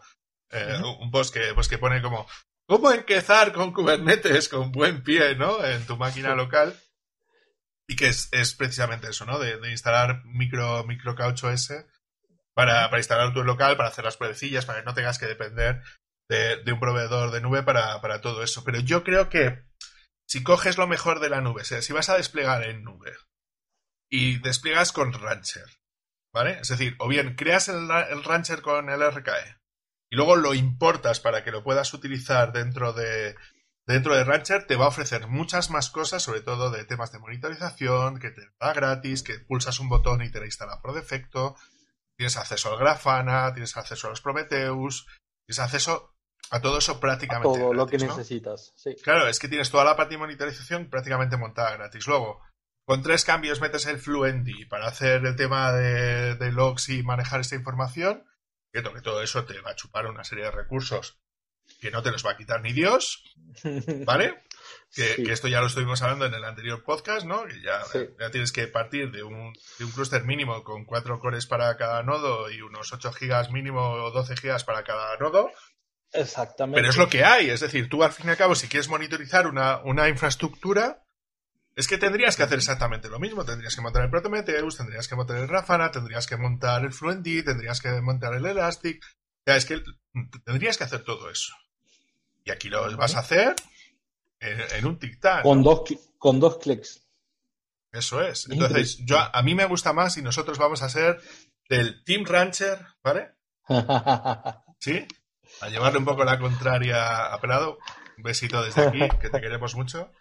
eh, 0.51 0.81
un 0.99 1.11
post 1.11 1.33
que, 1.33 1.53
pues 1.55 1.69
que 1.69 1.77
pone 1.77 2.01
como 2.01 2.27
¿Cómo 2.67 2.91
empezar 2.91 3.53
con 3.53 3.73
Kubernetes 3.73 4.49
con 4.49 4.71
buen 4.71 5.01
pie, 5.01 5.35
¿no? 5.35 5.65
En 5.65 5.87
tu 5.87 5.97
máquina 5.97 6.35
local. 6.35 6.77
Y 7.87 7.95
que 7.95 8.09
es, 8.09 8.27
es 8.31 8.53
precisamente 8.53 9.09
eso, 9.09 9.25
¿no? 9.25 9.39
De, 9.39 9.57
de 9.57 9.71
instalar 9.71 10.23
micro, 10.25 10.83
micro 10.83 11.15
KHOS 11.15 11.85
para, 12.53 12.87
para 12.89 12.99
instalar 12.99 13.33
tu 13.33 13.43
local, 13.43 13.75
para 13.75 13.89
hacer 13.89 14.05
las 14.05 14.17
pruebecillas, 14.17 14.65
para 14.67 14.81
que 14.81 14.85
no 14.85 14.93
tengas 14.93 15.17
que 15.17 15.25
depender 15.25 15.81
de, 16.29 16.71
un 16.71 16.79
proveedor 16.79 17.31
de 17.31 17.41
nube 17.41 17.63
para, 17.63 17.99
para 18.01 18.21
todo 18.21 18.43
eso. 18.43 18.63
Pero 18.63 18.79
yo 18.79 19.03
creo 19.03 19.29
que 19.29 19.63
si 20.27 20.43
coges 20.43 20.77
lo 20.77 20.87
mejor 20.87 21.19
de 21.19 21.29
la 21.29 21.41
nube, 21.41 21.63
o 21.63 21.65
sea, 21.65 21.81
si 21.81 21.91
vas 21.91 22.09
a 22.09 22.17
desplegar 22.17 22.63
en 22.63 22.83
nube 22.83 23.13
y 24.09 24.37
despliegas 24.39 24.91
con 24.91 25.11
Rancher, 25.11 25.65
¿vale? 26.31 26.59
Es 26.61 26.69
decir, 26.69 26.95
o 26.99 27.07
bien 27.07 27.35
creas 27.35 27.67
el, 27.67 27.89
el 28.09 28.23
Rancher 28.23 28.61
con 28.61 28.89
el 28.89 29.11
RKE 29.11 29.59
y 30.11 30.15
luego 30.15 30.35
lo 30.35 30.53
importas 30.53 31.19
para 31.19 31.43
que 31.43 31.51
lo 31.51 31.63
puedas 31.63 31.93
utilizar 31.93 32.51
dentro 32.51 32.93
de, 32.93 33.35
dentro 33.85 34.15
de 34.15 34.23
Rancher, 34.23 34.65
te 34.65 34.75
va 34.75 34.85
a 34.85 34.89
ofrecer 34.89 35.27
muchas 35.27 35.69
más 35.69 35.89
cosas, 35.89 36.23
sobre 36.23 36.41
todo 36.41 36.71
de 36.71 36.85
temas 36.85 37.11
de 37.11 37.19
monitorización, 37.19 38.19
que 38.19 38.31
te 38.31 38.41
da 38.59 38.73
gratis, 38.73 39.23
que 39.23 39.39
pulsas 39.39 39.79
un 39.79 39.89
botón 39.89 40.21
y 40.21 40.31
te 40.31 40.39
la 40.39 40.45
instala 40.45 40.81
por 40.81 40.93
defecto, 40.93 41.55
tienes 42.17 42.37
acceso 42.37 42.71
al 42.71 42.79
Grafana, 42.79 43.53
tienes 43.53 43.77
acceso 43.77 44.07
a 44.07 44.09
los 44.11 44.21
Prometheus, 44.21 45.07
tienes 45.45 45.59
acceso 45.59 46.15
a 46.51 46.61
todo 46.61 46.77
eso 46.79 46.93
A 46.93 46.99
prácticamente 46.99 47.59
todo 47.59 47.73
lo 47.73 47.85
que 47.87 47.97
necesitas. 47.97 48.73
Sí. 48.75 48.95
Claro, 49.03 49.27
es 49.27 49.39
que 49.39 49.47
tienes 49.47 49.69
toda 49.69 49.83
la 49.85 49.95
parte 49.95 50.15
de 50.15 50.19
monitorización 50.19 50.89
prácticamente 50.89 51.37
montada 51.37 51.75
gratis. 51.75 52.07
Luego, 52.07 52.41
con 52.85 53.03
tres 53.03 53.23
cambios 53.25 53.61
metes 53.61 53.85
el 53.85 53.99
Fluentd 53.99 54.49
para 54.69 54.87
hacer 54.87 55.25
el 55.25 55.35
tema 55.35 55.71
de, 55.73 56.35
de 56.35 56.51
logs 56.51 56.89
y 56.89 57.03
manejar 57.03 57.41
esta 57.41 57.55
información. 57.55 58.23
Que 58.71 58.81
to- 58.83 58.93
que 58.93 59.01
todo 59.01 59.21
eso 59.23 59.45
te 59.45 59.59
va 59.61 59.71
a 59.71 59.75
chupar 59.75 60.05
una 60.07 60.23
serie 60.23 60.45
de 60.45 60.51
recursos 60.51 61.19
que 61.81 61.91
no 61.91 62.01
te 62.01 62.11
los 62.11 62.25
va 62.25 62.31
a 62.31 62.37
quitar 62.37 62.61
ni 62.61 62.73
Dios, 62.73 63.23
¿vale? 64.05 64.43
Que, 64.93 65.03
Sí. 65.15 65.23
que 65.23 65.31
esto 65.31 65.47
ya 65.47 65.61
lo 65.61 65.67
estuvimos 65.67 66.01
hablando 66.01 66.25
en 66.25 66.33
el 66.33 66.43
anterior 66.43 66.83
podcast, 66.83 67.25
¿no? 67.25 67.45
Que 67.45 67.61
ya, 67.61 67.83
Sí. 67.85 67.99
ya 68.19 68.31
tienes 68.31 68.51
que 68.51 68.67
partir 68.67 69.11
de 69.11 69.21
un, 69.23 69.53
de 69.77 69.85
un 69.85 69.91
clúster 69.91 70.23
mínimo 70.23 70.63
con 70.63 70.85
cuatro 70.85 71.19
cores 71.19 71.45
para 71.45 71.77
cada 71.77 72.01
nodo 72.03 72.49
y 72.49 72.61
unos 72.61 72.91
8 72.91 73.11
gigas 73.13 73.51
mínimo 73.51 73.81
o 73.91 74.11
12 74.11 74.35
gigas 74.37 74.63
para 74.63 74.83
cada 74.83 75.15
nodo. 75.17 75.51
Exactamente. 76.13 76.79
Pero 76.81 76.89
es 76.89 76.97
lo 76.97 77.09
que 77.09 77.23
hay. 77.23 77.49
Es 77.49 77.59
decir, 77.59 77.89
tú 77.89 78.03
al 78.03 78.11
fin 78.11 78.27
y 78.27 78.29
al 78.31 78.37
cabo, 78.37 78.55
si 78.55 78.67
quieres 78.67 78.89
monitorizar 78.89 79.47
una, 79.47 79.79
una 79.83 80.09
infraestructura, 80.09 81.03
es 81.75 81.87
que 81.87 81.97
tendrías 81.97 82.35
que 82.35 82.43
hacer 82.43 82.57
exactamente 82.57 83.09
lo 83.09 83.19
mismo. 83.19 83.45
Tendrías 83.45 83.75
que 83.75 83.81
montar 83.81 84.03
el 84.03 84.09
Prometheus, 84.09 84.77
tendrías 84.77 85.07
que 85.07 85.15
montar 85.15 85.37
el 85.37 85.47
Grafana, 85.47 85.91
tendrías 85.91 86.27
que 86.27 86.37
montar 86.37 86.83
el 86.83 86.93
Fluentd, 86.93 87.45
tendrías 87.45 87.79
que 87.79 87.89
montar 88.01 88.33
el 88.33 88.45
Elastic. 88.45 89.03
Ya, 89.45 89.55
es 89.55 89.65
que 89.65 89.81
tendrías 90.43 90.77
que 90.77 90.83
hacer 90.83 91.03
todo 91.03 91.29
eso. 91.29 91.53
Y 92.43 92.51
aquí 92.51 92.69
lo 92.69 92.95
vas 92.97 93.15
a 93.15 93.19
hacer 93.19 93.55
en, 94.39 94.59
en 94.77 94.85
un 94.85 94.99
tic-tac. 94.99 95.43
Con 95.43 95.63
dos, 95.63 95.83
con 96.17 96.39
dos 96.39 96.57
clics. 96.57 97.05
Eso 97.91 98.21
es. 98.21 98.47
Entonces, 98.49 98.97
yo, 99.05 99.17
a 99.17 99.41
mí 99.41 99.55
me 99.55 99.65
gusta 99.65 99.93
más 99.93 100.17
y 100.17 100.21
nosotros 100.21 100.57
vamos 100.57 100.81
a 100.83 100.89
ser 100.89 101.19
del 101.69 102.03
Team 102.03 102.25
Rancher, 102.25 102.79
¿vale? 103.03 103.31
¿Sí? 104.79 105.07
A 105.61 105.69
llevarle 105.69 105.99
un 105.99 106.05
poco 106.05 106.23
la 106.23 106.39
contraria 106.39 107.33
a 107.33 107.39
Pelado. 107.41 107.79
Un 108.17 108.23
besito 108.23 108.61
desde 108.63 108.87
aquí, 108.87 108.99
que 109.21 109.29
te 109.29 109.41
queremos 109.41 109.75
mucho. 109.75 110.11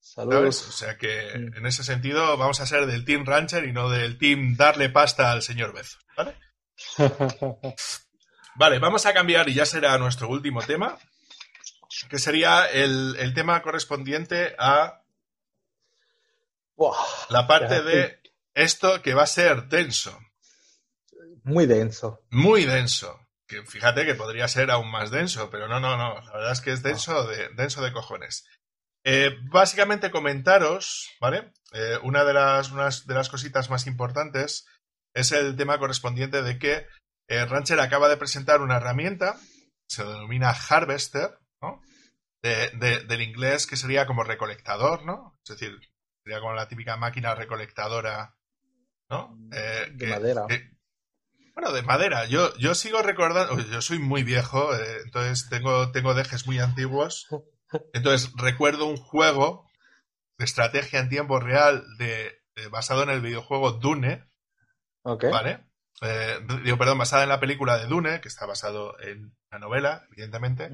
¿Sabes? 0.00 0.30
Saludos. 0.56 0.68
O 0.68 0.72
sea 0.72 0.96
que 0.98 1.32
Mm. 1.38 1.56
en 1.58 1.66
ese 1.66 1.84
sentido 1.84 2.36
vamos 2.36 2.60
a 2.60 2.66
ser 2.66 2.86
del 2.86 3.04
Team 3.04 3.24
Rancher 3.24 3.64
y 3.64 3.72
no 3.72 3.88
del 3.88 4.18
Team 4.18 4.56
darle 4.56 4.88
pasta 4.90 5.30
al 5.30 5.42
señor 5.42 5.72
Bezo. 5.72 5.98
¿Vale? 6.16 6.36
Vale, 8.56 8.78
vamos 8.80 9.06
a 9.06 9.14
cambiar 9.14 9.48
y 9.48 9.54
ya 9.54 9.64
será 9.64 9.96
nuestro 9.98 10.28
último 10.28 10.60
tema, 10.62 10.98
que 12.10 12.18
sería 12.18 12.66
el, 12.66 13.16
el 13.18 13.32
tema 13.34 13.62
correspondiente 13.62 14.54
a 14.58 15.02
Buah, 16.76 16.96
la 17.30 17.46
parte 17.46 17.82
de 17.82 18.20
esto 18.54 19.00
que 19.00 19.14
va 19.14 19.22
a 19.22 19.26
ser 19.26 19.68
denso, 19.68 20.18
muy 21.44 21.66
denso. 21.66 22.20
muy 22.30 22.64
denso. 22.64 23.18
Que 23.52 23.66
fíjate 23.66 24.06
que 24.06 24.14
podría 24.14 24.48
ser 24.48 24.70
aún 24.70 24.90
más 24.90 25.10
denso, 25.10 25.50
pero 25.50 25.68
no, 25.68 25.78
no, 25.78 25.96
no. 25.96 26.14
La 26.20 26.32
verdad 26.32 26.52
es 26.52 26.60
que 26.62 26.72
es 26.72 26.82
denso 26.82 27.26
de, 27.26 27.48
denso 27.50 27.82
de 27.82 27.92
cojones. 27.92 28.46
Eh, 29.04 29.36
básicamente 29.50 30.10
comentaros, 30.10 31.10
¿vale? 31.20 31.52
Eh, 31.72 31.98
una 32.02 32.24
de 32.24 32.32
las, 32.32 32.70
unas 32.70 33.06
de 33.06 33.14
las 33.14 33.28
cositas 33.28 33.68
más 33.68 33.86
importantes 33.86 34.64
es 35.14 35.32
el 35.32 35.54
tema 35.56 35.78
correspondiente 35.78 36.42
de 36.42 36.58
que 36.58 36.86
eh, 37.28 37.44
Rancher 37.44 37.78
acaba 37.80 38.08
de 38.08 38.16
presentar 38.16 38.60
una 38.62 38.76
herramienta, 38.76 39.36
se 39.88 40.02
denomina 40.04 40.50
Harvester, 40.50 41.38
¿no? 41.60 41.82
De- 42.42 42.70
de- 42.70 43.04
del 43.04 43.22
inglés 43.22 43.66
que 43.66 43.76
sería 43.76 44.06
como 44.06 44.24
recolectador, 44.24 45.04
¿no? 45.04 45.38
Es 45.44 45.58
decir, 45.58 45.78
sería 46.24 46.40
como 46.40 46.54
la 46.54 46.68
típica 46.68 46.96
máquina 46.96 47.34
recolectadora, 47.34 48.34
¿no? 49.10 49.36
Eh, 49.52 49.88
De 49.92 50.06
madera. 50.06 50.46
que- 50.48 50.71
bueno, 51.54 51.72
de 51.72 51.82
madera. 51.82 52.26
Yo, 52.26 52.54
yo 52.56 52.74
sigo 52.74 53.02
recordando, 53.02 53.58
yo 53.60 53.82
soy 53.82 53.98
muy 53.98 54.22
viejo, 54.22 54.74
eh, 54.74 55.00
entonces 55.04 55.48
tengo, 55.48 55.90
tengo 55.92 56.14
dejes 56.14 56.46
muy 56.46 56.58
antiguos. 56.58 57.28
Entonces 57.92 58.30
recuerdo 58.36 58.86
un 58.86 58.96
juego 58.96 59.68
de 60.38 60.44
estrategia 60.44 61.00
en 61.00 61.08
tiempo 61.08 61.40
real 61.40 61.84
de, 61.98 62.42
de- 62.54 62.68
basado 62.68 63.02
en 63.02 63.10
el 63.10 63.20
videojuego 63.20 63.72
Dune, 63.72 64.28
Ok. 65.02 65.24
¿vale? 65.30 65.64
Eh, 66.02 66.38
digo, 66.64 66.78
perdón, 66.78 66.98
basada 66.98 67.22
en 67.22 67.28
la 67.28 67.40
película 67.40 67.78
de 67.78 67.86
Dune, 67.86 68.20
que 68.20 68.28
está 68.28 68.44
basado 68.46 68.98
en 69.00 69.36
la 69.50 69.58
novela, 69.58 70.06
evidentemente, 70.10 70.70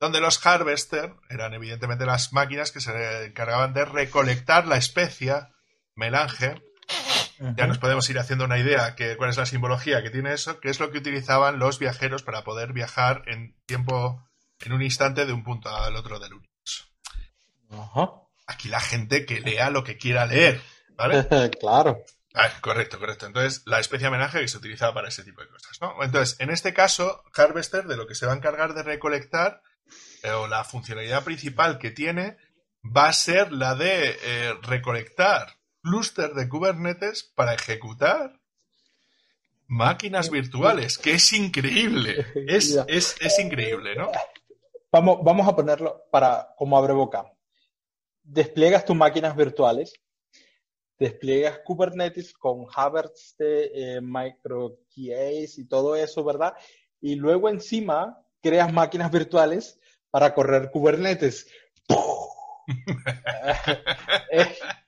donde 0.00 0.20
los 0.20 0.44
Harvester 0.46 1.12
eran 1.28 1.52
evidentemente 1.54 2.06
las 2.06 2.32
máquinas 2.32 2.70
que 2.70 2.80
se 2.80 3.24
encargaban 3.26 3.72
de 3.74 3.84
recolectar 3.84 4.66
la 4.66 4.76
especia 4.76 5.50
melange 5.96 6.62
ya 7.56 7.66
nos 7.66 7.78
podemos 7.78 8.08
ir 8.10 8.18
haciendo 8.18 8.44
una 8.44 8.58
idea 8.58 8.94
que 8.94 9.16
cuál 9.16 9.30
es 9.30 9.36
la 9.36 9.46
simbología 9.46 10.02
que 10.02 10.10
tiene 10.10 10.32
eso, 10.32 10.60
que 10.60 10.70
es 10.70 10.80
lo 10.80 10.90
que 10.90 10.98
utilizaban 10.98 11.58
los 11.58 11.78
viajeros 11.78 12.22
para 12.22 12.42
poder 12.42 12.72
viajar 12.72 13.22
en 13.26 13.56
tiempo, 13.66 14.28
en 14.60 14.72
un 14.72 14.82
instante 14.82 15.24
de 15.24 15.32
un 15.32 15.44
punto 15.44 15.68
al 15.68 15.94
otro 15.96 16.18
del 16.18 16.34
universo. 16.34 16.84
Ajá. 17.70 18.10
Aquí 18.46 18.68
la 18.68 18.80
gente 18.80 19.24
que 19.24 19.40
lea 19.40 19.70
lo 19.70 19.84
que 19.84 19.98
quiera 19.98 20.26
leer, 20.26 20.60
¿vale? 20.96 21.26
claro. 21.60 21.98
Ah, 22.34 22.50
correcto, 22.60 22.98
correcto. 22.98 23.26
Entonces, 23.26 23.62
la 23.66 23.80
especie 23.80 24.08
homenaje 24.08 24.40
que 24.40 24.48
se 24.48 24.58
utilizaba 24.58 24.94
para 24.94 25.08
ese 25.08 25.24
tipo 25.24 25.40
de 25.40 25.48
cosas, 25.48 25.80
¿no? 25.80 25.94
Entonces, 26.02 26.38
en 26.40 26.50
este 26.50 26.72
caso, 26.72 27.24
Harvester 27.34 27.84
de 27.86 27.96
lo 27.96 28.06
que 28.06 28.14
se 28.14 28.26
va 28.26 28.32
a 28.32 28.36
encargar 28.36 28.74
de 28.74 28.82
recolectar, 28.82 29.62
eh, 30.22 30.30
o 30.30 30.46
la 30.46 30.64
funcionalidad 30.64 31.24
principal 31.24 31.78
que 31.78 31.90
tiene, 31.90 32.36
va 32.84 33.08
a 33.08 33.12
ser 33.12 33.52
la 33.52 33.74
de 33.74 34.18
eh, 34.22 34.54
recolectar 34.62 35.57
clúster 35.82 36.34
de 36.34 36.48
Kubernetes 36.48 37.22
para 37.34 37.54
ejecutar 37.54 38.40
máquinas 39.68 40.30
virtuales, 40.30 40.98
que 40.98 41.12
es 41.12 41.32
increíble. 41.32 42.26
Es, 42.48 42.78
es, 42.88 43.16
es 43.20 43.38
increíble, 43.38 43.94
¿no? 43.94 44.10
Vamos, 44.90 45.18
vamos 45.22 45.46
a 45.46 45.54
ponerlo 45.54 46.04
para 46.10 46.54
como 46.56 46.78
abre 46.78 46.94
boca. 46.94 47.30
Despliegas 48.22 48.84
tus 48.84 48.96
máquinas 48.96 49.36
virtuales, 49.36 49.92
despliegas 50.98 51.60
Kubernetes 51.64 52.32
con 52.32 52.66
Harvester, 52.74 53.70
eh, 53.74 54.00
MicroKeys 54.00 55.58
y 55.58 55.66
todo 55.66 55.94
eso, 55.94 56.24
¿verdad? 56.24 56.54
Y 57.00 57.16
luego 57.16 57.48
encima 57.48 58.22
creas 58.42 58.72
máquinas 58.72 59.10
virtuales 59.10 59.78
para 60.10 60.34
correr 60.34 60.70
Kubernetes. 60.70 61.46
es, 64.30 64.58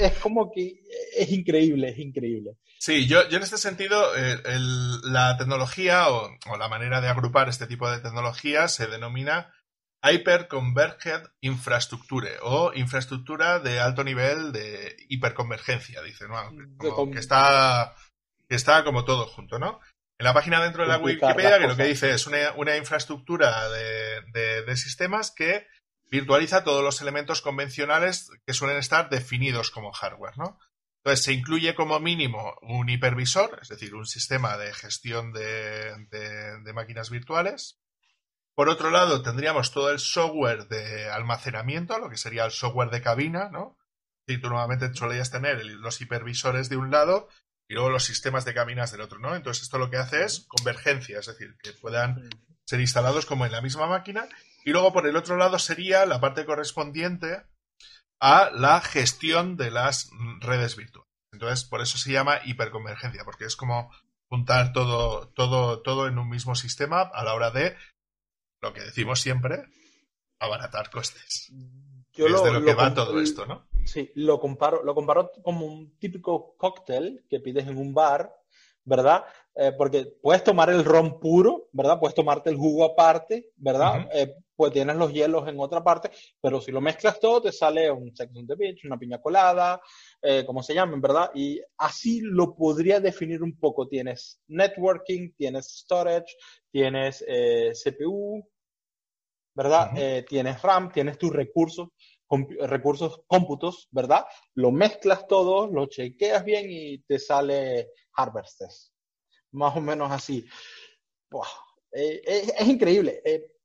es 0.00 0.18
como 0.18 0.50
que 0.50 0.82
es 1.16 1.30
increíble, 1.30 1.90
es 1.90 1.98
increíble. 1.98 2.56
Sí, 2.78 3.06
yo, 3.06 3.28
yo 3.28 3.36
en 3.36 3.42
este 3.42 3.58
sentido, 3.58 4.16
eh, 4.16 4.40
el- 4.44 5.00
la 5.12 5.36
tecnología 5.36 6.10
o, 6.10 6.30
o 6.50 6.56
la 6.56 6.68
manera 6.68 7.00
de 7.00 7.08
agrupar 7.08 7.48
este 7.48 7.66
tipo 7.66 7.90
de 7.90 8.00
tecnología 8.00 8.68
se 8.68 8.86
denomina 8.86 9.52
Hyperconverged 10.02 11.28
Infrastructure 11.42 12.38
o 12.42 12.72
infraestructura 12.74 13.58
de 13.58 13.80
alto 13.80 14.02
nivel 14.02 14.52
de 14.52 14.96
hiperconvergencia, 15.08 16.02
dice, 16.02 16.26
¿no? 16.26 17.10
que 17.12 17.18
está 17.18 17.94
que 18.48 18.56
está 18.56 18.82
como 18.82 19.04
todo 19.04 19.26
junto, 19.26 19.58
¿no? 19.58 19.80
En 20.18 20.24
la 20.24 20.34
página 20.34 20.62
dentro 20.62 20.82
de 20.82 20.88
la 20.88 20.98
Wikipedia, 20.98 21.58
que 21.58 21.68
lo 21.68 21.76
que 21.76 21.84
dice 21.84 22.10
es 22.10 22.26
una, 22.26 22.76
infraestructura 22.76 23.68
de, 23.70 24.76
sistemas 24.76 25.30
que 25.30 25.66
virtualiza 26.10 26.64
todos 26.64 26.82
los 26.82 27.00
elementos 27.00 27.40
convencionales 27.40 28.30
que 28.44 28.52
suelen 28.52 28.78
estar 28.78 29.08
definidos 29.08 29.70
como 29.70 29.92
hardware, 29.92 30.36
¿no? 30.36 30.58
Entonces 31.02 31.24
se 31.24 31.32
incluye 31.32 31.74
como 31.74 31.98
mínimo 31.98 32.56
un 32.60 32.90
hipervisor, 32.90 33.58
es 33.62 33.68
decir, 33.68 33.94
un 33.94 34.06
sistema 34.06 34.58
de 34.58 34.72
gestión 34.74 35.32
de, 35.32 36.72
máquinas 36.74 37.08
virtuales. 37.08 37.80
Por 38.54 38.68
otro 38.68 38.90
lado, 38.90 39.22
tendríamos 39.22 39.72
todo 39.72 39.90
el 39.90 39.98
software 39.98 40.68
de 40.68 41.10
almacenamiento, 41.10 41.98
lo 41.98 42.10
que 42.10 42.18
sería 42.18 42.44
el 42.44 42.50
software 42.50 42.90
de 42.90 43.00
cabina, 43.00 43.48
¿no? 43.50 43.78
Si 44.26 44.36
tú 44.38 44.48
normalmente 44.48 44.92
solías 44.94 45.30
tener 45.30 45.64
los 45.64 46.00
hipervisores 46.00 46.68
de 46.68 46.76
un 46.76 46.90
lado 46.90 47.28
y 47.66 47.74
luego 47.74 47.88
los 47.88 48.04
sistemas 48.04 48.44
de 48.44 48.52
cabinas 48.52 48.92
del 48.92 49.00
otro, 49.00 49.18
¿no? 49.18 49.34
Entonces 49.34 49.62
esto 49.62 49.78
lo 49.78 49.88
que 49.88 49.96
hace 49.96 50.24
es 50.24 50.44
convergencia, 50.48 51.20
es 51.20 51.26
decir, 51.26 51.56
que 51.62 51.72
puedan 51.72 52.28
ser 52.66 52.80
instalados 52.80 53.24
como 53.24 53.46
en 53.46 53.52
la 53.52 53.62
misma 53.62 53.86
máquina. 53.86 54.28
Y 54.64 54.70
luego 54.70 54.92
por 54.92 55.06
el 55.06 55.16
otro 55.16 55.36
lado 55.36 55.58
sería 55.58 56.06
la 56.06 56.20
parte 56.20 56.44
correspondiente 56.44 57.42
a 58.20 58.50
la 58.54 58.80
gestión 58.80 59.56
de 59.56 59.70
las 59.70 60.10
redes 60.40 60.76
virtuales. 60.76 61.10
Entonces, 61.32 61.64
por 61.64 61.80
eso 61.80 61.96
se 61.96 62.12
llama 62.12 62.40
hiperconvergencia, 62.44 63.24
porque 63.24 63.44
es 63.44 63.56
como 63.56 63.90
juntar 64.28 64.72
todo, 64.72 65.28
todo, 65.28 65.80
todo 65.80 66.06
en 66.06 66.18
un 66.18 66.28
mismo 66.28 66.54
sistema 66.54 67.02
a 67.02 67.24
la 67.24 67.34
hora 67.34 67.50
de, 67.50 67.76
lo 68.60 68.72
que 68.72 68.82
decimos 68.82 69.20
siempre, 69.20 69.64
abaratar 70.38 70.90
costes. 70.90 71.52
Yo 72.12 72.26
es 72.26 72.42
de 72.42 72.52
lo, 72.52 72.64
que 72.64 72.74
va 72.74 72.92
todo 72.92 73.20
esto, 73.20 73.46
¿no? 73.46 73.66
Sí, 73.84 74.10
lo 74.14 74.40
comparo, 74.40 74.82
lo 74.84 74.94
comparo 74.94 75.30
como 75.42 75.64
un 75.64 75.96
típico 75.98 76.54
cóctel 76.56 77.24
que 77.28 77.40
pides 77.40 77.66
en 77.66 77.78
un 77.78 77.94
bar, 77.94 78.34
¿verdad? 78.84 79.24
Eh, 79.54 79.72
porque 79.76 80.06
puedes 80.20 80.44
tomar 80.44 80.70
el 80.70 80.84
ron 80.84 81.20
puro, 81.20 81.68
¿verdad? 81.72 81.98
Puedes 81.98 82.14
tomarte 82.14 82.50
el 82.50 82.56
jugo 82.56 82.84
aparte, 82.84 83.52
¿verdad? 83.56 84.08
Eh, 84.12 84.34
pues 84.60 84.74
tienes 84.74 84.96
los 84.96 85.10
hielos 85.10 85.48
en 85.48 85.58
otra 85.58 85.82
parte, 85.82 86.10
pero 86.38 86.60
si 86.60 86.70
lo 86.70 86.82
mezclas 86.82 87.18
todo 87.18 87.40
te 87.40 87.50
sale 87.50 87.90
un 87.90 88.14
Sex 88.14 88.30
on 88.36 88.46
the 88.46 88.54
Beach, 88.56 88.84
una 88.84 88.98
piña 88.98 89.18
colada, 89.18 89.80
eh, 90.20 90.44
como 90.44 90.62
se 90.62 90.74
llamen, 90.74 91.00
¿verdad? 91.00 91.30
Y 91.34 91.58
así 91.78 92.20
lo 92.20 92.54
podría 92.54 93.00
definir 93.00 93.42
un 93.42 93.58
poco. 93.58 93.88
Tienes 93.88 94.42
networking, 94.48 95.32
tienes 95.32 95.66
storage, 95.78 96.36
tienes 96.70 97.24
CPU, 97.82 98.46
¿verdad? 99.54 99.92
tienes 100.28 100.60
RAM, 100.60 100.92
tienes 100.92 101.16
tus 101.16 101.32
recursos 101.32 101.88
recursos 102.60 103.22
cómputos, 103.26 103.88
¿verdad? 103.90 104.26
Lo 104.56 104.70
mezclas 104.70 105.26
todo, 105.26 105.66
lo 105.66 105.86
chequeas 105.86 106.44
bien 106.44 106.66
y 106.68 106.98
te 106.98 107.18
sale 107.18 107.88
Harvesters. 108.12 108.92
Más 109.52 109.74
o 109.74 109.80
menos 109.80 110.12
así. 110.12 110.46
Eh, 111.92 112.22
es, 112.24 112.68
increíble. 112.68 113.20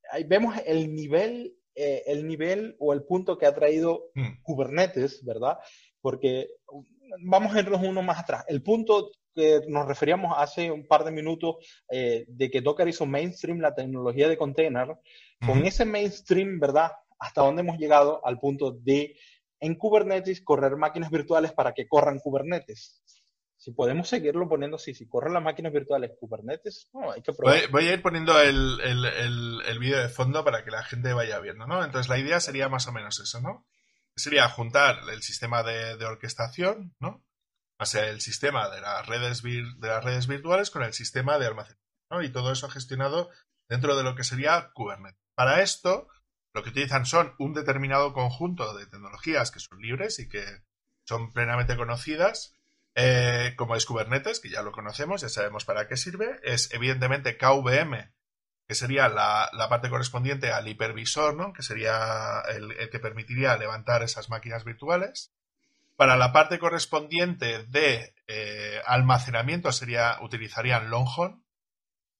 Eh, 0.05 0.17
ahí 0.17 0.23
vemos 0.23 0.55
el 0.65 0.93
nivel, 0.93 1.55
eh, 1.75 2.03
el 2.07 2.27
nivel 2.27 2.75
o 2.79 2.93
el 2.93 3.03
punto 3.03 3.37
que 3.37 3.45
ha 3.45 3.55
traído 3.55 4.11
hmm. 4.15 4.41
Kubernetes, 4.43 5.23
¿verdad? 5.23 5.57
Porque 6.01 6.49
vamos 7.25 7.55
a 7.55 7.59
irnos 7.59 7.81
uno 7.81 8.01
más 8.01 8.19
atrás. 8.19 8.45
El 8.47 8.61
punto 8.61 9.11
que 9.33 9.61
nos 9.67 9.87
referíamos 9.87 10.33
hace 10.37 10.71
un 10.71 10.87
par 10.87 11.03
de 11.03 11.11
minutos 11.11 11.55
de 11.89 12.49
que 12.49 12.61
Docker 12.61 12.87
hizo 12.87 13.05
mainstream 13.05 13.59
la 13.59 13.75
tecnología 13.75 14.29
de 14.29 14.37
container, 14.37 14.95
con 15.45 15.65
ese 15.65 15.83
mainstream, 15.83 16.57
¿verdad? 16.57 16.91
hasta 17.19 17.41
dónde 17.41 17.61
hemos 17.61 17.77
llegado 17.77 18.25
al 18.25 18.39
punto 18.39 18.71
de 18.71 19.17
en 19.59 19.75
Kubernetes 19.75 20.41
correr 20.41 20.75
máquinas 20.75 21.09
virtuales 21.09 21.53
para 21.53 21.73
que 21.73 21.87
corran 21.87 22.19
Kubernetes. 22.19 23.01
Si 23.65 23.71
podemos 23.71 24.07
seguirlo 24.07 24.47
poniendo 24.47 24.75
así, 24.75 24.93
si 24.93 25.07
corren 25.07 25.33
las 25.33 25.41
máquinas 25.41 25.73
virtuales 25.73 26.11
Kubernetes, 26.19 26.87
no, 26.93 27.11
hay 27.11 27.23
que 27.23 27.33
probar. 27.33 27.67
Voy, 27.71 27.87
a 27.87 27.93
ir 27.93 28.01
poniendo 28.03 28.39
el, 28.39 28.79
el, 28.79 29.79
vídeo 29.79 29.97
de 29.97 30.07
fondo 30.07 30.45
para 30.45 30.63
que 30.63 30.69
la 30.69 30.83
gente 30.83 31.13
vaya 31.13 31.39
viendo, 31.39 31.65
¿no? 31.65 31.83
Entonces 31.83 32.07
la 32.07 32.19
idea 32.19 32.39
sería 32.39 32.69
más 32.69 32.85
o 32.85 32.91
menos 32.91 33.19
eso, 33.19 33.41
¿no? 33.41 33.65
Sería 34.15 34.47
juntar 34.49 34.99
el 35.11 35.23
sistema 35.23 35.63
de, 35.63 35.95
orquestación, 36.05 36.95
¿no? 36.99 37.25
O 37.79 37.87
sea, 37.87 38.07
el 38.07 38.21
sistema 38.21 38.69
de 38.69 38.81
las 38.81 39.07
redes, 39.07 39.41
de 39.41 39.87
las 39.87 40.03
redes 40.03 40.27
virtuales 40.27 40.69
con 40.69 40.83
el 40.83 40.93
sistema 40.93 41.39
de 41.39 41.47
almacenamiento, 41.47 42.05
¿no? 42.11 42.21
Y 42.21 42.29
todo 42.29 42.51
eso 42.51 42.69
gestionado 42.69 43.31
dentro 43.67 43.97
de 43.97 44.03
lo 44.03 44.13
que 44.13 44.23
sería 44.23 44.69
Kubernetes. 44.75 45.19
Para 45.33 45.63
esto, 45.63 46.07
lo 46.53 46.61
que 46.61 46.69
utilizan 46.69 47.07
son 47.07 47.33
un 47.39 47.55
determinado 47.55 48.13
conjunto 48.13 48.77
de 48.77 48.85
tecnologías 48.85 49.49
que 49.49 49.59
son 49.59 49.79
libres 49.81 50.19
y 50.19 50.29
que 50.29 50.45
son 51.03 51.33
plenamente 51.33 51.75
conocidas, 51.75 52.54
eh, 52.95 53.53
como 53.57 53.75
es 53.75 53.85
Kubernetes, 53.85 54.39
que 54.39 54.49
ya 54.49 54.61
lo 54.61 54.71
conocemos, 54.71 55.21
ya 55.21 55.29
sabemos 55.29 55.65
para 55.65 55.87
qué 55.87 55.97
sirve. 55.97 56.39
Es 56.43 56.73
evidentemente 56.73 57.37
KVM, 57.37 58.11
que 58.67 58.75
sería 58.75 59.09
la, 59.09 59.49
parte 59.69 59.89
correspondiente 59.89 60.51
al 60.51 60.67
hipervisor, 60.67 61.35
¿no? 61.35 61.53
que 61.53 61.61
sería 61.61 62.41
el, 62.47 62.89
que 62.89 62.99
permitiría 62.99 63.57
levantar 63.57 64.01
esas 64.01 64.29
máquinas 64.29 64.63
virtuales. 64.63 65.33
Para 65.95 66.17
la 66.17 66.33
parte 66.33 66.59
correspondiente 66.59 67.63
de 67.65 68.15
eh, 68.27 68.81
almacenamiento 68.85 69.71
sería, 69.71 70.17
utilizarían 70.21 70.89
Longhorn, 70.89 71.45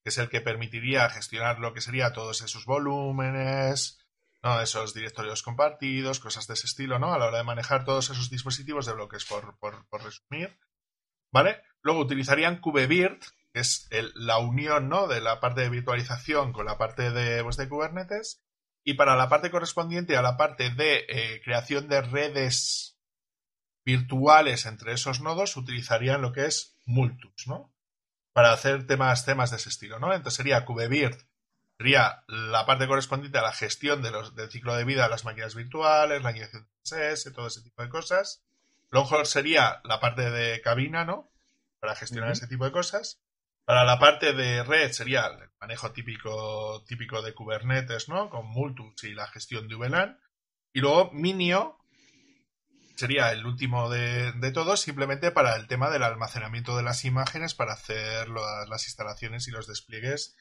que 0.04 0.10
es 0.10 0.18
el 0.18 0.30
que 0.30 0.40
permitiría 0.40 1.10
gestionar 1.10 1.60
lo 1.60 1.74
que 1.74 1.82
sería 1.82 2.14
todos 2.14 2.42
esos 2.42 2.66
volúmenes, 2.66 3.98
¿no? 4.44 4.62
Esos 4.62 4.94
directorios 4.94 5.42
compartidos, 5.42 6.20
cosas 6.20 6.46
de 6.46 6.54
ese 6.54 6.68
estilo, 6.68 7.00
¿no? 7.00 7.12
A 7.12 7.18
la 7.18 7.26
hora 7.26 7.40
de 7.40 7.44
manejar 7.44 7.84
todos 7.84 8.12
esos 8.12 8.30
dispositivos 8.30 8.86
de 8.86 8.94
bloques, 8.94 9.26
por, 9.26 9.58
resumir. 9.92 10.56
¿Vale? 11.36 11.62
Luego 11.82 12.00
utilizarían 12.00 12.62
KubeVirt, 12.62 13.22
que 13.52 13.60
es 13.60 13.90
la 14.14 14.38
unión, 14.38 14.88
¿no? 14.88 15.08
De 15.08 15.20
la 15.20 15.42
parte 15.42 15.60
de 15.60 15.70
virtualización 15.70 16.54
con 16.54 16.66
la 16.66 16.78
parte 16.78 17.12
de, 17.12 17.44
pues, 17.44 17.58
de 17.58 17.68
Kubernetes. 17.68 18.42
Y 18.86 18.94
para 18.94 19.18
la 19.18 19.28
parte 19.28 19.52
correspondiente 19.52 20.16
a 20.16 20.22
la 20.22 20.38
parte 20.38 20.70
de 20.70 21.06
eh, 21.10 21.42
creación 21.44 21.90
de 21.90 22.00
redes 22.00 22.98
virtuales 23.84 24.66
entre 24.66 24.94
esos 24.94 25.20
nodos, 25.20 25.58
utilizarían 25.58 26.22
lo 26.22 26.32
que 26.32 26.46
es 26.46 26.80
Multus, 26.86 27.48
¿no? 27.48 27.76
Para 28.32 28.54
hacer 28.54 28.88
temas, 28.88 29.26
temas 29.26 29.52
de 29.52 29.58
ese 29.58 29.68
estilo, 29.68 30.00
¿no? 30.00 30.14
Entonces 30.14 30.38
sería 30.38 30.64
KubeVirt 30.64 31.20
sería 31.78 32.24
la 32.28 32.66
parte 32.66 32.88
correspondiente 32.88 33.40
a 33.40 33.42
la 33.42 33.52
gestión 33.52 34.02
de 34.02 34.12
los, 34.12 34.36
del 34.36 34.50
ciclo 34.50 34.74
de 34.74 34.86
vida 34.86 35.04
de 35.04 35.10
las 35.10 35.26
máquinas 35.26 35.54
virtuales, 35.54 36.24
la 36.24 36.32
inyección 36.32 36.64
de 36.64 36.70
CSS, 36.82 37.34
todo 37.34 37.48
ese 37.48 37.62
tipo 37.62 37.84
de 37.84 37.90
cosas. 37.90 38.45
Longhorn 38.92 39.26
sería 39.26 39.82
la 39.84 40.00
parte 40.00 40.30
de 40.30 40.62
cabina, 40.62 41.06
¿no? 41.06 41.32
Para 41.80 41.96
gestionar 41.96 42.32
ese 42.32 42.48
tipo 42.48 42.66
de 42.66 42.72
cosas. 42.72 43.22
Para 43.66 43.84
la 43.84 44.00
parte 44.00 44.34
de 44.34 44.64
red 44.64 44.92
sería 44.92 45.26
el 45.26 45.50
manejo 45.60 45.92
típico, 45.92 46.84
típico 46.88 47.22
de 47.22 47.34
Kubernetes, 47.34 48.10
¿no? 48.10 48.30
Con 48.30 48.48
Multus 48.48 49.04
y 49.04 49.14
la 49.14 49.28
gestión 49.28 49.68
de 49.68 49.76
VLAN. 49.76 50.20
Y 50.74 50.82
luego 50.82 51.12
Minio 51.12 51.80
sería 52.96 53.32
el 53.32 53.46
último 53.46 53.90
de, 53.90 54.52
todos, 54.54 54.82
simplemente 54.82 55.32
para 55.32 55.56
el 55.56 55.68
tema 55.68 55.90
del 55.90 56.04
almacenamiento 56.04 56.78
de 56.78 56.84
las 56.84 57.06
imágenes 57.06 57.54
para 57.54 57.74
hacer 57.74 58.30
las 58.30 58.86
instalaciones 58.88 59.48
y 59.48 59.52
los 59.52 59.68
despliegues 59.68 60.36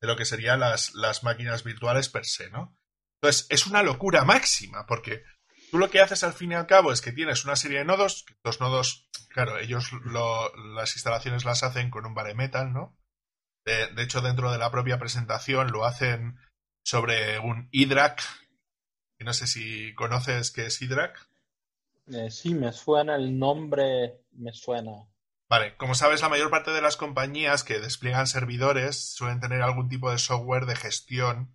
de 0.00 0.08
lo 0.08 0.16
que 0.16 0.24
serían 0.24 0.60
las, 0.60 0.94
las 0.94 1.22
máquinas 1.22 1.62
virtuales 1.62 2.08
per 2.08 2.24
se, 2.24 2.50
¿no? 2.50 2.76
Entonces, 3.20 3.46
es 3.50 3.66
una 3.66 3.82
locura 3.82 4.24
máxima, 4.24 4.86
porque 4.86 5.22
tú 5.70 5.78
lo 5.78 5.90
que 5.90 6.00
haces 6.00 6.24
al 6.24 6.32
fin 6.32 6.52
y 6.52 6.54
al 6.54 6.66
cabo 6.66 6.92
es 6.92 7.00
que 7.00 7.12
tienes 7.12 7.44
una 7.44 7.56
serie 7.56 7.78
de 7.78 7.84
nodos, 7.84 8.26
los 8.44 8.60
nodos, 8.60 9.08
claro, 9.28 9.58
ellos 9.58 9.90
las 10.74 10.94
instalaciones 10.94 11.44
las 11.44 11.62
hacen 11.62 11.90
con 11.90 12.06
un 12.06 12.14
bare 12.14 12.34
metal, 12.34 12.72
¿no? 12.72 12.96
De, 13.64 14.02
hecho, 14.02 14.20
dentro 14.20 14.50
de 14.50 14.58
la 14.58 14.70
propia 14.70 14.98
presentación 14.98 15.70
lo 15.70 15.84
hacen 15.84 16.38
sobre 16.82 17.38
un 17.38 17.68
IDRAC, 17.70 18.20
que 19.18 19.24
no 19.24 19.32
sé 19.32 19.46
si 19.46 19.94
conoces 19.94 20.50
qué 20.50 20.66
es 20.66 20.82
IDRAC. 20.82 21.28
Eh, 22.08 22.30
sí, 22.30 22.54
me 22.54 22.72
suena 22.72 23.14
el 23.14 23.38
nombre, 23.38 24.24
me 24.32 24.52
suena. 24.52 25.06
Vale, 25.48 25.76
como 25.76 25.94
sabes, 25.94 26.22
la 26.22 26.28
mayor 26.28 26.50
parte 26.50 26.72
de 26.72 26.80
las 26.80 26.96
compañías 26.96 27.62
que 27.62 27.80
despliegan 27.80 28.26
servidores 28.26 29.14
suelen 29.14 29.40
tener 29.40 29.62
algún 29.62 29.88
tipo 29.88 30.10
de 30.10 30.18
software 30.18 30.66
de 30.66 30.76
gestión, 30.76 31.54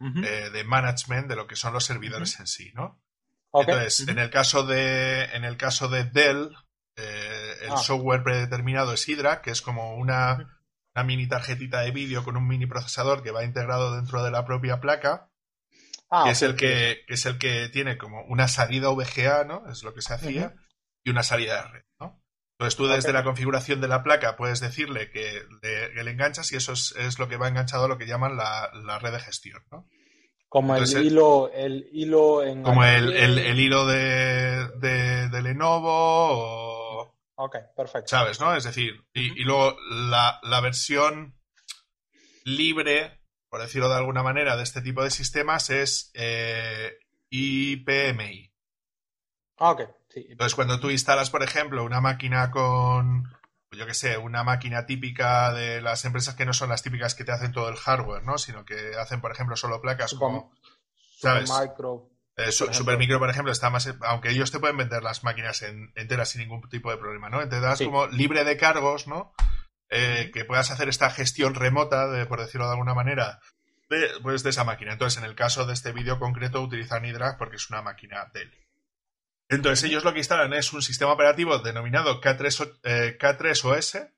eh, 0.00 0.50
de 0.52 0.64
management 0.64 1.26
de 1.26 1.36
lo 1.36 1.46
que 1.46 1.56
son 1.56 1.72
los 1.72 1.84
servidores 1.84 2.38
en 2.38 2.46
sí, 2.46 2.70
¿no? 2.74 3.00
Entonces, 3.60 4.08
en 4.08 4.18
el 4.18 4.30
caso 4.30 4.64
de, 4.64 5.24
en 5.24 5.44
el 5.44 5.56
caso 5.56 5.88
de 5.88 6.04
Dell, 6.04 6.54
eh, 6.96 7.54
el 7.62 7.72
ah. 7.72 7.76
software 7.76 8.22
predeterminado 8.22 8.92
es 8.92 9.08
Hydra, 9.08 9.42
que 9.42 9.50
es 9.50 9.62
como 9.62 9.96
una, 9.96 10.60
una 10.94 11.04
mini 11.04 11.26
tarjetita 11.26 11.80
de 11.80 11.90
vídeo 11.90 12.24
con 12.24 12.36
un 12.36 12.46
mini 12.46 12.66
procesador 12.66 13.22
que 13.22 13.30
va 13.30 13.44
integrado 13.44 13.94
dentro 13.96 14.22
de 14.22 14.30
la 14.30 14.44
propia 14.44 14.80
placa. 14.80 15.30
Ah, 16.10 16.24
que, 16.24 16.30
es 16.30 16.42
el 16.42 16.54
que, 16.54 17.02
que, 17.06 17.14
es 17.14 17.26
el 17.26 17.38
que 17.38 17.68
tiene 17.68 17.98
como 17.98 18.22
una 18.26 18.48
salida 18.48 18.90
VGA, 18.90 19.44
¿no? 19.44 19.68
Es 19.68 19.82
lo 19.82 19.92
que 19.92 20.02
se 20.02 20.14
hacía, 20.14 20.54
y 21.04 21.10
una 21.10 21.22
salida 21.22 21.62
de 21.62 21.68
red, 21.68 21.82
¿no? 22.00 22.22
Entonces 22.58 22.76
tú 22.76 22.86
desde 22.86 23.12
la 23.12 23.24
configuración 23.24 23.80
de 23.82 23.88
la 23.88 24.02
placa 24.02 24.36
puedes 24.36 24.60
decirle 24.60 25.10
que 25.10 25.42
le, 25.62 26.10
enganchas 26.10 26.50
y 26.52 26.56
eso 26.56 26.72
es, 26.72 27.18
lo 27.18 27.28
que 27.28 27.36
va 27.36 27.48
enganchado 27.48 27.84
a 27.84 27.88
lo 27.88 27.98
que 27.98 28.06
llaman 28.06 28.36
la, 28.36 28.98
red 28.98 29.12
de 29.12 29.20
gestión, 29.20 29.62
¿no? 29.70 29.86
Como 30.56 30.74
el 30.74 31.04
hilo, 31.04 31.50
el 31.52 31.86
hilo 31.92 32.42
en 32.42 32.62
Como 32.62 32.82
el, 32.82 33.12
el, 33.12 33.60
hilo 33.60 33.84
de, 33.84 34.66
de, 34.78 35.42
Lenovo 35.42 35.90
o... 35.92 37.14
Ok, 37.34 37.56
perfecto. 37.76 38.08
¿Sabes, 38.08 38.40
no? 38.40 38.56
Es 38.56 38.64
decir, 38.64 39.04
y, 39.12 39.38
y 39.38 39.44
luego 39.44 39.76
la, 39.90 40.40
la, 40.42 40.62
versión 40.62 41.38
libre, 42.44 43.20
por 43.50 43.60
decirlo 43.60 43.90
de 43.90 43.96
alguna 43.96 44.22
manera, 44.22 44.56
de 44.56 44.62
este 44.62 44.80
tipo 44.80 45.04
de 45.04 45.10
sistemas 45.10 45.68
es 45.68 46.10
eh, 46.14 47.00
IPMI. 47.28 48.50
Ah, 49.58 49.72
ok. 49.72 49.82
Sí. 50.08 50.24
Entonces, 50.30 50.54
cuando 50.54 50.80
tú 50.80 50.88
instalas, 50.88 51.28
por 51.28 51.42
ejemplo, 51.42 51.84
una 51.84 52.00
máquina 52.00 52.50
con, 52.50 53.24
yo 53.72 53.86
qué 53.86 53.94
sé, 53.94 54.16
una 54.18 54.44
máquina 54.44 54.86
típica 54.86 55.52
de 55.52 55.80
las 55.80 56.04
empresas 56.04 56.34
que 56.34 56.46
no 56.46 56.52
son 56.52 56.68
las 56.68 56.82
típicas 56.82 57.14
que 57.14 57.24
te 57.24 57.32
hacen 57.32 57.52
todo 57.52 57.68
el 57.68 57.76
hardware, 57.76 58.22
¿no? 58.22 58.38
Sino 58.38 58.64
que 58.64 58.94
hacen, 58.98 59.20
por 59.20 59.32
ejemplo, 59.32 59.56
solo 59.56 59.80
placas 59.80 60.14
como... 60.14 60.52
¿sabes? 61.18 61.50
Micro. 61.50 62.10
Eh, 62.36 62.52
Supermicro, 62.52 63.18
por 63.18 63.30
ejemplo, 63.30 63.50
está 63.50 63.70
más. 63.70 63.92
Aunque 64.02 64.30
ellos 64.30 64.52
te 64.52 64.60
pueden 64.60 64.76
vender 64.76 65.02
las 65.02 65.24
máquinas 65.24 65.62
enteras 65.62 66.28
sin 66.28 66.42
ningún 66.42 66.68
tipo 66.68 66.90
de 66.90 66.98
problema, 66.98 67.30
¿no? 67.30 67.46
Te 67.48 67.60
das 67.60 67.80
como 67.80 68.06
libre 68.08 68.44
de 68.44 68.58
cargos, 68.58 69.08
¿no? 69.08 69.32
Eh, 69.88 70.30
que 70.34 70.44
puedas 70.44 70.70
hacer 70.70 70.88
esta 70.88 71.10
gestión 71.10 71.54
remota, 71.54 72.08
de, 72.08 72.26
por 72.26 72.40
decirlo 72.40 72.66
de 72.66 72.72
alguna 72.72 72.92
manera, 72.92 73.40
de, 73.88 74.10
pues 74.22 74.42
de 74.42 74.50
esa 74.50 74.64
máquina. 74.64 74.92
Entonces, 74.92 75.18
en 75.18 75.24
el 75.24 75.34
caso 75.34 75.64
de 75.64 75.72
este 75.72 75.92
vídeo 75.92 76.18
concreto, 76.18 76.60
utilizan 76.60 77.06
iDRAG 77.06 77.38
porque 77.38 77.56
es 77.56 77.70
una 77.70 77.80
máquina 77.80 78.30
Dell. 78.34 78.52
Entonces, 79.48 79.88
ellos 79.88 80.04
lo 80.04 80.12
que 80.12 80.18
instalan 80.18 80.52
es 80.54 80.72
un 80.72 80.82
sistema 80.82 81.12
operativo 81.12 81.58
denominado 81.58 82.20
K3, 82.20 82.78
eh, 82.82 83.18
K3OS, 83.18 84.10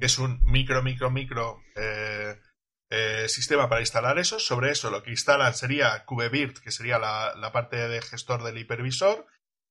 que 0.00 0.06
es 0.06 0.18
un 0.18 0.40
micro, 0.44 0.82
micro, 0.82 1.10
micro 1.10 1.62
eh, 1.74 2.40
eh, 2.90 3.28
sistema 3.28 3.68
para 3.68 3.80
instalar 3.80 4.18
eso. 4.18 4.38
Sobre 4.38 4.70
eso, 4.70 4.90
lo 4.90 5.02
que 5.02 5.10
instalan 5.10 5.54
sería 5.54 6.04
KubeVirt, 6.04 6.58
que 6.58 6.70
sería 6.70 6.98
la, 6.98 7.34
la 7.36 7.50
parte 7.50 7.88
de 7.88 8.00
gestor 8.02 8.44
del 8.44 8.58
hipervisor, 8.58 9.26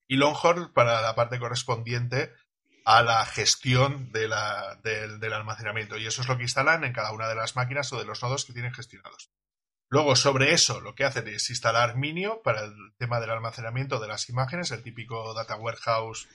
y 0.08 0.18
Longhorn 0.18 0.74
para 0.74 1.02
la 1.02 1.16
parte 1.16 1.40
correspondiente 1.40 2.34
a 2.84 3.02
la 3.02 3.26
gestión 3.26 4.12
de 4.12 4.28
la, 4.28 4.80
del, 4.84 5.20
del 5.20 5.34
almacenamiento. 5.34 5.98
Y 5.98 6.06
eso 6.06 6.22
es 6.22 6.28
lo 6.28 6.38
que 6.38 6.44
instalan 6.44 6.84
en 6.84 6.94
cada 6.94 7.14
una 7.14 7.28
de 7.28 7.36
las 7.36 7.56
máquinas 7.56 7.92
o 7.94 7.98
de 7.98 8.06
los 8.06 8.22
nodos 8.22 8.46
que 8.46 8.54
tienen 8.54 8.74
gestionados. 8.74 9.32
Luego, 9.90 10.16
sobre 10.16 10.54
eso, 10.54 10.82
lo 10.82 10.96
que 10.96 11.06
hacen 11.06 11.28
es 11.28 11.50
instalar 11.50 11.96
Minio 11.96 12.42
para 12.44 12.66
el 12.66 12.74
tema 12.98 13.20
del 13.20 13.30
almacenamiento 13.30 14.00
de 14.00 14.08
las 14.08 14.30
imágenes, 14.30 14.72
el 14.72 14.84
típico 14.84 15.34
data 15.34 15.56
warehouse 15.56 16.28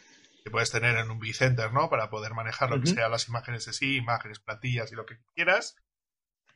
que 0.43 0.51
puedes 0.51 0.71
tener 0.71 0.97
en 0.97 1.11
un 1.11 1.19
vCenter, 1.19 1.73
¿no? 1.73 1.91
Para 1.91 2.11
poder 2.11 2.33
manejar 2.33 2.71
lo 2.71 2.81
que 2.81 2.87
sea 2.87 3.09
las 3.09 3.29
imágenes 3.29 3.67
de 3.67 3.73
sí, 3.73 3.97
imágenes, 3.97 4.39
plantillas 4.39 4.91
y 4.91 4.95
lo 4.95 5.05
que 5.05 5.19
quieras. 5.35 5.77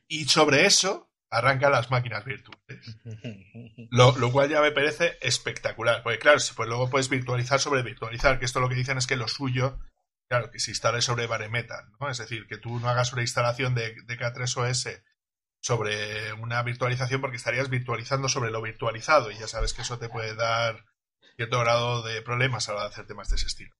Y 0.07 0.25
sobre 0.25 0.65
eso 0.65 1.11
arrancan 1.29 1.71
las 1.71 1.91
máquinas 1.91 2.23
virtuales. 2.23 2.97
Lo, 3.91 4.17
lo, 4.17 4.31
cual 4.31 4.49
ya 4.49 4.61
me 4.61 4.71
parece 4.71 5.17
espectacular. 5.21 6.01
Porque 6.03 6.19
claro, 6.19 6.39
pues 6.55 6.69
luego 6.69 6.89
puedes 6.89 7.09
virtualizar 7.09 7.59
sobre 7.59 7.83
virtualizar, 7.83 8.39
que 8.39 8.45
esto 8.45 8.59
lo 8.59 8.69
que 8.69 8.75
dicen 8.75 8.97
es 8.97 9.07
que 9.07 9.15
lo 9.15 9.27
suyo, 9.27 9.79
claro, 10.27 10.49
que 10.49 10.59
se 10.59 10.71
instale 10.71 11.01
sobre 11.01 11.27
Baremetal, 11.27 11.91
¿no? 11.99 12.09
Es 12.09 12.17
decir, 12.17 12.47
que 12.47 12.57
tú 12.57 12.79
no 12.79 12.89
hagas 12.89 13.13
una 13.13 13.21
instalación 13.21 13.75
de, 13.75 13.95
de 14.03 14.17
K3OS 14.17 15.01
sobre 15.65 16.31
una 16.33 16.61
virtualización 16.61 17.21
porque 17.21 17.37
estarías 17.37 17.71
virtualizando 17.71 18.29
sobre 18.29 18.51
lo 18.51 18.61
virtualizado 18.61 19.31
y 19.31 19.39
ya 19.39 19.47
sabes 19.47 19.73
que 19.73 19.81
eso 19.81 19.97
te 19.97 20.09
puede 20.09 20.35
dar 20.35 20.85
cierto 21.37 21.59
grado 21.59 22.03
de 22.03 22.21
problemas 22.21 22.69
a 22.69 22.73
la 22.73 22.77
hora 22.77 22.87
de 22.87 22.93
hacer 22.93 23.07
temas 23.07 23.29
de 23.29 23.37
ese 23.37 23.47
estilo. 23.47 23.73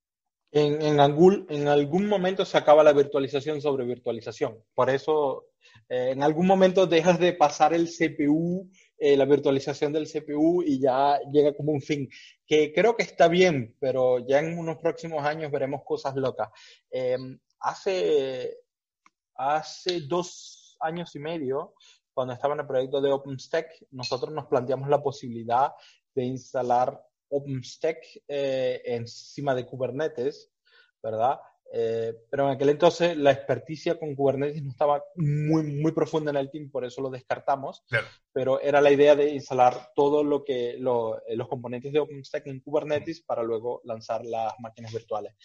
En, 0.51 0.81
en, 0.81 0.99
algún, 0.99 1.45
en 1.47 1.67
algún 1.67 2.07
momento 2.07 2.43
se 2.43 2.57
acaba 2.57 2.83
la 2.83 2.91
virtualización 2.91 3.61
sobre 3.61 3.85
virtualización. 3.85 4.63
Por 4.73 4.89
eso, 4.89 5.45
eh, 5.87 6.09
en 6.09 6.23
algún 6.23 6.47
momento 6.47 6.87
dejas 6.87 7.19
de 7.19 7.33
pasar 7.33 7.71
el 7.75 7.87
CPU, 7.87 8.67
eh, 8.97 9.15
la 9.15 9.25
virtualización 9.25 9.93
del 9.93 10.09
CPU 10.11 10.63
y 10.63 10.79
ya 10.81 11.19
llega 11.31 11.55
como 11.55 11.71
un 11.71 11.83
fin, 11.83 12.09
que 12.47 12.73
creo 12.73 12.95
que 12.95 13.03
está 13.03 13.27
bien, 13.27 13.75
pero 13.79 14.25
ya 14.27 14.39
en 14.39 14.57
unos 14.57 14.77
próximos 14.77 15.23
años 15.23 15.51
veremos 15.51 15.83
cosas 15.85 16.15
locas. 16.15 16.49
Eh, 16.89 17.15
hace, 17.59 18.57
hace 19.35 20.01
dos 20.01 20.64
años 20.79 21.15
y 21.15 21.19
medio, 21.19 21.73
cuando 22.13 22.33
estaba 22.33 22.53
en 22.53 22.61
el 22.61 22.67
proyecto 22.67 23.01
de 23.01 23.11
OpenStack, 23.11 23.87
nosotros 23.91 24.33
nos 24.33 24.45
planteamos 24.45 24.89
la 24.89 25.03
posibilidad 25.03 25.73
de 26.13 26.23
instalar 26.23 27.03
OpenStack 27.29 27.97
eh, 28.27 28.81
encima 28.85 29.53
de 29.53 29.65
Kubernetes, 29.65 30.51
¿verdad? 31.03 31.39
Eh, 31.73 32.13
pero 32.29 32.45
en 32.45 32.51
aquel 32.51 32.69
entonces 32.69 33.17
la 33.17 33.31
experticia 33.31 33.99
con 33.99 34.15
Kubernetes 34.15 34.63
no 34.63 34.69
estaba 34.69 35.03
muy, 35.15 35.63
muy 35.63 35.91
profunda 35.91 36.31
en 36.31 36.37
el 36.37 36.49
team, 36.49 36.69
por 36.69 36.85
eso 36.85 37.01
lo 37.01 37.09
descartamos. 37.09 37.83
Pero 38.31 38.61
era 38.61 38.79
la 38.79 38.91
idea 38.91 39.15
de 39.15 39.31
instalar 39.31 39.91
todo 39.95 40.23
lo 40.23 40.43
que 40.43 40.77
los 40.77 41.47
componentes 41.49 41.91
de 41.91 41.99
OpenStack 41.99 42.47
en 42.47 42.61
Kubernetes 42.61 43.21
para 43.21 43.43
luego 43.43 43.81
lanzar 43.83 44.23
las 44.23 44.53
máquinas 44.59 44.93
virtuales. 44.93 45.35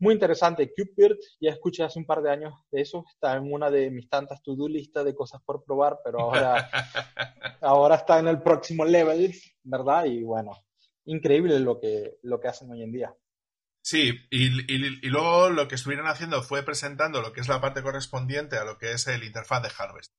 Muy 0.00 0.14
interesante. 0.14 0.72
CubeBird, 0.74 1.18
ya 1.40 1.50
escuché 1.50 1.84
hace 1.84 1.98
un 1.98 2.06
par 2.06 2.22
de 2.22 2.30
años 2.30 2.54
de 2.72 2.80
eso. 2.80 3.04
Está 3.12 3.36
en 3.36 3.52
una 3.52 3.70
de 3.70 3.90
mis 3.90 4.08
tantas 4.08 4.42
to-do 4.42 4.66
listas 4.66 5.04
de 5.04 5.14
cosas 5.14 5.42
por 5.42 5.62
probar, 5.62 5.98
pero 6.02 6.20
ahora, 6.20 6.70
ahora 7.60 7.96
está 7.96 8.18
en 8.18 8.28
el 8.28 8.40
próximo 8.40 8.86
level, 8.86 9.32
¿verdad? 9.62 10.06
Y 10.06 10.22
bueno, 10.22 10.52
increíble 11.04 11.60
lo 11.60 11.78
que, 11.78 12.16
lo 12.22 12.40
que 12.40 12.48
hacen 12.48 12.70
hoy 12.70 12.82
en 12.82 12.92
día. 12.92 13.14
Sí, 13.82 14.12
y, 14.30 14.72
y, 14.72 15.08
luego 15.08 15.50
lo 15.50 15.68
que 15.68 15.74
estuvieron 15.74 16.06
haciendo 16.06 16.42
fue 16.42 16.62
presentando 16.62 17.20
lo 17.20 17.32
que 17.32 17.40
es 17.40 17.48
la 17.48 17.60
parte 17.60 17.82
correspondiente 17.82 18.56
a 18.56 18.64
lo 18.64 18.78
que 18.78 18.92
es 18.92 19.06
el 19.06 19.24
interfaz 19.24 19.62
de 19.62 19.70
Harvest. 19.76 20.12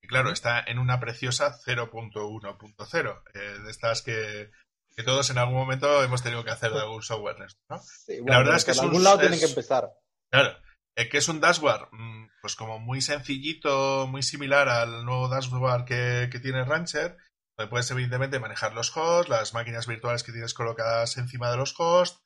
Y 0.00 0.08
claro, 0.08 0.30
está 0.30 0.60
en 0.66 0.78
una 0.78 0.98
preciosa 0.98 1.56
0.1.0, 1.64 3.22
eh, 3.34 3.38
de 3.64 3.70
estas 3.70 4.02
que 4.02 4.50
que 4.96 5.02
todos 5.02 5.30
en 5.30 5.38
algún 5.38 5.56
momento 5.56 6.02
hemos 6.02 6.22
tenido 6.22 6.44
que 6.44 6.50
hacer 6.50 6.72
de 6.72 6.80
algún 6.80 7.02
software, 7.02 7.36
¿no? 7.68 7.80
la 8.26 8.38
verdad 8.38 8.56
es 8.56 8.64
que 8.64 8.70
es 8.72 8.80
algún 8.80 9.04
lado 9.04 9.18
tienen 9.18 9.38
que 9.38 9.46
empezar. 9.46 9.90
Claro, 10.30 10.56
es 10.96 11.08
que 11.08 11.18
es 11.18 11.28
un 11.28 11.40
dashboard, 11.40 11.88
mm, 11.92 12.28
pues 12.40 12.56
como 12.56 12.78
muy 12.78 13.00
sencillito, 13.00 14.06
muy 14.06 14.22
similar 14.22 14.68
al 14.68 15.04
nuevo 15.04 15.28
dashboard 15.28 15.84
que, 15.84 16.28
que 16.30 16.40
tiene 16.40 16.64
Rancher, 16.64 17.16
donde 17.56 17.70
puedes 17.70 17.90
evidentemente 17.90 18.40
manejar 18.40 18.74
los 18.74 18.94
hosts, 18.96 19.28
las 19.28 19.54
máquinas 19.54 19.86
virtuales 19.86 20.22
que 20.22 20.32
tienes 20.32 20.54
colocadas 20.54 21.16
encima 21.16 21.50
de 21.50 21.56
los 21.56 21.74
hosts, 21.78 22.22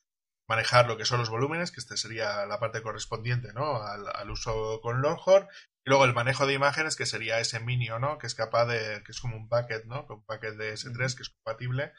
manejar 0.48 0.86
lo 0.86 0.96
que 0.96 1.04
son 1.04 1.18
los 1.18 1.30
volúmenes, 1.30 1.72
que 1.72 1.80
este 1.80 1.96
sería 1.96 2.46
la 2.46 2.60
parte 2.60 2.82
correspondiente, 2.82 3.52
¿no? 3.52 3.82
Al, 3.82 4.06
al 4.14 4.30
uso 4.30 4.80
con 4.80 5.02
Longhorn, 5.02 5.48
y 5.84 5.90
luego 5.90 6.04
el 6.04 6.14
manejo 6.14 6.46
de 6.46 6.54
imágenes, 6.54 6.96
que 6.96 7.06
sería 7.06 7.38
ese 7.38 7.60
Minio, 7.60 7.98
¿no? 7.98 8.18
Que 8.18 8.26
es 8.26 8.34
capaz 8.34 8.66
de, 8.66 9.02
que 9.04 9.12
es 9.12 9.20
como 9.20 9.36
un 9.36 9.48
packet, 9.48 9.84
¿no? 9.84 10.06
Un 10.08 10.24
packet 10.24 10.54
de 10.54 10.74
S3 10.74 11.14
que 11.16 11.22
es 11.22 11.30
compatible 11.30 11.92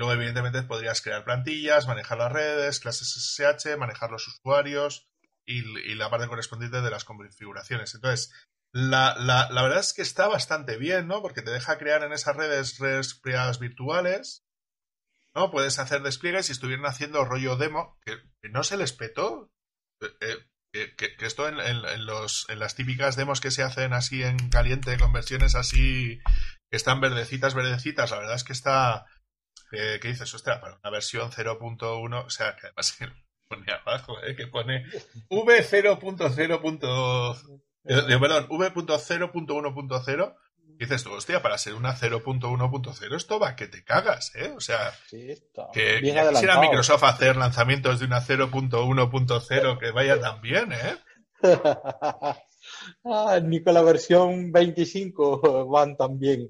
Luego, 0.00 0.14
evidentemente, 0.14 0.62
podrías 0.62 1.02
crear 1.02 1.24
plantillas, 1.24 1.86
manejar 1.86 2.16
las 2.16 2.32
redes, 2.32 2.80
clases 2.80 3.12
SSH, 3.12 3.76
manejar 3.76 4.10
los 4.10 4.26
usuarios 4.26 5.06
y, 5.46 5.60
la 5.94 6.08
parte 6.08 6.26
correspondiente 6.26 6.80
de 6.80 6.90
las 6.90 7.04
configuraciones. 7.04 7.94
Entonces, 7.94 8.32
la, 8.72 9.14
verdad 9.50 9.78
es 9.78 9.92
que 9.92 10.00
está 10.00 10.26
bastante 10.26 10.78
bien, 10.78 11.06
¿no? 11.06 11.20
Porque 11.20 11.42
te 11.42 11.50
deja 11.50 11.76
crear 11.76 12.02
en 12.02 12.14
esas 12.14 12.34
redes 12.34 12.78
redes 12.78 13.12
privadas 13.12 13.58
virtuales, 13.58 14.46
¿no? 15.34 15.50
Puedes 15.50 15.78
hacer 15.78 16.00
despliegues 16.00 16.46
si 16.46 16.52
estuvieran 16.52 16.86
haciendo 16.86 17.26
rollo 17.26 17.56
demo, 17.56 17.98
que, 18.00 18.16
no 18.48 18.64
se 18.64 18.78
les 18.78 18.94
petó. 18.94 19.52
Eh, 20.00 20.38
eh, 20.72 20.94
que, 20.96 21.14
esto 21.18 21.46
en, 21.46 22.06
los, 22.06 22.48
en 22.48 22.58
las 22.58 22.74
típicas 22.74 23.16
demos 23.16 23.42
que 23.42 23.50
se 23.50 23.62
hacen 23.62 23.92
así 23.92 24.22
en 24.22 24.48
caliente, 24.48 24.96
con 24.96 25.12
versiones 25.12 25.56
así 25.56 26.20
que 26.70 26.76
están 26.76 27.02
verdecitas, 27.02 27.52
verdecitas, 27.52 28.12
la 28.12 28.18
verdad 28.18 28.36
es 28.36 28.44
que 28.44 28.54
está, 28.54 29.04
¿Qué, 29.70 29.98
dices? 30.02 30.34
Ostras, 30.34 30.58
para 30.58 30.76
una 30.76 30.90
versión 30.90 31.30
0.1, 31.30 32.26
o 32.26 32.30
sea, 32.30 32.56
que 32.56 32.66
además 32.66 32.98
pone 33.48 33.72
abajo, 33.72 34.20
¿eh? 34.22 34.34
que 34.34 34.46
pone 34.46 34.84
V0.0. 35.28 37.60
Eh, 37.84 38.18
perdón, 38.20 38.46
V.0.1.0. 38.50 40.36
Dices 40.78 41.04
tú, 41.04 41.12
hostia, 41.12 41.42
para 41.42 41.58
ser 41.58 41.74
una 41.74 41.94
0.1.0 41.94 43.14
esto 43.14 43.38
va 43.38 43.54
que 43.54 43.66
te 43.66 43.84
cagas, 43.84 44.34
¿eh? 44.34 44.50
O 44.56 44.60
sea, 44.60 44.94
que 45.10 46.00
quisiera 46.00 46.58
Microsoft 46.58 47.04
hacer 47.04 47.36
lanzamientos 47.36 48.00
de 48.00 48.06
una 48.06 48.22
0.1.0 48.22 49.78
que 49.78 49.90
vaya 49.90 50.18
tan 50.20 50.40
bien, 50.40 50.72
¿eh? 50.72 50.96
ah, 53.04 53.40
ni 53.42 53.62
con 53.62 53.74
la 53.74 53.82
versión 53.82 54.52
25 54.52 55.68
van 55.68 55.98
tan 55.98 56.18
bien. 56.18 56.48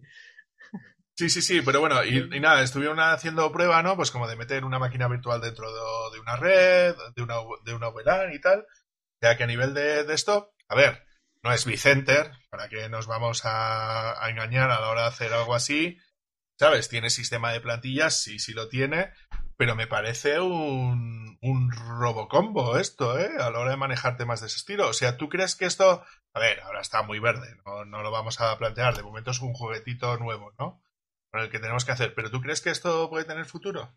Sí, 1.20 1.28
sí, 1.28 1.42
sí, 1.42 1.60
pero 1.60 1.80
bueno, 1.80 2.02
y, 2.02 2.40
nada, 2.40 2.62
estuvieron 2.62 2.98
haciendo 2.98 3.52
prueba, 3.52 3.82
¿no? 3.82 3.94
Pues 3.94 4.10
como 4.10 4.26
de 4.26 4.36
meter 4.36 4.64
una 4.64 4.78
máquina 4.78 5.06
virtual 5.06 5.42
dentro 5.42 5.70
de, 5.70 6.18
una 6.18 6.36
red, 6.36 6.96
de 7.14 7.22
una, 7.22 7.34
de 7.62 7.74
una 7.74 7.90
VLAN 7.90 8.32
y 8.32 8.40
tal. 8.40 8.66
Ya 9.22 9.36
que 9.36 9.44
a 9.44 9.46
nivel 9.46 9.74
de, 9.74 10.00
esto, 10.14 10.54
a 10.66 10.74
ver, 10.74 11.04
no 11.42 11.52
es 11.52 11.66
vCenter, 11.66 12.32
para 12.48 12.70
que 12.70 12.88
nos 12.88 13.06
vamos 13.06 13.42
a, 13.44 14.16
engañar 14.30 14.70
a 14.70 14.80
la 14.80 14.88
hora 14.88 15.02
de 15.02 15.08
hacer 15.08 15.34
algo 15.34 15.54
así. 15.54 15.98
¿sabes? 16.58 16.88
¿Tiene 16.88 17.10
sistema 17.10 17.52
de 17.52 17.60
plantillas? 17.60 18.22
Sí, 18.22 18.38
sí 18.38 18.54
lo 18.54 18.70
tiene, 18.70 19.12
pero 19.58 19.76
me 19.76 19.86
parece 19.86 20.40
un, 20.40 21.36
un 21.42 21.70
robocombo 21.70 22.78
esto, 22.78 23.18
¿eh? 23.18 23.32
A 23.38 23.50
la 23.50 23.58
hora 23.58 23.72
de 23.72 23.76
manejar 23.76 24.16
temas 24.16 24.40
de 24.40 24.46
ese 24.46 24.56
estilo. 24.56 24.88
O 24.88 24.94
sea, 24.94 25.18
¿tú 25.18 25.28
crees 25.28 25.54
que 25.54 25.66
esto... 25.66 26.02
A 26.32 26.40
ver, 26.40 26.60
ahora 26.60 26.80
está 26.80 27.02
muy 27.02 27.18
verde, 27.18 27.56
no, 27.66 27.84
no 27.84 28.02
lo 28.02 28.10
vamos 28.10 28.40
a 28.40 28.56
plantear, 28.56 28.96
de 28.96 29.02
momento 29.02 29.32
es 29.32 29.40
un 29.40 29.52
juguetito 29.52 30.16
nuevo, 30.16 30.54
¿no? 30.58 30.82
Con 31.30 31.40
el 31.42 31.50
que 31.50 31.60
tenemos 31.60 31.84
que 31.84 31.92
hacer, 31.92 32.14
pero 32.14 32.30
¿tú 32.30 32.40
crees 32.40 32.60
que 32.60 32.70
esto 32.70 33.08
puede 33.08 33.24
tener 33.24 33.44
futuro? 33.44 33.92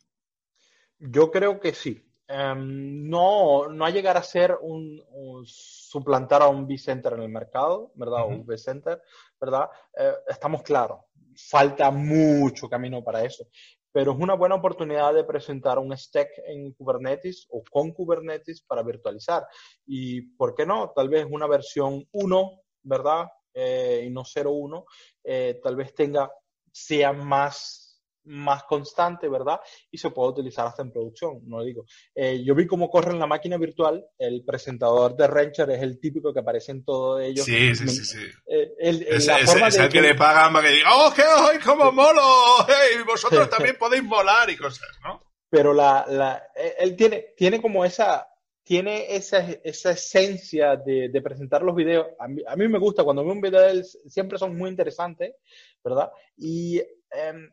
Yo 0.99 1.31
creo 1.31 1.59
que 1.59 1.73
sí. 1.73 2.09
Em, 2.27 3.09
no, 3.09 3.67
no 3.67 3.85
a 3.85 3.89
llegar 3.89 4.15
a 4.17 4.23
ser 4.23 4.57
un, 4.61 5.01
suplantar 5.45 6.41
a 6.41 6.47
un 6.47 6.63
V-Center 6.63 7.13
en 7.13 7.21
el 7.23 7.29
mercado, 7.29 7.91
¿verdad? 7.95 8.23
O 8.23 8.27
un 8.27 8.45
V-Center, 8.47 9.01
¿verdad? 9.39 9.69
Eh, 9.97 10.13
estamos 10.27 10.63
claros, 10.63 11.01
falta 11.35 11.91
mucho 11.91 12.69
camino 12.69 13.03
para 13.03 13.23
eso, 13.23 13.45
pero 13.91 14.13
es 14.13 14.17
una 14.19 14.35
buena 14.35 14.55
oportunidad 14.55 15.13
de 15.13 15.25
presentar 15.25 15.77
un 15.79 15.95
stack 15.95 16.29
en 16.47 16.71
Kubernetes 16.73 17.45
o 17.49 17.63
con 17.69 17.91
Kubernetes 17.91 18.61
para 18.61 18.83
virtualizar. 18.83 19.45
Y, 19.85 20.21
¿por 20.35 20.55
qué 20.55 20.65
no? 20.65 20.91
Tal 20.95 21.09
vez 21.09 21.27
una 21.29 21.47
versión 21.47 22.07
1, 22.11 22.61
¿verdad? 22.83 23.27
Eh, 23.53 24.05
y 24.07 24.09
no 24.09 24.23
0.1, 24.23 24.85
eh, 25.23 25.59
tal 25.61 25.75
vez 25.75 25.93
tenga, 25.93 26.31
sea 26.73 27.13
más 27.13 27.83
más 28.25 28.63
constante, 28.63 29.27
¿verdad? 29.27 29.59
Y 29.91 29.97
se 29.97 30.09
puede 30.09 30.29
utilizar 30.29 30.67
hasta 30.67 30.81
en 30.81 30.91
producción, 30.91 31.41
no 31.45 31.63
digo. 31.63 31.85
Eh, 32.15 32.43
yo 32.43 32.55
vi 32.55 32.65
cómo 32.65 32.89
corre 32.89 33.11
en 33.11 33.19
la 33.19 33.27
máquina 33.27 33.57
virtual, 33.57 34.05
el 34.17 34.43
presentador 34.45 35.15
de 35.15 35.27
Rancher 35.27 35.69
es 35.71 35.81
el 35.81 35.99
típico 35.99 36.33
que 36.33 36.39
aparece 36.39 36.71
en 36.71 36.85
todo 36.85 37.19
ello. 37.19 37.43
Sí, 37.43 37.75
sí, 37.75 37.87
sí, 37.87 38.05
sí. 38.05 38.25
Eh, 38.47 38.71
es, 38.79 39.27
el 39.27 39.89
que, 39.89 40.01
le 40.01 40.15
pagan 40.15 40.53
para 40.53 40.67
que 40.67 40.75
diga, 40.75 40.89
¡oh, 40.95 41.13
qué 41.13 41.23
hoy 41.23 41.59
como 41.59 41.91
molo! 41.91 42.21
¡Hey, 42.67 43.03
vosotros 43.05 43.49
también 43.49 43.77
podéis 43.77 44.03
molar 44.03 44.49
y 44.49 44.57
cosas, 44.57 44.87
¿no? 45.03 45.21
Pero 45.49 45.73
la, 45.73 46.05
la, 46.07 46.43
eh, 46.55 46.75
él 46.79 46.95
tiene, 46.95 47.33
tiene 47.37 47.61
como 47.61 47.85
esa, 47.85 48.27
tiene 48.63 49.15
esa, 49.15 49.39
esa 49.63 49.91
esencia 49.91 50.77
de, 50.77 51.09
de, 51.09 51.21
presentar 51.21 51.61
los 51.61 51.75
videos. 51.75 52.07
A 52.17 52.27
mí, 52.27 52.41
a 52.47 52.55
mí, 52.55 52.67
me 52.67 52.79
gusta 52.79 53.03
cuando 53.03 53.23
veo 53.23 53.33
un 53.33 53.41
video 53.41 53.61
de 53.61 53.71
él, 53.71 53.85
siempre 54.07 54.39
son 54.39 54.57
muy 54.57 54.69
interesantes, 54.69 55.35
¿verdad? 55.83 56.11
Y 56.37 56.79
em, 57.11 57.49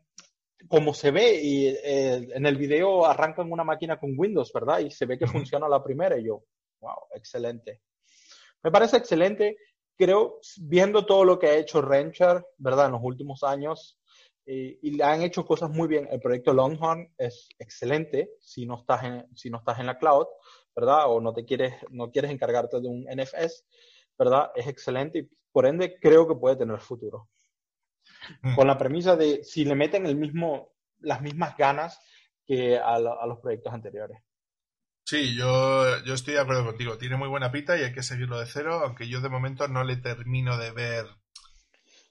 como 0.68 0.94
se 0.94 1.10
ve 1.10 1.40
y 1.42 1.68
eh, 1.68 2.28
en 2.34 2.46
el 2.46 2.56
video 2.56 3.06
arrancan 3.06 3.50
una 3.50 3.64
máquina 3.64 3.98
con 3.98 4.14
Windows, 4.16 4.52
¿verdad? 4.52 4.80
Y 4.80 4.90
se 4.90 5.06
ve 5.06 5.18
que 5.18 5.26
funciona 5.26 5.68
la 5.68 5.82
primera 5.82 6.18
y 6.18 6.24
yo, 6.24 6.44
wow, 6.80 7.06
excelente. 7.14 7.82
Me 8.62 8.70
parece 8.70 8.98
excelente. 8.98 9.56
Creo, 9.96 10.38
viendo 10.62 11.04
todo 11.04 11.24
lo 11.24 11.38
que 11.38 11.48
ha 11.48 11.56
hecho 11.56 11.82
Rancher, 11.82 12.44
¿verdad? 12.56 12.86
En 12.86 12.92
los 12.92 13.02
últimos 13.02 13.42
años, 13.42 14.00
y 14.46 14.96
le 14.96 15.04
han 15.04 15.22
hecho 15.22 15.44
cosas 15.44 15.70
muy 15.70 15.86
bien. 15.86 16.08
El 16.10 16.20
proyecto 16.20 16.52
Longhorn 16.52 17.12
es 17.18 17.48
excelente 17.58 18.32
si 18.40 18.66
no 18.66 18.80
estás 18.80 19.04
en, 19.04 19.36
si 19.36 19.48
no 19.48 19.58
estás 19.58 19.78
en 19.78 19.86
la 19.86 19.98
cloud, 19.98 20.26
¿verdad? 20.74 21.04
O 21.06 21.20
no 21.20 21.32
te 21.32 21.44
quieres, 21.44 21.74
no 21.90 22.10
quieres 22.10 22.30
encargarte 22.30 22.80
de 22.80 22.88
un 22.88 23.04
NFS, 23.04 23.64
¿verdad? 24.18 24.50
Es 24.54 24.66
excelente 24.66 25.18
y 25.20 25.30
por 25.52 25.66
ende 25.66 25.98
creo 26.00 26.26
que 26.26 26.34
puede 26.34 26.56
tener 26.56 26.80
futuro. 26.80 27.28
Mm. 28.42 28.54
con 28.54 28.66
la 28.66 28.78
premisa 28.78 29.16
de 29.16 29.44
si 29.44 29.64
le 29.64 29.74
meten 29.74 30.06
el 30.06 30.16
mismo, 30.16 30.74
las 31.00 31.20
mismas 31.20 31.56
ganas 31.56 32.00
que 32.46 32.78
a, 32.78 32.98
los 32.98 33.38
proyectos 33.40 33.72
anteriores. 33.72 34.18
Sí, 35.04 35.34
yo, 35.34 36.02
yo 36.04 36.14
estoy 36.14 36.34
de 36.34 36.40
acuerdo 36.40 36.64
contigo. 36.64 36.98
Tiene 36.98 37.16
muy 37.16 37.28
buena 37.28 37.50
pita 37.50 37.76
y 37.76 37.82
hay 37.82 37.92
que 37.92 38.02
seguirlo 38.02 38.38
de 38.38 38.46
cero, 38.46 38.80
aunque 38.84 39.08
yo 39.08 39.20
de 39.20 39.28
momento 39.28 39.66
no 39.68 39.84
le 39.84 39.96
termino 39.96 40.56
de 40.58 40.70
ver. 40.70 41.06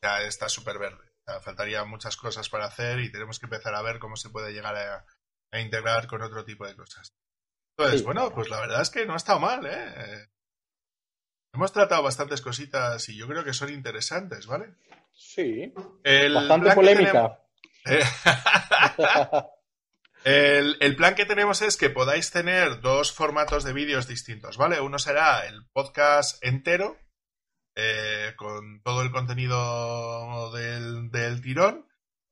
Ya 0.01 0.21
está 0.21 0.49
súper 0.49 0.79
verde. 0.79 1.11
faltaría 1.41 1.83
muchas 1.85 2.17
cosas 2.17 2.49
para 2.49 2.65
hacer 2.65 2.99
y 2.99 3.11
tenemos 3.11 3.39
que 3.39 3.45
empezar 3.45 3.75
a 3.75 3.81
ver 3.81 3.99
cómo 3.99 4.15
se 4.15 4.29
puede 4.29 4.53
llegar 4.53 4.75
a, 4.75 5.05
integrar 5.59 6.07
con 6.07 6.21
otro 6.21 6.45
tipo 6.45 6.65
de 6.65 6.75
cosas. 6.75 7.13
Entonces, 7.77 8.03
bueno, 8.03 8.31
pues 8.33 8.49
la 8.49 8.59
verdad 8.59 8.81
es 8.81 8.89
que 8.89 9.05
no 9.05 9.13
ha 9.13 9.17
estado 9.17 9.39
mal, 9.39 9.65
¿eh? 9.65 10.27
Hemos 11.59 11.73
tratado 11.73 12.03
bastantes 12.03 12.39
cositas 12.39 13.09
y 13.09 13.17
yo 13.17 13.27
creo 13.27 13.43
que 13.43 13.51
son 13.51 13.69
interesantes, 13.69 14.47
¿vale? 14.47 14.75
Sí. 15.13 15.73
Bastante 16.33 16.73
polémica. 16.73 17.37
el, 20.23 20.95
plan 20.95 21.15
que 21.15 21.25
tenemos 21.25 21.61
es 21.61 21.75
que 21.75 21.89
podáis 21.89 22.31
tener 22.31 22.79
dos 22.79 23.11
formatos 23.11 23.65
de 23.65 23.73
vídeos 23.73 24.07
distintos, 24.07 24.55
¿vale? 24.55 24.79
Uno 24.79 24.99
será 24.99 25.45
el 25.47 25.65
podcast 25.73 26.41
entero, 26.45 26.95
eh, 27.75 28.35
con 28.37 28.81
todo 28.81 29.01
el 29.01 29.11
contenido 29.11 30.53
del, 30.53 31.11
del 31.11 31.41
tirón, 31.41 31.89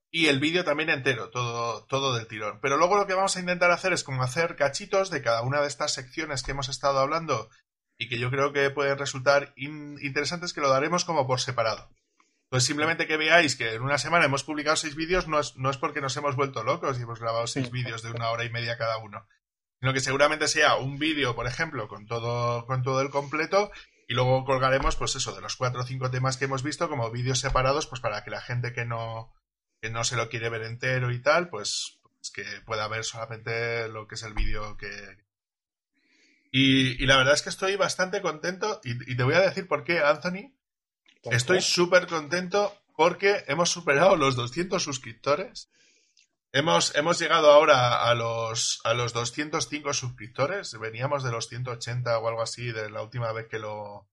y 0.09 0.27
el 0.27 0.39
vídeo 0.39 0.63
también 0.63 0.89
entero, 0.89 1.31
todo, 1.31 1.85
todo 1.87 2.15
del 2.15 2.29
tirón. 2.29 2.61
Pero 2.61 2.77
luego 2.77 2.95
lo 2.95 3.07
que 3.07 3.13
vamos 3.13 3.35
a 3.35 3.41
intentar 3.41 3.71
hacer 3.71 3.91
es 3.91 4.05
como 4.05 4.23
hacer 4.23 4.55
cachitos 4.55 5.09
de 5.09 5.21
cada 5.21 5.41
una 5.41 5.59
de 5.59 5.67
estas 5.67 5.93
secciones 5.93 6.43
que 6.43 6.51
hemos 6.51 6.69
estado 6.69 6.99
hablando 6.99 7.49
y 7.97 8.09
que 8.09 8.19
yo 8.19 8.29
creo 8.29 8.53
que 8.53 8.69
pueden 8.69 8.97
resultar 8.97 9.53
interesantes 9.55 10.53
que 10.53 10.61
lo 10.61 10.69
daremos 10.69 11.05
como 11.05 11.25
por 11.27 11.39
separado. 11.39 11.89
Pues 12.49 12.63
simplemente 12.63 13.07
que 13.07 13.17
veáis 13.17 13.55
que 13.55 13.73
en 13.73 13.81
una 13.81 13.97
semana 13.97 14.25
hemos 14.25 14.43
publicado 14.43 14.77
seis 14.77 14.95
vídeos, 14.95 15.27
no 15.27 15.39
es, 15.39 15.57
no 15.57 15.69
es 15.69 15.77
porque 15.77 15.99
nos 15.99 16.15
hemos 16.15 16.35
vuelto 16.35 16.63
locos 16.63 16.97
y 16.97 17.01
hemos 17.01 17.19
grabado 17.19 17.45
seis 17.47 17.71
vídeos 17.71 18.03
de 18.03 18.11
una 18.11 18.29
hora 18.29 18.45
y 18.45 18.49
media 18.49 18.77
cada 18.77 18.97
uno, 18.97 19.27
sino 19.81 19.93
que 19.93 19.99
seguramente 19.99 20.47
sea 20.47 20.75
un 20.75 20.97
vídeo, 20.97 21.35
por 21.35 21.47
ejemplo, 21.47 21.89
con 21.89 22.05
todo, 22.05 22.65
con 22.65 22.83
todo 22.83 23.01
el 23.01 23.09
completo 23.09 23.69
y 24.07 24.13
luego 24.13 24.45
colgaremos, 24.45 24.95
pues 24.95 25.15
eso, 25.15 25.35
de 25.35 25.41
los 25.41 25.57
cuatro 25.57 25.81
o 25.81 25.85
cinco 25.85 26.09
temas 26.09 26.37
que 26.37 26.45
hemos 26.45 26.63
visto 26.63 26.87
como 26.87 27.11
vídeos 27.11 27.39
separados, 27.39 27.87
pues 27.87 27.99
para 27.99 28.23
que 28.23 28.31
la 28.31 28.39
gente 28.39 28.71
que 28.71 28.85
no, 28.85 29.33
que 29.81 29.89
no 29.89 30.05
se 30.05 30.15
lo 30.15 30.29
quiere 30.29 30.49
ver 30.49 30.63
entero 30.63 31.11
y 31.11 31.21
tal, 31.21 31.49
pues, 31.49 31.99
pues 32.01 32.31
que 32.31 32.61
pueda 32.65 32.87
ver 32.87 33.03
solamente 33.03 33.89
lo 33.89 34.07
que 34.07 34.15
es 34.15 34.23
el 34.23 34.33
vídeo 34.33 34.77
que... 34.77 34.87
Y, 36.51 37.03
y, 37.03 37.05
la 37.05 37.17
verdad 37.17 37.33
es 37.33 37.41
que 37.41 37.49
estoy 37.49 37.75
bastante 37.75 38.21
contento 38.21 38.79
y, 38.83 39.11
y 39.11 39.17
te 39.17 39.23
voy 39.23 39.35
a 39.35 39.41
decir 39.41 39.67
por 39.67 39.83
qué, 39.83 39.99
Anthony, 39.99 40.53
Estoy 41.31 41.61
súper 41.61 42.07
contento 42.07 42.75
porque 42.95 43.43
hemos 43.47 43.69
superado 43.69 44.15
los 44.15 44.35
200 44.35 44.81
suscriptores. 44.81 45.69
Hemos, 46.51 46.95
hemos 46.95 47.19
llegado 47.19 47.51
ahora 47.51 48.03
a 48.03 48.15
los, 48.15 48.79
a 48.83 48.93
los 48.93 49.13
205 49.13 49.93
suscriptores. 49.93 50.77
Veníamos 50.79 51.23
de 51.23 51.31
los 51.31 51.47
180 51.47 52.17
o 52.17 52.27
algo 52.27 52.41
así 52.41 52.71
de 52.71 52.89
la 52.89 53.01
última 53.01 53.31
vez 53.33 53.47
que 53.47 53.59
lo, 53.59 54.07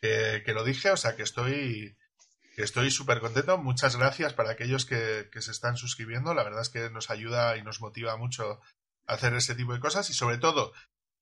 que, 0.00 0.42
lo 0.46 0.64
dije. 0.64 0.90
O 0.90 0.96
sea 0.96 1.16
que 1.16 1.22
estoy 1.22 1.96
que 2.56 2.62
estoy 2.62 2.90
súper 2.90 3.20
contento. 3.20 3.58
Muchas 3.58 3.96
gracias 3.96 4.32
para 4.32 4.50
aquellos 4.50 4.86
que, 4.86 5.28
que, 5.32 5.42
se 5.42 5.50
están 5.50 5.76
suscribiendo. 5.76 6.34
La 6.34 6.44
verdad 6.44 6.62
es 6.62 6.68
que 6.68 6.90
nos 6.90 7.10
ayuda 7.10 7.56
y 7.56 7.62
nos 7.62 7.80
motiva 7.80 8.16
mucho 8.16 8.60
a 9.06 9.14
hacer 9.14 9.34
ese 9.34 9.54
tipo 9.54 9.72
de 9.72 9.80
cosas. 9.80 10.08
Y 10.10 10.14
sobre 10.14 10.38
todo, 10.38 10.72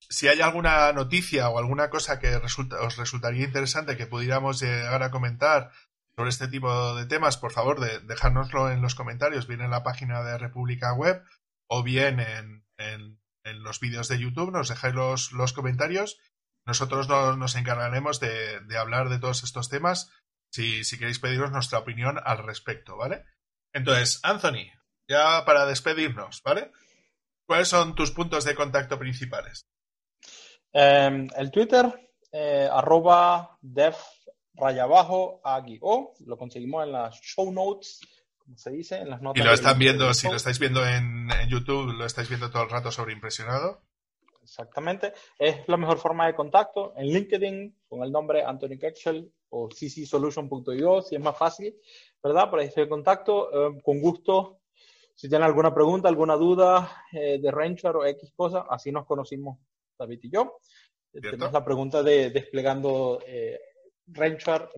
si 0.08 0.28
hay 0.28 0.40
alguna 0.40 0.92
noticia 0.92 1.48
o 1.48 1.58
alguna 1.58 1.90
cosa 1.90 2.18
que 2.18 2.36
os 2.36 2.96
resultaría 2.96 3.44
interesante 3.44 3.96
que 3.96 4.06
pudiéramos 4.06 4.60
llegar 4.60 5.02
a 5.02 5.10
comentar 5.10 5.70
sobre 6.16 6.30
este 6.30 6.48
tipo 6.48 6.94
de 6.96 7.06
temas, 7.06 7.36
por 7.36 7.52
favor, 7.52 7.80
de, 7.80 8.00
dejárnoslo 8.00 8.70
en 8.70 8.82
los 8.82 8.94
comentarios, 8.94 9.46
bien 9.46 9.60
en 9.60 9.70
la 9.70 9.82
página 9.84 10.22
de 10.22 10.38
República 10.38 10.92
Web 10.92 11.22
o 11.68 11.82
bien 11.82 12.20
en, 12.20 12.64
los 13.44 13.80
vídeos 13.80 14.08
de 14.08 14.18
YouTube, 14.18 14.52
nos 14.52 14.68
dejáis 14.68 14.94
los, 14.94 15.52
comentarios. 15.52 16.18
Nosotros 16.66 17.08
nos 17.08 17.54
encargaremos 17.56 18.20
de, 18.20 18.60
hablar 18.78 19.08
de 19.08 19.18
todos 19.18 19.42
estos 19.42 19.68
temas 19.68 20.10
si, 20.50 20.84
si 20.84 20.98
queréis 20.98 21.18
pediros 21.18 21.50
nuestra 21.50 21.78
opinión 21.78 22.18
al 22.24 22.38
respecto, 22.38 22.96
¿vale? 22.96 23.24
Entonces, 23.72 24.20
Anthony, 24.22 24.70
ya 25.08 25.44
para 25.44 25.66
despedirnos, 25.66 26.42
¿vale? 26.42 26.72
¿Cuáles 27.46 27.68
son 27.68 27.94
tus 27.94 28.10
puntos 28.10 28.44
de 28.44 28.54
contacto 28.54 28.98
principales? 28.98 29.66
Em, 30.72 31.28
el 31.36 31.50
Twitter, 31.50 32.10
eh, 32.32 32.68
arroba 32.70 33.56
dev 33.60 33.94
raya 34.54 34.84
abajo 34.84 35.40
o, 35.80 36.14
lo 36.26 36.36
conseguimos 36.36 36.84
en 36.84 36.92
las 36.92 37.20
show 37.20 37.50
notes, 37.52 38.00
como 38.38 38.58
se 38.58 38.70
dice, 38.70 38.98
en 38.98 39.10
las 39.10 39.22
notas. 39.22 39.42
Y 39.42 39.46
lo 39.46 39.52
están 39.52 39.78
viendo, 39.78 40.12
si 40.14 40.28
lo 40.28 40.36
estáis 40.36 40.58
viendo 40.58 40.86
en, 40.86 41.28
YouTube, 41.48 41.92
lo 41.92 42.04
estáis 42.04 42.28
viendo 42.28 42.50
todo 42.50 42.64
el 42.64 42.70
rato 42.70 42.90
sobre 42.90 43.12
impresionado. 43.12 43.82
Exactamente, 44.42 45.12
es 45.38 45.68
la 45.68 45.76
mejor 45.76 45.98
forma 45.98 46.26
de 46.26 46.34
contacto 46.34 46.94
en 46.96 47.06
LinkedIn 47.06 47.76
con 47.86 48.02
el 48.02 48.10
nombre 48.10 48.42
Anthony 48.42 48.78
Kexel 48.78 49.30
o 49.50 49.68
ccsolution.io, 49.68 51.02
si 51.02 51.14
es 51.14 51.20
más 51.20 51.36
fácil, 51.36 51.76
¿verdad? 52.22 52.48
Por 52.48 52.58
ahí 52.58 52.66
estoy 52.66 52.84
en 52.84 52.88
contacto, 52.88 53.52
em, 53.52 53.80
con 53.80 54.00
gusto. 54.00 54.60
Si 55.14 55.28
tienen 55.28 55.46
alguna 55.46 55.74
pregunta, 55.74 56.08
alguna 56.08 56.36
duda 56.36 57.04
eh, 57.12 57.38
de 57.40 57.50
Rancher 57.50 57.96
o 57.96 58.06
X 58.06 58.32
cosa, 58.34 58.64
así 58.70 58.90
nos 58.90 59.04
conocimos 59.04 59.58
David 59.98 60.20
y 60.22 60.30
yo. 60.30 60.58
Tenemos 61.12 61.52
la 61.52 61.64
pregunta 61.64 62.02
de 62.02 62.30
desplegando 62.30 63.20
eh, 63.26 63.58
Rancher, 64.06 64.68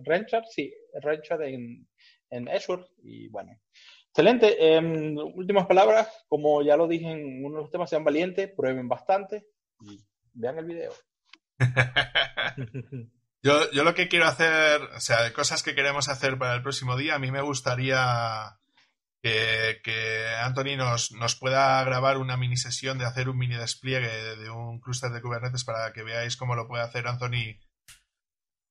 sí, 0.49 0.73
Rancher 1.01 1.41
en, 1.43 1.87
en 2.29 2.49
Azure. 2.49 2.85
Y 3.03 3.27
bueno, 3.29 3.51
excelente. 4.07 4.75
Em, 4.75 5.17
últimas 5.17 5.67
palabras, 5.67 6.07
como 6.27 6.61
ya 6.63 6.75
lo 6.77 6.87
dije 6.87 7.11
en 7.11 7.45
uno 7.45 7.57
de 7.57 7.61
los 7.63 7.71
temas, 7.71 7.89
sean 7.89 8.03
valientes, 8.03 8.51
prueben 8.55 8.87
bastante 8.87 9.47
y 9.81 9.99
vean 10.33 10.57
el 10.57 10.65
video. 10.65 10.93
yo, 13.43 13.71
yo 13.71 13.83
lo 13.83 13.93
que 13.93 14.07
quiero 14.07 14.25
hacer, 14.25 14.81
o 14.95 14.99
sea, 14.99 15.23
de 15.23 15.33
cosas 15.33 15.63
que 15.63 15.75
queremos 15.75 16.09
hacer 16.09 16.37
para 16.37 16.55
el 16.55 16.63
próximo 16.63 16.97
día, 16.97 17.15
a 17.15 17.19
mí 17.19 17.31
me 17.31 17.41
gustaría 17.41 18.57
que, 19.21 19.81
que 19.83 20.27
Anthony 20.41 20.75
nos, 20.77 21.11
nos 21.11 21.35
pueda 21.35 21.83
grabar 21.83 22.17
una 22.17 22.37
mini 22.37 22.57
sesión 22.57 22.97
de 22.97 23.05
hacer 23.05 23.29
un 23.29 23.37
mini 23.37 23.55
despliegue 23.55 24.35
de 24.37 24.49
un 24.49 24.79
clúster 24.79 25.11
de 25.11 25.21
Kubernetes 25.21 25.63
para 25.63 25.93
que 25.93 26.03
veáis 26.03 26.37
cómo 26.37 26.55
lo 26.55 26.67
puede 26.67 26.83
hacer 26.83 27.07
Anthony 27.07 27.59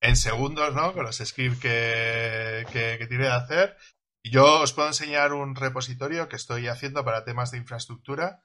en 0.00 0.16
segundos, 0.16 0.74
¿no? 0.74 0.92
Con 0.92 1.04
los 1.04 1.18
scripts 1.18 1.60
que, 1.60 2.66
que, 2.72 3.06
tiene 3.06 3.24
de 3.24 3.32
hacer. 3.32 3.76
Y 4.22 4.30
yo 4.30 4.60
os 4.60 4.72
puedo 4.72 4.88
enseñar 4.88 5.32
un 5.32 5.54
repositorio 5.54 6.28
que 6.28 6.36
estoy 6.36 6.68
haciendo 6.68 7.04
para 7.04 7.24
temas 7.24 7.50
de 7.50 7.58
infraestructura, 7.58 8.42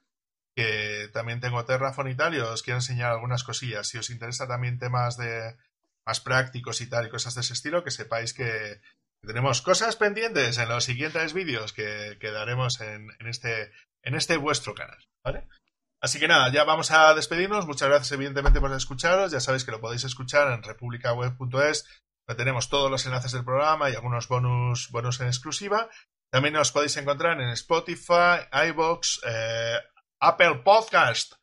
que 0.54 1.08
también 1.12 1.40
tengo 1.40 1.64
Terraform 1.64 2.10
y 2.10 2.14
tal, 2.14 2.34
y 2.34 2.38
os 2.38 2.62
quiero 2.62 2.78
enseñar 2.78 3.12
algunas 3.12 3.42
cosillas. 3.42 3.88
Si 3.88 3.98
os 3.98 4.10
interesa 4.10 4.46
también 4.46 4.78
temas 4.78 5.16
de 5.16 5.56
más 6.06 6.20
prácticos 6.20 6.80
y 6.80 6.88
tal, 6.88 7.06
y 7.06 7.10
cosas 7.10 7.34
de 7.34 7.40
ese 7.40 7.54
estilo, 7.54 7.82
que 7.82 7.90
sepáis 7.90 8.32
que, 8.32 8.80
tenemos 9.26 9.60
cosas 9.62 9.96
pendientes 9.96 10.58
en 10.58 10.68
los 10.68 10.84
siguientes 10.84 11.32
vídeos 11.32 11.72
que, 11.72 12.16
daremos 12.20 12.80
este, 13.20 13.72
en 14.02 14.14
este 14.14 14.36
vuestro 14.36 14.74
canal, 14.74 14.98
¿vale? 15.24 15.46
Así 16.00 16.20
que 16.20 16.28
nada, 16.28 16.50
ya 16.52 16.64
vamos 16.64 16.90
a 16.90 17.14
despedirnos. 17.14 17.66
Muchas 17.66 17.88
gracias, 17.88 18.12
evidentemente, 18.12 18.60
por 18.60 18.72
escucharos. 18.72 19.32
Ya 19.32 19.40
sabéis 19.40 19.64
que 19.64 19.72
lo 19.72 19.80
podéis 19.80 20.04
escuchar 20.04 20.52
en 20.52 20.62
republicaweb.es, 20.62 21.84
donde 22.26 22.38
tenemos 22.38 22.68
todos 22.68 22.90
los 22.90 23.04
enlaces 23.06 23.32
del 23.32 23.44
programa 23.44 23.90
y 23.90 23.94
algunos 23.94 24.28
bonus, 24.28 24.90
bonus 24.90 25.20
en 25.20 25.28
exclusiva. 25.28 25.88
También 26.30 26.56
os 26.56 26.72
podéis 26.72 26.96
encontrar 26.96 27.40
en 27.40 27.48
Spotify, 27.50 28.46
iBox, 28.68 29.20
eh, 29.26 29.78
Apple 30.20 30.62
Podcast. 30.64 31.34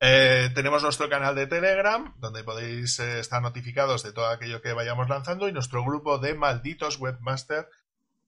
Eh, 0.00 0.50
tenemos 0.54 0.82
nuestro 0.82 1.08
canal 1.08 1.34
de 1.34 1.48
Telegram, 1.48 2.14
donde 2.18 2.44
podéis 2.44 3.00
eh, 3.00 3.18
estar 3.18 3.42
notificados 3.42 4.04
de 4.04 4.12
todo 4.12 4.28
aquello 4.28 4.62
que 4.62 4.72
vayamos 4.72 5.08
lanzando, 5.08 5.48
y 5.48 5.52
nuestro 5.52 5.84
grupo 5.84 6.18
de 6.18 6.34
malditos 6.34 7.00
webmaster, 7.00 7.68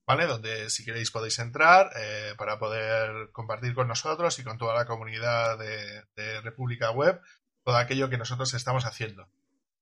¿vale? 0.05 0.25
Donde 0.27 0.69
si 0.69 0.83
queréis 0.83 1.11
podéis 1.11 1.39
entrar 1.39 1.91
eh, 1.95 2.33
para 2.37 2.59
poder 2.59 3.31
compartir 3.31 3.73
con 3.73 3.87
nosotros 3.87 4.37
y 4.39 4.43
con 4.43 4.57
toda 4.57 4.75
la 4.75 4.85
comunidad 4.85 5.57
de, 5.57 6.41
República 6.41 6.91
Web 6.91 7.21
todo 7.63 7.77
aquello 7.77 8.09
que 8.09 8.17
nosotros 8.17 8.53
estamos 8.53 8.85
haciendo. 8.85 9.29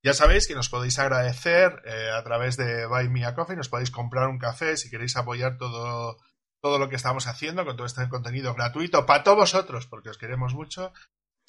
Ya 0.04 0.14
sabéis 0.14 0.48
que 0.48 0.56
nos 0.56 0.70
podéis 0.70 1.00
agradecer 1.00 1.82
eh, 1.86 2.12
a 2.14 2.24
través 2.24 2.58
de 2.58 2.86
Buy 2.86 3.10
Me 3.10 3.26
a 3.26 3.34
Coffee, 3.34 3.56
nos 3.56 3.70
podéis 3.70 3.92
comprar 3.92 4.28
un 4.28 4.38
café 4.38 4.78
si 4.78 4.90
queréis 4.90 5.16
apoyar 5.18 5.58
todo, 5.58 6.18
todo 6.62 6.78
lo 6.78 6.90
que 6.90 6.96
estamos 6.96 7.28
haciendo 7.28 7.66
con 7.66 7.78
todo 7.78 7.88
este 7.88 8.08
contenido 8.10 8.54
gratuito 8.54 9.06
para 9.06 9.24
todos 9.24 9.38
vosotros, 9.38 9.88
porque 9.88 10.10
os 10.10 10.18
queremos 10.18 10.54
mucho. 10.54 10.94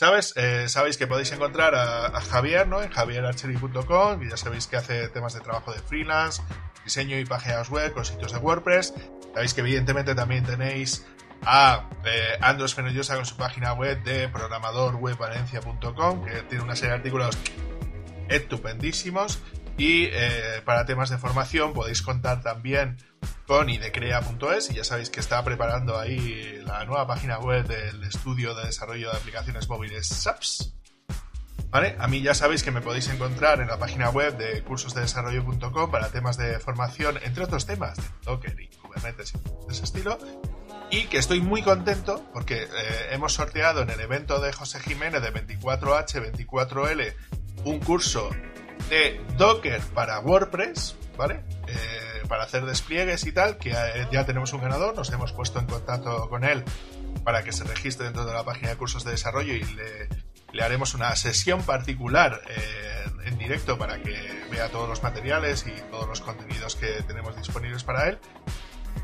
¿Sabes? 0.00 0.32
Eh, 0.36 0.66
sabéis 0.70 0.96
que 0.96 1.06
podéis 1.06 1.30
encontrar 1.30 1.74
a, 1.74 2.18
Javier, 2.22 2.66
¿no? 2.66 2.80
En 2.80 2.88
javierarchery.com, 2.88 4.22
y 4.22 4.30
ya 4.30 4.38
sabéis 4.38 4.66
que 4.66 4.78
hace 4.78 5.08
temas 5.08 5.34
de 5.34 5.40
trabajo 5.40 5.74
de 5.74 5.78
freelance, 5.80 6.40
diseño 6.82 7.18
y 7.18 7.26
páginas 7.26 7.68
web 7.68 7.92
con 7.92 8.06
sitios 8.06 8.32
de 8.32 8.38
WordPress. 8.38 8.94
Sabéis 9.34 9.52
que 9.52 9.60
evidentemente 9.60 10.14
también 10.14 10.42
tenéis 10.42 11.04
a 11.44 11.90
eh, 12.06 12.38
Andros 12.40 12.74
con 12.74 12.90
su 13.26 13.36
página 13.36 13.74
web 13.74 14.02
de 14.02 14.30
programadorwebvalencia.com, 14.30 16.24
que 16.24 16.44
tiene 16.48 16.64
una 16.64 16.76
serie 16.76 16.92
de 16.92 16.96
artículos 16.96 17.36
estupendísimos. 18.30 19.38
Y 19.80 20.10
eh, 20.12 20.60
para 20.66 20.84
temas 20.84 21.08
de 21.08 21.16
formación 21.16 21.72
podéis 21.72 22.02
contar 22.02 22.42
también 22.42 22.98
con 23.46 23.70
idecrea.es 23.70 24.70
y 24.70 24.74
ya 24.74 24.84
sabéis 24.84 25.08
que 25.08 25.20
está 25.20 25.42
preparando 25.42 25.98
ahí 25.98 26.60
la 26.66 26.84
nueva 26.84 27.06
página 27.06 27.38
web 27.38 27.66
del 27.66 28.04
estudio 28.04 28.54
de 28.54 28.66
desarrollo 28.66 29.10
de 29.10 29.16
aplicaciones 29.16 29.70
móviles 29.70 30.06
SAPS. 30.06 30.74
¿Vale? 31.70 31.96
A 31.98 32.08
mí 32.08 32.20
ya 32.20 32.34
sabéis 32.34 32.62
que 32.62 32.70
me 32.70 32.82
podéis 32.82 33.08
encontrar 33.08 33.62
en 33.62 33.68
la 33.68 33.78
página 33.78 34.10
web 34.10 34.36
de 34.36 34.62
cursosdedesarrollo.com 34.64 35.90
para 35.90 36.10
temas 36.10 36.36
de 36.36 36.58
formación, 36.58 37.18
entre 37.22 37.44
otros 37.44 37.64
temas 37.64 37.96
de 37.96 38.04
Docker 38.26 38.60
y 38.60 38.68
Kubernetes 38.76 39.32
y 39.32 39.38
de 39.38 39.72
ese 39.72 39.84
estilo. 39.84 40.18
Y 40.90 41.04
que 41.04 41.16
estoy 41.16 41.40
muy 41.40 41.62
contento 41.62 42.28
porque 42.34 42.64
eh, 42.64 42.68
hemos 43.12 43.32
sorteado 43.32 43.80
en 43.80 43.88
el 43.88 44.00
evento 44.00 44.42
de 44.42 44.52
José 44.52 44.78
Jiménez 44.80 45.22
de 45.22 45.32
24H, 45.32 46.34
24L, 46.34 47.14
un 47.64 47.80
curso 47.80 48.28
de 48.88 49.20
Docker 49.36 49.80
para 49.94 50.20
WordPress, 50.20 50.96
¿vale? 51.16 51.42
Eh, 51.66 52.26
para 52.28 52.44
hacer 52.44 52.64
despliegues 52.64 53.26
y 53.26 53.32
tal, 53.32 53.58
que 53.58 53.70
eh, 53.70 54.06
ya 54.10 54.24
tenemos 54.24 54.52
un 54.52 54.60
ganador, 54.60 54.94
nos 54.96 55.10
hemos 55.12 55.32
puesto 55.32 55.58
en 55.58 55.66
contacto 55.66 56.28
con 56.28 56.44
él 56.44 56.64
para 57.24 57.42
que 57.42 57.52
se 57.52 57.64
registre 57.64 58.04
dentro 58.06 58.24
de 58.24 58.32
la 58.32 58.44
página 58.44 58.70
de 58.70 58.76
cursos 58.76 59.04
de 59.04 59.10
desarrollo 59.10 59.52
y 59.52 59.64
le, 59.64 60.08
le 60.52 60.62
haremos 60.62 60.94
una 60.94 61.14
sesión 61.16 61.62
particular 61.62 62.40
eh, 62.48 63.04
en 63.24 63.38
directo 63.38 63.78
para 63.78 64.02
que 64.02 64.16
vea 64.50 64.68
todos 64.68 64.88
los 64.88 65.02
materiales 65.02 65.66
y 65.66 65.72
todos 65.90 66.08
los 66.08 66.20
contenidos 66.20 66.76
que 66.76 67.02
tenemos 67.02 67.36
disponibles 67.36 67.84
para 67.84 68.08
él. 68.08 68.18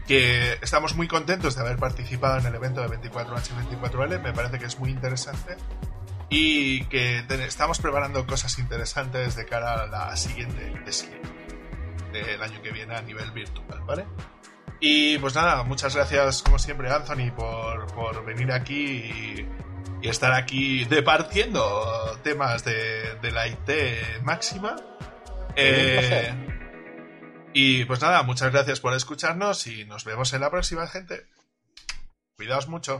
Que 0.07 0.59
estamos 0.63 0.95
muy 0.95 1.09
contentos 1.09 1.55
de 1.55 1.63
haber 1.63 1.77
participado 1.77 2.39
en 2.39 2.47
el 2.47 2.55
evento 2.55 2.81
de 2.81 2.89
24H24L, 2.89 4.21
me 4.21 4.33
parece 4.33 4.59
que 4.59 4.67
es 4.67 4.79
muy 4.79 4.91
interesante 4.91 5.57
y 6.29 6.85
que 6.87 7.25
estamos 7.47 7.79
preparando 7.79 8.27
cosas 8.27 8.59
interesantes 8.59 9.37
de 9.37 9.47
cara 9.47 9.83
a 9.83 9.87
la 9.87 10.17
siguiente 10.17 10.73
del 12.13 12.43
año 12.43 12.63
que 12.63 12.71
viene 12.73 12.97
a 12.97 13.03
nivel 13.03 13.31
virtual, 13.31 13.81
¿vale? 13.87 14.07
Y 14.81 15.19
pues 15.19 15.35
nada, 15.35 15.63
muchas 15.63 15.95
gracias 15.95 16.43
como 16.43 16.59
siempre 16.59 16.91
Anthony 16.91 17.31
por, 17.35 17.87
por 17.95 18.25
venir 18.25 18.53
aquí 18.53 18.75
y, 18.75 19.49
y, 20.03 20.09
estar 20.09 20.33
aquí 20.33 20.85
departiendo 20.85 22.19
temas 22.23 22.65
de, 22.65 23.15
de 23.23 23.31
la 23.31 23.49
IT 23.49 24.23
máxima. 24.23 24.77
Eh, 25.55 26.35
y 27.55 27.87
pues 27.87 28.03
nada, 28.03 28.23
muchas 28.23 28.53
gracias 28.53 28.81
por 28.81 28.93
escucharnos 28.93 29.67
y 29.67 29.87
nos 29.87 30.05
vemos 30.05 30.33
en 30.35 30.43
la 30.43 30.51
próxima, 30.51 30.87
gente. 30.87 31.27
Cuidaos 32.37 32.69
mucho. 32.69 32.95